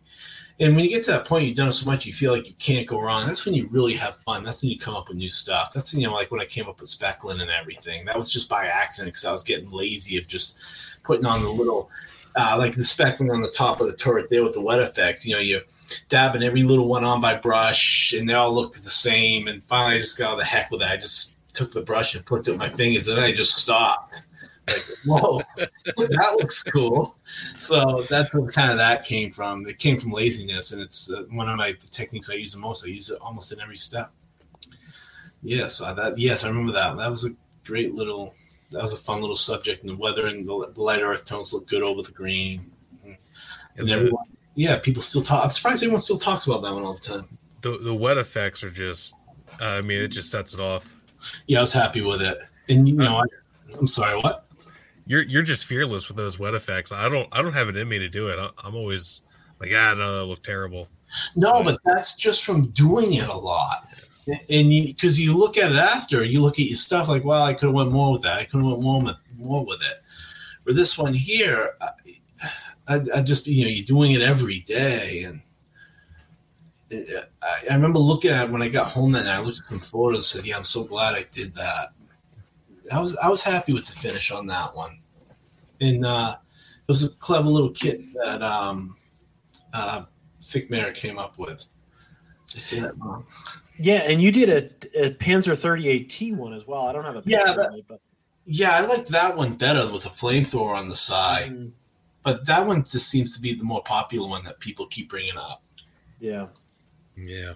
and 0.62 0.76
when 0.76 0.86
you 0.86 0.92
get 0.92 1.04
to 1.06 1.12
that 1.12 1.26
point, 1.26 1.46
you've 1.46 1.56
done 1.56 1.72
so 1.72 1.90
much, 1.90 2.06
you 2.06 2.14
feel 2.14 2.34
like 2.34 2.48
you 2.48 2.54
can't 2.60 2.86
go 2.86 3.02
wrong. 3.02 3.26
That's 3.26 3.46
when 3.46 3.56
you 3.56 3.68
really 3.72 3.96
have 3.96 4.16
fun. 4.16 4.44
That's 4.44 4.62
when 4.62 4.70
you 4.70 4.78
come 4.78 4.96
up 4.96 5.10
with 5.10 5.18
new 5.18 5.30
stuff. 5.30 5.74
That's 5.74 5.92
you 5.96 6.06
know, 6.06 6.14
like 6.14 6.30
when 6.30 6.40
I 6.40 6.46
came 6.46 6.70
up 6.70 6.80
with 6.80 6.88
speckling 6.88 7.42
and 7.42 7.50
everything. 7.50 8.06
That 8.06 8.16
was 8.16 8.32
just 8.32 8.48
by 8.48 8.68
accident 8.68 9.14
because 9.14 9.26
I 9.26 9.32
was 9.32 9.44
getting 9.44 9.72
lazy 9.72 10.20
of 10.20 10.28
just 10.28 11.02
putting 11.04 11.26
on 11.26 11.42
the 11.42 11.50
little, 11.50 11.90
uh, 12.36 12.56
like 12.60 12.74
the 12.74 12.84
speckling 12.84 13.32
on 13.32 13.42
the 13.42 13.50
top 13.50 13.82
of 13.82 13.88
the 13.88 13.98
turret 13.98 14.30
there 14.30 14.44
with 14.44 14.54
the 14.54 14.62
wet 14.62 14.80
effects. 14.80 15.26
You 15.26 15.34
know, 15.34 15.42
you 15.42 15.62
dabbing 16.10 16.44
every 16.44 16.62
little 16.62 16.88
one 16.88 17.04
on 17.04 17.22
by 17.22 17.38
brush, 17.38 18.14
and 18.14 18.30
they 18.30 18.36
all 18.36 18.54
looked 18.54 18.76
the 18.76 18.90
same. 18.92 19.48
And 19.48 19.64
finally, 19.64 19.96
I 19.96 19.98
just 19.98 20.20
got 20.20 20.30
all 20.30 20.38
the 20.38 20.46
heck 20.46 20.70
with 20.70 20.84
it. 20.84 20.92
I 20.92 20.96
just 20.96 21.52
took 21.56 21.72
the 21.72 21.82
brush 21.82 22.14
and 22.14 22.24
flicked 22.24 22.48
it 22.48 22.52
with 22.52 22.60
my 22.60 22.70
fingers, 22.70 23.08
and 23.08 23.20
I 23.20 23.34
just 23.34 23.58
stopped 23.58 24.28
like, 24.74 24.98
whoa, 25.06 25.42
that 25.86 26.38
looks 26.40 26.64
cool. 26.64 27.16
So 27.56 28.04
that's 28.10 28.34
where 28.34 28.50
kind 28.52 28.72
of 28.72 28.78
that 28.78 29.04
came 29.04 29.32
from. 29.32 29.66
It 29.68 29.78
came 29.78 30.00
from 30.00 30.12
laziness, 30.12 30.72
and 30.72 30.82
it's 30.82 31.12
uh, 31.12 31.24
one 31.30 31.50
of 31.50 31.58
my 31.58 31.76
techniques 31.92 32.30
I 32.30 32.36
use 32.36 32.54
the 32.54 32.60
most. 32.60 32.86
I 32.86 32.90
use 32.90 33.10
it 33.10 33.20
almost 33.22 33.52
in 33.52 33.60
every 33.60 33.78
step. 33.78 34.12
Yes, 35.44 35.82
uh, 35.82 35.94
that 35.96 36.18
yes, 36.18 36.44
I 36.44 36.50
remember 36.50 36.72
that. 36.74 36.98
That 36.98 37.10
was 37.10 37.26
a 37.26 37.30
great 37.66 37.96
little. 37.96 38.34
That 38.72 38.82
was 38.82 38.94
a 38.94 38.98
fun 38.98 39.22
little 39.22 39.36
subject, 39.36 39.82
and 39.82 39.90
the 39.90 39.98
weather 39.98 40.28
and 40.28 40.48
the, 40.48 40.72
the 40.74 40.82
light 40.82 41.02
earth 41.02 41.26
tones 41.26 41.54
look 41.54 41.68
good 41.68 41.82
over 41.82 42.02
the 42.02 42.12
green. 42.12 42.72
And, 43.04 43.18
and 43.78 43.90
everyone, 43.90 44.26
yeah, 44.56 44.80
people 44.80 45.02
still 45.02 45.22
talk. 45.22 45.44
I'm 45.44 45.50
surprised 45.50 45.84
everyone 45.84 46.00
still 46.00 46.18
talks 46.18 46.46
about 46.46 46.62
that 46.62 46.74
one 46.74 46.84
all 46.84 46.94
the 46.94 47.00
time. 47.00 47.38
The 47.62 47.78
the 47.78 47.94
wet 47.94 48.18
effects 48.18 48.64
are 48.64 48.70
just. 48.70 49.16
Uh, 49.60 49.76
I 49.78 49.82
mean, 49.82 50.02
it 50.02 50.08
just 50.08 50.32
sets 50.32 50.54
it 50.54 50.60
off. 50.60 51.02
Yeah, 51.48 51.60
I 51.60 51.62
was 51.62 51.74
happy 51.74 52.02
with 52.02 52.22
it, 52.22 52.38
and 52.70 52.88
you 52.88 52.96
know, 52.96 53.18
I, 53.18 53.78
I'm 53.78 53.88
sorry, 53.88 54.20
what? 54.22 54.46
You're 55.12 55.24
you're 55.24 55.42
just 55.42 55.66
fearless 55.66 56.08
with 56.08 56.16
those 56.16 56.40
wet 56.40 56.54
effects. 56.54 56.94
I 56.94 57.10
don't 57.10 57.28
I 57.34 57.42
don't 57.42 57.52
have 57.52 57.68
it 57.68 57.76
in 57.76 57.90
me 57.90 58.00
to 58.00 58.08
do 58.08 58.30
it. 58.30 58.40
I, 58.40 58.50
I'm 58.64 58.76
always 58.76 59.22
like, 59.60 59.72
ah, 59.76 59.94
no, 59.98 60.20
that 60.20 60.24
look 60.24 60.42
terrible. 60.42 60.88
No, 61.36 61.62
but 61.66 61.82
that's 61.84 62.16
just 62.16 62.46
from 62.46 62.68
doing 62.68 63.16
it 63.16 63.28
a 63.28 63.38
lot. 63.38 63.80
And 64.50 64.70
because 64.70 65.20
you, 65.20 65.32
you, 65.32 65.38
look 65.38 65.58
at 65.58 65.74
it 65.74 65.78
after, 65.78 66.24
you 66.24 66.42
look 66.42 66.60
at 66.60 66.66
your 66.66 66.76
stuff 66.76 67.10
like, 67.10 67.26
well, 67.26 67.44
I 67.44 67.54
could 67.54 67.66
have 67.66 67.76
went 67.76 67.92
more 67.92 68.14
with 68.14 68.22
that. 68.22 68.38
I 68.38 68.46
could 68.46 68.60
have 68.60 68.68
went 68.68 68.82
more 68.82 69.02
with, 69.02 69.16
more 69.36 69.66
with 69.66 69.82
it. 69.82 69.98
For 70.64 70.72
this 70.72 70.98
one 70.98 71.14
here, 71.14 71.74
I, 71.82 71.90
I, 72.88 73.00
I, 73.16 73.22
just 73.22 73.48
you 73.48 73.66
know 73.66 73.70
you're 73.70 73.86
doing 73.86 74.14
it 74.14 74.22
every 74.22 74.62
day, 74.62 75.26
and 75.28 75.42
I, 77.44 77.70
I 77.70 77.76
remember 77.76 78.00
looking 78.00 78.32
at 78.32 78.48
it 78.48 78.52
when 78.52 78.62
I 78.62 78.70
got 78.70 78.88
home 78.88 79.12
that 79.12 79.26
night. 79.26 79.36
I 79.36 79.42
looked 79.42 79.60
at 79.60 79.66
some 79.66 79.80
photos 79.80 80.16
and 80.16 80.24
said, 80.24 80.48
"Yeah, 80.48 80.56
I'm 80.56 80.64
so 80.64 80.86
glad 80.86 81.16
I 81.16 81.26
did 81.34 81.54
that." 81.56 81.90
I 82.94 83.00
was 83.00 83.18
I 83.18 83.28
was 83.28 83.44
happy 83.44 83.74
with 83.74 83.86
the 83.86 83.94
finish 83.94 84.32
on 84.32 84.48
that 84.48 84.76
one, 84.76 85.01
and 85.82 86.06
uh, 86.06 86.36
it 86.78 86.88
was 86.88 87.04
a 87.04 87.16
clever 87.18 87.50
little 87.50 87.72
kit 87.72 88.00
that 88.24 88.42
um, 88.42 88.96
uh, 89.74 90.04
Fickmare 90.40 90.94
came 90.96 91.20
up 91.20 91.38
with. 91.38 91.66
I 92.56 92.58
say 92.58 92.80
that 92.80 92.98
wrong. 92.98 93.26
Yeah, 93.78 94.04
and 94.08 94.22
you 94.22 94.32
did 94.32 94.50
a, 94.50 95.06
a 95.06 95.12
Panzer 95.12 95.54
38T 95.54 96.36
one 96.36 96.54
as 96.54 96.68
well. 96.68 96.88
I 96.88 96.94
don't 96.94 97.06
have 97.06 97.16
a 97.16 97.24
yeah, 97.26 97.54
that, 97.54 97.82
but 97.88 98.00
yeah, 98.46 98.72
I 98.72 98.86
like 98.86 99.08
that 99.08 99.36
one 99.36 99.56
better 99.56 99.92
with 99.92 100.06
a 100.06 100.10
flamethrower 100.10 100.76
on 100.76 100.88
the 100.88 100.96
side. 100.96 101.48
Mm-hmm. 101.48 101.70
But 102.24 102.46
that 102.46 102.66
one 102.68 102.84
just 102.84 103.10
seems 103.10 103.36
to 103.36 103.42
be 103.42 103.56
the 103.56 103.64
more 103.64 103.82
popular 103.82 104.30
one 104.30 104.44
that 104.44 104.60
people 104.60 104.86
keep 104.88 105.10
bringing 105.10 105.38
up. 105.38 105.64
Yeah. 106.20 106.48
Yeah. 107.18 107.54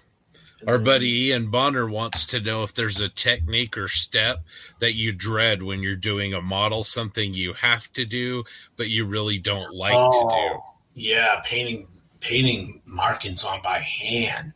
Our 0.66 0.78
buddy 0.78 1.26
Ian 1.26 1.50
Bonner 1.50 1.86
wants 1.86 2.24
to 2.28 2.40
know 2.40 2.62
if 2.62 2.74
there's 2.74 3.00
a 3.00 3.10
technique 3.10 3.76
or 3.76 3.88
step 3.88 4.44
that 4.78 4.94
you 4.94 5.12
dread 5.12 5.62
when 5.62 5.82
you're 5.82 5.96
doing 5.96 6.32
a 6.32 6.40
model, 6.40 6.82
something 6.82 7.34
you 7.34 7.52
have 7.52 7.92
to 7.92 8.06
do, 8.06 8.42
but 8.76 8.88
you 8.88 9.04
really 9.04 9.38
don't 9.38 9.74
like 9.74 9.94
oh, 9.94 10.28
to 10.30 10.34
do. 10.34 10.62
Yeah, 10.94 11.40
painting 11.44 11.86
painting 12.20 12.80
markings 12.86 13.44
on 13.44 13.60
by 13.62 13.78
hand. 13.78 14.54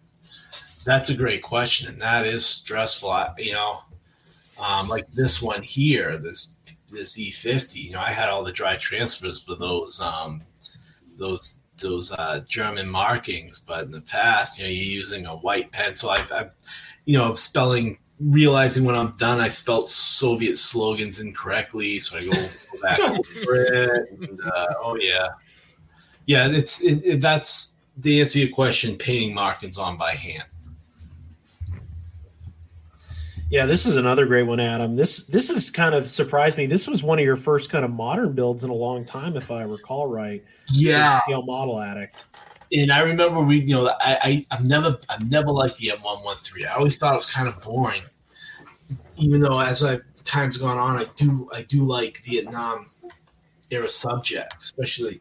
That's 0.85 1.10
a 1.10 1.16
great 1.16 1.43
question, 1.43 1.89
and 1.89 2.01
that 2.01 2.24
is 2.24 2.47
stressful. 2.47 3.10
I, 3.10 3.35
you 3.36 3.52
know, 3.52 3.81
um, 4.59 4.89
like 4.89 5.06
this 5.09 5.43
one 5.43 5.62
here, 5.62 6.16
this 6.16 6.55
this 6.89 7.18
E50. 7.18 7.85
You 7.85 7.93
know, 7.93 8.01
I 8.01 8.10
had 8.10 8.31
all 8.31 8.43
the 8.43 8.52
dry 8.52 8.77
transfers 8.77 9.43
for 9.44 9.55
those 9.55 10.01
um, 10.01 10.40
those 11.18 11.60
those 11.81 12.12
uh, 12.12 12.40
German 12.48 12.89
markings, 12.89 13.59
but 13.59 13.85
in 13.85 13.90
the 13.90 14.01
past, 14.02 14.59
you 14.59 14.65
know, 14.65 14.70
you're 14.70 15.01
using 15.01 15.27
a 15.27 15.36
white 15.36 15.73
pencil. 15.73 16.11
I, 16.11 16.24
I 16.32 16.51
you 17.07 17.19
know, 17.19 17.35
spelling, 17.35 17.98
realizing 18.20 18.85
when 18.85 18.94
I'm 18.94 19.12
done, 19.19 19.40
I 19.40 19.48
spelled 19.48 19.86
Soviet 19.86 20.57
slogans 20.57 21.20
incorrectly, 21.20 21.98
so 21.98 22.19
I 22.19 22.24
go, 22.24 22.31
go 22.31 22.82
back 22.82 23.01
over 23.11 23.65
it. 23.65 24.11
And, 24.12 24.40
uh, 24.40 24.74
oh 24.82 24.97
yeah, 24.98 25.28
yeah, 26.27 26.48
it's 26.48 26.85
it, 26.85 27.02
it, 27.05 27.20
that's 27.20 27.81
the 27.97 28.20
answer 28.20 28.35
to 28.35 28.47
your 28.47 28.55
question. 28.55 28.97
Painting 28.97 29.35
markings 29.35 29.78
on 29.78 29.97
by 29.97 30.12
hand. 30.12 30.44
Yeah, 33.51 33.66
this 33.66 33.85
is 33.85 33.97
another 33.97 34.27
great 34.27 34.44
one, 34.44 34.60
Adam. 34.60 34.94
This 34.94 35.24
this 35.24 35.48
has 35.48 35.72
kind 35.72 35.93
of 35.93 36.09
surprised 36.09 36.56
me. 36.56 36.66
This 36.66 36.86
was 36.86 37.02
one 37.02 37.18
of 37.18 37.24
your 37.24 37.36
first 37.36 37.68
kind 37.68 37.85
of 37.85 37.90
modern 37.90 38.32
builds 38.32 38.62
in 38.62 38.70
a 38.70 38.74
long 38.74 39.05
time, 39.05 39.36
if 39.36 39.51
I 39.51 39.64
recall 39.64 40.06
right. 40.06 40.44
Yeah, 40.70 41.18
scale 41.22 41.43
model 41.43 41.81
addict. 41.81 42.27
And 42.72 42.93
I 42.93 43.01
remember 43.01 43.43
we, 43.43 43.62
you 43.62 43.74
know, 43.74 43.89
I, 44.01 44.18
I 44.22 44.43
I've 44.52 44.64
never 44.64 44.97
I've 45.09 45.28
never 45.28 45.51
liked 45.51 45.78
the 45.78 45.90
M 45.90 45.98
one 45.98 46.18
one 46.18 46.36
three. 46.36 46.64
I 46.64 46.74
always 46.74 46.97
thought 46.97 47.12
it 47.12 47.16
was 47.16 47.31
kind 47.31 47.48
of 47.48 47.60
boring. 47.62 48.02
Even 49.16 49.40
though 49.40 49.59
as 49.59 49.85
I 49.85 49.98
time's 50.22 50.56
gone 50.56 50.78
on, 50.78 50.97
I 50.98 51.05
do 51.16 51.51
I 51.52 51.62
do 51.62 51.82
like 51.82 52.20
Vietnam 52.24 52.86
era 53.72 53.89
subjects, 53.89 54.66
especially 54.66 55.20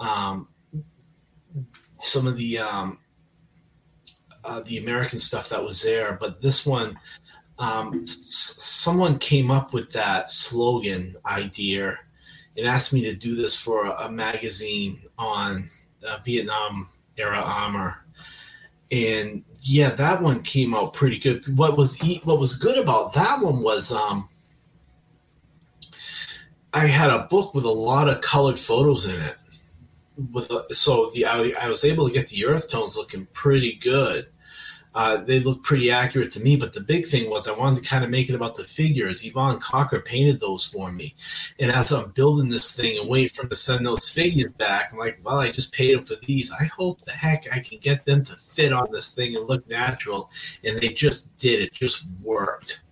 um, 0.00 0.48
some 1.94 2.26
of 2.26 2.36
the 2.36 2.58
um, 2.58 2.98
uh, 4.44 4.60
the 4.66 4.76
American 4.76 5.18
stuff 5.18 5.48
that 5.48 5.64
was 5.64 5.82
there. 5.82 6.18
But 6.20 6.42
this 6.42 6.66
one, 6.66 6.98
um, 7.58 8.02
s- 8.02 8.56
someone 8.58 9.16
came 9.18 9.50
up 9.50 9.72
with 9.72 9.92
that 9.92 10.30
slogan 10.30 11.14
idea 11.26 11.98
and 12.56 12.66
asked 12.66 12.92
me 12.92 13.02
to 13.02 13.16
do 13.16 13.34
this 13.34 13.60
for 13.60 13.86
a, 13.86 14.04
a 14.04 14.10
magazine 14.10 14.96
on 15.18 15.64
uh, 16.06 16.18
Vietnam 16.24 16.86
era 17.16 17.40
armor. 17.40 18.04
And 18.92 19.44
yeah, 19.62 19.90
that 19.90 20.20
one 20.20 20.42
came 20.42 20.74
out 20.74 20.92
pretty 20.92 21.18
good. 21.18 21.44
What 21.56 21.76
was 21.76 21.98
what 22.24 22.38
was 22.38 22.58
good 22.58 22.82
about 22.82 23.14
that 23.14 23.40
one 23.40 23.62
was 23.62 23.92
um, 23.92 24.28
I 26.72 26.86
had 26.86 27.10
a 27.10 27.26
book 27.30 27.54
with 27.54 27.64
a 27.64 27.70
lot 27.70 28.08
of 28.08 28.20
colored 28.20 28.58
photos 28.58 29.06
in 29.06 29.20
it 29.20 29.36
with 30.32 30.50
so 30.70 31.10
the 31.14 31.24
I, 31.24 31.52
I, 31.60 31.68
was 31.68 31.84
able 31.84 32.06
to 32.06 32.12
get 32.12 32.28
the 32.28 32.46
earth 32.46 32.70
tones 32.70 32.96
looking 32.96 33.26
pretty 33.32 33.76
good. 33.76 34.26
Uh, 34.94 35.16
they 35.16 35.40
look 35.40 35.62
pretty 35.62 35.90
accurate 35.90 36.30
to 36.30 36.40
me, 36.40 36.56
but 36.56 36.72
the 36.72 36.80
big 36.80 37.04
thing 37.04 37.28
was 37.28 37.48
I 37.48 37.58
wanted 37.58 37.82
to 37.82 37.88
kind 37.88 38.04
of 38.04 38.10
make 38.10 38.28
it 38.28 38.36
about 38.36 38.54
the 38.54 38.62
figures. 38.62 39.24
Yvonne 39.24 39.58
Cocker 39.58 40.00
painted 40.00 40.38
those 40.40 40.66
for 40.66 40.92
me, 40.92 41.14
and 41.58 41.72
as 41.72 41.92
I'm 41.92 42.10
building 42.12 42.48
this 42.48 42.76
thing 42.76 42.98
and 42.98 43.08
waiting 43.08 43.30
for 43.30 43.48
to 43.48 43.56
send 43.56 43.84
those 43.84 44.10
figures 44.10 44.52
back, 44.52 44.90
I'm 44.92 44.98
like, 44.98 45.18
well, 45.24 45.40
I 45.40 45.50
just 45.50 45.74
paid 45.74 45.96
them 45.96 46.04
for 46.04 46.14
these. 46.22 46.52
I 46.52 46.66
hope 46.66 47.00
the 47.00 47.10
heck 47.10 47.44
I 47.52 47.58
can 47.58 47.78
get 47.78 48.04
them 48.04 48.22
to 48.22 48.36
fit 48.36 48.72
on 48.72 48.92
this 48.92 49.14
thing 49.14 49.34
and 49.34 49.48
look 49.48 49.68
natural, 49.68 50.30
and 50.62 50.78
they 50.78 50.88
just 50.88 51.36
did. 51.38 51.60
It 51.60 51.72
just 51.72 52.06
worked. 52.22 52.82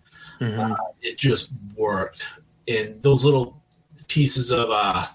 Mm-hmm. 0.41 0.73
Uh, 0.73 0.77
it 1.03 1.19
just 1.19 1.53
worked, 1.77 2.27
and 2.67 3.01
those 3.01 3.25
little 3.25 3.63
pieces 4.09 4.51
of 4.51 4.69
uh, 4.71 5.07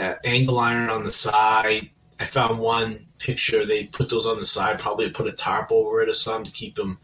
uh, 0.00 0.14
angle 0.24 0.58
iron 0.58 0.90
on 0.90 1.02
the 1.04 1.12
side. 1.12 1.88
I 2.20 2.24
found 2.24 2.60
one 2.60 2.98
picture. 3.22 3.64
They 3.64 3.86
put 3.86 4.10
those 4.10 4.26
on 4.26 4.38
the 4.38 4.44
side, 4.44 4.78
probably 4.78 5.10
put 5.10 5.32
a 5.32 5.36
tarp 5.36 5.70
over 5.70 6.02
it 6.02 6.08
or 6.08 6.14
something 6.14 6.44
to 6.44 6.52
keep 6.52 6.74
them, 6.74 6.98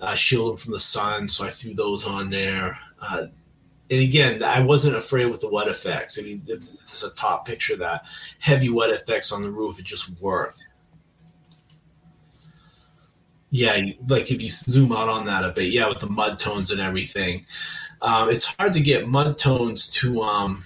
uh, 0.00 0.14
shield 0.14 0.50
them 0.50 0.56
from 0.56 0.72
the 0.72 0.78
sun. 0.78 1.28
So 1.28 1.44
I 1.44 1.48
threw 1.48 1.74
those 1.74 2.06
on 2.06 2.30
there. 2.30 2.78
Uh, 3.00 3.26
and 3.90 4.00
again, 4.00 4.42
I 4.42 4.62
wasn't 4.62 4.96
afraid 4.96 5.26
with 5.26 5.40
the 5.40 5.50
wet 5.50 5.68
effects. 5.68 6.18
I 6.18 6.22
mean, 6.22 6.42
this 6.46 6.72
is 6.72 7.04
a 7.10 7.14
top 7.14 7.46
picture 7.46 7.76
that 7.76 8.06
heavy 8.38 8.70
wet 8.70 8.90
effects 8.90 9.32
on 9.32 9.42
the 9.42 9.50
roof. 9.50 9.78
It 9.78 9.84
just 9.84 10.20
worked. 10.20 10.66
Yeah, 13.50 13.78
like 14.08 14.30
if 14.30 14.42
you 14.42 14.48
zoom 14.48 14.92
out 14.92 15.10
on 15.10 15.26
that 15.26 15.44
a 15.44 15.52
bit, 15.52 15.72
yeah, 15.72 15.86
with 15.86 16.00
the 16.00 16.08
mud 16.08 16.38
tones 16.38 16.70
and 16.70 16.80
everything, 16.80 17.44
um, 18.00 18.30
it's 18.30 18.54
hard 18.58 18.72
to 18.72 18.80
get 18.80 19.06
mud 19.06 19.36
tones 19.36 19.90
to 19.90 20.22
um, 20.22 20.58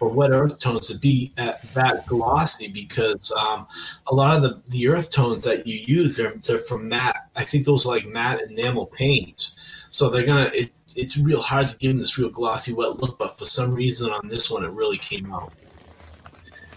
or 0.00 0.08
wet 0.08 0.30
earth 0.30 0.58
tones 0.58 0.88
to 0.88 0.98
be 0.98 1.32
at 1.36 1.62
that 1.74 2.06
glossy 2.06 2.72
because 2.72 3.30
um, 3.32 3.66
a 4.06 4.14
lot 4.14 4.36
of 4.36 4.42
the, 4.42 4.60
the 4.70 4.88
earth 4.88 5.12
tones 5.12 5.44
that 5.44 5.66
you 5.66 5.78
use 5.86 6.16
they're, 6.16 6.32
they're 6.46 6.58
from 6.58 6.88
matte. 6.88 7.16
I 7.36 7.44
think 7.44 7.64
those 7.64 7.86
are 7.86 7.90
like 7.90 8.06
matte 8.06 8.42
enamel 8.42 8.86
paints. 8.86 9.88
So 9.90 10.08
they're 10.08 10.26
gonna. 10.26 10.50
It, 10.54 10.70
it's 10.96 11.18
real 11.18 11.40
hard 11.40 11.68
to 11.68 11.78
give 11.78 11.92
them 11.92 11.98
this 11.98 12.18
real 12.18 12.30
glossy 12.30 12.72
wet 12.74 12.98
look, 13.00 13.18
but 13.18 13.36
for 13.36 13.44
some 13.44 13.74
reason 13.74 14.10
on 14.10 14.28
this 14.28 14.50
one 14.50 14.64
it 14.64 14.70
really 14.70 14.98
came 14.98 15.32
out. 15.32 15.52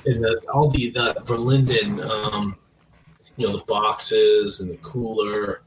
And 0.05 0.23
the, 0.23 0.41
all 0.53 0.69
the 0.69 0.91
the 0.91 1.15
Verlinden, 1.25 2.03
um, 2.03 2.55
you 3.37 3.47
know, 3.47 3.57
the 3.57 3.65
boxes 3.65 4.61
and 4.61 4.71
the 4.71 4.77
cooler 4.77 5.63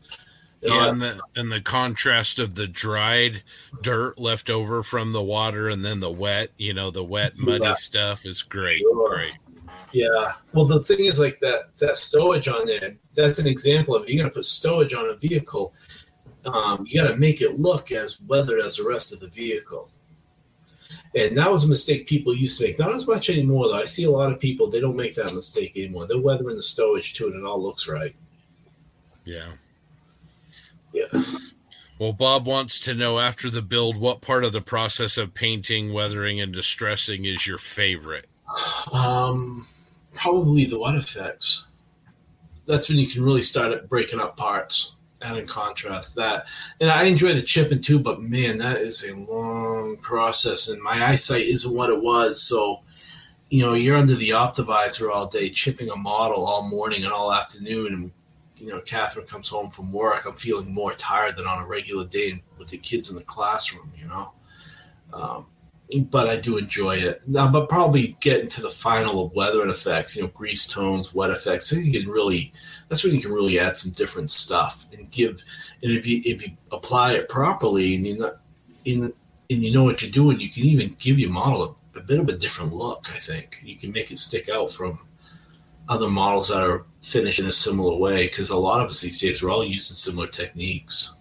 yeah, 0.63 0.91
and 0.91 1.01
the 1.01 1.21
and 1.37 1.53
the 1.53 1.61
contrast 1.61 2.39
of 2.39 2.55
the 2.55 2.67
dried 2.67 3.43
dirt 3.83 4.19
left 4.19 4.51
over 4.51 4.83
from 4.83 5.13
the 5.13 5.23
water 5.23 5.69
and 5.69 5.85
then 5.85 6.01
the 6.01 6.11
wet, 6.11 6.51
you 6.57 6.75
know, 6.75 6.91
the 6.91 7.05
wet 7.05 7.33
muddy 7.39 7.65
yeah. 7.65 7.75
stuff 7.75 8.25
is 8.25 8.43
great. 8.43 8.79
Sure. 8.79 9.09
Great. 9.09 9.37
Yeah. 9.93 10.33
Well, 10.53 10.65
the 10.65 10.81
thing 10.81 11.01
is, 11.01 11.21
like 11.21 11.39
that 11.41 11.75
that 11.81 11.95
stowage 11.95 12.49
on 12.49 12.67
there. 12.67 12.97
That's 13.15 13.39
an 13.39 13.47
example 13.47 13.95
of 13.95 14.09
you're 14.09 14.23
gonna 14.23 14.33
put 14.33 14.45
stowage 14.45 14.95
on 14.95 15.11
a 15.11 15.17
vehicle. 15.17 15.75
Um, 16.47 16.85
you 16.87 17.03
got 17.03 17.11
to 17.11 17.17
make 17.17 17.43
it 17.43 17.59
look 17.59 17.91
as 17.91 18.21
weathered 18.21 18.61
as 18.61 18.77
the 18.77 18.89
rest 18.89 19.13
of 19.13 19.19
the 19.19 19.29
vehicle. 19.29 19.91
And 21.17 21.37
that 21.39 21.51
was 21.51 21.65
a 21.65 21.69
mistake 21.69 22.07
people 22.07 22.37
used 22.37 22.59
to 22.61 22.67
make. 22.67 22.79
Not 22.79 22.95
as 22.95 23.09
much 23.09 23.31
anymore, 23.31 23.69
though. 23.69 23.79
I 23.79 23.85
see 23.85 24.05
a 24.05 24.11
lot 24.11 24.33
of 24.33 24.39
people, 24.39 24.71
they 24.71 24.81
don't 24.81 24.97
make 24.97 25.15
that 25.15 25.35
mistake 25.35 25.77
anymore. 25.77 26.07
They're 26.07 26.21
weathering 26.21 26.57
the 26.57 26.63
stowage 26.63 27.15
too, 27.15 27.27
and 27.27 27.37
it 27.37 27.45
all 27.45 27.61
looks 27.61 27.89
right. 27.89 28.15
Yeah. 29.25 29.49
Well, 31.99 32.13
Bob 32.13 32.47
wants 32.47 32.79
to 32.81 32.95
know 32.95 33.19
after 33.19 33.49
the 33.49 33.63
build, 33.63 33.97
what 33.97 34.21
part 34.21 34.45
of 34.45 34.53
the 34.53 34.61
process 34.61 35.17
of 35.17 35.33
painting, 35.33 35.95
weathering, 35.95 36.41
and 36.41 36.53
distressing 36.53 37.25
is 37.25 37.47
your 37.47 37.57
favorite? 37.57 38.27
Um, 38.93 39.67
probably 40.13 40.67
the 40.67 40.79
wet 40.79 40.95
effects. 40.95 41.69
That's 42.67 42.89
when 42.89 42.99
you 42.99 43.07
can 43.07 43.23
really 43.23 43.41
start 43.41 43.89
breaking 43.89 44.21
up 44.21 44.37
parts. 44.37 44.93
And 45.23 45.39
in 45.39 45.47
contrast, 45.47 46.15
that 46.17 46.47
and 46.79 46.91
I 46.91 47.05
enjoy 47.05 47.33
the 47.33 47.41
chipping 47.41 47.81
too, 47.81 47.99
but 47.99 48.21
man, 48.21 48.59
that 48.59 48.77
is 48.77 49.11
a 49.11 49.17
long 49.17 49.97
process, 50.03 50.69
and 50.69 50.81
my 50.83 51.07
eyesight 51.07 51.41
isn't 51.41 51.75
what 51.75 51.89
it 51.89 52.03
was. 52.03 52.47
So 52.47 52.83
you 53.49 53.65
know, 53.65 53.75
you're 53.75 53.97
under 53.97 54.15
the 54.15 54.31
Optivisor 54.31 55.11
all 55.11 55.27
day, 55.27 55.49
chipping 55.49 55.89
a 55.89 55.97
model 55.97 56.45
all 56.45 56.69
morning 56.69 57.05
and 57.05 57.13
all 57.13 57.33
afternoon, 57.33 57.95
and 57.95 58.13
you 58.59 58.69
know, 58.69 58.81
Catherine 58.81 59.27
comes 59.27 59.49
home 59.49 59.71
from 59.71 59.93
work. 59.93 60.25
I'm 60.27 60.35
feeling 60.35 60.73
more 60.73 60.93
tired 60.95 61.37
than 61.37 61.47
on 61.47 61.63
a 61.63 61.67
regular 61.67 62.07
day 62.07 62.43
with 62.59 62.71
the 62.71 62.79
kids 62.79 63.11
in 63.11 63.17
the 63.17 63.25
classroom. 63.25 63.91
You 63.97 64.09
know, 64.09 64.33
um, 65.13 65.47
but 66.11 66.29
I 66.29 66.41
do 66.41 66.57
enjoy 66.57 66.97
it. 66.97 67.23
Now, 67.27 67.51
but 67.51 67.69
probably 67.69 68.17
get 68.21 68.41
into 68.41 68.63
the 68.63 68.69
final 68.69 69.25
of 69.25 69.35
weather 69.35 69.63
and 69.63 69.71
effects. 69.71 70.17
You 70.17 70.23
know, 70.23 70.29
grease 70.29 70.67
tones, 70.67 71.15
wet 71.15 71.31
effects. 71.31 71.67
So 71.67 71.77
you 71.77 72.01
can 72.01 72.11
really, 72.11 72.53
that's 72.89 73.05
when 73.05 73.15
you 73.15 73.21
can 73.21 73.33
really 73.33 73.59
add 73.59 73.77
some 73.77 73.93
different 73.93 74.31
stuff 74.31 74.87
and 74.97 75.11
give. 75.11 75.43
And 75.83 75.93
if 75.93 76.07
you 76.07 76.21
if 76.25 76.47
you 76.47 76.57
apply 76.73 77.13
it 77.13 77.29
properly 77.29 77.95
and 77.95 78.07
you're 78.07 78.19
not 78.19 78.37
in 78.85 79.05
and 79.05 79.63
you 79.63 79.73
know 79.73 79.85
what 79.85 80.03
you're 80.03 80.11
doing, 80.11 80.41
you 80.41 80.49
can 80.49 80.65
even 80.65 80.97
give 80.99 81.19
your 81.19 81.31
model 81.31 81.77
a, 81.95 81.99
a 81.99 82.03
bit 82.03 82.19
of 82.19 82.29
a 82.29 82.37
different 82.37 82.73
look. 82.73 83.05
I 83.11 83.19
think 83.19 83.61
you 83.63 83.77
can 83.77 83.93
make 83.93 84.11
it 84.11 84.19
stick 84.19 84.49
out 84.49 84.71
from 84.71 84.99
other 85.89 86.09
models 86.09 86.49
that 86.49 86.69
are 86.69 86.85
finished 87.03 87.39
in 87.39 87.47
a 87.47 87.53
similar 87.53 87.97
way 87.97 88.27
because 88.27 88.51
a 88.51 88.57
lot 88.57 88.83
of 88.83 88.91
us 88.91 89.01
these 89.01 89.21
days 89.21 89.43
we're 89.43 89.51
all 89.51 89.65
using 89.65 89.95
similar 89.95 90.27
techniques. 90.27 91.17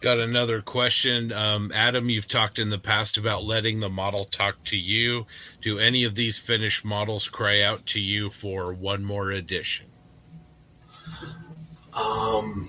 Got 0.00 0.18
another 0.18 0.60
question. 0.60 1.32
Um, 1.32 1.72
Adam, 1.74 2.10
you've 2.10 2.28
talked 2.28 2.58
in 2.58 2.68
the 2.68 2.78
past 2.78 3.16
about 3.16 3.42
letting 3.42 3.80
the 3.80 3.88
model 3.88 4.26
talk 4.26 4.62
to 4.64 4.76
you. 4.76 5.26
Do 5.62 5.78
any 5.78 6.04
of 6.04 6.14
these 6.14 6.38
finished 6.38 6.84
models 6.84 7.30
cry 7.30 7.62
out 7.62 7.86
to 7.86 8.00
you 8.00 8.28
for 8.28 8.74
one 8.74 9.02
more 9.02 9.30
edition? 9.30 9.86
Um, 11.98 12.66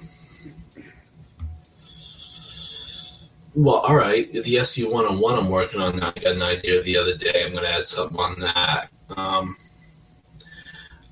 well, 3.55 3.77
all 3.77 3.95
right. 3.95 4.31
The 4.31 4.57
SU 4.57 4.91
101 4.91 5.39
I'm 5.39 5.49
working 5.49 5.81
on 5.81 5.95
now, 5.97 6.13
I 6.15 6.19
got 6.19 6.35
an 6.35 6.41
idea 6.41 6.81
the 6.83 6.97
other 6.97 7.15
day. 7.15 7.43
I'm 7.45 7.51
going 7.51 7.63
to 7.63 7.71
add 7.71 7.87
something 7.87 8.17
on 8.17 8.39
that. 8.39 8.89
Um, 9.15 9.55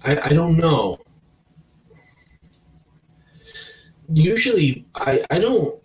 I, 0.06 0.20
I 0.26 0.30
don't 0.30 0.58
know. 0.58 0.98
Usually, 4.10 4.86
I, 4.96 5.24
I 5.32 5.40
don't 5.40 5.84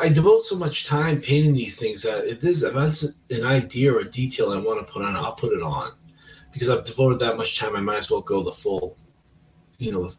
I 0.00 0.08
devote 0.08 0.40
so 0.40 0.56
much 0.58 0.86
time 0.86 1.20
painting 1.20 1.54
these 1.54 1.78
things 1.78 2.02
that 2.02 2.26
if 2.26 2.40
there's 2.40 2.62
if 2.62 2.74
that's 2.74 3.04
an 3.30 3.44
idea 3.44 3.92
or 3.92 4.00
a 4.00 4.10
detail 4.10 4.50
I 4.50 4.58
want 4.58 4.84
to 4.84 4.92
put 4.92 5.02
on, 5.02 5.16
I'll 5.16 5.34
put 5.34 5.52
it 5.52 5.62
on 5.62 5.92
because 6.52 6.70
I've 6.70 6.84
devoted 6.84 7.20
that 7.20 7.36
much 7.36 7.58
time. 7.58 7.76
I 7.76 7.80
might 7.80 7.98
as 7.98 8.10
well 8.10 8.20
go 8.20 8.42
the 8.42 8.50
full, 8.50 8.96
you 9.78 9.92
know, 9.92 10.10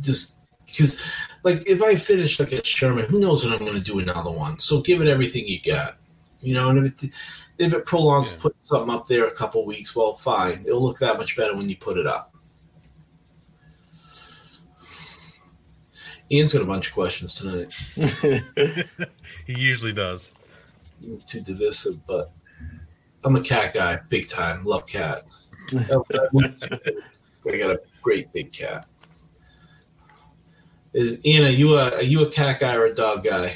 just 0.00 0.36
because 0.66 1.30
like 1.42 1.68
if 1.68 1.82
I 1.82 1.96
finish 1.96 2.38
like 2.38 2.52
a 2.52 2.64
Sherman, 2.64 3.06
who 3.08 3.20
knows 3.20 3.44
when 3.44 3.52
I'm 3.52 3.60
going 3.60 3.74
to 3.74 3.80
do 3.80 3.98
another 3.98 4.30
one? 4.30 4.58
So 4.58 4.80
give 4.82 5.00
it 5.00 5.08
everything 5.08 5.46
you 5.46 5.60
got, 5.60 5.94
you 6.40 6.54
know. 6.54 6.68
And 6.70 6.78
if 6.78 7.02
it 7.02 7.14
if 7.58 7.74
it 7.74 7.86
prolongs 7.86 8.32
yeah. 8.32 8.42
putting 8.42 8.60
something 8.60 8.94
up 8.94 9.06
there 9.06 9.26
a 9.26 9.34
couple 9.34 9.66
weeks, 9.66 9.96
well, 9.96 10.14
fine. 10.14 10.64
It'll 10.66 10.82
look 10.82 10.98
that 10.98 11.18
much 11.18 11.36
better 11.36 11.56
when 11.56 11.68
you 11.68 11.76
put 11.76 11.96
it 11.96 12.06
up. 12.06 12.30
Ian's 16.30 16.54
got 16.54 16.62
a 16.62 16.66
bunch 16.66 16.88
of 16.88 16.94
questions 16.94 17.34
tonight. 17.34 17.72
he 19.46 19.60
usually 19.60 19.92
does. 19.92 20.32
Too 21.26 21.40
divisive, 21.42 22.06
but 22.06 22.32
I'm 23.24 23.36
a 23.36 23.42
cat 23.42 23.74
guy, 23.74 23.98
big 24.08 24.28
time. 24.28 24.64
Love 24.64 24.86
cats. 24.86 25.48
I 25.74 27.56
got 27.58 27.70
a 27.70 27.80
great 28.02 28.32
big 28.32 28.52
cat. 28.52 28.86
Is 30.92 31.24
Ian? 31.24 31.44
Are 31.44 31.50
you 31.50 31.74
a 31.74 31.94
are 31.96 32.02
you 32.02 32.26
a 32.26 32.30
cat 32.30 32.60
guy 32.60 32.76
or 32.76 32.84
a 32.84 32.94
dog 32.94 33.24
guy? 33.24 33.52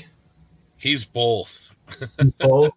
He's 0.76 1.04
both. 1.04 1.74
He's 2.18 2.32
both. 2.32 2.72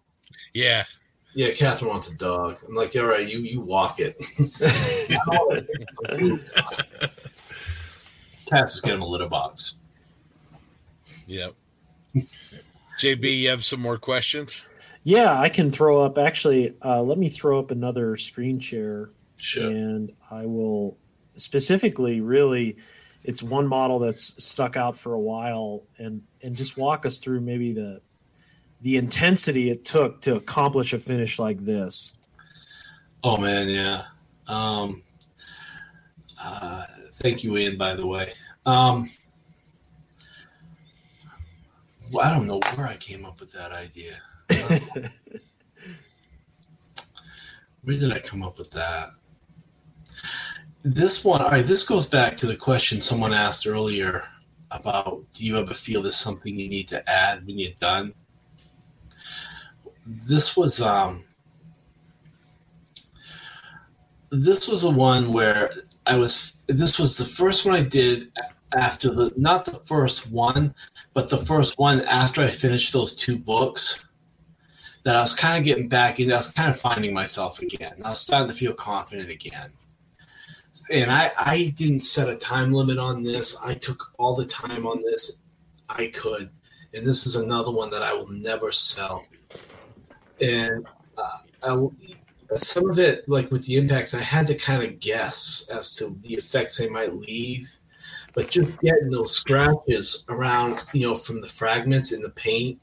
yeah. 0.52 0.84
Yeah, 1.32 1.52
Catherine 1.52 1.90
wants 1.90 2.12
a 2.12 2.16
dog. 2.16 2.56
I'm 2.66 2.74
like, 2.74 2.94
all 2.96 3.04
right, 3.04 3.26
you 3.26 3.38
you 3.38 3.60
walk 3.60 3.96
it. 3.98 4.16
Cats 8.46 8.74
is 8.74 8.80
getting 8.80 9.00
a 9.00 9.06
litter 9.06 9.28
box. 9.28 9.76
Yep. 11.28 11.54
JB, 12.98 13.38
you 13.38 13.48
have 13.48 13.64
some 13.64 13.80
more 13.80 13.96
questions? 13.96 14.68
Yeah, 15.04 15.38
I 15.38 15.48
can 15.48 15.70
throw 15.70 16.00
up. 16.00 16.18
Actually, 16.18 16.74
uh, 16.84 17.02
let 17.02 17.16
me 17.16 17.28
throw 17.28 17.60
up 17.60 17.70
another 17.70 18.16
screen 18.16 18.58
share. 18.58 19.10
Sure. 19.36 19.68
And 19.68 20.12
I 20.30 20.46
will 20.46 20.98
specifically, 21.36 22.20
really, 22.20 22.76
it's 23.22 23.42
one 23.42 23.66
model 23.66 23.98
that's 23.98 24.42
stuck 24.42 24.76
out 24.76 24.96
for 24.96 25.12
a 25.12 25.20
while, 25.20 25.82
and 25.98 26.22
and 26.42 26.54
just 26.54 26.76
walk 26.78 27.04
us 27.04 27.18
through 27.18 27.40
maybe 27.40 27.72
the 27.72 28.00
the 28.80 28.96
intensity 28.96 29.70
it 29.70 29.84
took 29.84 30.20
to 30.22 30.36
accomplish 30.36 30.92
a 30.92 30.98
finish 30.98 31.38
like 31.38 31.64
this. 31.64 32.16
Oh 33.22 33.36
man, 33.36 33.68
yeah. 33.68 34.04
Um, 34.48 35.02
uh, 36.42 36.84
thank 37.14 37.44
you, 37.44 37.56
Ian. 37.56 37.76
By 37.76 37.94
the 37.94 38.06
way, 38.06 38.32
um, 38.64 39.08
well, 42.12 42.26
I 42.26 42.34
don't 42.34 42.46
know 42.46 42.60
where 42.74 42.86
I 42.86 42.96
came 42.96 43.24
up 43.26 43.38
with 43.40 43.52
that 43.52 43.72
idea. 43.72 44.20
where 47.82 47.96
did 47.96 48.12
I 48.12 48.18
come 48.18 48.42
up 48.42 48.58
with 48.58 48.70
that? 48.70 49.10
This 50.82 51.24
one, 51.24 51.42
all 51.42 51.50
right, 51.50 51.66
this 51.66 51.84
goes 51.84 52.08
back 52.08 52.36
to 52.38 52.46
the 52.46 52.56
question 52.56 53.00
someone 53.00 53.34
asked 53.34 53.66
earlier 53.66 54.24
about 54.70 55.24
do 55.34 55.44
you 55.44 55.58
ever 55.58 55.74
feel 55.74 56.00
there's 56.00 56.16
something 56.16 56.58
you 56.58 56.68
need 56.68 56.88
to 56.88 57.10
add 57.10 57.46
when 57.46 57.58
you're 57.58 57.72
done? 57.80 58.14
This 60.06 60.56
was 60.56 60.80
um 60.80 61.22
this 64.30 64.68
was 64.68 64.84
a 64.84 64.90
one 64.90 65.32
where 65.32 65.70
I 66.06 66.16
was 66.16 66.60
this 66.66 66.98
was 66.98 67.18
the 67.18 67.24
first 67.24 67.66
one 67.66 67.74
I 67.74 67.82
did 67.82 68.32
after 68.74 69.10
the 69.10 69.32
not 69.36 69.66
the 69.66 69.72
first 69.72 70.30
one, 70.32 70.74
but 71.12 71.28
the 71.28 71.36
first 71.36 71.78
one 71.78 72.00
after 72.02 72.40
I 72.40 72.46
finished 72.46 72.92
those 72.92 73.14
two 73.14 73.38
books, 73.38 74.06
that 75.04 75.16
I 75.16 75.20
was 75.20 75.34
kind 75.34 75.58
of 75.58 75.64
getting 75.64 75.88
back 75.88 76.20
in. 76.20 76.32
I 76.32 76.36
was 76.36 76.52
kind 76.52 76.70
of 76.70 76.78
finding 76.78 77.12
myself 77.12 77.60
again. 77.60 77.94
I 78.04 78.08
was 78.10 78.20
starting 78.20 78.48
to 78.48 78.54
feel 78.54 78.72
confident 78.72 79.30
again. 79.30 79.70
And 80.90 81.10
I, 81.10 81.30
I 81.38 81.72
didn't 81.76 82.00
set 82.00 82.28
a 82.28 82.36
time 82.36 82.72
limit 82.72 82.98
on 82.98 83.22
this. 83.22 83.60
I 83.64 83.74
took 83.74 84.12
all 84.18 84.34
the 84.34 84.46
time 84.46 84.86
on 84.86 85.02
this 85.02 85.42
I 85.88 86.10
could. 86.14 86.50
And 86.94 87.06
this 87.06 87.26
is 87.26 87.36
another 87.36 87.72
one 87.72 87.90
that 87.90 88.02
I 88.02 88.12
will 88.14 88.30
never 88.30 88.72
sell. 88.72 89.24
And 90.40 90.86
uh, 91.18 91.38
I, 91.62 91.88
some 92.54 92.88
of 92.90 92.98
it, 92.98 93.28
like 93.28 93.50
with 93.50 93.66
the 93.66 93.76
impacts, 93.76 94.14
I 94.14 94.22
had 94.22 94.46
to 94.48 94.54
kind 94.54 94.82
of 94.82 94.98
guess 95.00 95.70
as 95.72 95.96
to 95.96 96.10
the 96.22 96.34
effects 96.34 96.78
they 96.78 96.88
might 96.88 97.14
leave 97.14 97.78
but 98.34 98.50
just 98.50 98.78
getting 98.80 99.10
those 99.10 99.34
scratches 99.34 100.24
around, 100.28 100.84
you 100.92 101.08
know, 101.08 101.14
from 101.14 101.40
the 101.40 101.48
fragments 101.48 102.12
in 102.12 102.22
the 102.22 102.30
paint, 102.30 102.80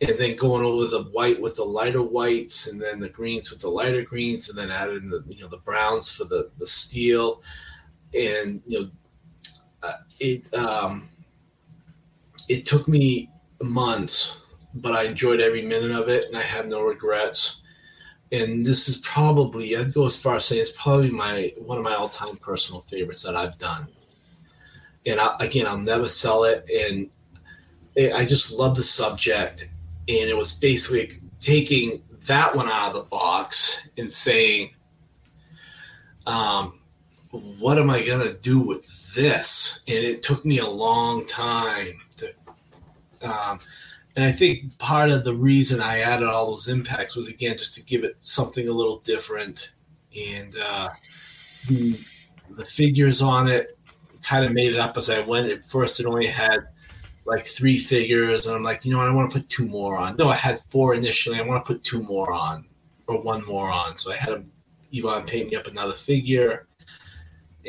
and 0.00 0.18
then 0.18 0.36
going 0.36 0.64
over 0.64 0.86
the 0.86 1.04
white 1.12 1.40
with 1.40 1.56
the 1.56 1.64
lighter 1.64 2.02
whites, 2.02 2.70
and 2.70 2.80
then 2.80 3.00
the 3.00 3.08
greens 3.08 3.50
with 3.50 3.60
the 3.60 3.68
lighter 3.68 4.02
greens, 4.02 4.48
and 4.48 4.58
then 4.58 4.70
adding 4.70 5.08
the 5.08 5.22
you 5.28 5.42
know 5.42 5.48
the 5.48 5.58
browns 5.58 6.14
for 6.16 6.24
the 6.24 6.50
the 6.58 6.66
steel, 6.66 7.42
and 8.14 8.62
you 8.66 8.80
know, 8.80 8.90
uh, 9.82 9.96
it 10.20 10.52
um, 10.54 11.04
it 12.48 12.66
took 12.66 12.88
me 12.88 13.30
months, 13.62 14.42
but 14.74 14.94
I 14.94 15.04
enjoyed 15.04 15.40
every 15.40 15.62
minute 15.62 15.92
of 15.92 16.08
it, 16.08 16.24
and 16.28 16.36
I 16.36 16.42
have 16.42 16.66
no 16.66 16.82
regrets. 16.82 17.62
And 18.32 18.64
this 18.64 18.88
is 18.88 18.96
probably 18.98 19.76
I'd 19.76 19.94
go 19.94 20.04
as 20.04 20.20
far 20.20 20.34
as 20.34 20.46
saying 20.46 20.60
it's 20.60 20.82
probably 20.82 21.10
my 21.10 21.52
one 21.58 21.78
of 21.78 21.84
my 21.84 21.94
all 21.94 22.08
time 22.08 22.36
personal 22.36 22.80
favorites 22.80 23.22
that 23.22 23.36
I've 23.36 23.56
done 23.56 23.86
and 25.06 25.20
I, 25.20 25.36
again, 25.40 25.66
I'll 25.66 25.78
never 25.78 26.06
sell 26.06 26.44
it. 26.44 26.68
And 26.90 27.08
I 28.14 28.24
just 28.26 28.58
love 28.58 28.76
the 28.76 28.82
subject, 28.82 29.68
and 30.08 30.30
it 30.30 30.36
was 30.36 30.58
basically 30.58 31.10
taking 31.40 32.02
that 32.28 32.54
one 32.54 32.68
out 32.68 32.88
of 32.88 32.94
the 32.94 33.10
box 33.10 33.88
and 33.98 34.10
saying, 34.10 34.70
um, 36.26 36.72
"What 37.30 37.78
am 37.78 37.90
I 37.90 38.04
gonna 38.06 38.34
do 38.34 38.60
with 38.60 39.14
this?" 39.14 39.84
And 39.88 39.98
it 39.98 40.22
took 40.22 40.44
me 40.44 40.58
a 40.58 40.68
long 40.68 41.26
time 41.26 42.00
to. 42.16 42.32
Um, 43.22 43.60
and 44.14 44.24
I 44.24 44.32
think 44.32 44.78
part 44.78 45.10
of 45.10 45.24
the 45.24 45.34
reason 45.34 45.80
I 45.80 45.98
added 45.98 46.26
all 46.26 46.50
those 46.50 46.68
impacts 46.68 47.16
was 47.16 47.28
again 47.28 47.58
just 47.58 47.74
to 47.74 47.84
give 47.84 48.02
it 48.02 48.16
something 48.20 48.66
a 48.66 48.72
little 48.72 48.98
different, 49.00 49.72
and 50.30 50.54
uh, 50.62 50.88
the, 51.68 51.98
the 52.50 52.64
figures 52.64 53.20
on 53.20 53.48
it 53.48 53.76
kind 54.22 54.44
of 54.44 54.52
made 54.52 54.72
it 54.72 54.78
up 54.78 54.96
as 54.96 55.10
I 55.10 55.20
went. 55.20 55.50
At 55.50 55.64
first, 55.64 56.00
it 56.00 56.06
only 56.06 56.26
had 56.26 56.66
like 57.26 57.44
three 57.44 57.76
figures, 57.76 58.46
and 58.46 58.56
I'm 58.56 58.62
like, 58.62 58.84
you 58.84 58.92
know 58.92 58.98
what, 58.98 59.08
I 59.08 59.12
want 59.12 59.30
to 59.30 59.38
put 59.38 59.48
two 59.48 59.66
more 59.68 59.98
on. 59.98 60.16
No, 60.16 60.28
I 60.28 60.36
had 60.36 60.58
four 60.60 60.94
initially. 60.94 61.38
I 61.38 61.42
want 61.42 61.64
to 61.64 61.72
put 61.72 61.84
two 61.84 62.02
more 62.04 62.32
on, 62.32 62.64
or 63.06 63.20
one 63.20 63.44
more 63.46 63.70
on. 63.70 63.96
So 63.96 64.12
I 64.12 64.16
had 64.16 64.30
him, 64.34 64.52
Yvonne 64.92 65.26
paint 65.26 65.50
me 65.50 65.56
up 65.56 65.66
another 65.66 65.92
figure, 65.92 66.68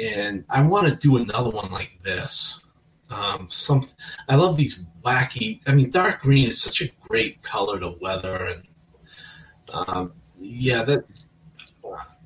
and 0.01 0.45
I 0.49 0.65
want 0.67 0.87
to 0.87 0.95
do 0.95 1.17
another 1.17 1.49
one 1.49 1.71
like 1.71 1.97
this. 1.99 2.63
Um, 3.09 3.47
some, 3.49 3.81
I 4.29 4.35
love 4.35 4.57
these 4.57 4.85
wacky. 5.03 5.61
I 5.67 5.73
mean, 5.73 5.89
dark 5.89 6.21
green 6.21 6.47
is 6.47 6.61
such 6.61 6.81
a 6.81 6.91
great 6.99 7.41
color 7.41 7.79
to 7.79 7.95
weather, 8.01 8.35
and 8.35 8.63
Um, 9.69 10.13
yeah, 10.39 10.83
that 10.83 11.03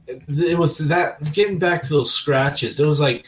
it 0.08 0.58
was 0.58 0.78
that 0.90 1.18
getting 1.34 1.58
back 1.58 1.82
to 1.84 1.94
those 1.94 2.14
scratches. 2.14 2.80
It 2.80 2.86
was 2.86 3.02
like 3.02 3.26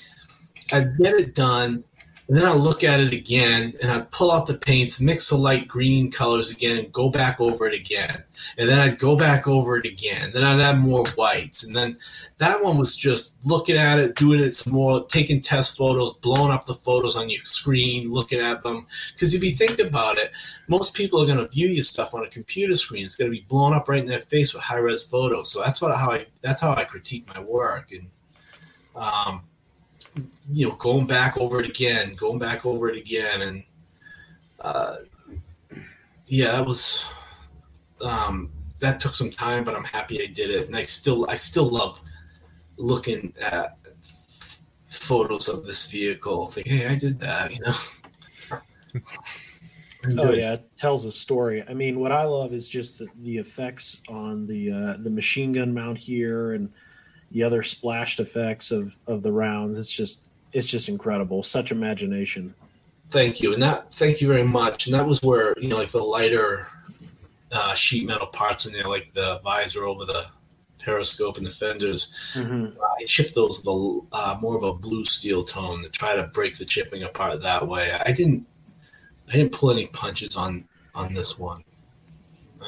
I'd 0.72 0.98
get 0.98 1.16
it 1.16 1.34
done, 1.34 1.84
and 2.28 2.38
then 2.38 2.46
I'd 2.46 2.56
look 2.56 2.86
at 2.86 3.02
it 3.02 3.12
again, 3.12 3.74
and 3.82 3.92
I'd 3.92 4.10
pull 4.12 4.32
out 4.32 4.48
the 4.48 4.58
paints, 4.58 5.02
mix 5.02 5.30
the 5.30 5.36
light 5.36 5.68
green 5.68 6.10
colors 6.10 6.52
again, 6.52 6.78
and 6.78 6.92
go 6.92 7.10
back 7.10 7.42
over 7.42 7.68
it 7.68 7.78
again. 7.78 8.16
And 8.58 8.70
then 8.70 8.80
I'd 8.80 8.98
go 8.98 9.18
back 9.18 9.46
over 9.46 9.76
it 9.76 9.86
again. 9.86 10.32
Then 10.34 10.46
I'd 10.46 10.62
add 10.62 10.80
more 10.80 11.04
whites, 11.18 11.66
and 11.66 11.76
then 11.76 11.98
that 12.38 12.64
one 12.64 12.78
was 12.78 12.96
just 12.96 13.46
looking 13.46 13.76
at 13.76 14.00
it, 14.00 14.16
doing 14.16 14.40
it 14.40 14.54
some 14.54 14.72
more, 14.72 15.06
taking 15.06 15.42
test 15.42 15.78
photos, 15.78 16.14
blowing 16.16 16.52
up 16.52 16.66
the 16.66 16.74
photos 16.74 17.18
on 17.18 17.30
your 17.30 17.44
screen, 17.44 18.12
looking 18.12 18.40
at 18.40 18.64
them. 18.64 18.88
Because 19.14 19.36
if 19.36 19.44
you 19.44 19.52
think 19.52 19.80
about 19.86 20.18
it, 20.18 20.34
most 20.70 20.96
people 20.96 21.22
are 21.22 21.26
going 21.26 21.38
to 21.38 21.50
view 21.50 21.68
your 21.68 21.84
stuff 21.84 22.14
on 22.14 22.24
a 22.24 22.30
computer 22.30 22.78
screen. 22.78 23.04
It's 23.04 23.18
going 23.18 23.30
to 23.30 23.38
be 23.38 23.46
blown 23.50 23.74
up 23.74 23.90
right 23.90 24.02
in 24.02 24.08
their 24.08 24.18
face 24.18 24.54
with 24.54 24.64
high 24.64 24.78
res 24.78 25.04
photos. 25.04 25.52
So 25.52 25.62
that's 25.62 25.82
what 25.82 25.94
how 25.98 26.12
I 26.12 26.26
that's 26.42 26.62
how 26.62 26.74
I 26.74 26.86
critique 26.86 27.28
my 27.28 27.42
work 27.42 27.92
and. 27.92 28.08
Um, 28.96 29.42
you 30.52 30.68
know, 30.68 30.76
going 30.76 31.08
back 31.08 31.38
over 31.38 31.60
it 31.62 31.70
again, 31.70 32.16
going 32.16 32.40
back 32.40 32.66
over 32.66 32.90
it 32.90 32.98
again, 32.98 33.42
and 33.42 33.64
uh, 34.60 34.96
yeah, 36.26 36.52
that 36.54 36.66
was 36.66 37.12
um, 38.02 38.50
that 38.82 39.00
took 39.00 39.16
some 39.16 39.30
time, 39.30 39.64
but 39.64 39.76
I'm 39.76 39.84
happy 39.84 40.22
I 40.22 40.28
did 40.28 40.50
it, 40.50 40.68
and 40.68 40.76
I 40.76 40.82
still 40.82 41.30
I 41.30 41.36
still 41.36 41.70
love 41.70 42.02
looking 42.78 43.34
at 43.40 43.78
photos 44.88 45.48
of 45.50 45.66
this 45.66 45.92
vehicle. 45.92 46.48
Think, 46.48 46.68
hey, 46.68 46.88
I 46.88 46.96
did 46.96 47.20
that, 47.20 47.52
you 47.52 47.60
know. 47.62 47.74
oh 50.24 50.32
yeah, 50.34 50.54
it 50.54 50.70
tells 50.78 51.06
a 51.06 51.12
story. 51.12 51.64
I 51.68 51.74
mean, 51.74 52.00
what 52.00 52.12
I 52.12 52.24
love 52.24 52.54
is 52.54 52.68
just 52.68 53.00
the, 53.00 53.08
the 53.22 53.38
effects 53.38 54.02
on 54.10 54.46
the 54.46 54.72
uh, 54.72 54.98
the 55.00 55.10
machine 55.10 55.54
gun 55.54 55.74
mount 55.74 55.98
here 55.98 56.54
and 56.54 56.72
the 57.32 57.44
other 57.44 57.64
splashed 57.64 58.20
effects 58.20 58.72
of 58.72 58.98
of 59.08 59.24
the 59.24 59.32
rounds. 59.32 59.78
It's 59.78 59.96
just 59.96 60.28
it's 60.54 60.68
just 60.68 60.90
incredible. 60.90 61.44
Such 61.44 61.72
imagination. 61.72 62.54
Thank 63.10 63.42
you, 63.42 63.54
and 63.54 63.62
that 63.62 63.92
thank 63.92 64.22
you 64.22 64.28
very 64.28 64.44
much. 64.44 64.88
And 64.88 64.94
that 64.94 65.06
was 65.06 65.22
where 65.22 65.54
you 65.60 65.68
know 65.68 65.78
like 65.78 65.90
the 65.90 66.04
lighter 66.04 66.68
uh, 67.52 67.74
sheet 67.74 68.08
metal 68.08 68.28
parts 68.28 68.66
in 68.66 68.74
there, 68.74 68.88
like 68.88 69.12
the 69.14 69.40
visor 69.44 69.84
over 69.84 70.06
the 70.06 70.26
periscope 70.80 71.38
and 71.38 71.46
the 71.46 71.52
fenders. 71.52 72.34
Mm-hmm. 72.36 72.78
Uh, 72.80 72.86
I 73.00 73.06
chipped 73.06 73.36
those 73.36 73.60
with 73.60 73.68
a 73.68 74.00
uh, 74.14 74.38
more 74.42 74.56
of 74.56 74.64
a 74.64 74.74
blue 74.74 75.06
steel 75.06 75.44
tone 75.44 75.84
to 75.84 75.90
try 75.90 76.16
to 76.16 76.28
break 76.28 76.58
the 76.58 76.66
chipping 76.66 77.04
apart 77.04 77.42
that 77.42 77.68
way. 77.68 77.92
I 78.06 78.12
didn't 78.12 78.46
I 79.30 79.34
didn't 79.34 79.52
pull 79.52 79.72
any 79.72 79.88
punches 79.88 80.36
on 80.36 80.66
on 80.96 81.14
this 81.14 81.38
one. 81.38 81.64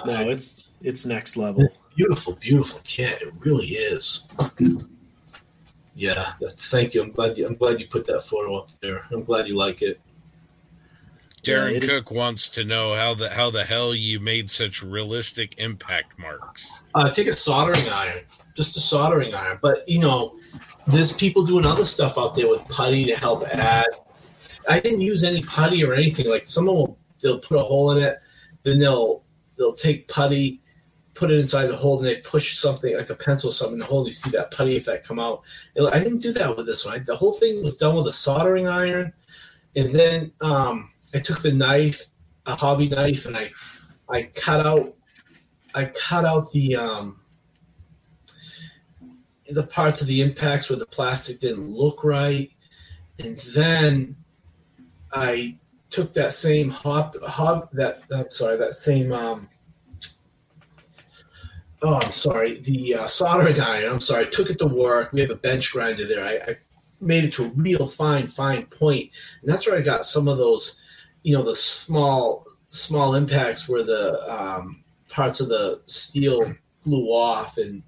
No, 0.06 0.14
I, 0.14 0.24
it's 0.24 0.70
it's 0.82 1.06
next 1.06 1.38
level. 1.38 1.64
It's 1.64 1.80
beautiful, 1.96 2.38
beautiful 2.40 2.82
kit. 2.84 3.22
It 3.22 3.34
really 3.44 3.66
is. 3.66 4.28
Yeah, 5.96 6.34
thank 6.42 6.94
you. 6.94 7.02
I'm 7.02 7.12
glad 7.12 7.38
you. 7.38 7.48
I'm 7.48 7.56
glad 7.56 7.80
you 7.80 7.88
put 7.88 8.06
that 8.08 8.22
photo 8.22 8.58
up 8.58 8.70
there. 8.82 9.04
I'm 9.12 9.24
glad 9.24 9.48
you 9.48 9.56
like 9.56 9.82
it. 9.82 10.00
Darren 11.42 11.80
yeah, 11.80 11.88
Cook 11.88 12.12
wants 12.12 12.50
to 12.50 12.66
know 12.66 12.96
how 12.96 13.14
the 13.14 13.30
how 13.30 13.50
the 13.50 13.64
hell 13.64 13.96
you 13.96 14.20
made 14.20 14.52
such 14.52 14.84
realistic 14.84 15.58
impact 15.58 16.20
marks. 16.20 16.82
Uh, 16.96 17.10
take 17.10 17.28
a 17.28 17.32
soldering 17.32 17.88
iron, 17.90 18.20
just 18.56 18.76
a 18.76 18.82
soldering 18.82 19.34
iron. 19.34 19.60
But 19.62 19.88
you 19.88 20.00
know, 20.00 20.34
there's 20.88 21.16
people 21.16 21.46
doing 21.46 21.66
other 21.66 21.86
stuff 21.86 22.18
out 22.18 22.36
there 22.36 22.50
with 22.50 22.68
putty 22.68 23.06
to 23.06 23.16
help 23.16 23.44
add. 23.54 23.88
I 24.68 24.80
didn't 24.80 25.02
use 25.02 25.24
any 25.24 25.44
putty 25.44 25.86
or 25.86 25.94
anything. 25.94 26.28
Like 26.28 26.46
someone 26.46 26.76
will 26.76 27.00
they'll 27.22 27.40
put 27.40 27.58
a 27.58 27.62
hole 27.62 27.92
in 27.92 28.04
it, 28.04 28.16
then 28.64 28.80
they'll 28.80 29.24
they'll 29.58 29.74
take 29.74 30.10
putty 30.10 30.62
put 31.16 31.32
it 31.32 31.40
inside 31.40 31.68
the 31.68 31.76
hole 31.76 31.98
and 31.98 32.06
they 32.06 32.18
push 32.18 32.58
something 32.58 32.96
like 32.96 33.10
a 33.10 33.16
pencil 33.16 33.50
or 33.50 33.54
something 33.54 33.76
in 33.76 33.80
the 33.80 33.86
hole 33.86 34.00
and 34.00 34.08
you 34.08 34.14
see 34.14 34.30
that 34.32 34.52
putty 34.52 34.76
effect 34.76 35.08
come 35.08 35.18
out. 35.18 35.44
I 35.92 35.98
didn't 35.98 36.22
do 36.22 36.34
that 36.34 36.56
with 36.56 36.66
this 36.66 36.86
one. 36.86 37.02
The 37.04 37.16
whole 37.16 37.32
thing 37.32 37.64
was 37.64 37.78
done 37.78 37.96
with 37.96 38.08
a 38.08 38.12
soldering 38.12 38.68
iron. 38.68 39.14
And 39.76 39.90
then 39.90 40.32
um, 40.42 40.90
I 41.14 41.20
took 41.20 41.42
the 41.42 41.54
knife, 41.54 42.08
a 42.46 42.56
hobby 42.56 42.90
knife, 42.90 43.26
and 43.26 43.36
I 43.36 43.50
I 44.10 44.24
cut 44.36 44.66
out 44.66 44.96
I 45.74 45.86
cut 45.86 46.26
out 46.26 46.52
the 46.54 46.76
um, 46.76 47.20
the 49.50 49.68
parts 49.68 50.02
of 50.02 50.08
the 50.08 50.22
impacts 50.22 50.70
where 50.70 50.80
the 50.80 50.86
plastic 50.86 51.40
didn't 51.40 51.70
look 51.70 52.04
right. 52.04 52.50
And 53.24 53.38
then 53.56 54.16
I 55.14 55.58
took 55.90 56.14
that 56.14 56.34
same 56.34 56.70
hop 56.70 57.16
hop 57.24 57.72
that 57.72 58.04
I'm 58.14 58.30
sorry, 58.30 58.58
that 58.58 58.74
same 58.74 59.12
um, 59.12 59.50
oh, 61.86 62.00
I'm 62.02 62.12
sorry, 62.12 62.56
the 62.56 62.96
uh, 62.96 63.08
soldering 63.08 63.60
iron. 63.60 63.92
I'm 63.94 64.00
sorry, 64.00 64.26
took 64.26 64.50
it 64.50 64.58
to 64.60 64.68
work. 64.68 65.14
We 65.14 65.22
have 65.22 65.30
a 65.30 65.36
bench 65.36 65.72
grinder 65.72 66.08
there. 66.08 66.26
I, 66.26 66.52
I, 66.52 66.56
made 67.02 67.26
it 67.26 67.34
to 67.34 67.44
a 67.44 67.52
real 67.56 67.88
fine, 67.88 68.26
fine 68.26 68.66
point, 68.68 69.12
and 69.42 69.52
that's 69.52 69.68
where 69.68 69.78
I 69.78 69.82
got 69.82 70.06
some 70.06 70.28
of 70.28 70.38
those, 70.38 70.82
you 71.24 71.36
know, 71.36 71.44
the 71.44 71.56
small, 71.56 72.46
small 72.70 73.16
impacts 73.16 73.70
where 73.70 73.84
the 73.84 74.18
um, 74.34 74.84
parts 75.10 75.42
of 75.42 75.50
the 75.50 75.82
steel 75.86 76.56
flew 76.82 77.08
off 77.08 77.58
and 77.58 77.84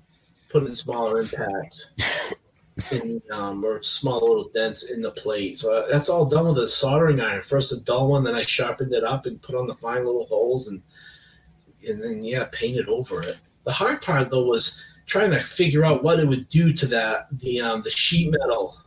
put 0.50 0.64
in 0.64 0.76
smaller 0.76 1.22
impacts. 1.22 1.96
and, 2.92 3.22
um, 3.32 3.64
or 3.64 3.82
small 3.82 4.20
little 4.20 4.52
dents 4.54 4.92
in 4.92 5.02
the 5.02 5.12
plate. 5.12 5.58
So 5.58 5.76
uh, 5.76 5.88
that's 5.90 6.10
all 6.10 6.30
done 6.30 6.48
with 6.48 6.60
a 6.60 6.68
soldering 6.68 7.20
iron. 7.20 7.42
First 7.42 7.74
a 7.74 7.84
dull 7.84 8.12
one, 8.12 8.24
then 8.24 8.36
I 8.36 8.44
sharpened 8.44 8.94
it 8.94 9.04
up 9.04 9.26
and 9.26 9.42
put 9.42 9.56
on 9.56 9.68
the 9.68 9.74
fine 9.74 10.06
little 10.06 10.26
holes, 10.26 10.68
and 10.68 10.84
and 11.88 12.04
then 12.04 12.24
yeah, 12.24 12.46
painted 12.52 12.88
over 12.88 13.22
it. 13.22 13.40
The 13.68 13.74
hard 13.74 14.02
part 14.02 14.32
though 14.32 14.46
was 14.46 14.82
trying 15.08 15.30
to 15.32 15.40
figure 15.40 15.84
out 15.84 16.02
what 16.02 16.22
it 16.22 16.28
would 16.28 16.48
do 16.48 16.72
to 16.72 16.86
that 16.86 17.28
the 17.42 17.60
um, 17.60 17.82
the 17.82 17.90
sheet 17.90 18.32
metal. 18.32 18.78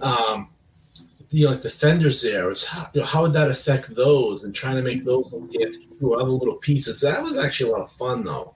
Um, 0.00 0.50
you 1.30 1.44
know, 1.44 1.52
like 1.52 1.62
the 1.62 1.70
fenders 1.70 2.20
there 2.20 2.48
was 2.48 2.66
how, 2.66 2.86
you 2.92 3.00
know, 3.00 3.06
how 3.06 3.22
would 3.22 3.32
that 3.34 3.48
affect 3.48 3.94
those 3.94 4.42
and 4.42 4.52
trying 4.52 4.74
to 4.74 4.82
make 4.82 5.04
those 5.04 5.32
look 5.32 5.48
damaged 5.50 5.86
other 6.02 6.30
little 6.30 6.56
pieces. 6.56 7.00
That 7.00 7.22
was 7.22 7.38
actually 7.38 7.70
a 7.70 7.72
lot 7.74 7.82
of 7.82 7.92
fun 7.92 8.24
though. 8.24 8.54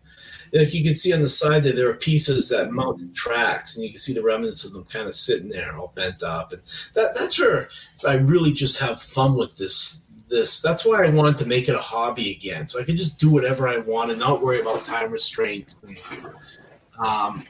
Like 0.53 0.75
you 0.75 0.83
can 0.83 0.97
see 0.97 1.13
on 1.13 1.23
the 1.23 1.29
side 1.29 1.63
there, 1.63 1.73
there 1.73 1.89
are 1.89 1.95
pieces 1.95 2.49
that 2.49 2.73
mounted 2.73 3.15
tracks, 3.15 3.77
and 3.77 3.85
you 3.85 3.91
can 3.91 4.01
see 4.01 4.15
the 4.15 4.23
remnants 4.23 4.65
of 4.65 4.73
them 4.73 4.85
kind 4.85 5.07
of 5.07 5.15
sitting 5.15 5.49
there, 5.49 5.77
all 5.77 5.93
bent 5.95 6.25
up, 6.25 6.53
and 6.53 6.63
that, 6.95 7.15
that's 7.15 7.39
where 7.39 7.69
I 8.07 8.17
really 8.17 8.53
just 8.53 8.81
have 8.81 9.01
fun 9.01 9.39
with 9.39 9.57
this 9.59 10.06
this. 10.29 10.63
That's 10.63 10.87
why 10.87 11.05
I 11.05 11.11
wanted 11.11 11.39
to 11.39 11.47
make 11.47 11.69
it 11.69 11.75
a 11.75 11.79
hobby 11.79 12.33
again, 12.33 12.69
so 12.69 12.81
I 12.81 12.85
could 12.85 12.97
just 12.97 13.19
do 13.19 13.31
whatever 13.31 13.69
I 13.69 13.79
want 13.79 14.11
and 14.11 14.21
not 14.21 14.43
worry 14.43 14.61
about 14.61 14.85
time 14.85 15.11
restraints. 15.11 15.77
And, 15.83 16.35
um, 16.99 17.45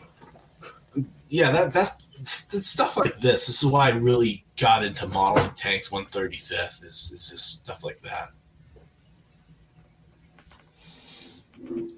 yeah, 1.28 1.51
that 1.51 1.73
that 1.73 2.01
stuff 2.01 2.97
like 2.97 3.19
this. 3.19 3.47
This 3.47 3.62
is 3.62 3.70
why 3.70 3.90
I 3.90 3.97
really 3.97 4.44
got 4.59 4.85
into 4.85 5.07
modeling 5.09 5.51
tanks 5.51 5.90
135th. 5.90 6.85
Is 6.85 7.11
is 7.12 7.31
just 7.31 7.65
stuff 7.65 7.85
like 7.85 8.01
that. 8.03 8.28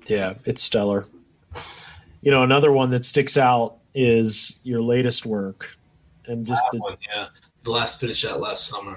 Yeah, 0.06 0.34
it's 0.44 0.62
stellar. 0.62 1.06
You 2.20 2.30
know, 2.30 2.42
another 2.42 2.72
one 2.72 2.90
that 2.90 3.04
sticks 3.04 3.36
out 3.36 3.76
is 3.94 4.58
your 4.62 4.82
latest 4.82 5.26
work, 5.26 5.76
and 6.26 6.44
just 6.46 6.62
the, 6.72 6.78
one, 6.78 6.96
yeah, 7.12 7.26
the 7.64 7.70
last 7.70 8.00
finish 8.00 8.22
that 8.22 8.40
last 8.40 8.66
summer. 8.66 8.96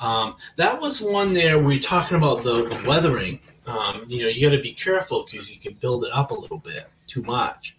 Um, 0.00 0.34
that 0.56 0.80
was 0.80 1.00
one 1.00 1.32
there 1.32 1.58
we 1.58 1.78
are 1.78 1.80
talking 1.80 2.16
about 2.16 2.42
the, 2.42 2.64
the 2.68 2.84
weathering. 2.88 3.40
Um, 3.66 4.04
you 4.06 4.22
know, 4.22 4.28
you 4.28 4.48
got 4.48 4.56
to 4.56 4.62
be 4.62 4.72
careful 4.72 5.24
because 5.24 5.52
you 5.52 5.60
can 5.60 5.76
build 5.80 6.04
it 6.04 6.10
up 6.12 6.30
a 6.30 6.34
little 6.34 6.60
bit 6.60 6.86
too 7.06 7.22
much. 7.22 7.76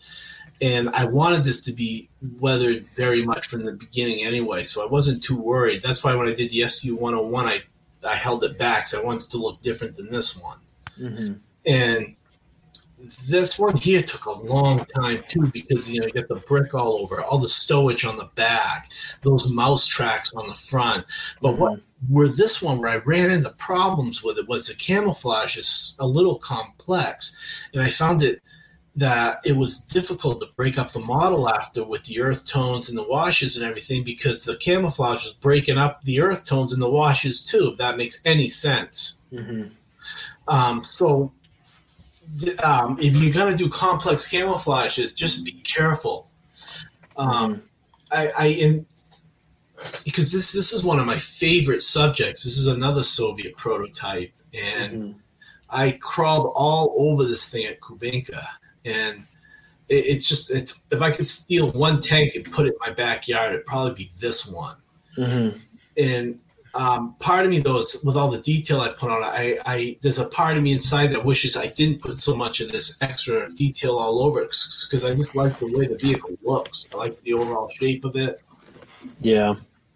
And 0.60 0.89
I 0.89 1.06
wanted 1.06 1.44
this 1.44 1.64
to 1.65 1.72
be 1.72 2.10
weathered 2.39 2.88
very 2.88 3.23
much 3.23 3.48
from 3.48 3.64
the 3.64 3.73
beginning 3.73 4.26
anyway, 4.26 4.64
so 4.64 4.84
I 4.84 4.89
wasn't 4.89 5.22
too 5.22 5.38
worried. 5.38 5.84
That's 5.84 6.03
why 6.03 6.15
when 6.15 6.27
I 6.27 6.34
did 6.34 6.49
the 6.49 6.64
SU 6.64 6.95
101, 6.95 7.45
I, 7.45 7.60
I 8.03 8.15
held 8.15 8.44
it 8.44 8.57
back 8.57 8.85
because 8.85 8.95
I 8.95 9.06
wanted 9.06 9.30
to 9.30 9.38
look 9.38 9.61
different 9.61 9.95
than 9.95 10.10
this 10.10 10.41
one. 10.41 10.57
Mm-hmm. 10.99 11.34
And 11.68 12.15
this 13.28 13.60
one 13.60 13.76
here 13.78 14.02
took 14.02 14.26
a 14.26 14.40
long 14.40 14.86
time 14.86 15.24
too 15.28 15.48
because 15.54 15.90
you 15.90 16.00
know 16.00 16.08
you 16.08 16.14
get 16.14 16.28
the 16.28 16.36
brick 16.48 16.74
all 16.74 16.94
over, 16.94 17.22
all 17.24 17.38
the 17.38 17.48
stowage 17.48 18.06
on 18.06 18.18
the 18.18 18.30
back, 18.36 18.90
those 19.22 19.54
mouse 19.54 19.86
tracks 19.86 20.34
on 20.34 20.48
the 20.48 20.56
front. 20.56 21.06
But 21.42 21.54
mm-hmm. 21.54 21.62
what 21.62 21.80
where 22.10 22.28
this 22.28 22.62
one 22.62 22.80
where 22.80 22.92
I 22.92 22.98
ran 23.06 23.32
into 23.32 23.50
problems 23.52 24.24
with 24.24 24.38
it 24.38 24.48
was 24.48 24.68
the 24.68 24.76
camouflage 24.76 25.58
is 25.58 25.96
a 26.00 26.08
little 26.08 26.38
complex, 26.38 27.68
and 27.74 27.82
I 27.82 27.88
found 27.88 28.22
it 28.22 28.42
that 28.96 29.38
it 29.46 29.56
was 29.56 29.78
difficult 29.78 30.42
to 30.42 30.48
break 30.58 30.80
up 30.80 30.92
the 30.92 31.00
model 31.00 31.48
after 31.50 31.86
with 31.86 32.04
the 32.06 32.20
earth 32.20 32.50
tones 32.50 32.90
and 32.90 32.98
the 32.98 33.08
washes 33.08 33.56
and 33.56 33.64
everything 33.64 34.04
because 34.04 34.44
the 34.44 34.58
camouflage 34.58 35.24
was 35.24 35.34
breaking 35.36 35.78
up 35.78 36.02
the 36.02 36.20
earth 36.20 36.46
tones 36.46 36.74
and 36.74 36.82
the 36.82 36.90
washes 36.90 37.44
too. 37.44 37.70
If 37.72 37.78
that 37.78 37.98
makes 37.98 38.22
any 38.26 38.48
sense. 38.48 39.22
Mm-hmm. 39.32 39.68
Um, 40.48 40.84
so 40.84 41.32
um, 42.64 42.98
if 42.99 43.18
you're 43.18 43.34
gonna 43.34 43.58
do 43.58 43.70
complex 43.70 44.32
camouflages, 44.32 45.16
just 45.16 45.45
be 45.45 45.52
careful. 45.64 46.30
Um, 47.16 47.64
I, 48.12 48.32
I 48.38 48.48
am 48.48 48.86
because 50.04 50.32
this 50.32 50.54
this 50.54 50.74
is 50.74 50.84
one 50.84 50.99
of 50.99 51.06
my 51.06 51.16
favorite 51.16 51.82
subjects. 51.82 52.44
This 52.44 52.58
is 52.58 52.68
another 52.68 53.04
Soviet 53.04 53.56
prototype, 53.58 54.32
and 54.54 54.94
mm-hmm. 54.94 55.20
I 55.70 55.98
crawled 56.02 56.52
all 56.56 56.95
over 56.98 57.24
this 57.24 57.52
thing 57.52 57.66
at 57.66 57.80
Kubinka, 57.80 58.44
and 58.86 59.24
it, 59.90 60.06
it's 60.08 60.28
just 60.28 60.54
it's 60.54 60.86
if 60.91 61.02
I 61.02 61.12
could 61.12 61.26
steal 61.26 61.72
one 61.72 62.02
tank 62.02 62.34
and 62.36 62.45
put 62.45 62.66
it 62.66 62.74
in 62.74 62.80
my 62.80 62.91
backyard, 62.91 63.54
it'd 63.54 63.66
probably 63.66 63.94
be 63.94 64.10
this 64.20 64.52
one. 64.52 64.76
Mm-hmm. 65.18 65.58
And 65.98 66.40
um, 66.78 67.16
part 67.20 67.44
of 67.44 67.49
me, 67.49 67.60
though, 67.60 67.80
is 67.80 68.04
with 68.06 68.16
all 68.16 68.30
the 68.30 68.40
detail 68.41 68.82
I 68.82 68.90
put 68.90 69.10
on 69.10 69.24
it, 69.24 69.26
I, 69.26 69.58
I 69.66 69.98
there's 70.04 70.20
a 70.20 70.30
part 70.30 70.58
of 70.58 70.64
me 70.64 70.74
inside 70.74 71.08
that 71.08 71.26
wishes 71.26 71.58
I 71.58 71.68
didn't 71.76 72.02
put 72.02 72.16
so 72.18 72.36
much 72.36 72.62
of 72.62 72.72
this 72.72 73.02
extra 73.02 73.52
detail 73.56 73.95
all 73.95 74.22
over 74.22 74.41
it 74.41 74.56
because 74.86 75.04
I 75.04 75.16
just 75.16 75.36
like 75.36 75.58
the 75.58 75.66
way 75.76 75.88
the 75.88 75.98
vehicle 75.98 76.38
looks. 76.44 76.88
I 76.94 76.98
like 76.98 77.20
the 77.24 77.34
overall 77.34 77.68
shape 77.70 78.06
of 78.06 78.16
it. 78.16 78.41
Yeah. 79.22 79.56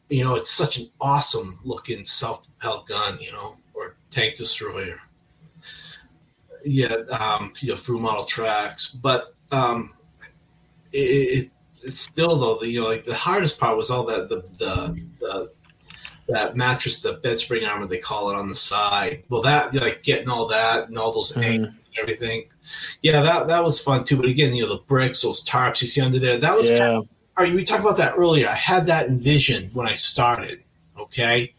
You 0.10 0.24
know, 0.24 0.34
it's 0.34 0.49
such 0.49 0.80
an 0.80 0.88
awesome 0.99 1.56
looking 1.64 2.03
self-propelled 2.03 2.88
gun. 2.88 3.18
You 3.22 3.32
know, 3.34 3.58
or 3.76 3.95
tank 4.10 4.38
destroyer. 4.38 4.98
Yeah, 6.66 6.95
um, 7.12 7.53
you 7.62 7.70
know, 7.70 7.76
through 7.76 7.99
model 7.99 8.24
tracks, 8.24 8.91
but 8.91 9.36
um, 9.52 9.94
it, 10.94 10.98
it, 10.98 11.52
it's 11.84 11.99
still 11.99 12.38
though. 12.38 12.64
You 12.64 12.82
know, 12.82 12.88
like 12.88 13.06
the 13.06 13.14
hardest 13.14 13.60
part 13.60 13.78
was 13.78 13.91
all 13.91 14.06
that 14.06 14.30
the 14.30 14.38
the, 14.58 15.02
the 15.20 15.52
that 16.32 16.56
mattress, 16.56 16.99
the 17.02 17.14
bed 17.14 17.40
spring 17.40 17.66
armor 17.66 17.88
they 17.88 17.99
call 17.99 18.30
it 18.32 18.36
on 18.36 18.48
the 18.49 18.56
side. 18.56 19.24
Well, 19.30 19.41
that 19.44 19.74
like 19.76 20.03
getting 20.03 20.30
all 20.30 20.48
that 20.48 20.88
and 20.88 20.98
all 20.98 21.12
those 21.12 21.34
Mhm. 21.34 21.44
angles 21.44 21.74
and 21.74 21.99
everything. 22.02 22.45
Yeah, 23.02 23.22
that 23.22 23.48
that 23.48 23.64
was 23.64 23.82
fun 23.82 24.03
too. 24.03 24.18
But 24.18 24.26
again, 24.26 24.53
you 24.56 24.64
know, 24.64 24.70
the 24.76 24.82
bricks, 24.88 25.22
those 25.22 25.44
tarps 25.45 25.82
you 25.82 25.88
see 25.88 26.02
under 26.02 26.20
there, 26.20 26.38
that 26.38 26.56
was 26.56 26.70
Yeah. 26.72 26.95
all 26.98 27.08
right. 27.38 27.53
We 27.53 27.64
talked 27.64 27.82
about 27.82 27.98
that 27.98 28.14
earlier. 28.18 28.48
I 28.48 28.53
had 28.56 28.86
that 28.88 29.08
envisioned 29.08 29.74
when 29.74 29.88
I 29.88 29.94
started. 29.94 30.64
Okay, 30.99 31.53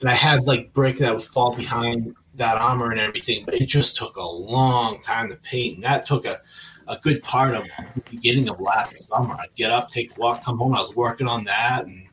and 0.00 0.08
I 0.08 0.14
had 0.14 0.44
like 0.44 0.72
brick 0.72 0.98
that 0.98 1.12
would 1.12 1.22
fall 1.22 1.54
behind 1.54 2.14
that 2.36 2.56
armor 2.58 2.90
and 2.90 3.00
everything, 3.00 3.44
but 3.44 3.54
it 3.54 3.66
just 3.66 3.96
took 3.96 4.16
a 4.16 4.22
long 4.26 5.00
time 5.00 5.28
to 5.30 5.36
paint, 5.36 5.76
and 5.76 5.84
that 5.84 6.06
took 6.06 6.24
a 6.26 6.38
a 6.86 6.98
good 7.02 7.22
part 7.22 7.54
of 7.54 7.64
the 7.94 8.02
beginning 8.10 8.46
of 8.48 8.60
last 8.60 8.94
summer. 9.08 9.34
I'd 9.40 9.54
get 9.56 9.70
up, 9.70 9.88
take 9.88 10.14
a 10.14 10.20
walk, 10.20 10.44
come 10.44 10.58
home. 10.58 10.74
I 10.74 10.80
was 10.80 10.94
working 10.94 11.26
on 11.26 11.44
that, 11.44 11.86
and 11.86 12.06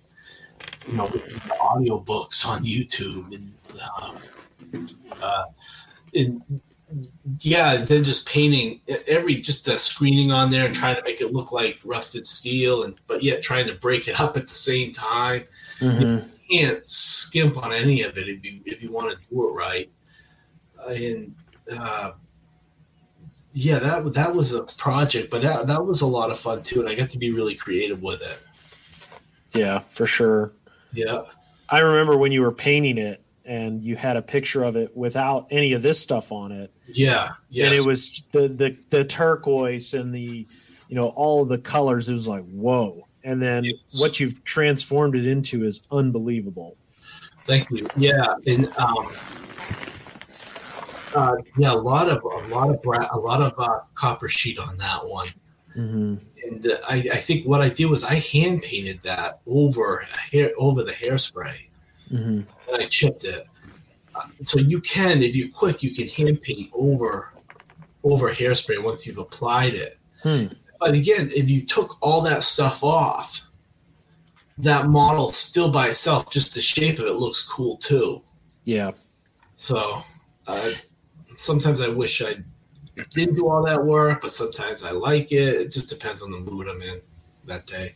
you 0.87 0.93
know, 0.93 1.09
audio 1.61 1.99
books 1.99 2.47
on 2.47 2.61
YouTube, 2.61 3.33
and 3.35 3.53
uh, 3.81 4.91
uh, 5.21 5.45
and 6.13 6.41
yeah, 7.39 7.77
then 7.77 8.03
just 8.03 8.27
painting 8.27 8.81
every 9.07 9.35
just 9.35 9.65
the 9.65 9.77
screening 9.77 10.31
on 10.31 10.51
there 10.51 10.65
and 10.65 10.73
trying 10.73 10.95
to 10.95 11.03
make 11.03 11.21
it 11.21 11.33
look 11.33 11.51
like 11.51 11.79
rusted 11.83 12.27
steel, 12.27 12.83
and 12.83 12.99
but 13.07 13.23
yet 13.23 13.41
trying 13.41 13.67
to 13.67 13.75
break 13.75 14.07
it 14.07 14.19
up 14.19 14.37
at 14.37 14.43
the 14.43 14.53
same 14.53 14.91
time. 14.91 15.43
Mm-hmm. 15.79 16.27
You 16.51 16.59
can't 16.59 16.87
skimp 16.87 17.57
on 17.57 17.71
any 17.71 18.01
of 18.01 18.17
it 18.17 18.27
if 18.27 18.45
you 18.45 18.61
if 18.65 18.83
you 18.83 18.91
want 18.91 19.11
to 19.11 19.17
do 19.29 19.47
it 19.47 19.51
right. 19.53 19.89
And 20.87 21.35
uh, 21.79 22.13
yeah, 23.53 23.79
that 23.79 24.13
that 24.13 24.35
was 24.35 24.53
a 24.53 24.63
project, 24.63 25.29
but 25.29 25.41
that 25.41 25.67
that 25.67 25.85
was 25.85 26.01
a 26.01 26.07
lot 26.07 26.31
of 26.31 26.39
fun 26.39 26.63
too, 26.63 26.79
and 26.79 26.89
I 26.89 26.95
got 26.95 27.09
to 27.11 27.19
be 27.19 27.31
really 27.31 27.55
creative 27.55 28.01
with 28.01 28.21
it. 28.21 28.39
Yeah, 29.53 29.79
for 29.79 30.05
sure. 30.05 30.53
Yeah. 30.93 31.19
I 31.69 31.79
remember 31.79 32.17
when 32.17 32.31
you 32.31 32.41
were 32.41 32.53
painting 32.53 32.97
it 32.97 33.23
and 33.45 33.83
you 33.83 33.95
had 33.95 34.17
a 34.17 34.21
picture 34.21 34.63
of 34.63 34.75
it 34.75 34.95
without 34.95 35.47
any 35.51 35.73
of 35.73 35.81
this 35.81 35.99
stuff 35.99 36.31
on 36.31 36.51
it. 36.51 36.71
Yeah, 36.87 37.29
yes. 37.49 37.69
And 37.71 37.79
it 37.79 37.87
was 37.87 38.23
the, 38.31 38.47
the 38.47 38.77
the 38.89 39.05
turquoise 39.05 39.93
and 39.93 40.13
the 40.13 40.45
you 40.89 40.95
know, 40.95 41.07
all 41.15 41.45
the 41.45 41.57
colors. 41.57 42.09
It 42.09 42.13
was 42.13 42.27
like, 42.27 42.43
whoa. 42.51 43.07
And 43.23 43.41
then 43.41 43.63
Yes. 43.63 43.75
what 43.99 44.19
you've 44.19 44.43
transformed 44.43 45.15
it 45.15 45.25
into 45.25 45.63
is 45.63 45.87
unbelievable. 45.91 46.75
Thank 47.45 47.69
you. 47.71 47.87
Yeah, 47.95 48.35
and 48.45 48.67
um, 48.77 49.11
uh, 51.15 51.35
yeah, 51.57 51.73
a 51.73 51.75
lot 51.75 52.09
of 52.09 52.23
a 52.23 52.47
lot 52.53 52.69
of 52.69 52.79
a 52.83 53.17
lot 53.19 53.41
of 53.41 53.53
uh, 53.57 53.79
copper 53.93 54.27
sheet 54.27 54.59
on 54.59 54.77
that 54.77 55.05
one, 55.07 55.27
Mm-hmm. 55.77 56.15
and 56.47 56.67
uh, 56.67 56.77
I, 56.87 56.95
I 57.13 57.17
think 57.17 57.47
what 57.47 57.61
I 57.61 57.69
did 57.69 57.89
was 57.89 58.03
I 58.03 58.15
hand 58.15 58.61
painted 58.61 59.01
that 59.03 59.39
over 59.47 60.05
hair 60.31 60.51
over 60.57 60.83
the 60.83 60.91
hairspray, 60.91 61.67
Mm-hmm. 62.11 62.27
and 62.73 62.83
I 62.83 62.85
chipped 62.87 63.23
it. 63.23 63.47
Uh, 64.13 64.27
so 64.41 64.59
you 64.59 64.81
can, 64.81 65.21
if 65.23 65.33
you're 65.33 65.47
quick, 65.53 65.81
you 65.81 65.91
can 65.91 66.07
hand 66.09 66.41
paint 66.41 66.69
over 66.73 67.31
over 68.03 68.27
hairspray 68.27 68.83
once 68.83 69.07
you've 69.07 69.17
applied 69.17 69.75
it. 69.75 69.97
Hmm. 70.23 70.47
But 70.79 70.93
again, 70.95 71.29
if 71.33 71.49
you 71.49 71.65
took 71.65 71.95
all 72.01 72.21
that 72.23 72.43
stuff 72.43 72.83
off, 72.83 73.47
that 74.57 74.89
model 74.89 75.31
still 75.31 75.71
by 75.71 75.87
itself, 75.87 76.31
just 76.31 76.53
the 76.55 76.61
shape 76.61 76.99
of 76.99 77.05
it 77.05 77.13
looks 77.13 77.47
cool 77.47 77.77
too. 77.77 78.21
Yeah. 78.65 78.91
So 79.55 80.01
uh, 80.47 80.71
sometimes 81.21 81.81
I 81.81 81.87
wish 81.87 82.21
I 82.21 82.35
didn't 83.11 83.35
do 83.35 83.47
all 83.47 83.63
that 83.65 83.83
work, 83.83 84.21
but 84.21 84.31
sometimes 84.31 84.83
I 84.83 84.91
like 84.91 85.31
it. 85.31 85.61
It 85.61 85.71
just 85.71 85.89
depends 85.89 86.21
on 86.21 86.31
the 86.31 86.39
mood 86.39 86.67
I'm 86.67 86.81
in 86.81 86.99
that 87.45 87.65
day. 87.65 87.89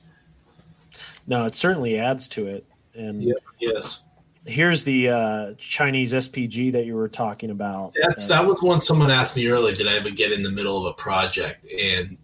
No, 1.28 1.46
it 1.46 1.56
certainly 1.56 2.00
adds 2.00 2.28
to 2.30 2.48
it. 2.48 2.66
And 2.94 3.22
Yeah. 3.22 3.34
Yes, 3.60 4.06
here's 4.46 4.84
the 4.84 5.10
uh, 5.10 5.54
Chinese 5.58 6.14
SPG 6.14 6.72
that 6.74 6.86
you 6.86 6.96
were 6.96 7.10
talking 7.10 7.50
about. 7.50 7.94
that's 8.02 8.28
that 8.28 8.46
was 8.46 8.62
one 8.62 8.82
someone 8.82 9.12
asked 9.12 9.36
me 9.36 9.48
earlier. 9.48 9.76
Did 9.76 9.88
I 9.88 9.96
ever 9.96 10.10
get 10.10 10.32
in 10.32 10.44
the 10.44 10.52
middle 10.52 10.80
of 10.80 10.86
a 10.86 10.94
project 10.94 11.66
and 11.72 12.18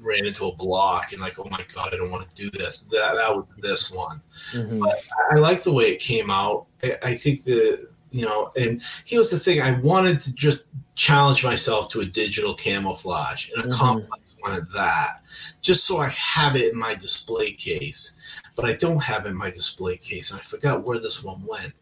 ran 0.00 0.26
into 0.26 0.46
a 0.46 0.54
block 0.54 1.12
and 1.12 1.20
like, 1.20 1.38
oh 1.38 1.48
my 1.50 1.64
god, 1.74 1.90
I 1.92 1.96
don't 1.96 2.10
want 2.10 2.28
to 2.28 2.36
do 2.36 2.50
this. 2.50 2.82
That 2.82 3.14
that 3.14 3.34
was 3.34 3.54
this 3.56 3.90
one. 3.92 4.20
mhm. 4.52 4.86
I 5.30 5.36
like 5.36 5.62
the 5.62 5.72
way 5.72 5.84
it 5.84 6.00
came 6.00 6.30
out. 6.30 6.66
I, 6.82 6.98
I 7.02 7.14
think 7.14 7.42
the 7.44 7.88
you 8.14 8.24
know, 8.24 8.52
and 8.56 8.80
here's 9.04 9.30
the 9.30 9.38
thing: 9.38 9.60
I 9.60 9.78
wanted 9.80 10.20
to 10.20 10.34
just 10.34 10.64
challenge 10.94 11.42
myself 11.42 11.90
to 11.90 12.00
a 12.00 12.04
digital 12.04 12.54
camouflage 12.54 13.50
and 13.50 13.64
a 13.64 13.68
Mhm. 13.68 13.78
complex 13.78 14.36
one 14.38 14.52
at 14.52 14.72
that, 14.72 15.22
just 15.60 15.84
so 15.84 15.98
I 15.98 16.08
have 16.10 16.54
it 16.54 16.72
in 16.72 16.78
my 16.78 16.94
display 16.94 17.52
case. 17.52 18.40
But 18.54 18.66
I 18.66 18.74
don't 18.74 19.02
have 19.02 19.26
it 19.26 19.30
in 19.30 19.36
my 19.36 19.50
display 19.50 19.96
case, 19.96 20.30
and 20.30 20.38
I 20.38 20.42
forgot 20.44 20.84
where 20.84 21.00
this 21.00 21.24
one 21.24 21.44
went. 21.44 21.72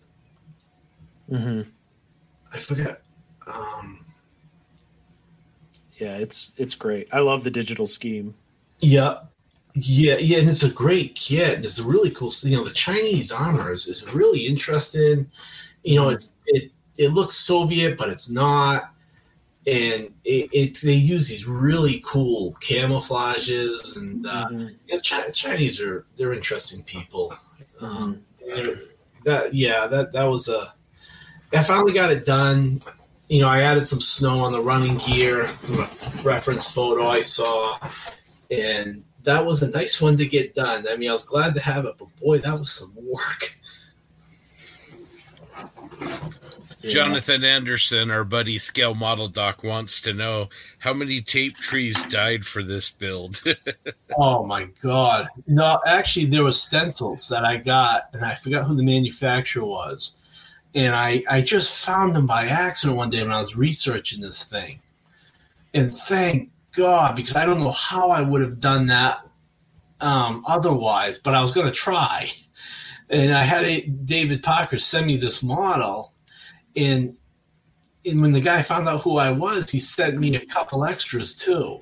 Mm-hmm. 1.30 1.70
I 2.52 2.58
forgot. 2.58 2.98
Um, 3.46 3.98
Yeah, 5.98 6.16
it's 6.16 6.54
it's 6.56 6.74
great. 6.74 7.08
I 7.12 7.20
love 7.20 7.44
the 7.44 7.50
digital 7.50 7.86
scheme. 7.86 8.34
yeah, 8.80 9.18
yeah, 9.74 10.16
yeah, 10.18 10.38
and 10.38 10.48
it's 10.48 10.64
a 10.64 10.72
great 10.72 11.14
kit. 11.14 11.56
and 11.56 11.64
It's 11.64 11.78
a 11.78 11.84
really 11.84 12.10
cool. 12.10 12.30
You 12.42 12.56
know, 12.56 12.64
the 12.64 12.72
Chinese 12.74 13.30
armor 13.30 13.70
is, 13.72 13.86
is 13.86 14.12
really 14.14 14.40
interesting. 14.46 15.26
You 15.84 15.96
know, 15.96 16.08
it's 16.10 16.36
it 16.46 16.70
it 16.96 17.12
looks 17.12 17.36
Soviet, 17.36 17.96
but 17.98 18.08
it's 18.08 18.30
not. 18.30 18.90
And 19.66 20.12
it, 20.24 20.50
it 20.52 20.78
they 20.82 20.92
use 20.94 21.28
these 21.28 21.46
really 21.46 22.02
cool 22.04 22.54
camouflages, 22.60 23.96
and 23.96 24.26
uh, 24.26 24.48
Mhm. 24.50 24.76
yeah, 24.88 24.98
Chi- 25.08 25.30
Chinese 25.30 25.80
are 25.80 26.04
they're 26.16 26.32
interesting 26.32 26.82
people. 26.84 27.32
Mm-hmm. 27.80 27.84
Um, 27.86 28.24
that 29.24 29.54
yeah, 29.54 29.86
that 29.86 30.12
that 30.12 30.24
was 30.24 30.48
a. 30.48 30.74
I 31.52 31.62
finally 31.62 31.92
got 31.92 32.10
it 32.10 32.26
done. 32.26 32.80
You 33.28 33.42
know, 33.42 33.48
I 33.48 33.62
added 33.62 33.86
some 33.86 34.00
snow 34.00 34.40
on 34.40 34.52
the 34.52 34.60
running 34.60 34.98
gear 34.98 35.44
from 35.46 35.76
a 35.76 35.88
reference 36.24 36.72
photo 36.72 37.06
I 37.06 37.20
saw, 37.20 37.76
and 38.50 39.04
that 39.22 39.46
was 39.46 39.62
a 39.62 39.70
nice 39.70 40.02
one 40.02 40.16
to 40.16 40.26
get 40.26 40.54
done. 40.56 40.86
I 40.90 40.96
mean, 40.96 41.08
I 41.08 41.12
was 41.12 41.26
glad 41.28 41.54
to 41.54 41.60
have 41.62 41.84
it, 41.84 41.94
but 41.98 42.08
boy, 42.16 42.38
that 42.38 42.58
was 42.58 42.70
some 42.72 42.92
work. 42.96 43.56
Yeah. 46.80 46.90
Jonathan 46.90 47.44
Anderson, 47.44 48.10
our 48.10 48.24
buddy 48.24 48.58
Scale 48.58 48.94
Model 48.94 49.28
Doc, 49.28 49.62
wants 49.62 50.00
to 50.00 50.12
know 50.12 50.48
how 50.80 50.92
many 50.92 51.20
tape 51.20 51.54
trees 51.54 52.04
died 52.06 52.44
for 52.44 52.62
this 52.62 52.90
build. 52.90 53.42
Oh 54.18 54.44
my 54.44 54.68
god! 54.82 55.26
No, 55.46 55.78
actually, 55.86 56.26
there 56.26 56.44
was 56.44 56.60
stencils 56.60 57.30
that 57.30 57.46
I 57.46 57.56
got, 57.56 58.10
and 58.12 58.22
I 58.22 58.34
forgot 58.34 58.66
who 58.66 58.76
the 58.76 58.82
manufacturer 58.82 59.64
was, 59.64 60.52
and 60.74 60.94
I 60.94 61.22
I 61.30 61.40
just 61.40 61.86
found 61.86 62.14
them 62.14 62.26
by 62.26 62.44
accident 62.44 62.98
one 62.98 63.08
day 63.08 63.22
when 63.22 63.32
I 63.32 63.40
was 63.40 63.56
researching 63.56 64.20
this 64.20 64.44
thing, 64.50 64.80
and 65.72 65.90
thank 65.90 66.50
God 66.72 67.16
because 67.16 67.36
I 67.36 67.46
don't 67.46 67.60
know 67.60 67.70
how 67.72 68.10
I 68.10 68.20
would 68.20 68.42
have 68.42 68.60
done 68.60 68.86
that 68.88 69.24
um, 70.02 70.44
otherwise, 70.46 71.18
but 71.20 71.34
I 71.34 71.40
was 71.40 71.52
going 71.52 71.66
to 71.66 71.72
try, 71.72 72.26
and 73.12 73.32
I 73.34 73.42
had 73.42 73.64
a, 73.64 73.82
David 73.86 74.42
Parker 74.42 74.78
send 74.78 75.06
me 75.06 75.16
this 75.16 75.42
model, 75.42 76.12
and 76.74 77.14
and 78.04 78.20
when 78.20 78.32
the 78.32 78.40
guy 78.40 78.62
found 78.62 78.88
out 78.88 79.02
who 79.02 79.18
I 79.18 79.30
was, 79.30 79.70
he 79.70 79.78
sent 79.78 80.18
me 80.18 80.34
a 80.34 80.44
couple 80.46 80.84
extras 80.84 81.36
too. 81.36 81.80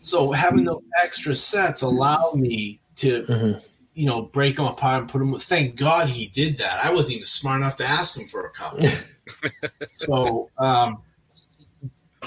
So 0.00 0.32
having 0.32 0.64
those 0.64 0.82
extra 1.02 1.34
sets 1.34 1.82
allowed 1.82 2.36
me 2.36 2.80
to, 2.96 3.22
Mhm. 3.24 3.62
you 3.94 4.06
know, 4.06 4.22
break 4.22 4.56
them 4.56 4.64
apart 4.66 5.02
and 5.02 5.10
put 5.10 5.18
them. 5.18 5.36
Thank 5.36 5.76
God 5.76 6.08
he 6.08 6.28
did 6.28 6.56
that. 6.58 6.82
I 6.82 6.90
wasn't 6.90 7.16
even 7.16 7.24
smart 7.24 7.60
enough 7.60 7.76
to 7.76 7.86
ask 7.86 8.18
him 8.18 8.26
for 8.26 8.46
a 8.46 8.50
couple. 8.50 8.88
so, 9.92 10.48
um, 10.56 11.02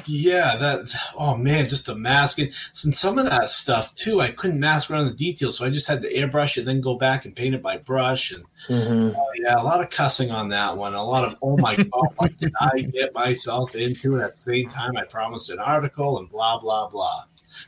Yeah, 0.05 0.55
that. 0.57 0.93
Oh 1.17 1.38
man, 1.38 1.65
just 1.65 1.85
the 1.88 1.95
masking. 1.95 2.45
And 2.47 2.93
some 2.93 3.17
of 3.17 3.26
that 3.30 3.49
stuff 3.49 3.95
too, 3.95 4.22
I 4.22 4.30
couldn't 4.31 4.59
mask 4.59 4.91
around 4.91 5.05
the 5.05 5.13
details, 5.13 5.57
so 5.57 5.65
I 5.65 5.69
just 5.69 5.88
had 5.88 6.01
to 6.01 6.13
airbrush 6.13 6.57
it, 6.57 6.65
then 6.65 6.81
go 6.81 6.95
back 6.97 7.26
and 7.26 7.35
paint 7.35 7.55
it 7.55 7.61
by 7.61 7.77
brush. 7.77 8.31
And 8.31 8.43
Mm-hmm. 8.67 9.15
oh, 9.15 9.27
yeah, 9.35 9.61
a 9.61 9.63
lot 9.63 9.80
of 9.80 9.91
cussing 9.91 10.31
on 10.31 10.49
that 10.49 10.76
one. 10.76 10.93
A 10.95 11.03
lot 11.03 11.23
of 11.27 11.38
oh 11.41 11.55
my 11.57 11.76
god, 11.76 12.07
what 12.17 12.35
did 12.38 12.51
I 12.59 12.81
get 12.81 13.13
myself 13.13 13.76
into? 13.76 14.19
At 14.22 14.31
the 14.31 14.38
same 14.38 14.67
time, 14.67 14.97
I 14.97 15.03
promised 15.03 15.49
an 15.51 15.59
article 15.59 16.17
and 16.19 16.27
blah 16.30 16.59
blah 16.59 16.89
blah. 16.89 17.23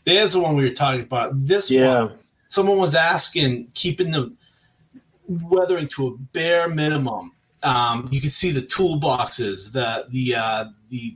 There's 0.06 0.34
the 0.34 0.42
one 0.42 0.56
we 0.56 0.64
were 0.64 0.74
talking 0.76 1.02
about. 1.02 1.32
This 1.36 1.70
one, 2.10 2.14
someone 2.48 2.78
was 2.78 2.96
asking 2.96 3.68
keeping 3.76 4.12
the 4.12 4.34
weathering 5.28 5.88
to 5.90 6.08
a 6.08 6.18
bare 6.34 6.68
minimum. 6.68 7.32
Um, 7.64 8.08
you 8.12 8.20
can 8.22 8.30
see 8.30 8.52
the 8.52 8.62
toolboxes, 8.62 9.74
the 9.74 10.06
the 10.10 10.36
uh, 10.36 10.66
the 10.90 11.16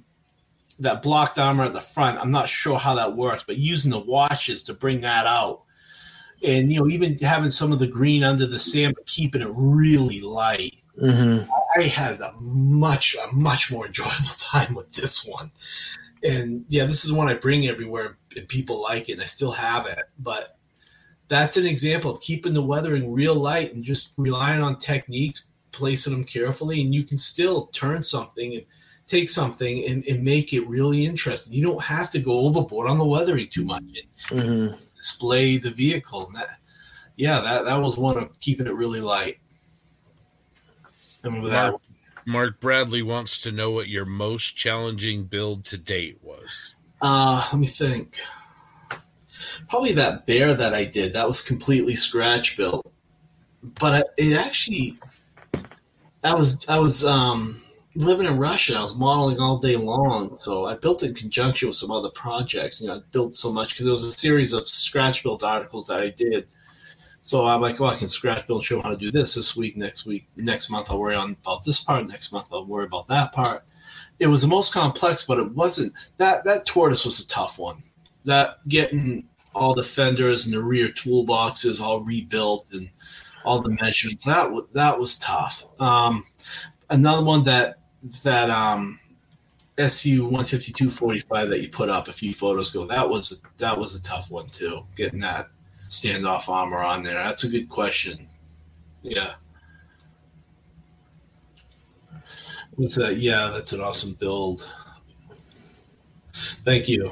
that 0.82 1.02
blocked 1.02 1.40
armor 1.40 1.64
at 1.64 1.74
the 1.74 1.80
front. 1.80 2.20
I'm 2.20 2.32
not 2.32 2.50
sure 2.50 2.78
how 2.78 2.96
that 2.96 3.16
works, 3.16 3.44
but 3.46 3.58
using 3.58 3.92
the 3.92 4.00
washes 4.00 4.64
to 4.64 4.74
bring 4.74 5.02
that 5.02 5.26
out, 5.26 5.62
and 6.44 6.72
you 6.72 6.80
know 6.80 6.88
even 6.90 7.18
having 7.20 7.50
some 7.50 7.72
of 7.72 7.80
the 7.80 7.88
green 7.88 8.24
under 8.24 8.46
the 8.46 8.60
sand, 8.60 8.96
but 8.98 9.06
keeping 9.06 9.42
it 9.42 9.52
really 9.56 10.22
light. 10.22 10.76
Mm-hmm. 11.02 11.50
I 11.80 11.84
had 11.84 12.20
a 12.20 12.32
much 12.42 13.16
a 13.16 13.34
much 13.34 13.72
more 13.72 13.86
enjoyable 13.86 14.26
time 14.38 14.76
with 14.76 14.94
this 14.94 15.26
one. 15.28 15.52
And 16.24 16.66
yeah, 16.70 16.86
this 16.86 17.06
is 17.06 17.14
one 17.14 17.30
I 17.30 17.34
bring 17.34 17.68
everywhere 17.68 18.18
and 18.36 18.48
people 18.48 18.82
like 18.82 19.10
it 19.10 19.14
and 19.14 19.22
I 19.22 19.26
still 19.26 19.52
have 19.52 19.88
it. 19.88 20.04
But 20.20 20.58
that's 21.30 21.58
an 21.58 21.66
example 21.66 22.12
of 22.12 22.22
keeping 22.22 22.54
the 22.54 22.62
weathering 22.62 23.12
real 23.12 23.36
light 23.36 23.74
and 23.74 23.84
just 23.84 24.14
relying 24.18 24.62
on 24.62 24.78
techniques, 24.78 25.50
placing 25.72 26.14
them 26.14 26.26
carefully, 26.26 26.82
and 26.82 26.94
you 26.94 27.04
can 27.04 27.18
still 27.18 27.68
turn 27.68 28.04
something 28.04 28.54
and 28.54 28.66
take 29.12 29.30
something 29.30 29.86
and, 29.88 30.04
and 30.08 30.24
make 30.24 30.54
it 30.54 30.68
really 30.68 31.06
interesting. 31.06 31.54
You 31.54 31.64
don't 31.64 31.84
have 31.84 32.10
to 32.12 32.20
go 32.20 32.40
overboard 32.48 32.88
on 32.88 32.98
the 32.98 33.06
weathering 33.06 33.48
too 33.48 33.66
much 33.66 33.84
and 34.32 34.40
Mm-hmm. 34.40 34.76
display 34.96 35.58
the 35.58 35.72
vehicle. 35.72 36.28
And 36.28 36.36
that 36.36 36.50
yeah, 37.18 37.42
that, 37.42 37.66
that 37.66 37.82
was 37.82 37.98
one 37.98 38.18
of 38.18 38.40
keeping 38.40 38.68
it 38.68 38.74
really 38.74 39.02
light. 39.02 39.38
I 41.24 41.30
mean, 41.30 41.44
that 41.50 41.72
Mark, 41.72 41.82
Mark 42.26 42.60
Bradley 42.60 43.02
wants 43.02 43.42
to 43.44 43.52
know 43.52 43.72
what 43.72 43.88
your 43.90 44.06
most 44.06 44.56
challenging 44.56 45.26
build 45.26 45.66
to 45.66 45.78
date 45.78 46.18
was. 46.22 46.76
Uh, 47.02 47.48
let 47.52 47.60
me 47.60 47.68
think. 47.68 48.18
Probably 49.70 49.94
that 49.94 50.26
bear 50.26 50.54
that 50.54 50.74
I 50.74 50.86
did. 50.86 51.14
That 51.14 51.28
was 51.28 51.42
completely 51.42 51.94
scratch 51.94 52.58
built, 52.58 52.86
but 53.80 53.94
I, 53.94 54.04
it 54.18 54.38
actually, 54.38 54.94
I 56.24 56.34
was 56.36 56.68
I 56.70 56.78
was 56.78 57.04
um, 57.06 57.56
living 57.96 58.28
in 58.28 58.38
Russia. 58.38 58.76
I 58.78 58.82
was 58.82 58.98
modeling 58.98 59.40
all 59.40 59.58
day 59.58 59.76
long, 59.76 60.36
so 60.36 60.66
I 60.66 60.76
built 60.76 61.04
in 61.04 61.14
conjunction 61.14 61.68
with 61.68 61.76
some 61.76 61.92
other 61.92 62.10
projects. 62.10 62.82
You 62.82 62.88
know, 62.88 62.96
I 62.96 63.00
built 63.12 63.34
so 63.34 63.52
much 63.52 63.74
because 63.74 63.86
it 63.86 63.92
was 63.92 64.04
a 64.04 64.12
series 64.12 64.54
of 64.54 64.68
scratch 64.68 65.24
built 65.24 65.44
articles 65.44 65.88
that 65.88 66.00
I 66.00 66.10
did. 66.10 66.48
So 67.24 67.46
I'm 67.46 67.62
like, 67.62 67.80
oh, 67.80 67.86
I 67.86 67.96
can 67.96 68.10
scratch 68.10 68.48
build 68.48 68.60
and 68.60 68.64
show 68.64 68.82
how 68.82 68.90
to 68.90 68.98
do 68.98 69.12
this 69.12 69.36
this 69.36 69.56
week, 69.56 69.78
next 69.78 70.06
week, 70.06 70.28
next 70.36 70.72
month 70.72 70.90
I'll 70.90 71.00
worry 71.00 71.16
on 71.16 71.38
about 71.44 71.64
this 71.64 71.84
part, 71.84 72.08
next 72.08 72.32
month 72.34 72.48
I'll 72.52 72.66
worry 72.66 72.86
about 72.86 73.08
that 73.10 73.32
part. 73.32 73.64
It 74.20 74.28
was 74.28 74.42
the 74.42 74.48
most 74.48 74.74
complex, 74.74 75.26
but 75.26 75.38
it 75.38 75.52
wasn't 75.54 75.94
that 76.18 76.44
that 76.46 76.66
tortoise 76.66 77.06
was 77.06 77.20
a 77.20 77.28
tough 77.28 77.60
one. 77.60 77.78
That 78.26 78.58
getting 78.68 79.28
all 79.54 79.76
the 79.76 79.84
fenders 79.84 80.46
and 80.46 80.56
the 80.56 80.64
rear 80.64 80.90
toolboxes 80.90 81.82
all 81.82 82.02
rebuilt 82.02 82.68
and 82.72 82.90
all 83.44 83.62
the 83.62 83.78
measurements 83.82 84.26
that 84.26 84.50
that 84.74 84.98
was 84.98 85.18
tough. 85.18 85.66
Um, 85.80 86.24
another 86.90 87.24
one 87.24 87.44
that 87.44 87.81
that 88.24 88.50
um, 88.50 89.00
SU 89.78 90.26
one 90.26 90.46
fifty 90.46 90.72
two 90.72 90.90
forty 90.90 91.20
five 91.20 91.50
that 91.50 91.62
you 91.62 91.70
put 91.70 91.90
up 91.90 92.08
a 92.08 92.12
few 92.12 92.34
photos 92.34 92.74
ago 92.74 92.86
that 92.88 93.10
was 93.10 93.40
that 93.58 93.78
was 93.78 93.96
a 93.96 94.02
tough 94.02 94.32
one 94.32 94.48
too. 94.48 94.82
Getting 94.96 95.20
that 95.22 95.50
standoff 95.90 96.50
armor 96.50 96.84
on 96.84 97.04
there. 97.04 97.16
That's 97.16 97.44
a 97.44 97.50
good 97.50 97.70
question. 97.70 98.18
Yeah. 99.04 99.34
What's 102.76 102.96
that? 102.96 103.18
Yeah, 103.18 103.52
that's 103.54 103.74
an 103.74 103.82
awesome 103.82 104.14
build. 104.14 104.68
Thank 106.34 106.88
you. 106.88 107.12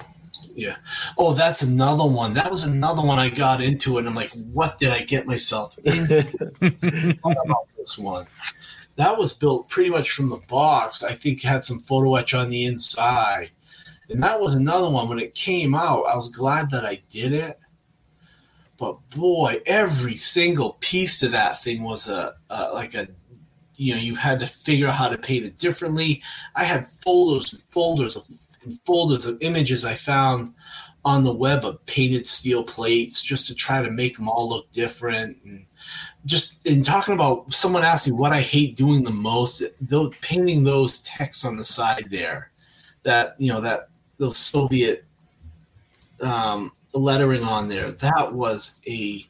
Yeah. 0.53 0.77
Oh, 1.17 1.33
that's 1.33 1.61
another 1.61 2.05
one. 2.05 2.33
That 2.33 2.49
was 2.49 2.67
another 2.67 3.01
one 3.01 3.19
I 3.19 3.29
got 3.29 3.61
into, 3.61 3.97
and 3.97 4.07
I'm 4.07 4.15
like, 4.15 4.31
what 4.53 4.77
did 4.79 4.89
I 4.89 5.03
get 5.03 5.27
myself 5.27 5.77
into? 5.79 6.27
About 7.23 7.67
this 7.77 7.97
one? 7.97 8.25
That 8.99 9.17
was 9.17 9.31
built 9.31 9.69
pretty 9.69 9.89
much 9.89 10.11
from 10.11 10.29
the 10.29 10.41
box. 10.49 11.03
I 11.03 11.13
think 11.13 11.41
had 11.41 11.63
some 11.63 11.79
photo 11.79 12.15
etch 12.15 12.33
on 12.33 12.49
the 12.49 12.65
inside. 12.65 13.49
And 14.09 14.21
that 14.21 14.41
was 14.41 14.55
another 14.55 14.89
one. 14.89 15.07
When 15.07 15.19
it 15.19 15.33
came 15.33 15.73
out, 15.73 16.03
I 16.03 16.15
was 16.15 16.27
glad 16.27 16.69
that 16.71 16.83
I 16.83 17.01
did 17.07 17.31
it. 17.31 17.55
But 18.75 18.97
boy, 19.11 19.61
every 19.65 20.15
single 20.15 20.77
piece 20.81 21.21
to 21.21 21.29
that 21.29 21.61
thing 21.61 21.83
was 21.83 22.09
a, 22.09 22.35
a 22.49 22.73
like 22.73 22.93
a 22.93 23.07
you 23.75 23.95
know, 23.95 24.01
you 24.01 24.15
had 24.15 24.41
to 24.41 24.47
figure 24.47 24.89
out 24.89 24.95
how 24.95 25.07
to 25.07 25.17
paint 25.17 25.45
it 25.45 25.57
differently. 25.57 26.21
I 26.57 26.65
had 26.65 26.85
folders 26.85 27.53
and 27.53 27.61
folders 27.61 28.17
of 28.17 28.27
and 28.65 28.77
folders 28.85 29.25
of 29.25 29.37
images 29.39 29.85
I 29.85 29.93
found 29.93 30.53
on 31.05 31.23
the 31.23 31.33
web 31.33 31.63
of 31.63 31.85
painted 31.85 32.27
steel 32.27 32.65
plates 32.65 33.23
just 33.23 33.47
to 33.47 33.55
try 33.55 33.81
to 33.81 33.91
make 33.91 34.17
them 34.17 34.27
all 34.27 34.49
look 34.49 34.69
different 34.73 35.37
and 35.45 35.65
just 36.25 36.65
in 36.65 36.81
talking 36.81 37.13
about 37.13 37.51
someone 37.51 37.83
asked 37.83 38.07
me 38.07 38.13
what 38.13 38.33
I 38.33 38.41
hate 38.41 38.75
doing 38.75 39.03
the 39.03 39.11
most 39.11 39.63
though 39.81 40.11
painting 40.21 40.63
those 40.63 41.01
texts 41.01 41.45
on 41.45 41.57
the 41.57 41.63
side 41.63 42.07
there 42.11 42.51
that 43.03 43.35
you 43.39 43.51
know 43.51 43.61
that 43.61 43.89
those 44.17 44.37
Soviet 44.37 45.05
um, 46.21 46.71
lettering 46.93 47.43
on 47.43 47.67
there 47.67 47.91
that 47.91 48.33
was 48.33 48.79
a 48.87 49.21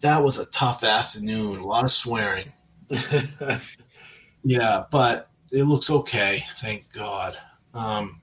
that 0.00 0.22
was 0.22 0.38
a 0.38 0.48
tough 0.50 0.84
afternoon 0.84 1.58
a 1.58 1.66
lot 1.66 1.84
of 1.84 1.90
swearing 1.90 2.44
yeah, 4.44 4.84
but 4.90 5.28
it 5.50 5.64
looks 5.64 5.90
okay, 5.90 6.40
thank 6.56 6.92
God. 6.92 7.34
Um, 7.74 8.20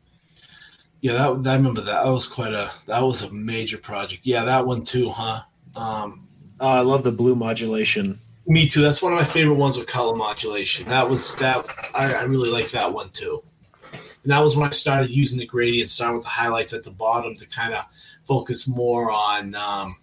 yeah, 1.01 1.13
that 1.13 1.47
I 1.47 1.55
remember 1.55 1.81
that. 1.81 2.03
That 2.03 2.11
was 2.11 2.27
quite 2.27 2.53
a 2.53 2.69
that 2.87 3.01
was 3.01 3.23
a 3.23 3.33
major 3.33 3.77
project. 3.77 4.25
Yeah, 4.25 4.43
that 4.45 4.65
one 4.65 4.83
too, 4.83 5.09
huh? 5.09 5.41
Um, 5.75 6.27
Oh, 6.59 6.67
I 6.67 6.81
love 6.81 7.03
the 7.03 7.11
blue 7.11 7.35
modulation. 7.35 8.19
me 8.45 8.67
too. 8.67 8.81
That's 8.81 9.01
one 9.01 9.13
of 9.13 9.19
my 9.19 9.25
favorite 9.25 9.55
ones 9.57 9.77
with 9.77 9.87
color 9.87 10.15
modulation. 10.15 10.87
That 10.89 11.07
was 11.07 11.35
that. 11.35 11.65
I, 11.95 12.13
I 12.13 12.23
really 12.23 12.51
like 12.51 12.69
that 12.71 12.91
one 12.93 13.09
too. 13.11 13.43
And 14.23 14.31
that 14.31 14.39
was 14.39 14.57
when 14.57 14.67
I 14.67 14.71
started 14.71 15.09
using 15.09 15.39
the 15.39 15.45
gradient, 15.45 15.89
starting 15.89 16.17
with 16.17 16.25
the 16.25 16.31
highlights 16.31 16.73
at 16.73 16.83
the 16.83 16.91
bottom 16.91 17.35
to 17.35 17.47
kind 17.47 17.73
of 17.73 17.85
focus 18.25 18.67
more 18.67 19.11
on 19.11 19.55
um, 19.55 19.95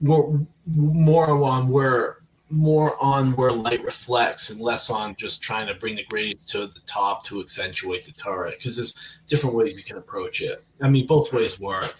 more 0.00 0.40
more 0.66 1.30
on 1.30 1.68
where 1.68 2.18
more 2.50 2.96
on 3.00 3.32
where 3.32 3.50
light 3.50 3.82
reflects 3.82 4.50
and 4.50 4.60
less 4.60 4.90
on 4.90 5.14
just 5.16 5.42
trying 5.42 5.66
to 5.66 5.74
bring 5.74 5.96
the 5.96 6.04
gradients 6.04 6.46
to 6.46 6.58
the 6.58 6.80
top 6.86 7.24
to 7.24 7.40
accentuate 7.40 8.04
the 8.04 8.12
turret 8.12 8.56
because 8.58 8.76
there's 8.76 9.22
different 9.26 9.56
ways 9.56 9.74
we 9.74 9.82
can 9.82 9.96
approach 9.96 10.40
it. 10.40 10.62
I 10.80 10.88
mean, 10.88 11.06
both 11.06 11.32
ways 11.32 11.58
work. 11.58 11.94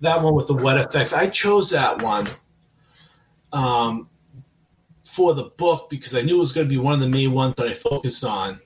That 0.00 0.22
one 0.22 0.34
with 0.34 0.46
the 0.46 0.54
wet 0.54 0.78
effects, 0.78 1.12
I 1.12 1.28
chose 1.28 1.70
that 1.70 2.02
one 2.02 2.26
um, 3.52 4.08
for 5.04 5.34
the 5.34 5.50
book 5.56 5.88
because 5.90 6.14
I 6.16 6.22
knew 6.22 6.36
it 6.36 6.40
was 6.40 6.52
going 6.52 6.68
to 6.68 6.74
be 6.74 6.80
one 6.80 6.94
of 6.94 7.00
the 7.00 7.08
main 7.08 7.32
ones 7.32 7.54
that 7.56 7.66
I 7.66 7.72
focused 7.72 8.24
on, 8.24 8.58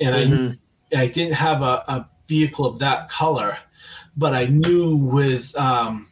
and 0.00 0.14
I 0.14 0.24
Mhm. 0.24 0.58
I 0.94 1.08
didn't 1.08 1.34
have 1.34 1.62
a, 1.62 1.82
a 1.88 2.08
vehicle 2.28 2.64
of 2.66 2.78
that 2.78 3.08
color, 3.08 3.58
but 4.16 4.32
I 4.32 4.46
knew 4.46 4.96
with 4.96 5.56
um, 5.58 6.06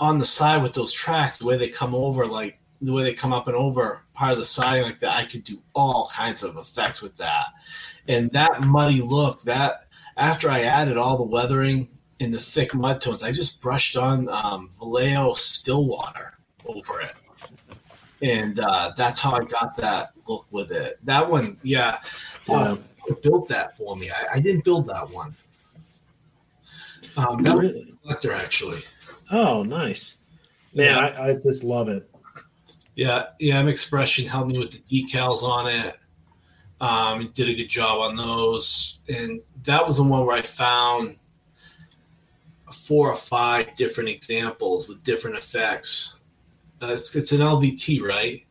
on 0.00 0.18
the 0.18 0.24
side 0.24 0.62
with 0.62 0.74
those 0.74 0.92
tracks, 0.92 1.38
the 1.38 1.46
way 1.46 1.56
they 1.56 1.68
come 1.68 1.94
over, 1.94 2.26
like 2.26 2.60
the 2.80 2.92
way 2.92 3.02
they 3.02 3.14
come 3.14 3.32
up 3.32 3.48
and 3.48 3.56
over 3.56 4.02
part 4.14 4.32
of 4.32 4.38
the 4.38 4.44
siding 4.44 4.82
like 4.84 4.98
that, 4.98 5.16
I 5.16 5.24
could 5.24 5.44
do 5.44 5.58
all 5.74 6.10
kinds 6.14 6.42
of 6.42 6.56
effects 6.56 7.00
with 7.02 7.16
that. 7.18 7.46
And 8.06 8.30
that 8.32 8.62
muddy 8.66 9.00
look, 9.00 9.42
that 9.42 9.86
after 10.16 10.50
I 10.50 10.62
added 10.62 10.96
all 10.96 11.16
the 11.16 11.26
weathering 11.28 11.88
and 12.20 12.32
the 12.32 12.38
thick 12.38 12.74
mud 12.74 13.00
tones, 13.00 13.22
I 13.22 13.32
just 13.32 13.60
brushed 13.62 13.96
on 13.96 14.28
um, 14.28 14.70
Vallejo 14.78 15.34
Stillwater 15.34 16.34
over 16.66 17.00
it. 17.00 17.12
And 18.20 18.58
uh, 18.58 18.92
that's 18.96 19.20
how 19.20 19.32
I 19.32 19.44
got 19.44 19.76
that 19.76 20.08
look 20.28 20.46
with 20.52 20.72
it. 20.72 20.98
That 21.04 21.28
one, 21.30 21.56
yeah, 21.62 21.98
uh, 22.50 22.76
built 23.22 23.46
that 23.48 23.76
for 23.78 23.94
me. 23.96 24.10
I, 24.10 24.36
I 24.36 24.40
didn't 24.40 24.64
build 24.64 24.86
that 24.88 25.08
one. 25.10 25.34
Um, 27.16 27.42
that 27.42 27.56
was 27.56 27.66
Really? 27.72 27.92
a 27.92 27.96
collector, 28.02 28.32
actually. 28.32 28.80
Oh, 29.30 29.62
nice. 29.62 30.16
Man, 30.74 30.86
Yeah. 30.96 31.22
I, 31.22 31.28
I 31.30 31.34
just 31.34 31.62
love 31.64 31.88
it. 31.88 32.08
Yeah, 32.96 33.26
yeah, 33.38 33.58
M 33.60 33.68
Expression 33.68 34.26
helped 34.26 34.50
me 34.50 34.58
with 34.58 34.72
the 34.72 34.78
decals 35.04 35.42
on 35.44 35.68
it. 35.68 35.96
Um, 36.80 37.30
did 37.34 37.48
a 37.48 37.54
good 37.54 37.68
job 37.68 37.98
on 38.00 38.16
those, 38.16 39.00
and 39.08 39.40
that 39.64 39.86
was 39.86 39.96
the 39.98 40.02
one 40.04 40.26
where 40.26 40.36
I 40.36 40.42
found 40.42 41.16
four 42.72 43.10
or 43.10 43.16
five 43.16 43.74
different 43.76 44.08
examples 44.08 44.88
with 44.88 45.02
different 45.02 45.36
effects. 45.36 46.20
Uh, 46.80 46.90
it's, 46.92 47.14
it's 47.16 47.32
an 47.32 47.40
LVT, 47.40 48.02
right? 48.02 48.44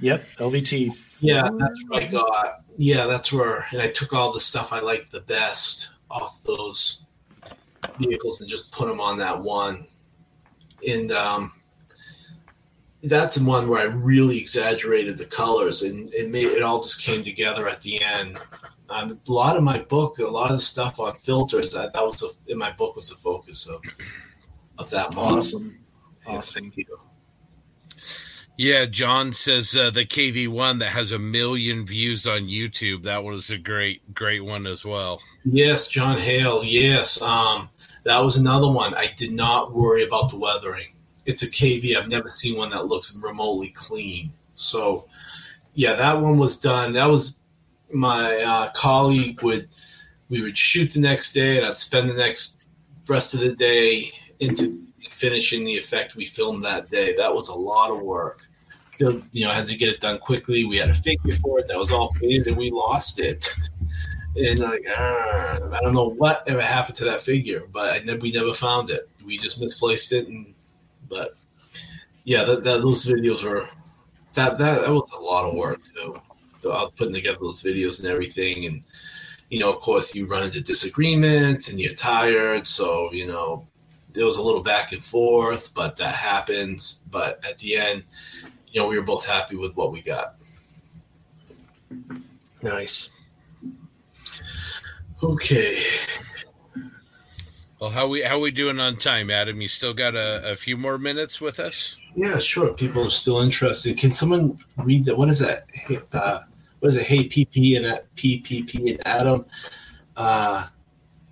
Yep, 0.00 0.24
LVT. 0.38 1.18
Yeah, 1.20 1.48
that's 1.58 1.84
where 1.88 2.02
I 2.02 2.06
got. 2.06 2.64
Yeah, 2.76 3.06
that's 3.06 3.32
where, 3.32 3.66
and 3.72 3.82
I 3.82 3.88
took 3.88 4.14
all 4.14 4.32
the 4.32 4.40
stuff 4.40 4.72
I 4.72 4.80
liked 4.80 5.12
the 5.12 5.20
best 5.20 5.90
off 6.10 6.42
those 6.44 7.04
vehicles 7.98 8.40
and 8.40 8.48
just 8.48 8.72
put 8.72 8.88
them 8.88 9.00
on 9.00 9.18
that 9.18 9.38
one. 9.38 9.86
And 10.88 11.12
um, 11.12 11.52
that's 13.02 13.38
the 13.38 13.48
one 13.48 13.68
where 13.68 13.80
I 13.80 13.92
really 13.92 14.38
exaggerated 14.38 15.18
the 15.18 15.26
colors, 15.26 15.82
and 15.82 16.12
it 16.12 16.30
made 16.30 16.46
it 16.46 16.62
all 16.62 16.82
just 16.82 17.04
came 17.04 17.22
together 17.22 17.68
at 17.68 17.82
the 17.82 18.02
end. 18.02 18.38
Um, 18.90 19.18
a 19.28 19.32
lot 19.32 19.56
of 19.56 19.62
my 19.62 19.78
book, 19.78 20.18
a 20.18 20.26
lot 20.26 20.50
of 20.50 20.56
the 20.56 20.60
stuff 20.60 20.98
on 20.98 21.14
filters, 21.14 21.72
that, 21.72 21.92
that 21.92 22.02
was 22.04 22.16
the, 22.16 22.52
in 22.52 22.58
my 22.58 22.72
book 22.72 22.96
was 22.96 23.08
the 23.08 23.14
focus 23.16 23.68
of 23.68 23.80
of 24.78 24.90
that 24.90 25.14
model. 25.14 25.38
Awesome. 25.38 25.78
Yeah, 26.26 26.36
Awesome. 26.36 26.62
thank 26.64 26.76
you. 26.76 26.86
Yeah, 28.56 28.84
John 28.84 29.32
says 29.32 29.74
uh, 29.74 29.90
the 29.90 30.04
KV1 30.04 30.80
that 30.80 30.88
has 30.90 31.12
a 31.12 31.18
million 31.18 31.86
views 31.86 32.26
on 32.26 32.42
YouTube. 32.42 33.04
That 33.04 33.24
was 33.24 33.50
a 33.50 33.56
great, 33.56 34.12
great 34.12 34.44
one 34.44 34.66
as 34.66 34.84
well. 34.84 35.22
Yes, 35.44 35.88
John 35.88 36.18
Hale. 36.18 36.62
Yes, 36.62 37.22
um, 37.22 37.70
that 38.04 38.18
was 38.22 38.36
another 38.36 38.70
one. 38.70 38.92
I 38.94 39.06
did 39.16 39.32
not 39.32 39.72
worry 39.72 40.04
about 40.04 40.30
the 40.30 40.38
weathering. 40.38 40.88
It's 41.24 41.42
a 41.42 41.50
KV. 41.50 41.96
I've 41.96 42.08
never 42.10 42.28
seen 42.28 42.58
one 42.58 42.68
that 42.70 42.86
looks 42.86 43.18
remotely 43.22 43.68
clean. 43.74 44.30
So, 44.54 45.08
yeah, 45.74 45.94
that 45.94 46.20
one 46.20 46.38
was 46.38 46.58
done. 46.60 46.92
That 46.92 47.06
was 47.06 47.39
my 47.92 48.36
uh, 48.42 48.70
colleague 48.74 49.42
would 49.42 49.68
we 50.28 50.42
would 50.42 50.56
shoot 50.56 50.92
the 50.92 51.00
next 51.00 51.32
day, 51.32 51.56
and 51.56 51.66
I'd 51.66 51.76
spend 51.76 52.08
the 52.08 52.14
next 52.14 52.64
rest 53.08 53.34
of 53.34 53.40
the 53.40 53.54
day 53.56 54.04
into 54.38 54.82
finishing 55.10 55.64
the 55.64 55.76
effect 55.76 56.14
we 56.14 56.24
filmed 56.24 56.64
that 56.64 56.88
day. 56.88 57.16
That 57.16 57.34
was 57.34 57.48
a 57.48 57.54
lot 57.54 57.90
of 57.90 58.00
work. 58.00 58.46
You 58.98 59.44
know, 59.44 59.50
I 59.50 59.54
had 59.54 59.66
to 59.66 59.76
get 59.76 59.88
it 59.88 60.00
done 60.00 60.18
quickly. 60.18 60.66
We 60.66 60.76
had 60.76 60.90
a 60.90 60.94
figure 60.94 61.32
for 61.32 61.58
it 61.58 61.66
that 61.68 61.78
was 61.78 61.90
all 61.90 62.10
painted, 62.20 62.48
and 62.48 62.56
we 62.56 62.70
lost 62.70 63.18
it 63.18 63.50
and 64.36 64.58
like 64.58 64.84
ah, 64.96 65.58
I 65.72 65.80
don't 65.82 65.94
know 65.94 66.10
what 66.10 66.44
ever 66.46 66.60
happened 66.60 66.96
to 66.96 67.04
that 67.06 67.20
figure, 67.20 67.64
but 67.72 68.04
never, 68.04 68.18
we 68.18 68.32
never 68.32 68.52
found 68.52 68.90
it. 68.90 69.08
We 69.24 69.38
just 69.38 69.60
misplaced 69.60 70.12
it, 70.12 70.28
and 70.28 70.54
but 71.08 71.36
yeah, 72.24 72.44
that, 72.44 72.64
that 72.64 72.82
those 72.82 73.06
videos 73.06 73.44
were 73.44 73.66
that, 74.34 74.58
that 74.58 74.82
that 74.82 74.90
was 74.90 75.12
a 75.12 75.20
lot 75.20 75.50
of 75.50 75.56
work 75.56 75.80
too. 75.96 76.16
So 76.60 76.72
I 76.72 76.82
was 76.82 76.92
putting 76.96 77.14
together 77.14 77.38
those 77.40 77.62
videos 77.62 78.00
and 78.00 78.08
everything, 78.08 78.66
and 78.66 78.82
you 79.48 79.58
know, 79.58 79.72
of 79.72 79.80
course, 79.80 80.14
you 80.14 80.26
run 80.26 80.44
into 80.44 80.62
disagreements 80.62 81.70
and 81.70 81.80
you're 81.80 81.94
tired, 81.94 82.66
so 82.66 83.12
you 83.12 83.26
know, 83.26 83.66
there 84.12 84.26
was 84.26 84.38
a 84.38 84.42
little 84.42 84.62
back 84.62 84.92
and 84.92 85.02
forth, 85.02 85.72
but 85.74 85.96
that 85.96 86.14
happens. 86.14 87.02
But 87.10 87.44
at 87.48 87.58
the 87.58 87.76
end, 87.76 88.04
you 88.68 88.80
know, 88.80 88.88
we 88.88 88.98
were 88.98 89.04
both 89.04 89.26
happy 89.26 89.56
with 89.56 89.76
what 89.76 89.92
we 89.92 90.02
got. 90.02 90.36
Nice. 92.62 93.10
Okay. 95.22 95.76
Well, 97.80 97.90
how 97.90 98.08
we 98.08 98.22
how 98.22 98.38
we 98.38 98.50
doing 98.50 98.78
on 98.78 98.96
time, 98.96 99.30
Adam? 99.30 99.60
You 99.60 99.68
still 99.68 99.94
got 99.94 100.14
a, 100.14 100.52
a 100.52 100.56
few 100.56 100.76
more 100.76 100.98
minutes 100.98 101.40
with 101.40 101.58
us? 101.58 101.96
Yeah, 102.14 102.38
sure. 102.38 102.74
People 102.74 103.06
are 103.06 103.10
still 103.10 103.40
interested. 103.40 103.96
Can 103.96 104.10
someone 104.10 104.58
read 104.76 105.04
that? 105.06 105.16
What 105.16 105.30
is 105.30 105.38
that? 105.38 105.66
Uh, 106.12 106.40
what 106.80 106.88
is 106.88 106.96
it? 106.96 107.04
Hey, 107.06 107.28
PP 107.28 107.76
and 107.76 107.86
uh, 107.86 107.98
PPP 108.16 108.90
and 108.90 109.06
Adam. 109.06 109.44
Uh, 110.16 110.66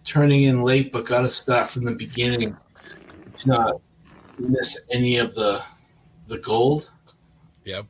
turning 0.04 0.44
in 0.44 0.62
late, 0.62 0.92
but 0.92 1.04
got 1.06 1.22
to 1.22 1.28
start 1.28 1.68
from 1.68 1.84
the 1.84 1.94
beginning 1.94 2.56
to 3.38 3.48
not 3.48 3.80
miss 4.38 4.86
any 4.90 5.18
of 5.18 5.34
the 5.34 5.60
the 6.28 6.38
gold. 6.38 6.90
Yep. 7.64 7.86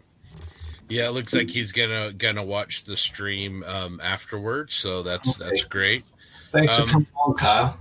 Yeah, 0.89 1.09
it 1.09 1.11
looks 1.13 1.35
like 1.35 1.51
he's 1.51 1.71
gonna 1.73 2.13
gonna 2.13 2.43
watch 2.43 2.85
the 2.85 2.97
stream 2.97 3.63
um, 3.67 4.01
afterwards, 4.03 4.75
so 4.75 5.03
that's 5.03 5.39
Okay. 5.41 5.49
that's 5.51 5.65
great. 5.65 6.05
Thanks 6.51 6.79
Um, 6.79 6.87
for 6.87 6.93
coming 6.93 7.09
on, 7.17 7.35
Kyle. 7.35 7.79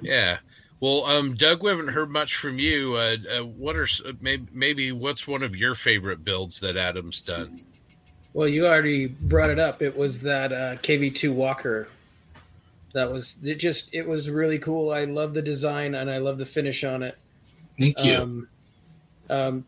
Yeah. 0.00 0.38
Well, 0.80 1.04
um, 1.06 1.34
Doug, 1.34 1.64
we 1.64 1.70
haven't 1.70 1.88
heard 1.88 2.08
much 2.10 2.36
from 2.36 2.60
you. 2.60 2.94
Uh, 2.94 3.16
uh, 3.40 3.44
what 3.44 3.74
are 3.74 3.88
maybe, 4.20 4.46
maybe 4.52 4.92
what's 4.92 5.26
one 5.26 5.42
of 5.42 5.56
your 5.56 5.74
favorite 5.74 6.24
builds 6.24 6.60
that 6.60 6.76
Adam's 6.76 7.20
done? 7.20 7.64
Well, 8.32 8.48
you 8.48 8.66
already 8.66 9.06
brought 9.06 9.50
it 9.50 9.58
up. 9.58 9.82
It 9.82 9.96
was 9.96 10.20
that 10.20 10.52
uh, 10.52 10.76
KV2 10.76 11.32
Walker. 11.32 11.88
That 12.92 13.10
was 13.10 13.36
it. 13.42 13.56
Just 13.56 13.92
it 13.92 14.06
was 14.06 14.30
really 14.30 14.58
cool. 14.58 14.90
I 14.90 15.04
love 15.04 15.34
the 15.34 15.42
design 15.42 15.94
and 15.94 16.10
I 16.10 16.18
love 16.18 16.38
the 16.38 16.46
finish 16.46 16.84
on 16.84 17.02
it. 17.02 17.16
Thank 17.78 18.02
you. 18.04 18.14
Um, 18.14 18.48
um, 19.30 19.64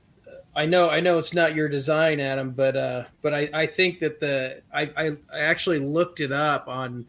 I 0.54 0.66
know, 0.66 0.90
I 0.90 1.00
know 1.00 1.18
it's 1.18 1.32
not 1.32 1.54
your 1.54 1.68
design, 1.68 2.18
Adam, 2.18 2.50
but 2.50 2.76
uh, 2.76 3.04
but 3.22 3.34
I, 3.34 3.48
I 3.52 3.66
think 3.66 4.00
that 4.00 4.20
the 4.20 4.62
I, 4.72 4.90
I, 4.96 5.16
I 5.32 5.40
actually 5.40 5.78
looked 5.78 6.20
it 6.20 6.32
up 6.32 6.66
on 6.66 7.06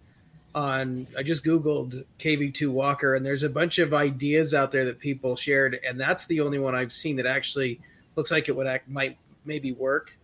on 0.54 1.08
I 1.18 1.24
just 1.24 1.44
googled 1.44 2.06
KV2 2.20 2.70
Walker, 2.70 3.16
and 3.16 3.26
there's 3.26 3.44
a 3.44 3.50
bunch 3.50 3.80
of 3.80 3.94
ideas 3.94 4.54
out 4.54 4.72
there 4.72 4.86
that 4.86 5.00
people 5.00 5.36
shared, 5.36 5.80
and 5.86 6.00
that's 6.00 6.26
the 6.26 6.42
only 6.42 6.60
one 6.60 6.76
I've 6.76 6.94
seen 6.94 7.16
that 7.16 7.26
actually 7.26 7.80
looks 8.16 8.32
like 8.32 8.48
it 8.48 8.56
would 8.56 8.68
act 8.68 8.88
might 8.90 9.18
maybe 9.46 9.72
work. 9.72 10.16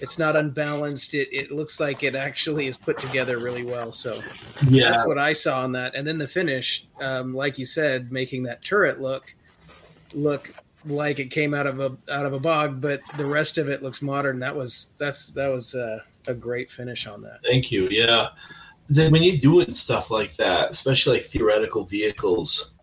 It's 0.00 0.18
not 0.18 0.36
unbalanced. 0.36 1.14
It, 1.14 1.28
it 1.32 1.50
looks 1.50 1.80
like 1.80 2.02
it 2.02 2.14
actually 2.14 2.66
is 2.66 2.76
put 2.76 2.96
together 2.98 3.38
really 3.38 3.64
well. 3.64 3.92
So 3.92 4.20
yeah, 4.68 4.90
that's 4.90 5.06
what 5.06 5.18
I 5.18 5.32
saw 5.32 5.62
on 5.62 5.72
that. 5.72 5.94
And 5.94 6.06
then 6.06 6.18
the 6.18 6.28
finish, 6.28 6.86
um, 7.00 7.34
like 7.34 7.58
you 7.58 7.66
said, 7.66 8.12
making 8.12 8.42
that 8.44 8.62
turret 8.62 9.00
look 9.00 9.34
look 10.14 10.52
like 10.84 11.18
it 11.18 11.30
came 11.30 11.54
out 11.54 11.66
of 11.66 11.80
a 11.80 11.96
out 12.10 12.26
of 12.26 12.32
a 12.32 12.40
bog, 12.40 12.80
but 12.80 13.00
the 13.16 13.26
rest 13.26 13.58
of 13.58 13.68
it 13.68 13.82
looks 13.82 14.02
modern. 14.02 14.38
That 14.38 14.54
was 14.54 14.92
that's 14.98 15.28
that 15.32 15.48
was 15.48 15.74
uh, 15.74 15.98
a 16.28 16.34
great 16.34 16.70
finish 16.70 17.06
on 17.06 17.22
that. 17.22 17.40
Thank 17.44 17.72
you. 17.72 17.88
Yeah. 17.90 18.28
Then 18.88 19.10
when 19.10 19.22
you're 19.22 19.36
doing 19.36 19.72
stuff 19.72 20.10
like 20.10 20.36
that, 20.36 20.70
especially 20.70 21.16
like 21.16 21.24
theoretical 21.26 21.84
vehicles, 21.84 22.74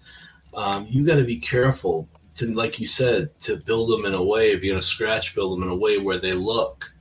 um, 0.53 0.85
you 0.89 1.07
got 1.07 1.17
to 1.17 1.23
be 1.23 1.39
careful 1.39 2.09
to, 2.35 2.53
like 2.53 2.80
you 2.80 2.85
said, 2.85 3.27
to 3.39 3.57
build 3.57 3.89
them 3.89 4.05
in 4.05 4.13
a 4.13 4.23
way. 4.23 4.51
If 4.51 4.63
you're 4.63 4.75
to 4.75 4.81
scratch 4.81 5.34
build 5.34 5.57
them 5.57 5.63
in 5.63 5.69
a 5.69 5.75
way 5.75 5.97
where 5.97 6.19
they 6.19 6.34
look, 6.34 6.92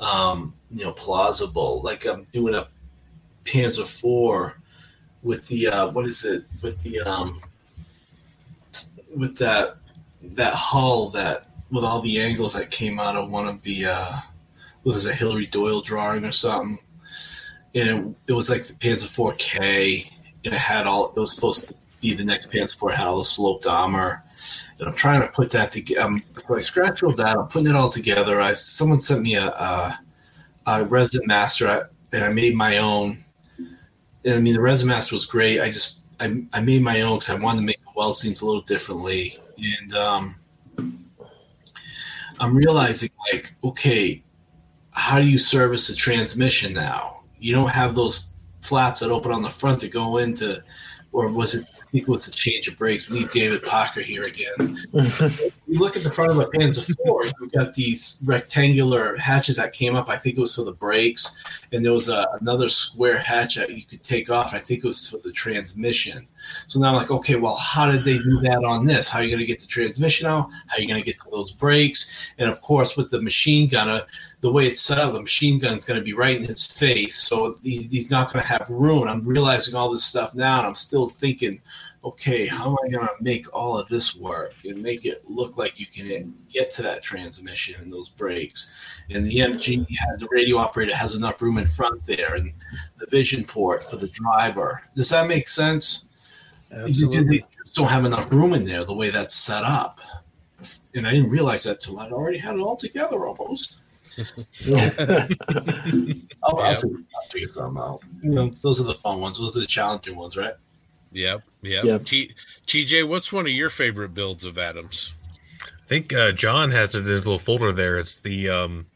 um, 0.00 0.54
you 0.70 0.84
know, 0.84 0.92
plausible. 0.92 1.82
Like 1.82 2.06
I'm 2.06 2.24
doing 2.32 2.54
a 2.54 2.68
Panzer 3.44 3.86
Four 3.86 4.60
with 5.22 5.46
the 5.48 5.68
uh, 5.68 5.90
what 5.90 6.06
is 6.06 6.24
it 6.24 6.42
with 6.62 6.82
the 6.82 7.00
um, 7.00 7.38
with 9.14 9.38
that 9.38 9.76
that 10.22 10.52
hull 10.54 11.10
that 11.10 11.46
with 11.70 11.84
all 11.84 12.00
the 12.00 12.20
angles 12.20 12.54
that 12.54 12.70
came 12.70 12.98
out 12.98 13.16
of 13.16 13.30
one 13.30 13.46
of 13.46 13.62
the 13.62 13.84
uh, 13.86 14.10
was 14.84 15.04
it 15.04 15.12
a 15.12 15.14
Hillary 15.14 15.46
Doyle 15.46 15.80
drawing 15.80 16.24
or 16.24 16.32
something? 16.32 16.78
And 17.74 17.88
it, 17.88 18.30
it 18.30 18.32
was 18.32 18.50
like 18.50 18.64
the 18.64 18.72
Panzer 18.74 19.06
4K, 19.06 20.10
and 20.44 20.54
it 20.54 20.58
had 20.58 20.86
all. 20.86 21.12
It 21.14 21.20
was 21.20 21.34
supposed 21.34 21.68
to 21.68 21.74
be 22.00 22.14
the 22.14 22.24
next 22.24 22.50
Panzer 22.50 22.78
4 22.78 22.90
had 22.90 23.06
all 23.06 23.18
the 23.18 23.24
sloped 23.24 23.66
armor. 23.66 24.24
And 24.80 24.88
I'm 24.88 24.94
trying 24.94 25.20
to 25.20 25.28
put 25.28 25.52
that 25.52 25.70
together. 25.70 26.20
I 26.48 26.58
scratched 26.58 27.02
all 27.02 27.12
that. 27.12 27.36
I'm 27.36 27.46
putting 27.48 27.68
it 27.68 27.76
all 27.76 27.90
together. 27.90 28.40
I 28.40 28.52
someone 28.52 28.98
sent 28.98 29.22
me 29.22 29.34
a, 29.34 29.46
a, 29.46 30.00
a 30.66 30.84
Resident 30.84 31.28
Master, 31.28 31.68
I, 31.68 31.82
and 32.12 32.24
I 32.24 32.30
made 32.30 32.54
my 32.54 32.78
own. 32.78 33.18
And 34.24 34.34
I 34.34 34.40
mean, 34.40 34.54
the 34.54 34.60
Resident 34.60 34.96
Master 34.96 35.14
was 35.14 35.26
great. 35.26 35.60
I 35.60 35.70
just 35.70 36.04
I, 36.18 36.42
I 36.52 36.60
made 36.62 36.82
my 36.82 37.02
own 37.02 37.18
because 37.18 37.30
I 37.30 37.38
wanted 37.38 37.60
to 37.60 37.66
make 37.66 37.80
the 37.80 37.90
weld 37.94 38.16
seams 38.16 38.40
a 38.40 38.46
little 38.46 38.62
differently. 38.62 39.32
And 39.58 39.94
um, 39.94 40.34
I'm 42.38 42.56
realizing 42.56 43.10
like, 43.32 43.52
okay, 43.62 44.22
how 44.92 45.18
do 45.18 45.30
you 45.30 45.38
service 45.38 45.88
the 45.88 45.94
transmission 45.94 46.72
now? 46.72 47.20
You 47.38 47.54
don't 47.54 47.70
have 47.70 47.94
those 47.94 48.34
flaps 48.60 49.00
that 49.00 49.10
open 49.10 49.30
on 49.32 49.42
the 49.42 49.50
front 49.50 49.80
to 49.80 49.88
go 49.88 50.18
into, 50.18 50.62
or 51.12 51.30
was 51.30 51.54
it? 51.54 51.64
I 51.90 51.98
think 51.98 52.08
it 52.08 52.10
was 52.10 52.28
a 52.28 52.30
change 52.30 52.68
of 52.68 52.78
brakes. 52.78 53.10
We 53.10 53.18
need 53.18 53.30
David 53.30 53.64
Parker 53.64 54.00
here 54.00 54.22
again. 54.22 54.78
You 55.70 55.78
look 55.78 55.96
at 55.96 56.02
the 56.02 56.10
front 56.10 56.32
of 56.32 56.38
a 56.38 56.46
Panzer 56.46 56.96
Four. 57.04 57.26
You've 57.26 57.52
got 57.52 57.74
these 57.74 58.20
rectangular 58.26 59.16
hatches 59.16 59.56
that 59.58 59.72
came 59.72 59.94
up. 59.94 60.08
I 60.08 60.16
think 60.16 60.36
it 60.36 60.40
was 60.40 60.56
for 60.56 60.64
the 60.64 60.72
brakes, 60.72 61.62
and 61.70 61.84
there 61.84 61.92
was 61.92 62.08
a, 62.08 62.26
another 62.40 62.68
square 62.68 63.18
hatch 63.18 63.54
that 63.54 63.70
you 63.70 63.84
could 63.84 64.02
take 64.02 64.30
off. 64.30 64.52
I 64.52 64.58
think 64.58 64.82
it 64.82 64.86
was 64.88 65.08
for 65.08 65.18
the 65.18 65.30
transmission. 65.30 66.26
So 66.66 66.80
now 66.80 66.88
I'm 66.88 66.96
like, 66.96 67.12
okay, 67.12 67.36
well, 67.36 67.56
how 67.56 67.88
did 67.88 68.02
they 68.02 68.18
do 68.18 68.40
that 68.40 68.64
on 68.64 68.84
this? 68.84 69.08
How 69.08 69.20
are 69.20 69.22
you 69.22 69.30
going 69.30 69.42
to 69.42 69.46
get 69.46 69.60
the 69.60 69.68
transmission 69.68 70.26
out? 70.26 70.50
How 70.66 70.78
are 70.78 70.80
you 70.80 70.88
going 70.88 70.98
to 70.98 71.06
get 71.06 71.20
to 71.20 71.30
those 71.30 71.52
brakes? 71.52 72.34
And 72.38 72.50
of 72.50 72.60
course, 72.62 72.96
with 72.96 73.10
the 73.10 73.22
machine 73.22 73.68
gunner, 73.68 73.92
uh, 73.92 74.00
the 74.40 74.50
way 74.50 74.66
it's 74.66 74.80
set 74.80 74.98
up, 74.98 75.12
the 75.12 75.20
machine 75.20 75.58
gun's 75.60 75.86
going 75.86 76.00
to 76.00 76.04
be 76.04 76.14
right 76.14 76.36
in 76.36 76.42
his 76.42 76.66
face, 76.66 77.14
so 77.14 77.56
he's, 77.62 77.90
he's 77.90 78.10
not 78.10 78.32
going 78.32 78.42
to 78.42 78.48
have 78.48 78.68
room. 78.70 79.06
I'm 79.06 79.24
realizing 79.24 79.74
all 79.74 79.90
this 79.90 80.04
stuff 80.04 80.34
now, 80.34 80.58
and 80.58 80.66
I'm 80.66 80.74
still 80.74 81.08
thinking, 81.08 81.60
okay, 82.02 82.46
how 82.46 82.70
am 82.70 82.76
I 82.84 82.88
going 82.88 83.06
to 83.06 83.14
make 83.20 83.52
all 83.54 83.78
of 83.78 83.88
this 83.88 84.16
work 84.16 84.54
and 84.64 84.82
make 84.82 85.04
it 85.04 85.18
look 85.28 85.58
like 85.58 85.78
you 85.78 85.86
can 85.86 86.34
get 86.48 86.70
to 86.72 86.82
that 86.82 87.02
transmission 87.02 87.80
and 87.82 87.92
those 87.92 88.08
brakes? 88.08 89.02
And 89.10 89.26
the 89.26 89.36
MG 89.36 89.86
had 89.98 90.18
the 90.18 90.28
radio 90.30 90.56
operator 90.56 90.94
has 90.94 91.14
enough 91.14 91.42
room 91.42 91.58
in 91.58 91.66
front 91.66 92.02
there, 92.06 92.34
and 92.34 92.52
the 92.98 93.06
vision 93.06 93.44
port 93.44 93.84
for 93.84 93.96
the 93.96 94.08
driver. 94.08 94.82
Does 94.94 95.10
that 95.10 95.26
make 95.26 95.46
sense? 95.46 96.06
Absolutely. 96.72 97.38
They 97.38 97.44
just 97.62 97.74
don't 97.74 97.88
have 97.88 98.04
enough 98.04 98.32
room 98.32 98.54
in 98.54 98.64
there 98.64 98.84
the 98.84 98.94
way 98.94 99.10
that's 99.10 99.34
set 99.34 99.64
up. 99.64 99.98
And 100.94 101.06
I 101.06 101.12
didn't 101.12 101.30
realize 101.30 101.64
that 101.64 101.80
till 101.80 101.98
I'd 102.00 102.12
already 102.12 102.38
had 102.38 102.56
it 102.56 102.60
all 102.60 102.76
together 102.76 103.26
almost. 103.26 103.84
I'll, 106.42 106.58
Yeah. 106.58 106.66
I'll, 106.68 106.76
figure, 106.76 106.98
I'll 107.14 107.28
figure 107.30 107.48
something 107.48 107.82
out. 107.82 108.00
You 108.22 108.30
know, 108.30 108.50
those 108.62 108.80
are 108.80 108.84
the 108.84 108.94
fun 108.94 109.20
ones. 109.20 109.38
Those 109.38 109.56
are 109.56 109.60
the 109.60 109.66
challenging 109.66 110.16
ones, 110.16 110.36
right? 110.36 110.54
Yep, 111.12 111.42
yep. 111.62 111.84
Yep. 111.84 112.04
T- 112.04 112.34
TJ, 112.66 113.08
what's 113.08 113.32
one 113.32 113.46
of 113.46 113.52
your 113.52 113.70
favorite 113.70 114.14
builds 114.14 114.44
of 114.44 114.56
Adams? 114.58 115.14
I 115.62 115.86
think 115.86 116.12
uh, 116.14 116.32
John 116.32 116.70
has 116.70 116.94
it 116.94 117.00
in 117.00 117.06
his 117.06 117.26
little 117.26 117.38
folder 117.38 117.72
there. 117.72 117.98
It's 117.98 118.20
the 118.20 118.48
um, 118.48 118.86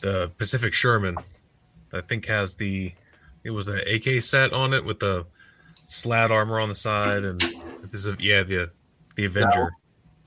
the 0.00 0.30
Pacific 0.36 0.74
Sherman. 0.74 1.16
I 1.92 2.00
think 2.02 2.26
has 2.26 2.56
the 2.56 2.92
it 3.44 3.50
was 3.50 3.66
the 3.66 3.80
AK 3.94 4.22
set 4.22 4.52
on 4.52 4.74
it 4.74 4.84
with 4.84 4.98
the 5.00 5.24
slat 5.86 6.30
armor 6.30 6.58
on 6.60 6.68
the 6.68 6.74
side 6.74 7.24
and 7.24 7.40
this 7.90 8.04
is 8.04 8.18
yeah 8.20 8.42
the 8.42 8.70
the 9.14 9.24
Avenger. 9.24 9.70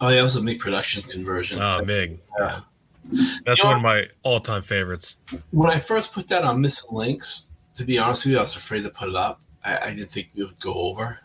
Oh, 0.01 0.07
yeah, 0.07 0.15
that 0.15 0.23
was 0.23 0.37
a 0.37 0.41
Mig 0.41 0.59
production 0.59 1.03
conversion. 1.03 1.57
Ah, 1.61 1.81
Mig. 1.85 2.19
Yeah. 2.39 2.61
That's 3.43 3.59
You 3.59 3.63
know 3.65 3.69
one 3.71 3.75
of 3.77 3.81
my 3.81 4.07
all 4.23 4.39
time 4.39 4.61
favorites. 4.61 5.17
when 5.51 5.69
I 5.69 5.77
first 5.77 6.13
put 6.13 6.29
that 6.29 6.43
on 6.43 6.61
Missing-Lynx, 6.61 7.49
to 7.75 7.83
be 7.83 7.97
honest 7.99 8.25
with 8.25 8.31
you, 8.33 8.37
I 8.37 8.41
was 8.41 8.55
afraid 8.55 8.83
to 8.83 8.89
put 8.89 9.09
it 9.09 9.15
up. 9.15 9.41
I, 9.77 9.87
I 9.87 9.89
didn't 9.89 10.09
think 10.09 10.29
it 10.35 10.43
would 10.43 10.59
go 10.59 10.73
over, 10.73 11.19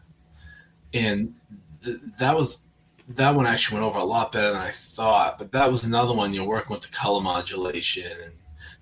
and 0.93 1.35
th- 1.83 1.99
that 2.19 2.35
was 2.35 2.65
that 3.09 3.35
one 3.35 3.47
actually 3.47 3.81
went 3.81 3.87
over 3.87 3.99
a 3.99 4.05
lot 4.05 4.33
better 4.33 4.53
than 4.53 4.63
I 4.63 4.71
thought. 4.71 5.39
But 5.39 5.53
that 5.53 5.71
was 5.71 5.85
another 5.85 6.15
one 6.15 6.33
you're 6.33 6.47
working 6.47 6.75
with 6.75 6.83
the 6.83 6.97
color 6.97 7.23
modulation 7.23 8.11
and 8.25 8.33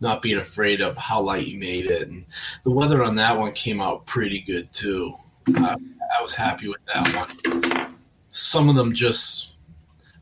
not 0.00 0.22
being 0.22 0.38
afraid 0.38 0.80
of 0.80 0.96
how 0.96 1.20
light 1.20 1.46
you 1.46 1.58
made 1.58 1.90
it, 1.90 2.08
and 2.08 2.26
the 2.64 2.70
weather 2.70 3.02
on 3.02 3.16
that 3.16 3.38
one 3.38 3.52
came 3.52 3.80
out 3.80 4.06
pretty 4.06 4.42
good 4.42 4.72
too. 4.72 5.12
I, 5.56 5.76
I 6.18 6.22
was 6.22 6.34
happy 6.34 6.68
with 6.68 6.84
that 6.86 7.14
one. 7.14 7.94
Some 8.30 8.68
of 8.68 8.76
them 8.76 8.94
just 8.94 9.52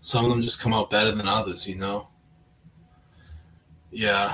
some 0.01 0.25
of 0.25 0.31
them 0.31 0.43
just 0.43 0.63
come 0.63 0.73
out 0.73 0.91
better 0.91 1.13
than 1.13 1.29
others, 1.29 1.69
you 1.69 1.77
know. 1.77 2.09
Yeah. 3.91 4.33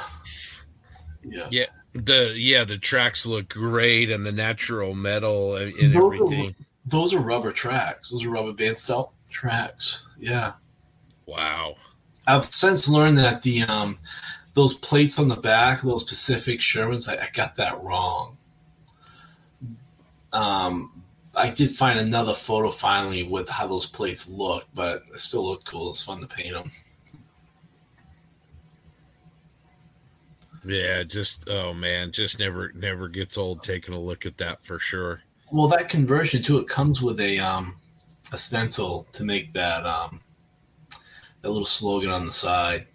Yeah. 1.25 1.47
Yeah. 1.51 1.67
The 2.05 2.35
yeah, 2.37 2.65
the 2.65 2.79
tracks 2.79 3.25
look 3.27 3.49
great 3.49 4.11
and 4.11 4.25
the 4.27 4.33
natural 4.33 4.95
metal 4.95 5.57
and, 5.57 5.73
and 5.75 5.95
Those 5.95 6.03
are- 6.03 6.15
everything. 6.15 6.55
Those 6.89 7.13
are 7.15 7.21
rubber 7.21 7.51
tracks. 7.53 8.11
Those 8.11 8.25
are 8.25 8.31
rubber 8.31 8.53
band 8.53 8.79
style 8.79 9.13
tracks. 9.29 10.07
Yeah. 10.19 10.53
Wow. 11.27 11.77
I've 12.29 12.47
since 12.47 12.89
learned 12.89 13.19
that 13.19 13.43
the 13.43 13.63
um 13.63 13.99
those 14.55 14.75
plates 14.75 15.19
on 15.19 15.29
the 15.29 15.37
back, 15.37 15.81
those 15.83 16.05
Pacific 16.05 16.61
Shermans, 16.61 17.09
I, 17.09 17.21
I 17.23 17.27
got 17.33 17.55
that 17.57 17.83
wrong. 17.83 18.37
Um 20.33 20.93
I 21.35 21.51
did 21.51 21.71
find 21.71 21.99
another 21.99 22.33
photo 22.33 22.71
finally 22.71 23.23
with 23.23 23.49
how 23.49 23.67
those 23.67 23.87
plates 23.87 24.31
look, 24.31 24.67
but 24.75 25.03
it 25.13 25.19
still 25.19 25.45
look 25.45 25.65
cool. 25.65 25.91
It's 25.91 26.03
fun 26.05 26.21
to 26.21 26.27
paint 26.27 26.55
them. 26.55 26.65
Yeah, 30.67 31.05
just 31.05 31.49
oh 31.49 31.73
man, 31.73 32.11
just 32.11 32.41
never 32.41 32.73
never 32.75 33.09
gets 33.09 33.39
old 33.39 33.63
taking 33.63 33.95
a 33.95 34.01
look 34.01 34.27
at 34.27 34.39
that 34.39 34.65
for 34.65 34.81
sure. 34.81 35.23
Well, 35.53 35.69
that 35.69 35.89
conversion 35.89 36.43
too, 36.43 36.59
it 36.59 36.67
comes 36.67 37.01
with 37.01 37.21
a 37.21 37.39
um 37.39 37.77
a 38.33 38.37
stencil 38.37 39.07
to 39.13 39.23
make 39.23 39.53
that 39.53 39.87
um 39.87 40.21
that 41.43 41.51
little 41.51 41.65
slogan 41.65 42.11
on 42.11 42.25
the 42.25 42.33
side. 42.33 42.87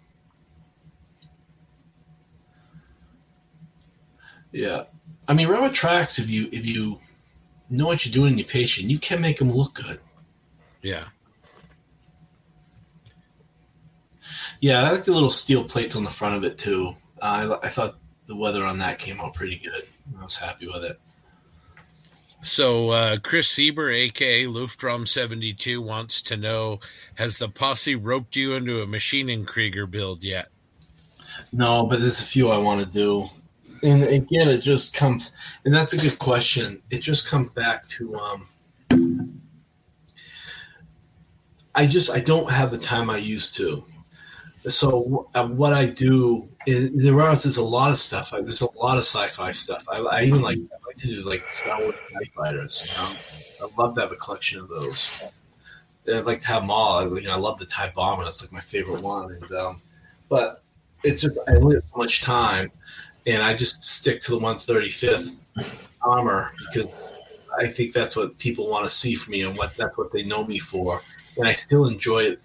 Yeah, 4.52 4.84
I 5.26 5.32
mean 5.32 5.48
rubber 5.48 5.72
tracks. 5.72 6.18
If 6.18 6.28
you 6.30 6.50
if 6.52 6.66
you 6.66 6.96
know 7.70 7.86
what 7.86 8.04
you're 8.04 8.12
doing 8.12 8.30
and 8.30 8.38
you're 8.38 8.48
patient, 8.48 8.90
you 8.90 8.98
can 8.98 9.22
make 9.22 9.38
them 9.38 9.50
look 9.50 9.74
good. 9.74 9.98
Yeah. 10.82 11.04
Yeah, 14.60 14.82
I 14.82 14.90
like 14.90 15.04
the 15.04 15.12
little 15.12 15.30
steel 15.30 15.64
plates 15.64 15.96
on 15.96 16.04
the 16.04 16.10
front 16.10 16.36
of 16.36 16.44
it 16.44 16.58
too. 16.58 16.92
Uh, 17.22 17.56
I, 17.62 17.66
I 17.66 17.70
thought 17.70 17.98
the 18.26 18.36
weather 18.36 18.64
on 18.64 18.78
that 18.78 18.98
came 18.98 19.20
out 19.20 19.34
pretty 19.34 19.56
good. 19.56 19.82
I 20.18 20.22
was 20.24 20.36
happy 20.36 20.66
with 20.66 20.84
it. 20.84 21.00
So 22.42 22.90
uh, 22.90 23.18
Chris 23.22 23.48
Sieber, 23.54 23.94
aka 23.94 24.44
Luftdrum 24.46 25.06
seventy 25.06 25.54
two, 25.54 25.80
wants 25.80 26.20
to 26.22 26.36
know: 26.36 26.80
Has 27.14 27.38
the 27.38 27.48
posse 27.48 27.94
roped 27.94 28.34
you 28.34 28.54
into 28.54 28.82
a 28.82 28.86
Maschinen 28.86 29.46
Krieger 29.46 29.86
build 29.86 30.24
yet? 30.24 30.48
No, 31.52 31.86
but 31.86 32.00
there's 32.00 32.20
a 32.20 32.24
few 32.24 32.48
I 32.50 32.58
want 32.58 32.80
to 32.80 32.90
do. 32.90 33.24
And 33.84 34.02
again, 34.02 34.48
it 34.48 34.60
just 34.60 34.96
comes, 34.96 35.36
and 35.64 35.72
that's 35.72 35.92
a 35.92 35.98
good 35.98 36.18
question. 36.18 36.80
It 36.90 37.00
just 37.00 37.28
comes 37.28 37.48
back 37.48 37.86
to, 37.88 38.16
um, 38.16 39.40
I 41.74 41.86
just 41.86 42.10
I 42.12 42.20
don't 42.20 42.50
have 42.50 42.72
the 42.72 42.78
time 42.78 43.08
I 43.08 43.18
used 43.18 43.56
to. 43.56 43.82
So 44.68 45.28
uh, 45.34 45.48
what 45.48 45.72
I 45.72 45.86
do 45.86 46.48
there 46.66 47.20
are 47.20 47.34
there's 47.34 47.56
a 47.56 47.64
lot 47.64 47.90
of 47.90 47.96
stuff. 47.96 48.30
There's 48.30 48.62
a 48.62 48.78
lot 48.78 48.96
of 48.96 49.04
sci-fi 49.04 49.50
stuff. 49.50 49.84
I, 49.90 49.98
I 49.98 50.22
even 50.22 50.42
like 50.42 50.58
I 50.58 50.86
like 50.86 50.96
to 50.96 51.08
do 51.08 51.20
like 51.22 51.50
Star 51.50 51.80
Wars 51.80 51.94
Night 52.12 52.30
Fighters. 52.34 52.88
You 53.60 53.66
know? 53.66 53.68
I 53.68 53.82
love 53.82 53.94
to 53.94 54.00
have 54.02 54.12
a 54.12 54.16
collection 54.16 54.60
of 54.60 54.68
those. 54.68 55.32
I'd 56.12 56.24
like 56.24 56.40
to 56.40 56.48
have 56.48 56.62
them 56.62 56.70
all. 56.70 56.98
I, 56.98 57.04
you 57.04 57.22
know, 57.22 57.32
I 57.32 57.36
love 57.36 57.58
the 57.58 57.66
Tie 57.66 57.92
Bomber. 57.94 58.24
That's 58.24 58.42
like 58.42 58.52
my 58.52 58.60
favorite 58.60 59.02
one. 59.02 59.32
And 59.32 59.52
um, 59.52 59.82
but 60.28 60.62
it's 61.04 61.22
just 61.22 61.38
I 61.48 61.54
only 61.56 61.76
have 61.76 61.84
so 61.84 61.96
much 61.96 62.22
time, 62.22 62.70
and 63.26 63.42
I 63.42 63.54
just 63.54 63.84
stick 63.84 64.20
to 64.22 64.32
the 64.32 64.38
135th 64.38 65.88
armor 66.02 66.52
because 66.58 67.18
I 67.58 67.66
think 67.66 67.92
that's 67.92 68.16
what 68.16 68.38
people 68.38 68.68
want 68.68 68.84
to 68.84 68.90
see 68.90 69.14
from 69.14 69.32
me 69.32 69.42
and 69.42 69.56
what 69.56 69.76
that's 69.76 69.96
what 69.96 70.12
they 70.12 70.24
know 70.24 70.44
me 70.44 70.58
for. 70.58 71.00
And 71.36 71.46
I 71.46 71.52
still 71.52 71.86
enjoy 71.86 72.20
it. 72.20 72.40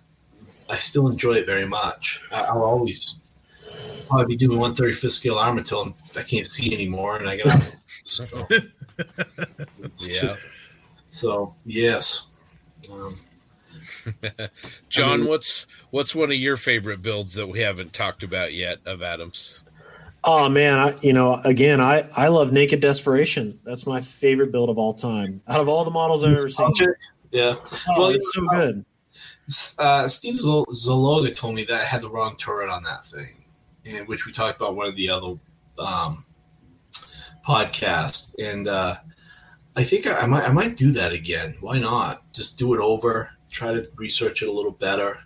I 0.69 0.76
still 0.76 1.10
enjoy 1.10 1.34
it 1.34 1.45
very 1.45 1.65
much. 1.65 2.22
I, 2.31 2.41
I'll 2.41 2.64
always 2.64 3.18
probably 4.07 4.35
be 4.35 4.37
doing 4.37 4.59
135th 4.59 5.11
scale 5.11 5.37
armor 5.37 5.59
until 5.59 5.93
I 6.17 6.23
can't 6.23 6.45
see 6.45 6.73
anymore, 6.73 7.17
and 7.17 7.27
I 7.29 7.37
got. 7.37 7.75
so, 8.03 8.25
Yeah. 9.99 10.35
so 11.09 11.55
yes. 11.65 12.27
Um, 12.91 13.17
John, 14.89 15.09
I 15.11 15.17
mean- 15.17 15.27
what's 15.27 15.67
what's 15.91 16.15
one 16.15 16.31
of 16.31 16.37
your 16.37 16.57
favorite 16.57 17.01
builds 17.01 17.33
that 17.35 17.47
we 17.47 17.59
haven't 17.59 17.93
talked 17.93 18.23
about 18.23 18.53
yet 18.53 18.79
of 18.85 19.01
Adams? 19.01 19.63
Oh 20.23 20.49
man, 20.49 20.77
I 20.77 20.93
you 21.01 21.13
know 21.13 21.39
again 21.45 21.79
I 21.79 22.07
I 22.15 22.27
love 22.29 22.51
Naked 22.51 22.79
Desperation. 22.81 23.59
That's 23.63 23.85
my 23.87 24.01
favorite 24.01 24.51
build 24.51 24.69
of 24.69 24.77
all 24.77 24.93
time. 24.93 25.41
Out 25.47 25.59
of 25.61 25.69
all 25.69 25.85
the 25.85 25.91
models 25.91 26.23
I've 26.23 26.37
ever 26.37 26.49
seen, 26.49 26.71
Yeah. 27.31 27.53
oh, 27.57 27.79
Well, 27.97 28.07
it's 28.09 28.33
so 28.33 28.41
good. 28.47 28.85
uh, 29.79 30.07
Steve 30.07 30.35
Zol- 30.35 30.65
Zaloga 30.67 31.35
told 31.35 31.55
me 31.55 31.63
that 31.65 31.81
I 31.81 31.83
had 31.83 32.01
the 32.01 32.09
wrong 32.09 32.35
turret 32.37 32.69
on 32.69 32.83
that 32.83 33.05
thing, 33.05 33.45
and 33.88 34.07
which 34.07 34.26
we 34.26 34.31
talked 34.31 34.57
about 34.57 34.76
one 34.76 34.88
of 34.88 34.95
the 34.95 35.09
other 35.09 35.35
um, 35.80 36.23
podcasts, 37.45 38.35
and 38.39 38.68
uh, 38.68 38.93
I 39.76 39.84
think 39.84 40.07
I, 40.07 40.22
I 40.22 40.26
might 40.26 40.47
I 40.47 40.51
might 40.51 40.76
do 40.76 40.91
that 40.91 41.14
again. 41.14 41.55
Why 41.61 41.80
not? 41.80 42.31
Just 42.34 42.57
do 42.57 42.73
it 42.73 42.80
over, 42.80 43.31
try 43.49 43.73
to 43.73 43.89
research 43.95 44.41
it 44.41 44.49
a 44.49 44.51
little 44.51 44.72
better, 44.72 45.18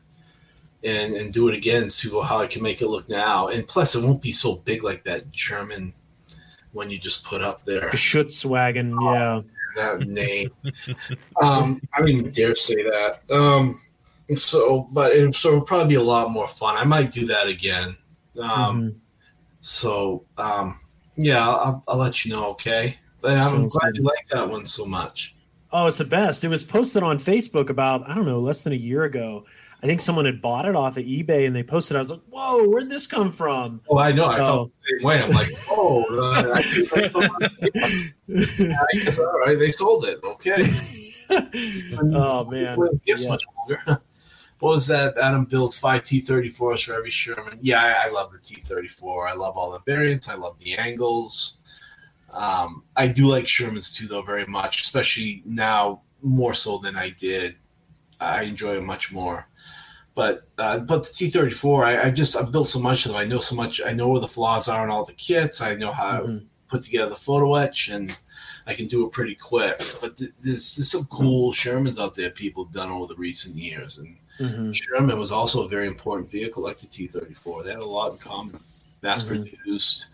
and 0.84 1.16
and 1.16 1.34
do 1.34 1.48
it 1.48 1.56
again. 1.56 1.90
See 1.90 2.10
how 2.10 2.40
I 2.40 2.48
can 2.48 2.62
make 2.62 2.82
it 2.82 2.88
look 2.88 3.10
now. 3.10 3.48
And 3.48 3.68
plus, 3.68 3.96
it 3.96 4.04
won't 4.04 4.22
be 4.22 4.32
so 4.32 4.58
big 4.58 4.84
like 4.84 5.04
that 5.06 5.32
German 5.32 5.94
one 6.74 6.90
you 6.90 6.98
just 6.98 7.26
put 7.26 7.42
up 7.42 7.64
there. 7.66 7.90
The 7.90 7.98
Schutzwagen, 7.98 8.96
yeah. 9.02 9.42
that 9.76 10.08
name. 10.08 10.50
um, 11.42 11.82
I 11.94 12.00
don't 12.00 12.10
even 12.10 12.32
dare 12.32 12.56
say 12.56 12.84
that. 12.84 13.22
Um, 13.30 13.80
so, 14.30 14.88
but 14.92 15.12
it, 15.12 15.36
so 15.36 15.50
it'll 15.50 15.62
probably 15.62 15.90
be 15.90 15.96
a 15.96 16.04
lot 16.04 16.32
more 16.32 16.48
fun. 16.48 16.78
I 16.78 16.86
might 16.86 17.12
do 17.12 17.26
that 17.28 17.48
again. 17.48 17.98
Um, 18.40 18.82
Mhm. 18.84 18.96
So, 19.64 20.26
um, 20.38 20.80
yeah, 21.16 21.48
I'll, 21.48 21.84
I'll 21.88 21.98
let 21.98 22.26
you 22.26 22.32
know. 22.34 22.48
Okay. 22.52 22.98
But 23.22 23.34
I'm 23.34 23.50
Sounds 23.50 23.76
glad 23.78 23.94
good. 23.94 23.98
you 23.98 24.04
like 24.04 24.28
that 24.32 24.50
one 24.50 24.66
so 24.66 24.86
much. 24.86 25.36
Oh, 25.72 25.86
it's 25.88 26.00
the 26.00 26.06
best. 26.06 26.44
It 26.44 26.48
was 26.50 26.64
posted 26.64 27.04
on 27.04 27.18
Facebook 27.18 27.70
about 27.70 28.10
I 28.10 28.16
don't 28.16 28.26
know 28.26 28.40
less 28.40 28.62
than 28.64 28.74
a 28.74 28.78
year 28.78 29.04
ago. 29.04 29.46
I 29.84 29.88
think 29.88 30.02
someone 30.02 30.26
had 30.26 30.42
bought 30.42 30.66
it 30.66 30.76
off 30.76 30.98
of 30.98 31.06
eBay 31.06 31.48
and 31.48 31.56
they 31.56 31.64
posted. 31.64 31.96
it. 31.96 32.00
I 32.00 32.02
was 32.02 32.12
like, 32.12 32.22
"Whoa, 32.30 32.68
where'd 32.68 32.90
this 32.90 33.08
come 33.08 33.32
from?" 33.32 33.82
Oh, 33.90 33.98
I 33.98 34.12
know. 34.12 34.26
I 34.26 34.36
felt 34.38 34.72
the 34.74 34.98
same 34.98 35.06
way. 35.06 35.22
I'm 35.24 35.30
like, 35.32 35.48
oh, 35.70 36.06
uh, 36.12 36.52
I, 36.54 36.62
think 36.62 36.94
I, 36.94 37.08
sold 37.08 37.34
it. 37.42 38.14
I 38.30 38.98
guess 38.98 39.20
all 39.20 39.40
right. 39.40 39.58
They 39.58 39.72
sold 39.72 40.06
it. 40.06 40.20
Okay. 40.24 40.56
oh 42.16 42.46
man, 42.46 42.78
Gifts 43.06 43.24
Yeah. 43.26 43.30
much 43.32 43.44
longer. 43.58 44.02
What 44.62 44.70
was 44.72 44.88
that? 44.88 45.18
Adam 45.18 45.46
builds 45.46 45.78
five 45.80 46.04
T34s 46.04 46.86
for 46.86 46.94
every 46.94 47.10
Sherman. 47.10 47.58
Yeah, 47.62 47.80
I, 47.80 48.08
I 48.08 48.12
love 48.12 48.32
the 48.32 48.38
T34. 48.38 49.28
I 49.30 49.34
love 49.34 49.58
all 49.58 49.72
the 49.72 49.80
variants. 49.92 50.30
I 50.30 50.36
love 50.36 50.58
the 50.60 50.76
angles. 50.78 51.58
Um, 52.32 52.84
I 52.96 53.08
do 53.08 53.26
like 53.28 53.46
Shermans 53.46 53.96
too, 53.96 54.08
though, 54.08 54.22
very 54.22 54.46
much, 54.46 54.82
especially 54.84 55.42
now 55.46 56.02
more 56.22 56.54
so 56.54 56.78
than 56.78 56.96
I 56.96 57.10
did. 57.10 57.56
I 58.20 58.44
enjoy 58.44 58.78
it 58.78 58.84
much 58.84 59.12
more. 59.12 59.48
But 60.14 60.44
uh, 60.60 60.80
but 60.80 61.00
the 61.04 61.10
T34, 61.10 61.84
I, 61.86 62.08
I 62.08 62.12
just 62.12 62.38
I 62.38 62.48
built 62.50 62.68
so 62.68 62.80
much 62.80 63.06
of 63.06 63.14
them. 63.14 63.20
I 63.22 63.26
know 63.26 63.40
so 63.40 63.56
much. 63.56 63.82
I 63.84 63.94
know 63.94 64.10
where 64.10 64.22
the 64.22 64.28
flaws 64.28 64.68
are 64.70 64.84
in 64.84 64.92
all 64.92 65.06
the 65.06 65.14
kits. 65.14 65.62
I 65.62 65.74
know 65.76 65.92
how 65.92 66.22
Mhm. 66.22 66.46
put 66.68 66.84
together 66.84 67.10
the 67.10 67.16
photo 67.16 67.56
etch 67.56 67.90
and 67.90 68.16
I 68.68 68.74
can 68.76 68.86
do 68.88 69.08
it 69.08 69.12
pretty 69.12 69.36
quick. 69.36 69.80
But 70.02 70.18
th- 70.18 70.32
there's, 70.40 70.76
there's 70.76 70.92
some 70.92 71.06
cool 71.10 71.52
Shermans 71.52 72.00
out 72.00 72.14
there 72.14 72.30
people 72.30 72.66
have 72.66 72.74
done 72.74 72.92
over 72.92 73.08
the 73.12 73.20
recent 73.20 73.56
years, 73.56 73.98
and 73.98 74.16
Mhm. 74.42 74.74
Sherman 74.76 75.18
was 75.20 75.32
also 75.32 75.64
a 75.64 75.68
very 75.68 75.88
important 75.88 76.32
vehicle, 76.32 76.64
like 76.64 76.80
the 76.80 76.88
T 76.88 77.08
thirty 77.08 77.34
four. 77.34 77.64
They 77.64 77.72
had 77.72 77.80
a 77.80 77.86
lot 77.86 78.14
in 78.14 78.18
common. 78.18 78.60
Mass 79.04 79.24
produced, 79.24 80.10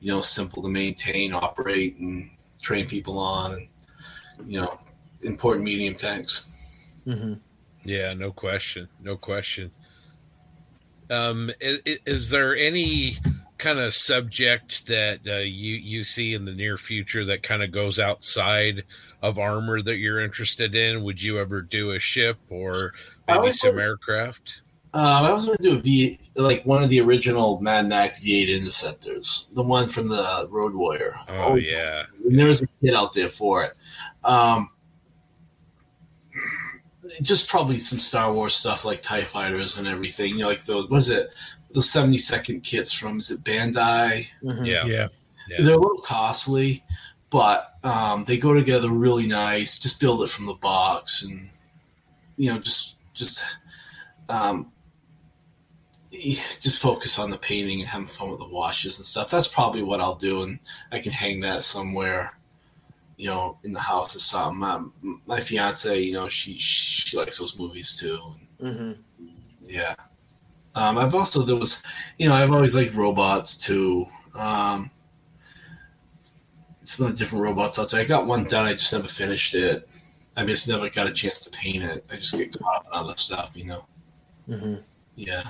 you 0.00 0.12
know, 0.12 0.20
simple 0.20 0.62
to 0.62 0.68
maintain, 0.68 1.32
operate, 1.32 1.96
and 1.98 2.30
train 2.60 2.86
people 2.86 3.18
on, 3.18 3.54
and 3.54 3.68
you 4.46 4.60
know, 4.60 4.78
important 5.22 5.64
medium 5.64 5.94
tanks. 5.94 6.46
Mhm. 7.06 7.40
Yeah, 7.84 8.14
no 8.14 8.32
question, 8.32 8.88
no 9.00 9.16
question. 9.16 9.70
Um, 11.08 11.50
is, 11.60 11.80
is 12.04 12.30
there 12.30 12.56
any 12.56 13.16
kind 13.66 13.80
of 13.80 13.92
subject 13.92 14.86
that 14.86 15.18
uh, 15.26 15.38
you 15.38 15.74
you 15.74 16.04
see 16.04 16.34
in 16.34 16.44
the 16.44 16.52
near 16.52 16.76
future 16.76 17.24
that 17.24 17.42
kind 17.42 17.64
of 17.64 17.72
goes 17.72 17.98
outside 17.98 18.84
of 19.20 19.40
armor 19.40 19.82
that 19.82 19.96
you're 19.96 20.20
interested 20.20 20.76
in? 20.76 21.02
Would 21.02 21.20
you 21.20 21.40
ever 21.40 21.62
do 21.62 21.90
a 21.90 21.98
ship 21.98 22.38
or 22.48 22.92
maybe 23.26 23.50
some 23.50 23.76
aircraft? 23.78 24.62
Um, 24.94 25.24
I 25.24 25.32
was 25.32 25.44
going 25.44 25.56
to 25.56 25.62
do 25.62 25.76
a 25.76 25.80
V, 25.80 26.18
like 26.36 26.62
one 26.62 26.84
of 26.84 26.90
the 26.90 27.00
original 27.00 27.60
Mad 27.60 27.88
Max 27.88 28.24
V8 28.24 28.48
interceptors, 28.56 29.50
the 29.54 29.62
one 29.62 29.88
from 29.88 30.08
the 30.08 30.46
Road 30.48 30.74
Warrior. 30.74 31.12
Oh, 31.28 31.56
yeah, 31.56 32.04
And 32.24 32.38
there 32.38 32.46
was 32.46 32.62
a 32.62 32.66
kid 32.80 32.94
out 32.94 33.12
there 33.12 33.28
for 33.28 33.64
it. 33.64 33.72
Um, 34.24 34.70
just 37.20 37.50
probably 37.50 37.78
some 37.78 37.98
Star 37.98 38.32
Wars 38.32 38.54
stuff 38.54 38.84
like 38.84 39.02
TIE 39.02 39.20
fighters 39.20 39.76
and 39.76 39.86
everything. 39.86 40.30
You 40.30 40.38
know, 40.38 40.48
like 40.48 40.64
those, 40.64 40.88
what 40.88 40.98
is 40.98 41.10
it? 41.10 41.34
Those 41.76 41.90
70 41.90 42.16
second 42.16 42.62
kits 42.62 42.90
from, 42.94 43.18
is 43.18 43.30
it 43.30 43.44
Bandai? 43.44 44.26
Mhm. 44.42 44.66
yeah, 44.66 44.86
Yeah. 44.86 45.08
Yeah. 45.46 45.56
They're 45.62 45.74
a 45.74 45.78
little 45.78 46.00
costly, 46.02 46.82
but 47.30 47.74
um, 47.84 48.24
they 48.24 48.38
go 48.38 48.54
together 48.54 48.88
really 48.90 49.26
nice. 49.26 49.78
Just 49.78 50.00
build 50.00 50.22
it 50.22 50.30
from 50.30 50.46
the 50.46 50.54
box 50.54 51.22
and, 51.22 51.50
you 52.38 52.50
know, 52.50 52.58
just, 52.58 52.98
just, 53.12 53.58
um, 54.30 54.72
just 56.10 56.80
focus 56.80 57.18
on 57.18 57.30
the 57.30 57.36
painting 57.36 57.80
and 57.80 57.88
having 57.90 58.06
fun 58.06 58.30
with 58.30 58.40
the 58.40 58.48
washes 58.48 58.96
and 58.98 59.04
stuff. 59.04 59.30
That's 59.30 59.48
probably 59.48 59.82
what 59.82 60.00
I'll 60.00 60.14
do, 60.14 60.44
and 60.44 60.58
I 60.92 60.98
can 60.98 61.12
hang 61.12 61.40
that 61.40 61.62
somewhere, 61.62 62.38
you 63.18 63.28
know, 63.28 63.58
in 63.64 63.74
the 63.74 63.80
house 63.80 64.16
or 64.16 64.20
something. 64.20 64.62
Um, 64.64 65.20
my 65.26 65.40
fiance, 65.40 66.00
you 66.00 66.14
know, 66.14 66.26
she 66.28 66.54
she 66.54 67.18
likes 67.18 67.38
those 67.38 67.58
movies 67.58 67.98
too. 68.00 68.18
Mhm. 68.62 68.96
Yeah. 69.62 69.94
Um, 70.76 70.98
I've 70.98 71.14
also 71.14 71.40
there 71.42 71.56
was, 71.56 71.82
you 72.18 72.28
know, 72.28 72.34
I've 72.34 72.52
always 72.52 72.76
liked 72.76 72.94
robots 72.94 73.56
too. 73.56 74.04
Um, 74.34 74.90
some 76.84 77.06
of 77.06 77.12
the 77.12 77.18
different 77.18 77.42
robots 77.44 77.78
out 77.78 77.90
there. 77.90 78.02
I 78.02 78.04
got 78.04 78.26
one 78.26 78.44
done. 78.44 78.66
I 78.66 78.74
just 78.74 78.92
never 78.92 79.08
finished 79.08 79.54
it. 79.54 79.88
I 80.36 80.44
just 80.44 80.68
never 80.68 80.88
got 80.90 81.08
a 81.08 81.12
chance 81.12 81.38
to 81.40 81.50
paint 81.50 81.82
it. 81.82 82.04
I 82.12 82.16
just 82.16 82.36
get 82.36 82.56
caught 82.58 82.76
up 82.76 82.86
in 82.86 82.92
other 82.92 83.16
stuff, 83.16 83.56
you 83.56 83.64
know. 83.64 83.86
Mhm. 84.48 84.82
Yeah. 85.16 85.42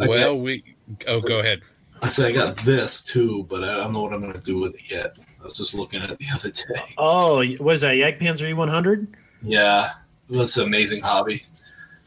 Okay. 0.00 0.08
Well, 0.08 0.40
we. 0.40 0.64
Oh, 1.06 1.20
go 1.20 1.40
ahead. 1.40 1.60
I 2.02 2.08
said 2.08 2.30
I 2.30 2.32
got 2.32 2.56
this 2.58 3.02
too, 3.02 3.44
but 3.50 3.64
I 3.64 3.76
don't 3.76 3.92
know 3.92 4.02
what 4.02 4.12
I'm 4.14 4.20
going 4.22 4.32
to 4.32 4.40
do 4.40 4.58
with 4.58 4.74
it 4.76 4.90
yet. 4.90 5.18
I 5.40 5.44
was 5.44 5.54
just 5.58 5.74
looking 5.74 6.00
at 6.00 6.10
it 6.10 6.18
the 6.18 6.26
other 6.34 6.50
day. 6.50 6.94
Oh, 6.96 7.44
was 7.60 7.82
that? 7.82 7.94
Jagdpanzer 7.96 8.54
E100? 8.54 9.08
Yeah, 9.42 9.90
was 10.30 10.56
an 10.58 10.66
Amusing 10.66 11.02
Hobby. 11.02 11.40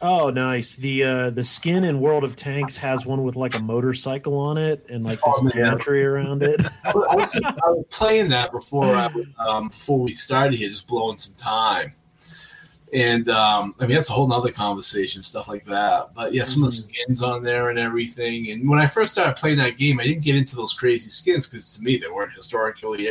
Oh, 0.04 0.30
nice. 0.30 0.74
The 0.74 1.04
uh, 1.04 1.30
the 1.30 1.44
skin 1.44 1.84
in 1.84 2.00
World 2.00 2.24
of 2.24 2.34
Tanks 2.34 2.76
has 2.78 3.06
one 3.06 3.22
with 3.22 3.36
like 3.36 3.56
a 3.56 3.62
motorcycle 3.62 4.36
on 4.36 4.58
it 4.58 4.84
and 4.90 5.04
like 5.04 5.14
this 5.14 5.22
Oh, 5.24 5.42
man. 5.44 5.52
geometry 5.52 6.04
around 6.04 6.42
it. 6.42 6.60
I 6.84 6.92
was, 6.92 7.30
I 7.34 7.70
was- 7.70 7.84
playing 7.90 8.28
that 8.30 8.50
before 8.50 8.86
I 8.96 9.08
um, 9.38 9.68
before 9.68 10.00
we 10.00 10.10
started 10.10 10.56
here, 10.56 10.68
just 10.68 10.88
blowing 10.88 11.18
some 11.18 11.34
time. 11.36 11.92
And 12.92 13.28
um, 13.30 13.74
I 13.80 13.86
mean 13.86 13.96
that's 13.96 14.10
a 14.10 14.12
whole 14.12 14.26
nother 14.28 14.50
conversation, 14.50 15.22
stuff 15.22 15.48
like 15.48 15.62
that. 15.64 16.12
But 16.14 16.34
yeah, 16.34 16.42
some 16.42 16.62
of 16.64 16.70
the 16.70 16.76
Mhm. 16.76 16.80
skins 16.82 17.22
on 17.22 17.42
there 17.44 17.70
and 17.70 17.78
everything. 17.78 18.50
And 18.50 18.68
when 18.68 18.78
I 18.80 18.86
first 18.86 19.12
started 19.12 19.36
playing 19.36 19.58
that 19.58 19.78
game, 19.78 19.98
I 20.00 20.02
didn't 20.04 20.24
get 20.24 20.34
into 20.36 20.56
those 20.56 20.74
crazy 20.74 21.08
skins 21.10 21.46
because 21.46 21.76
to 21.78 21.84
me 21.84 21.96
they 21.96 22.08
weren't 22.08 22.32
historically 22.32 23.06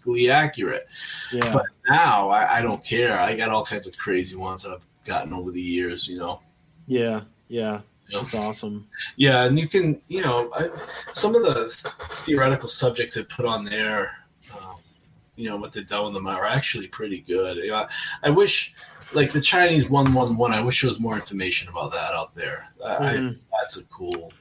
historically 0.00 0.30
accurate. 0.30 0.88
Yeah. 1.32 1.52
But 1.52 1.66
now 1.88 2.28
I, 2.28 2.58
I 2.58 2.62
don't 2.62 2.84
care. 2.84 3.18
I 3.18 3.36
got 3.36 3.50
all 3.50 3.64
kinds 3.64 3.86
of 3.86 3.96
crazy 3.96 4.36
ones 4.36 4.62
that 4.62 4.74
I've 4.74 4.86
gotten 5.06 5.32
over 5.32 5.50
the 5.50 5.60
years. 5.60 6.08
You 6.08 6.18
know. 6.18 6.40
Yeah. 6.86 7.22
Yeah. 7.48 7.80
You 8.08 8.16
know? 8.16 8.20
That's 8.20 8.34
awesome. 8.34 8.88
Yeah, 9.16 9.44
and 9.44 9.58
you 9.58 9.68
can, 9.68 10.00
you 10.08 10.22
know, 10.22 10.50
I, 10.52 10.68
some 11.12 11.34
of 11.34 11.42
the 11.42 11.68
theoretical 12.10 12.68
subjects 12.68 13.14
they 13.14 13.22
put 13.24 13.46
on 13.46 13.64
there, 13.64 14.10
um, 14.52 14.76
you 15.36 15.48
know, 15.48 15.56
what 15.56 15.70
they've 15.70 15.86
done 15.86 16.06
with 16.06 16.14
them 16.14 16.26
are 16.26 16.44
actually 16.44 16.88
pretty 16.88 17.20
good. 17.20 17.58
You 17.58 17.68
know, 17.68 17.76
I, 17.76 17.88
I 18.24 18.30
wish, 18.30 18.74
like 19.14 19.30
the 19.30 19.40
Chinese 19.40 19.90
one 19.90 20.12
one 20.12 20.36
one, 20.36 20.52
I 20.52 20.60
wish 20.60 20.82
there 20.82 20.88
was 20.88 20.98
more 20.98 21.14
information 21.14 21.68
about 21.68 21.92
that 21.92 22.12
out 22.12 22.34
there. 22.34 22.68
I, 22.84 22.94
I, 22.94 23.34
that's 23.60 23.80
a 23.80 23.86
cool 23.86 24.32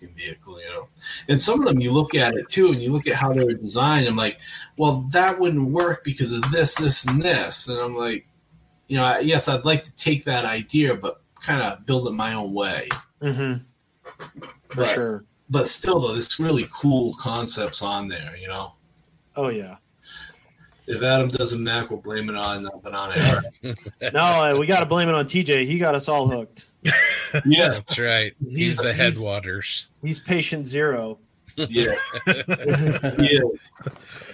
looking 0.00 0.14
vehicle, 0.16 0.60
you 0.60 0.68
know. 0.70 0.88
And 1.28 1.40
some 1.40 1.60
of 1.60 1.66
them, 1.66 1.80
you 1.80 1.92
look 1.92 2.14
at 2.14 2.34
it 2.34 2.48
too, 2.48 2.72
and 2.72 2.80
you 2.82 2.92
look 2.92 3.06
at 3.06 3.14
how 3.14 3.32
they 3.32 3.44
were 3.44 3.52
designed. 3.54 4.06
I'm 4.06 4.16
like, 4.16 4.38
well, 4.76 5.06
that 5.12 5.38
wouldn't 5.38 5.70
work 5.70 6.04
because 6.04 6.32
of 6.32 6.42
this, 6.50 6.76
this, 6.76 7.06
and 7.06 7.20
this. 7.22 7.68
And 7.68 7.78
I'm 7.80 7.96
like, 7.96 8.26
you 8.88 8.96
know, 8.96 9.04
I, 9.04 9.20
yes, 9.20 9.48
I'd 9.48 9.64
like 9.64 9.84
to 9.84 9.96
take 9.96 10.24
that 10.24 10.44
idea, 10.44 10.94
but 10.94 11.20
kind 11.44 11.62
of 11.62 11.84
build 11.86 12.08
it 12.08 12.12
my 12.12 12.34
own 12.34 12.52
way. 12.52 12.88
Mm-hmm. 13.22 13.62
For 14.70 14.80
Right. 14.82 14.94
sure. 14.94 15.24
but 15.48 15.66
still 15.66 16.00
though 16.00 16.12
there's 16.12 16.38
really 16.40 16.64
cool 16.72 17.14
concepts 17.18 17.82
on 17.82 18.06
there 18.08 18.36
you 18.36 18.48
know 18.48 18.72
Oh 19.36 19.48
yeah. 19.48 19.76
If 20.90 21.02
adam 21.02 21.28
doesn't 21.28 21.62
mac 21.62 21.90
we'll 21.90 22.00
blame 22.00 22.28
it 22.30 22.34
on 22.36 22.66
uh, 22.66 22.70
banana 22.82 23.14
Eric. 23.62 23.76
No, 24.14 24.20
uh, 24.20 24.56
we 24.58 24.66
got 24.66 24.80
to 24.80 24.86
blame 24.86 25.08
it 25.08 25.14
on 25.14 25.24
TJ. 25.24 25.64
He 25.66 25.78
got 25.78 25.94
us 25.94 26.08
all 26.08 26.28
hooked. 26.28 26.66
yes 27.46 27.78
That's 27.80 27.98
right. 27.98 28.34
He's, 28.40 28.56
He's- 28.56 28.82
the 28.82 28.92
headwaters. 28.92 29.90
He's 30.02 30.18
patient 30.20 30.66
zero. 30.66 31.18
yeah 31.56 31.82
yeah 33.18 33.40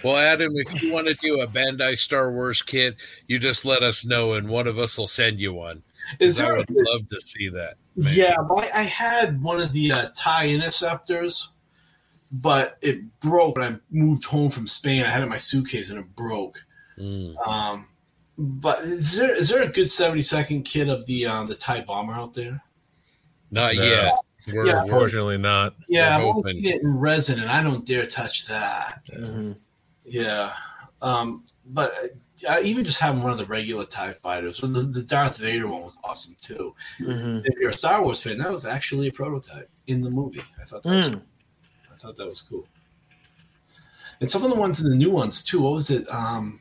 Well, 0.03 0.15
Adam, 0.17 0.53
if 0.55 0.81
you 0.83 0.93
want 0.93 1.07
to 1.07 1.15
do 1.15 1.41
a 1.41 1.47
Bandai 1.47 1.97
Star 1.97 2.31
Wars 2.31 2.61
kit, 2.61 2.95
you 3.27 3.39
just 3.39 3.65
let 3.65 3.81
us 3.81 4.05
know, 4.05 4.33
and 4.33 4.47
one 4.47 4.67
of 4.67 4.77
us 4.77 4.97
will 4.97 5.07
send 5.07 5.39
you 5.39 5.51
one. 5.53 5.81
is 6.19 6.39
'Cause 6.39 6.41
I 6.41 6.45
there 6.49 6.57
would 6.57 6.69
love 6.69 7.09
to 7.09 7.19
see 7.19 7.49
that. 7.49 7.75
man. 7.95 8.13
yeah 8.13 8.35
I, 8.55 8.79
I 8.81 8.83
had 8.83 9.41
one 9.41 9.59
of 9.59 9.71
the 9.71 9.91
uh, 9.91 10.05
tie 10.15 10.47
interceptors 10.47 11.53
but 12.31 12.77
it 12.81 13.01
broke 13.19 13.57
when 13.57 13.73
i 13.73 13.77
moved 13.91 14.25
home 14.25 14.49
from 14.49 14.65
spain 14.67 15.03
i 15.03 15.09
had 15.09 15.21
it 15.21 15.23
in 15.23 15.29
my 15.29 15.35
suitcase 15.37 15.89
and 15.89 15.99
it 15.99 16.15
broke 16.15 16.59
Mm. 16.97 17.35
um 17.47 17.85
but 18.37 18.79
is 18.85 19.17
there 19.17 19.35
is 19.35 19.49
there 19.49 19.63
a 19.63 19.67
good 19.67 19.89
70 19.89 20.21
second 20.21 20.63
kit 20.63 20.87
of 20.87 21.05
the 21.05 21.25
uh, 21.25 21.43
the 21.43 21.55
tie 21.55 21.81
bomber 21.81 22.13
out 22.13 22.33
there 22.33 22.61
Not 23.51 23.75
No. 23.75 23.83
yet. 23.83 24.13
We're, 24.47 24.65
Yeah, 24.65 24.73
we're 24.75 24.81
Unfortunately, 24.83 25.37
not. 25.37 25.75
yeah 25.89 26.17
We're 26.19 26.27
i'm 26.27 26.33
hoping. 26.35 26.61
getting 26.61 26.87
resin 26.97 27.39
and 27.41 27.49
i 27.49 27.61
don't 27.61 27.85
dare 27.85 28.05
touch 28.07 28.47
that 28.47 29.01
Mhm. 29.13 29.57
Yeah, 30.05 30.51
um, 31.01 31.43
but 31.65 31.93
uh, 32.47 32.59
even 32.63 32.85
just 32.85 33.01
having 33.01 33.23
one 33.23 33.31
of 33.31 33.37
the 33.39 33.45
regular 33.45 33.85
Tie 33.85 34.11
fighters, 34.11 34.59
the, 34.59 34.67
the 34.67 35.01
Darth 35.03 35.37
Vader 35.39 35.67
one 35.67 35.81
was 35.83 35.97
awesome 36.03 36.35
too. 36.41 36.75
Mhm. 36.99 37.41
If 37.43 37.57
you're 37.59 37.71
a 37.71 37.77
Star 37.77 38.03
Wars 38.03 38.21
fan, 38.21 38.37
that 38.37 38.51
was 38.51 38.65
actually 38.65 39.07
a 39.07 39.11
prototype 39.11 39.69
in 39.87 40.01
the 40.01 40.11
movie. 40.11 40.41
I 40.61 40.65
thought 40.65 40.83
that 40.83 40.95
was, 40.95 41.11
Mm. 41.11 41.21
I 41.95 41.97
thought 41.97 42.17
that 42.17 42.27
was 42.27 42.41
cool. 42.41 42.67
And 44.19 44.29
some 44.29 44.43
of 44.43 44.51
the 44.53 44.59
ones 44.59 44.81
in 44.83 44.89
the 44.89 44.95
new 44.97 45.09
ones 45.09 45.43
too. 45.43 45.61
What 45.61 45.73
was 45.73 45.89
it? 45.91 46.07
Um, 46.09 46.59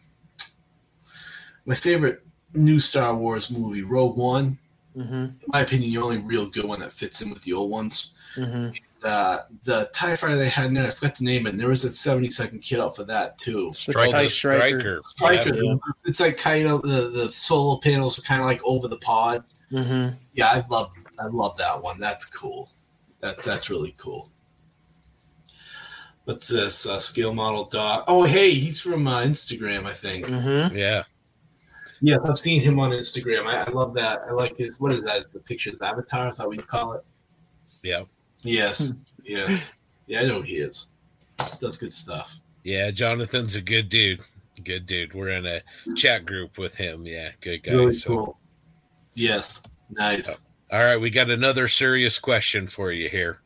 my 1.66 1.74
favorite 1.74 2.22
new 2.54 2.78
Star 2.78 3.16
Wars 3.16 3.50
movie, 3.50 3.82
Rogue 3.82 4.16
One. 4.16 4.58
Mhm. 4.96 5.04
In 5.30 5.36
my 5.48 5.62
opinion, 5.62 5.90
the 5.92 5.98
only 5.98 6.18
real 6.18 6.46
good 6.46 6.64
one 6.66 6.78
that 6.80 6.92
fits 6.92 7.20
in 7.20 7.30
with 7.30 7.42
the 7.42 7.52
old 7.52 7.68
ones. 7.70 8.12
Mhm. 8.36 8.76
The 9.00 9.44
the 9.64 9.90
Tie 9.92 10.14
fighter 10.14 10.36
they 10.36 10.48
had 10.48 10.66
in 10.66 10.74
there, 10.74 10.86
I 10.86 10.90
forgot 10.90 11.16
the 11.16 11.24
name, 11.24 11.46
and 11.46 11.58
there 11.58 11.68
was 11.68 11.82
a 11.84 11.90
seventy 11.90 12.30
second 12.30 12.60
kit 12.60 12.78
out 12.78 12.94
for 12.94 13.02
that 13.04 13.36
too. 13.38 13.72
Striker. 13.74 14.28
striker. 14.28 15.00
Striker. 15.02 15.54
Yeah. 15.54 15.74
It's 16.04 16.20
like 16.20 16.38
kind 16.38 16.68
of 16.68 16.82
the, 16.82 17.10
the 17.10 17.28
solar 17.28 17.80
panels 17.80 18.18
are 18.18 18.22
kind 18.22 18.40
of 18.40 18.46
like 18.46 18.60
over 18.64 18.86
the 18.86 18.98
pod. 18.98 19.42
Mhm. 19.72 20.16
Yeah, 20.34 20.46
I 20.48 20.64
love 20.70 20.94
I 21.18 21.26
love 21.26 21.56
that 21.58 21.82
one. 21.82 21.98
That's 21.98 22.26
cool. 22.26 22.70
That 23.20 23.42
that's 23.42 23.68
really 23.70 23.94
cool. 23.98 24.30
What's 26.24 26.48
this 26.48 26.86
uh, 26.86 26.98
scale 26.98 27.34
model 27.34 27.64
dog? 27.66 28.04
Oh, 28.08 28.24
hey, 28.24 28.50
he's 28.50 28.80
from 28.80 29.06
uh, 29.06 29.22
Instagram, 29.22 29.84
I 29.84 29.92
think. 29.92 30.26
Mhm. 30.26 30.74
Yeah. 30.74 31.02
Yes, 32.00 32.24
I've 32.24 32.38
seen 32.38 32.60
him 32.60 32.80
on 32.80 32.90
Instagram. 32.90 33.46
I, 33.46 33.64
I 33.64 33.70
love 33.70 33.94
that. 33.94 34.22
I 34.28 34.32
like 34.32 34.56
his. 34.56 34.80
What 34.80 34.92
is 34.92 35.02
that? 35.04 35.30
The 35.32 35.40
pictures 35.40 35.80
avatar? 35.80 36.30
Is 36.30 36.38
that 36.38 36.46
what 36.46 36.56
you 36.56 36.62
call 36.62 36.94
it? 36.94 37.04
Yeah. 37.82 38.04
Yes, 38.42 38.92
yes. 39.24 39.72
Yeah, 40.06 40.20
I 40.20 40.24
know 40.24 40.36
who 40.36 40.42
he 40.42 40.56
is. 40.56 40.90
Does 41.60 41.76
good 41.76 41.92
stuff. 41.92 42.38
Yeah. 42.62 42.90
Jonathan's 42.90 43.56
a 43.56 43.60
good 43.60 43.88
dude. 43.88 44.20
Good 44.62 44.86
dude. 44.86 45.14
We're 45.14 45.30
in 45.30 45.46
a 45.46 45.62
chat 45.94 46.24
group 46.24 46.58
with 46.58 46.76
him. 46.76 47.06
Yeah. 47.06 47.30
Good 47.40 47.62
guy. 47.62 47.72
Really 47.72 47.92
so. 47.92 48.08
cool. 48.08 48.38
Yes, 49.14 49.62
nice. 49.90 50.46
All 50.72 50.82
right. 50.82 51.00
We 51.00 51.10
got 51.10 51.30
another 51.30 51.68
serious 51.68 52.18
question 52.18 52.66
for 52.66 52.92
you 52.92 53.08
here. 53.08 53.40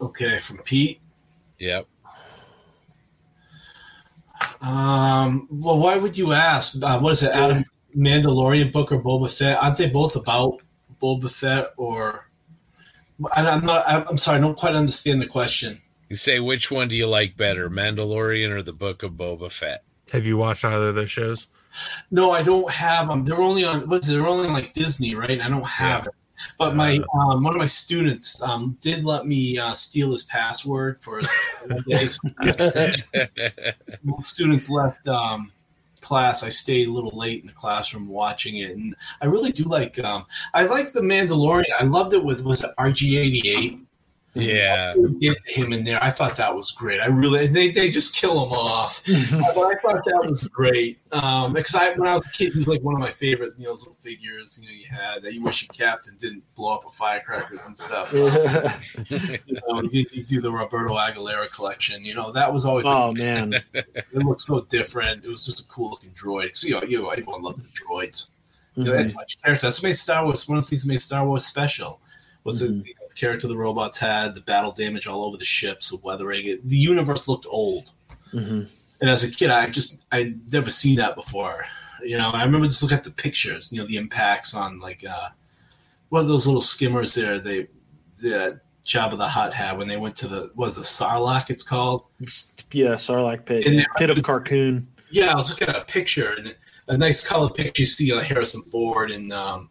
Okay, 0.00 0.38
from 0.38 0.58
Pete. 0.58 1.00
Yep. 1.60 1.86
Um, 4.62 5.46
well, 5.50 5.78
why 5.78 5.96
would 5.96 6.18
you 6.18 6.32
ask? 6.32 6.82
Uh, 6.82 6.98
what 6.98 7.12
is 7.12 7.22
it, 7.22 7.34
Adam 7.34 7.64
Mandalorian 7.96 8.72
book 8.72 8.90
or 8.92 9.02
Boba 9.02 9.36
Fett? 9.36 9.62
Aren't 9.62 9.78
they 9.78 9.88
both 9.88 10.16
about 10.16 10.60
Boba 11.00 11.30
Fett 11.30 11.72
or? 11.76 12.30
I, 13.36 13.46
I'm 13.46 13.64
not. 13.64 13.84
I'm 13.86 14.16
sorry. 14.16 14.38
I 14.38 14.40
don't 14.40 14.56
quite 14.58 14.74
understand 14.74 15.20
the 15.20 15.26
question. 15.26 15.76
You 16.08 16.16
say 16.16 16.40
which 16.40 16.70
one 16.70 16.88
do 16.88 16.96
you 16.96 17.06
like 17.06 17.36
better, 17.36 17.70
Mandalorian 17.70 18.50
or 18.50 18.62
the 18.62 18.72
Book 18.72 19.02
of 19.02 19.12
Boba 19.12 19.52
Fett? 19.52 19.84
Have 20.12 20.26
you 20.26 20.38
watched 20.38 20.64
either 20.64 20.88
of 20.88 20.94
those 20.94 21.10
shows? 21.10 21.48
No, 22.10 22.30
I 22.30 22.42
don't 22.42 22.70
have 22.72 23.08
them. 23.08 23.24
They're 23.24 23.40
only 23.40 23.64
on. 23.64 23.88
What's 23.88 24.08
it? 24.08 24.12
They're 24.12 24.26
only 24.26 24.48
on 24.48 24.54
like 24.54 24.72
Disney, 24.72 25.14
right? 25.14 25.40
I 25.40 25.48
don't 25.48 25.66
have 25.66 26.06
it. 26.06 26.14
But 26.58 26.76
my 26.76 27.00
um, 27.14 27.42
one 27.42 27.54
of 27.54 27.58
my 27.58 27.66
students 27.66 28.42
um, 28.42 28.76
did 28.80 29.04
let 29.04 29.26
me 29.26 29.58
uh, 29.58 29.72
steal 29.72 30.12
his 30.12 30.24
password 30.24 31.00
for 31.00 31.20
students 34.20 34.70
left 34.70 35.08
um, 35.08 35.50
class. 36.00 36.42
I 36.42 36.48
stayed 36.48 36.88
a 36.88 36.92
little 36.92 37.16
late 37.16 37.42
in 37.42 37.46
the 37.46 37.52
classroom 37.52 38.08
watching 38.08 38.58
it, 38.58 38.72
and 38.72 38.94
I 39.20 39.26
really 39.26 39.52
do 39.52 39.64
like. 39.64 40.02
Um, 40.02 40.26
I 40.54 40.64
like 40.64 40.92
the 40.92 41.00
Mandalorian. 41.00 41.64
I 41.78 41.84
loved 41.84 42.14
it 42.14 42.24
with 42.24 42.44
was 42.44 42.64
it 42.64 42.70
RG88. 42.78 43.82
Yeah, 44.34 44.94
get 45.18 45.36
him 45.44 45.72
in 45.72 45.82
there. 45.82 45.98
I 46.00 46.10
thought 46.10 46.36
that 46.36 46.54
was 46.54 46.70
great. 46.70 47.00
I 47.00 47.06
really 47.06 47.48
they, 47.48 47.70
they 47.70 47.90
just 47.90 48.14
kill 48.14 48.44
him 48.44 48.52
off, 48.52 49.02
but 49.32 49.40
I 49.40 49.74
thought 49.74 50.04
that 50.04 50.24
was 50.24 50.46
great. 50.46 51.00
Um, 51.10 51.52
because 51.52 51.74
I 51.74 51.94
when 51.94 52.08
I 52.08 52.14
was 52.14 52.28
a 52.28 52.32
kid, 52.32 52.52
he 52.52 52.58
was 52.60 52.68
like 52.68 52.82
one 52.82 52.94
of 52.94 53.00
my 53.00 53.08
favorite 53.08 53.54
you 53.58 53.64
know 53.64 53.72
little 53.72 53.92
figures. 53.92 54.60
You 54.62 54.68
know, 54.68 54.74
you 54.74 54.86
had 54.88 55.22
that 55.22 55.34
you 55.34 55.42
wish 55.42 55.62
your 55.62 55.70
captain 55.86 56.14
didn't 56.16 56.44
blow 56.54 56.74
up 56.74 56.84
with 56.84 56.94
firecrackers 56.94 57.66
and 57.66 57.76
stuff. 57.76 58.14
Um, 59.10 59.36
you 59.46 59.54
know, 59.68 59.82
you, 59.90 60.06
you, 60.12 60.24
do 60.24 60.40
the 60.40 60.50
Roberto 60.50 60.94
Aguilera 60.94 61.52
collection. 61.54 62.04
You 62.04 62.14
know, 62.14 62.32
that 62.32 62.52
was 62.52 62.64
always. 62.64 62.86
Oh 62.86 63.12
man, 63.12 63.54
it 63.74 64.14
looked 64.14 64.42
so 64.42 64.60
different. 64.62 65.24
It 65.24 65.28
was 65.28 65.44
just 65.44 65.66
a 65.66 65.68
cool 65.68 65.90
looking 65.90 66.10
droid. 66.10 66.56
So 66.56 66.68
you 66.68 66.74
know, 66.74 66.82
you 66.86 67.02
know 67.02 67.10
everyone 67.10 67.42
loved 67.42 67.58
the 67.58 67.68
droids. 67.68 68.30
You 68.76 68.84
know, 68.84 68.92
that's 68.92 69.14
much 69.14 69.40
character. 69.42 69.66
That's 69.66 69.82
what 69.82 69.88
made 69.88 69.96
Star 69.96 70.24
Wars. 70.24 70.48
One 70.48 70.58
of 70.58 70.64
the 70.64 70.70
things 70.70 70.84
that 70.84 70.92
made 70.92 71.00
Star 71.00 71.26
Wars 71.26 71.44
special 71.44 72.00
was 72.44 72.62
Mhm. 72.62 72.86
it 72.86 72.96
character 73.20 73.46
the 73.48 73.56
robots 73.56 73.98
had, 73.98 74.34
the 74.34 74.40
battle 74.40 74.72
damage 74.72 75.06
all 75.06 75.24
over 75.24 75.36
the 75.36 75.44
ships, 75.44 75.90
the 75.90 75.98
weathering. 76.02 76.46
It, 76.46 76.68
the 76.68 76.76
universe 76.76 77.28
looked 77.28 77.46
old. 77.50 77.92
Mhm. 78.32 78.68
And 79.00 79.10
as 79.10 79.24
a 79.24 79.30
kid, 79.30 79.50
I 79.50 79.68
just 79.70 80.06
I 80.12 80.34
never 80.52 80.70
seen 80.70 80.96
that 80.96 81.14
before. 81.14 81.64
You 82.02 82.16
know, 82.18 82.30
I 82.30 82.44
remember 82.44 82.66
just 82.66 82.82
looking 82.82 82.98
at 82.98 83.04
the 83.04 83.10
pictures. 83.10 83.72
You 83.72 83.80
know, 83.80 83.86
the 83.86 83.96
impacts 83.96 84.54
on 84.54 84.78
like 84.78 85.04
uh, 85.08 85.28
one 86.08 86.22
of 86.22 86.28
those 86.28 86.46
little 86.46 86.60
skimmers 86.62 87.14
there. 87.14 87.38
They 87.38 87.66
the 88.20 88.60
Jabba 88.86 89.16
the 89.16 89.28
Hutt 89.28 89.52
had 89.54 89.78
when 89.78 89.88
they 89.88 89.96
went 89.96 90.16
to 90.16 90.26
the 90.28 90.50
what 90.54 90.66
was 90.66 90.76
the 90.76 90.82
Sarlacc? 90.82 91.50
It's 91.50 91.62
called. 91.62 92.04
yeah, 92.72 92.94
Sarlacc 92.94 93.44
pit, 93.44 93.66
And 93.66 93.86
pit 93.96 94.10
of 94.10 94.18
Carkoon. 94.18 94.86
Yeah, 95.10 95.32
I 95.32 95.34
was 95.34 95.50
looking 95.50 95.74
at 95.74 95.80
a 95.80 95.84
picture 95.84 96.34
and 96.36 96.54
a 96.88 96.96
nice 96.98 97.26
color 97.26 97.50
picture. 97.50 97.82
You 97.82 97.86
see 97.86 98.14
like 98.14 98.26
Harrison 98.26 98.62
Ford 98.62 99.10
and 99.10 99.32
um, 99.32 99.70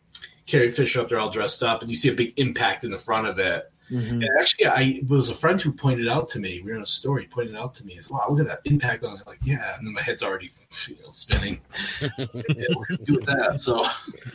Carrie 0.49 0.69
Fisher 0.69 1.01
up 1.01 1.09
there 1.09 1.19
all 1.19 1.29
dressed 1.29 1.61
up, 1.63 1.81
and 1.81 1.89
you 1.89 1.95
see 1.95 2.09
a 2.09 2.13
big 2.13 2.33
impact 2.39 2.83
in 2.83 2.91
the 2.91 2.97
front 2.97 3.27
of 3.27 3.37
it. 3.39 3.71
Mhm. 3.91 4.11
And 4.11 4.29
actually, 4.39 4.65
I 4.67 4.81
it 5.01 5.07
was 5.07 5.29
a 5.29 5.33
friend 5.33 5.59
who 5.59 5.71
pointed 5.71 6.07
out 6.07 6.27
to 6.29 6.39
me. 6.39 6.61
We 6.63 6.71
were 6.71 6.77
in 6.77 6.83
a 6.83 6.85
story. 6.85 7.27
Pointed 7.29 7.55
out 7.55 7.73
to 7.75 7.85
me. 7.85 7.93
He's 7.93 8.11
wow, 8.11 8.23
look 8.29 8.39
at 8.39 8.45
that 8.47 8.59
impact 8.71 9.03
on 9.03 9.17
it. 9.19 9.25
Like, 9.25 9.39
yeah, 9.43 9.75
and 9.77 9.87
then 9.87 9.93
my 9.95 10.01
head's 10.01 10.21
already 10.21 10.51
you 10.87 10.95
know 11.01 11.09
spinning. 11.09 11.59
yeah, 12.19 12.65
what 12.75 12.87
do 12.87 12.97
we 12.99 13.05
do 13.05 13.13
with 13.15 13.25
that? 13.25 13.59
So, 13.59 13.83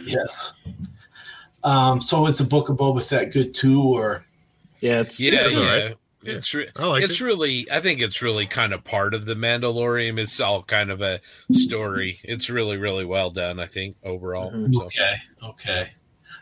yes. 0.04 0.54
Um, 1.62 2.00
so 2.00 2.26
is 2.26 2.38
the 2.38 2.44
Book 2.48 2.68
of 2.68 2.76
Boba 2.76 3.02
Fett 3.08 3.32
good 3.32 3.54
too, 3.54 3.80
or 3.82 4.24
Yeah, 4.80 5.00
it's 5.00 5.20
Yeah, 5.20 5.34
it's 5.34 5.46
It's 5.46 5.56
yeah. 5.56 5.62
all 5.62 5.66
right. 5.68 5.96
It's 6.26 6.54
re- 6.54 6.68
I 6.76 6.86
like 6.86 7.04
it's 7.04 7.20
it. 7.20 7.24
really 7.24 7.70
I 7.70 7.80
think 7.80 8.00
it's 8.00 8.22
really 8.22 8.46
kind 8.46 8.72
of 8.72 8.82
part 8.82 9.12
of 9.14 9.26
the 9.26 9.34
Mandalorian. 9.34 10.18
It's 10.18 10.40
all 10.40 10.62
kind 10.62 10.90
of 10.90 11.00
a 11.02 11.20
story. 11.52 12.18
It's 12.24 12.48
really 12.50 12.76
really 12.78 13.04
well 13.04 13.30
done. 13.30 13.60
I 13.60 13.66
think 13.66 13.96
overall. 14.02 14.50
Mhm. 14.50 14.74
So, 14.74 14.84
okay, 14.86 15.14
okay. 15.42 15.84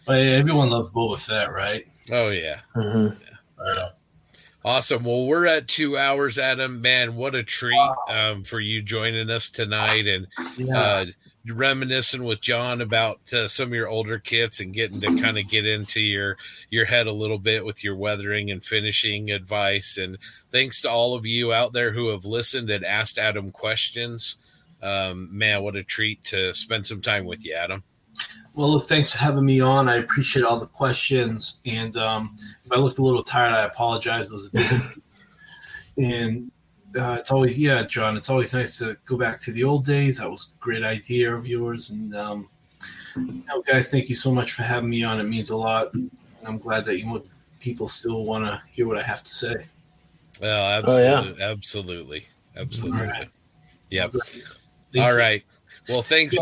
But 0.06 0.20
everyone 0.20 0.70
loves 0.70 0.90
Boba 0.90 1.18
Fett, 1.18 1.52
right? 1.52 1.82
oh 2.10 2.28
yeah, 2.30 2.60
Mhm. 2.74 3.16
Right 3.58 3.90
awesome. 4.64 5.02
Well, 5.04 5.26
we're 5.26 5.46
at 5.46 5.66
two 5.68 5.96
hours, 5.98 6.38
Adam. 6.38 6.80
Man, 6.80 7.16
what 7.16 7.34
a 7.34 7.42
treat 7.42 7.78
um, 8.08 8.44
for 8.44 8.60
you 8.60 8.80
joining 8.82 9.28
us 9.30 9.50
tonight 9.50 10.06
and 10.06 10.26
Yeah. 10.56 10.78
uh, 10.80 11.06
reminiscing 11.48 12.22
with 12.24 12.40
John 12.40 12.80
about 12.80 13.32
uh, 13.32 13.48
some 13.48 13.68
of 13.68 13.74
your 13.74 13.88
older 13.88 14.18
kits 14.20 14.60
and 14.60 14.72
getting 14.72 15.00
to 15.00 15.20
kind 15.20 15.38
of 15.38 15.48
get 15.48 15.66
into 15.66 16.00
your 16.00 16.36
your 16.70 16.84
head 16.86 17.06
a 17.08 17.12
little 17.12 17.38
bit 17.38 17.64
with 17.64 17.82
your 17.82 17.96
weathering 17.96 18.50
and 18.50 18.62
finishing 18.64 19.30
advice. 19.30 19.96
And 19.96 20.18
thanks 20.52 20.80
to 20.82 20.90
all 20.90 21.14
of 21.14 21.26
you 21.26 21.52
out 21.52 21.72
there 21.72 21.92
who 21.92 22.08
have 22.08 22.24
listened 22.24 22.70
and 22.70 22.84
asked 22.84 23.18
Adam 23.18 23.50
questions. 23.50 24.38
Um, 24.80 25.28
man, 25.36 25.62
what 25.62 25.76
a 25.76 25.82
treat 25.84 26.22
to 26.24 26.52
spend 26.54 26.86
some 26.86 27.00
time 27.00 27.24
with 27.24 27.44
you, 27.44 27.54
Adam. 27.54 27.82
Well, 28.56 28.72
look, 28.72 28.84
thanks 28.84 29.12
for 29.12 29.18
having 29.18 29.44
me 29.46 29.60
on. 29.60 29.88
I 29.88 29.96
appreciate 29.96 30.44
all 30.44 30.60
the 30.60 30.66
questions. 30.66 31.60
And 31.64 31.96
um, 31.96 32.34
if 32.64 32.70
I 32.70 32.76
looked 32.76 32.98
a 32.98 33.02
little 33.02 33.22
tired, 33.22 33.52
I 33.52 33.64
apologize. 33.64 34.26
It 34.26 34.32
was 34.32 34.48
a 34.48 34.50
busy 34.50 35.02
and 35.98 36.50
uh, 36.98 37.16
it's 37.18 37.30
always, 37.30 37.58
yeah, 37.58 37.84
John, 37.86 38.16
it's 38.16 38.28
always 38.28 38.54
nice 38.54 38.78
to 38.78 38.96
go 39.06 39.16
back 39.16 39.40
to 39.40 39.52
the 39.52 39.64
old 39.64 39.86
days. 39.86 40.18
That 40.18 40.30
was 40.30 40.54
a 40.54 40.60
great 40.60 40.82
idea 40.84 41.34
of 41.34 41.46
yours. 41.46 41.90
And, 41.90 42.14
um, 42.14 42.48
you 43.16 43.42
know, 43.48 43.62
guys, 43.62 43.90
thank 43.90 44.10
you 44.10 44.14
so 44.14 44.30
much 44.30 44.52
for 44.52 44.62
having 44.62 44.90
me 44.90 45.02
on. 45.02 45.18
It 45.18 45.24
means 45.24 45.48
a 45.50 45.56
lot. 45.56 45.92
I'm 46.46 46.58
glad 46.58 46.84
that 46.84 46.98
you 46.98 47.06
know, 47.06 47.22
people 47.60 47.88
still 47.88 48.26
want 48.26 48.44
to 48.44 48.60
hear 48.70 48.86
what 48.86 48.98
I 48.98 49.02
have 49.02 49.22
to 49.22 49.30
say. 49.30 49.54
Oh, 50.42 50.80
Oh, 50.84 50.98
yeah. 50.98 51.18
absolutely, 51.18 51.42
absolutely, 51.42 52.24
absolutely. 52.56 53.00
All 53.00 53.06
right. 53.06 53.28
Yep. 53.90 54.12
Thank 54.12 55.04
All 55.04 55.12
you. 55.12 55.18
right. 55.18 55.44
Well, 55.88 56.02
thanks 56.02 56.36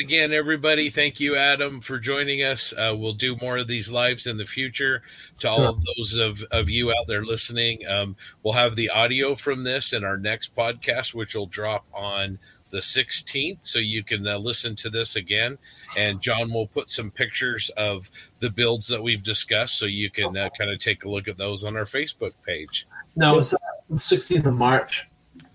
again, 0.00 0.32
everybody. 0.32 0.88
Thank 0.90 1.20
you, 1.20 1.36
Adam, 1.36 1.80
for 1.80 1.98
joining 1.98 2.40
us. 2.42 2.72
Uh, 2.72 2.94
we'll 2.96 3.12
do 3.12 3.36
more 3.36 3.58
of 3.58 3.66
these 3.66 3.90
lives 3.92 4.26
in 4.26 4.36
the 4.36 4.44
future. 4.44 5.02
To 5.40 5.50
all 5.50 5.56
Sure. 5.58 5.68
of 5.68 5.82
those 5.96 6.16
of, 6.16 6.42
of 6.50 6.70
you 6.70 6.90
out 6.90 7.06
there 7.08 7.24
listening, 7.24 7.86
um, 7.88 8.16
we'll 8.42 8.54
have 8.54 8.76
the 8.76 8.90
audio 8.90 9.34
from 9.34 9.64
this 9.64 9.92
in 9.92 10.04
our 10.04 10.16
next 10.16 10.54
podcast, 10.54 11.14
which 11.14 11.34
will 11.34 11.46
drop 11.46 11.86
on 11.92 12.38
the 12.70 12.78
16th. 12.78 13.58
So 13.64 13.78
you 13.78 14.02
can 14.02 14.26
uh, 14.26 14.38
listen 14.38 14.74
to 14.76 14.88
this 14.90 15.16
again. 15.16 15.58
And 15.98 16.20
John 16.20 16.52
will 16.52 16.66
put 16.66 16.88
some 16.88 17.10
pictures 17.10 17.68
of 17.76 18.08
the 18.38 18.50
builds 18.50 18.86
that 18.88 19.02
we've 19.02 19.22
discussed 19.22 19.78
so 19.78 19.86
you 19.86 20.10
can 20.10 20.36
uh, 20.36 20.48
kind 20.58 20.70
of 20.70 20.78
take 20.78 21.04
a 21.04 21.08
look 21.10 21.28
at 21.28 21.36
those 21.36 21.64
on 21.64 21.76
our 21.76 21.84
Facebook 21.84 22.32
page. 22.46 22.86
No, 23.16 23.38
it's 23.38 23.52
uh, 23.52 23.58
the 23.90 23.96
16th 23.96 24.46
of 24.46 24.54
March. 24.54 25.08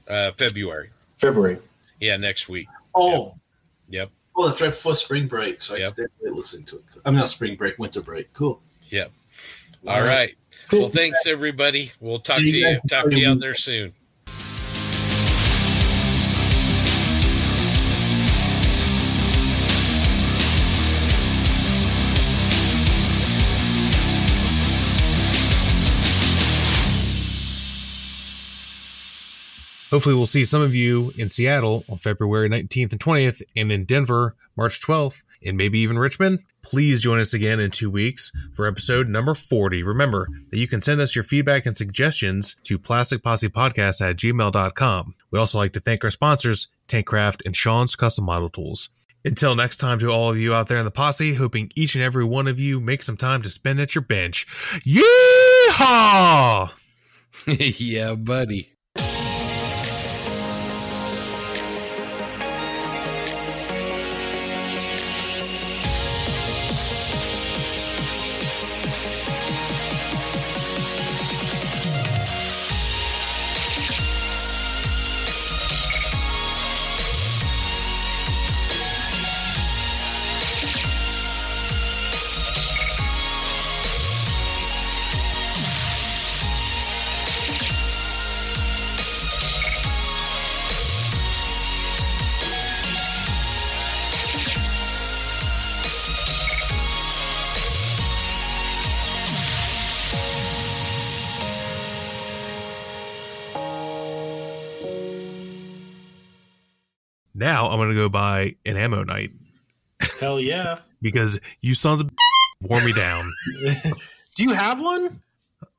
Uh, 0.08 0.32
February. 0.34 0.90
February. 1.18 1.58
Yeah, 2.00 2.18
next 2.18 2.48
week. 2.50 2.68
Oh, 2.94 3.34
Yep. 3.90 4.12
Well, 4.38 4.48
that's 4.50 4.62
right 4.62 4.70
before 4.70 4.94
spring 4.94 5.28
break. 5.28 5.60
So 5.60 5.74
I 5.74 5.80
Yep. 5.80 5.88
stayed 5.88 6.08
listening 6.22 6.66
to 6.66 6.76
it. 6.78 6.84
I'm 7.06 7.16
not 7.16 7.28
spring 7.28 7.56
break, 7.56 7.80
winter 7.80 8.02
break. 8.02 8.32
Cool. 8.34 8.62
Yep. 8.90 9.12
All 9.88 10.02
right. 10.04 10.38
Well, 10.72 10.90
thanks 10.90 11.26
everybody. 11.26 11.92
We'll 12.00 12.20
talk 12.20 12.38
to 12.38 12.44
You 12.44 12.68
you 12.68 12.80
talk 12.88 13.10
to 13.10 13.20
you 13.20 13.30
out 13.30 13.40
there 13.40 13.56
soon. 13.56 13.94
Hopefully, 29.90 30.16
we'll 30.16 30.26
see 30.26 30.44
some 30.44 30.62
of 30.62 30.76
you 30.76 31.14
in 31.18 31.30
Seattle 31.30 31.86
on 31.90 31.98
February 31.98 32.50
19th 32.50 32.92
and 32.92 33.00
20th, 33.00 33.42
and 33.56 33.72
in 33.72 33.86
Denver, 33.86 34.36
March 34.58 34.82
12th, 34.82 35.24
and 35.46 35.56
maybe 35.56 35.80
even 35.80 35.98
Richmond. 35.98 36.40
Please 36.62 37.02
join 37.02 37.20
us 37.20 37.34
again 37.34 37.62
in 37.62 37.72
two 37.72 37.90
weeks 37.90 38.32
for 38.54 38.68
episode 38.68 39.08
number 39.08 39.34
40. 39.34 39.84
Remember 39.84 40.28
that 40.52 40.60
you 40.60 40.68
can 40.68 40.82
send 40.82 41.00
us 41.00 41.16
your 41.16 41.24
feedback 41.24 41.66
and 41.66 41.78
suggestions 41.78 42.58
to 42.66 42.78
plasticpossepodcast 42.78 44.02
at 44.02 44.18
gmail.com. 44.18 45.14
We'd 45.32 45.40
also 45.40 45.60
like 45.60 45.72
to 45.74 45.80
thank 45.80 46.04
our 46.04 46.10
sponsors, 46.10 46.68
Tankcraft 46.90 47.46
and 47.46 47.56
Sean's 47.56 47.96
Custom 47.96 48.26
Model 48.26 48.50
Tools. 48.50 48.90
Until 49.24 49.56
next 49.56 49.78
time, 49.78 50.00
to 50.00 50.10
all 50.12 50.30
of 50.30 50.38
you 50.38 50.54
out 50.54 50.68
there 50.68 50.78
in 50.78 50.86
the 50.86 50.92
posse, 50.92 51.36
hoping 51.36 51.72
each 51.76 51.96
and 51.96 52.04
every 52.04 52.26
one 52.26 52.48
of 52.48 52.60
you 52.60 52.80
make 52.80 53.04
some 53.04 53.18
time 53.18 53.42
to 53.44 53.50
spend 53.50 53.80
at 53.80 53.96
your 53.96 54.04
bench. 54.04 54.46
Yeehaw! 54.86 56.72
yeah, 57.80 58.16
buddy. 58.16 58.77
Now 107.88 107.92
I'm 107.92 107.96
gonna 107.96 108.06
go 108.06 108.10
buy 108.10 108.56
an 108.66 108.76
ammo 108.76 109.04
night 109.04 109.32
Hell 110.20 110.40
yeah. 110.40 110.80
because 111.02 111.40
you 111.62 111.74
sons 111.74 112.02
of 112.02 112.10
wore 112.62 112.84
me 112.84 112.92
down. 112.94 113.32
Do 114.36 114.44
you 114.44 114.54
have 114.54 114.80
one? 114.82 115.10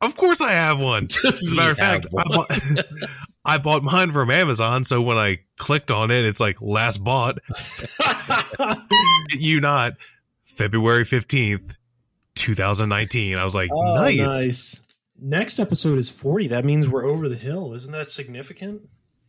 Of 0.01 0.17
course 0.17 0.41
I 0.41 0.53
have 0.53 0.81
one. 0.81 1.05
As 1.27 1.53
a 1.53 1.57
matter 1.57 1.73
of 1.73 1.79
fact, 1.79 2.07
I 2.17 2.23
bought, 2.25 2.61
I 3.45 3.59
bought 3.59 3.83
mine 3.85 4.11
from 4.13 4.31
Amazon. 4.31 4.85
So 4.85 5.03
when 5.03 5.19
I 5.19 5.39
clicked 5.57 5.91
on 5.91 6.11
it, 6.11 6.25
it's 6.25 6.41
like 6.41 6.61
last 6.61 7.03
bought. 7.05 7.39
you 9.31 9.61
not 9.61 9.95
February 10.45 11.05
15th, 11.05 11.75
2019. 12.35 13.39
I 13.39 13.45
was 13.45 13.55
like, 13.55 13.71
Oh, 13.73 13.93
nice. 13.93 14.47
nice. 14.47 14.87
Next 15.21 15.59
episode 15.59 15.99
is 15.99 16.11
40. 16.11 16.49
That 16.49 16.65
means 16.65 16.89
we're 16.89 17.07
over 17.07 17.29
the 17.29 17.37
hill. 17.37 17.73
Isn't 17.75 17.93
that 17.93 18.11
significant? 18.11 18.83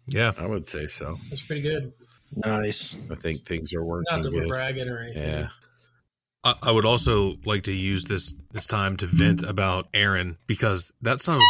Yeah. 0.08 0.32
I 0.40 0.48
would 0.48 0.68
say 0.68 0.88
so. 0.88 1.18
That's 1.30 1.42
pretty 1.46 1.62
good. 1.64 1.94
Nice. 2.36 3.10
I 3.12 3.16
think 3.16 3.44
things 3.44 3.74
are 3.74 3.84
working 3.84 4.06
Not 4.12 4.24
that 4.24 4.34
we're 4.34 4.42
good. 4.42 4.50
bragging 4.50 4.88
or 4.90 5.00
anything. 5.00 5.30
Yeah. 5.30 5.48
I, 6.44 6.56
I 6.64 6.72
would 6.72 6.86
also 6.86 7.36
like 7.46 7.64
to 7.64 7.74
use 7.74 8.06
this 8.06 8.34
this 8.52 8.66
time 8.66 8.96
to 8.98 9.08
vent 9.08 9.44
about 9.44 9.88
Aaron 9.94 10.38
because 10.48 10.94
that 11.02 11.20
son 11.20 11.36
of 11.38 11.42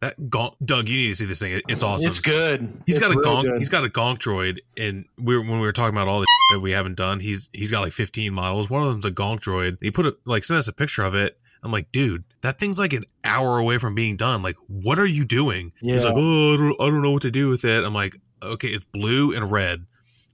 that 0.00 0.16
gonk, 0.30 0.54
Doug, 0.64 0.88
you 0.88 0.96
need 0.96 1.08
to 1.10 1.16
see 1.16 1.24
this 1.26 1.40
thing. 1.40 1.60
It's 1.68 1.82
awesome. 1.82 2.06
It's 2.06 2.20
good. 2.20 2.60
He's 2.86 2.96
It's 2.96 3.06
got 3.06 3.14
a 3.14 3.18
real 3.18 3.34
gonk. 3.36 3.42
good. 3.42 3.58
He's 3.58 3.68
got 3.68 3.84
a 3.84 3.88
gonk 3.88 4.18
droid, 4.18 4.58
and 4.76 5.04
we 5.18 5.36
were, 5.36 5.42
when 5.42 5.54
we 5.60 5.66
were 5.66 5.72
talking 5.72 5.94
about 5.94 6.06
all 6.08 6.20
the 6.20 6.26
that 6.52 6.60
we 6.60 6.70
haven't 6.70 6.96
done, 6.96 7.20
he's 7.20 7.50
he's 7.52 7.70
got 7.72 7.80
like 7.82 7.92
15 7.92 8.32
models. 8.32 8.70
One 8.70 8.82
of 8.82 8.88
them's 8.88 9.04
a 9.04 9.10
gonk 9.10 9.40
droid. 9.40 9.76
He 9.82 9.90
put 9.90 10.06
a, 10.06 10.16
like 10.24 10.44
sent 10.44 10.58
us 10.58 10.68
a 10.68 10.72
picture 10.72 11.02
of 11.02 11.14
it. 11.14 11.38
I'm 11.62 11.72
like, 11.72 11.90
dude, 11.92 12.22
that 12.42 12.58
thing's 12.60 12.78
like 12.78 12.92
an 12.92 13.02
hour 13.24 13.58
away 13.58 13.78
from 13.78 13.96
being 13.96 14.16
done. 14.16 14.40
Like, 14.42 14.56
what 14.68 14.98
are 15.00 15.04
you 15.06 15.24
doing? 15.24 15.72
Yeah. 15.82 15.94
He's 15.94 16.04
Yeah. 16.04 16.10
like, 16.10 16.18
oh, 16.18 16.54
I 16.54 16.56
don't, 16.56 16.80
I 16.80 16.84
don't 16.86 17.02
know 17.02 17.10
what 17.10 17.22
to 17.22 17.32
do 17.32 17.48
with 17.48 17.64
it. 17.64 17.84
I'm 17.84 17.92
like, 17.92 18.16
okay, 18.40 18.68
it's 18.68 18.84
blue 18.84 19.34
and 19.34 19.50
red, 19.50 19.84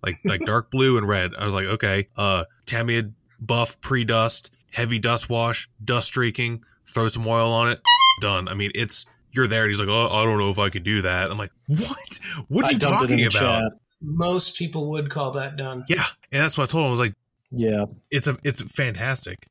like 0.04 0.16
like 0.24 0.40
dark 0.42 0.70
blue 0.70 0.98
and 0.98 1.08
red. 1.08 1.32
I 1.38 1.44
was 1.44 1.54
like, 1.54 1.66
okay, 1.66 2.08
uh, 2.16 2.44
Tamiya 2.66 3.10
buff 3.40 3.80
pre 3.80 4.04
dust, 4.04 4.50
heavy 4.72 4.98
dust 4.98 5.28
wash, 5.30 5.68
dust 5.84 6.08
streaking, 6.08 6.64
throw 6.86 7.08
some 7.08 7.26
oil 7.26 7.52
on 7.52 7.70
it, 7.70 7.80
done. 8.20 8.48
I 8.48 8.54
mean, 8.54 8.70
it's 8.74 9.06
you're 9.32 9.46
there. 9.48 9.62
And 9.64 9.70
he's 9.70 9.80
like, 9.80 9.88
oh, 9.88 10.08
I 10.08 10.24
don't 10.24 10.38
know 10.38 10.50
if 10.50 10.58
I 10.58 10.70
could 10.70 10.84
do 10.84 11.02
that. 11.02 11.30
I'm 11.30 11.38
like, 11.38 11.50
what? 11.66 12.20
What 12.48 12.64
are 12.64 12.68
I 12.68 12.70
you 12.70 12.78
dumped 12.78 13.04
it 13.04 13.08
talking 13.08 13.18
in 13.18 13.28
the 13.30 13.38
about? 13.38 13.70
chat. 13.72 13.78
Most 14.00 14.58
people 14.58 14.90
would 14.90 15.08
call 15.10 15.32
that 15.32 15.56
done. 15.56 15.84
Yeah, 15.88 16.04
and 16.30 16.42
that's 16.42 16.58
what 16.58 16.68
I 16.68 16.72
told 16.72 16.82
him. 16.82 16.88
I 16.88 16.90
was 16.90 17.00
like, 17.00 17.14
Yeah. 17.50 17.86
it's 18.10 18.28
a, 18.28 18.36
it's 18.44 18.60
fantastic. 18.62 19.46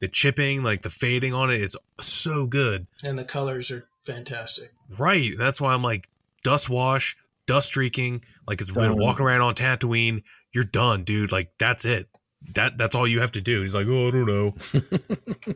The 0.00 0.08
chipping, 0.08 0.62
like 0.62 0.82
the 0.82 0.90
fading 0.90 1.34
on 1.34 1.50
it, 1.50 1.60
is 1.60 1.76
so 2.00 2.46
good. 2.46 2.86
And 3.04 3.18
the 3.18 3.24
colors 3.24 3.70
are 3.70 3.86
fantastic. 4.04 4.70
Right. 4.98 5.32
That's 5.36 5.60
why 5.60 5.74
I'm 5.74 5.82
like, 5.82 6.08
dust 6.44 6.68
wash, 6.70 7.16
dust 7.46 7.68
streaking, 7.68 8.24
like 8.46 8.60
it's 8.60 8.74
when 8.74 8.90
Done. 8.90 8.98
walking 8.98 9.24
around 9.26 9.42
on 9.42 9.54
Tatooine. 9.54 10.22
You're 10.54 10.64
done, 10.64 11.04
dude. 11.04 11.32
Like 11.32 11.50
that's 11.58 11.84
it. 11.84 12.08
That 12.54 12.76
that's 12.76 12.94
all 12.94 13.06
you 13.06 13.20
have 13.20 13.32
to 13.32 13.40
do. 13.40 13.62
He's 13.62 13.74
like, 13.74 13.86
oh, 13.88 14.08
I 14.08 14.10
don't 14.10 14.26
know. 14.26 14.54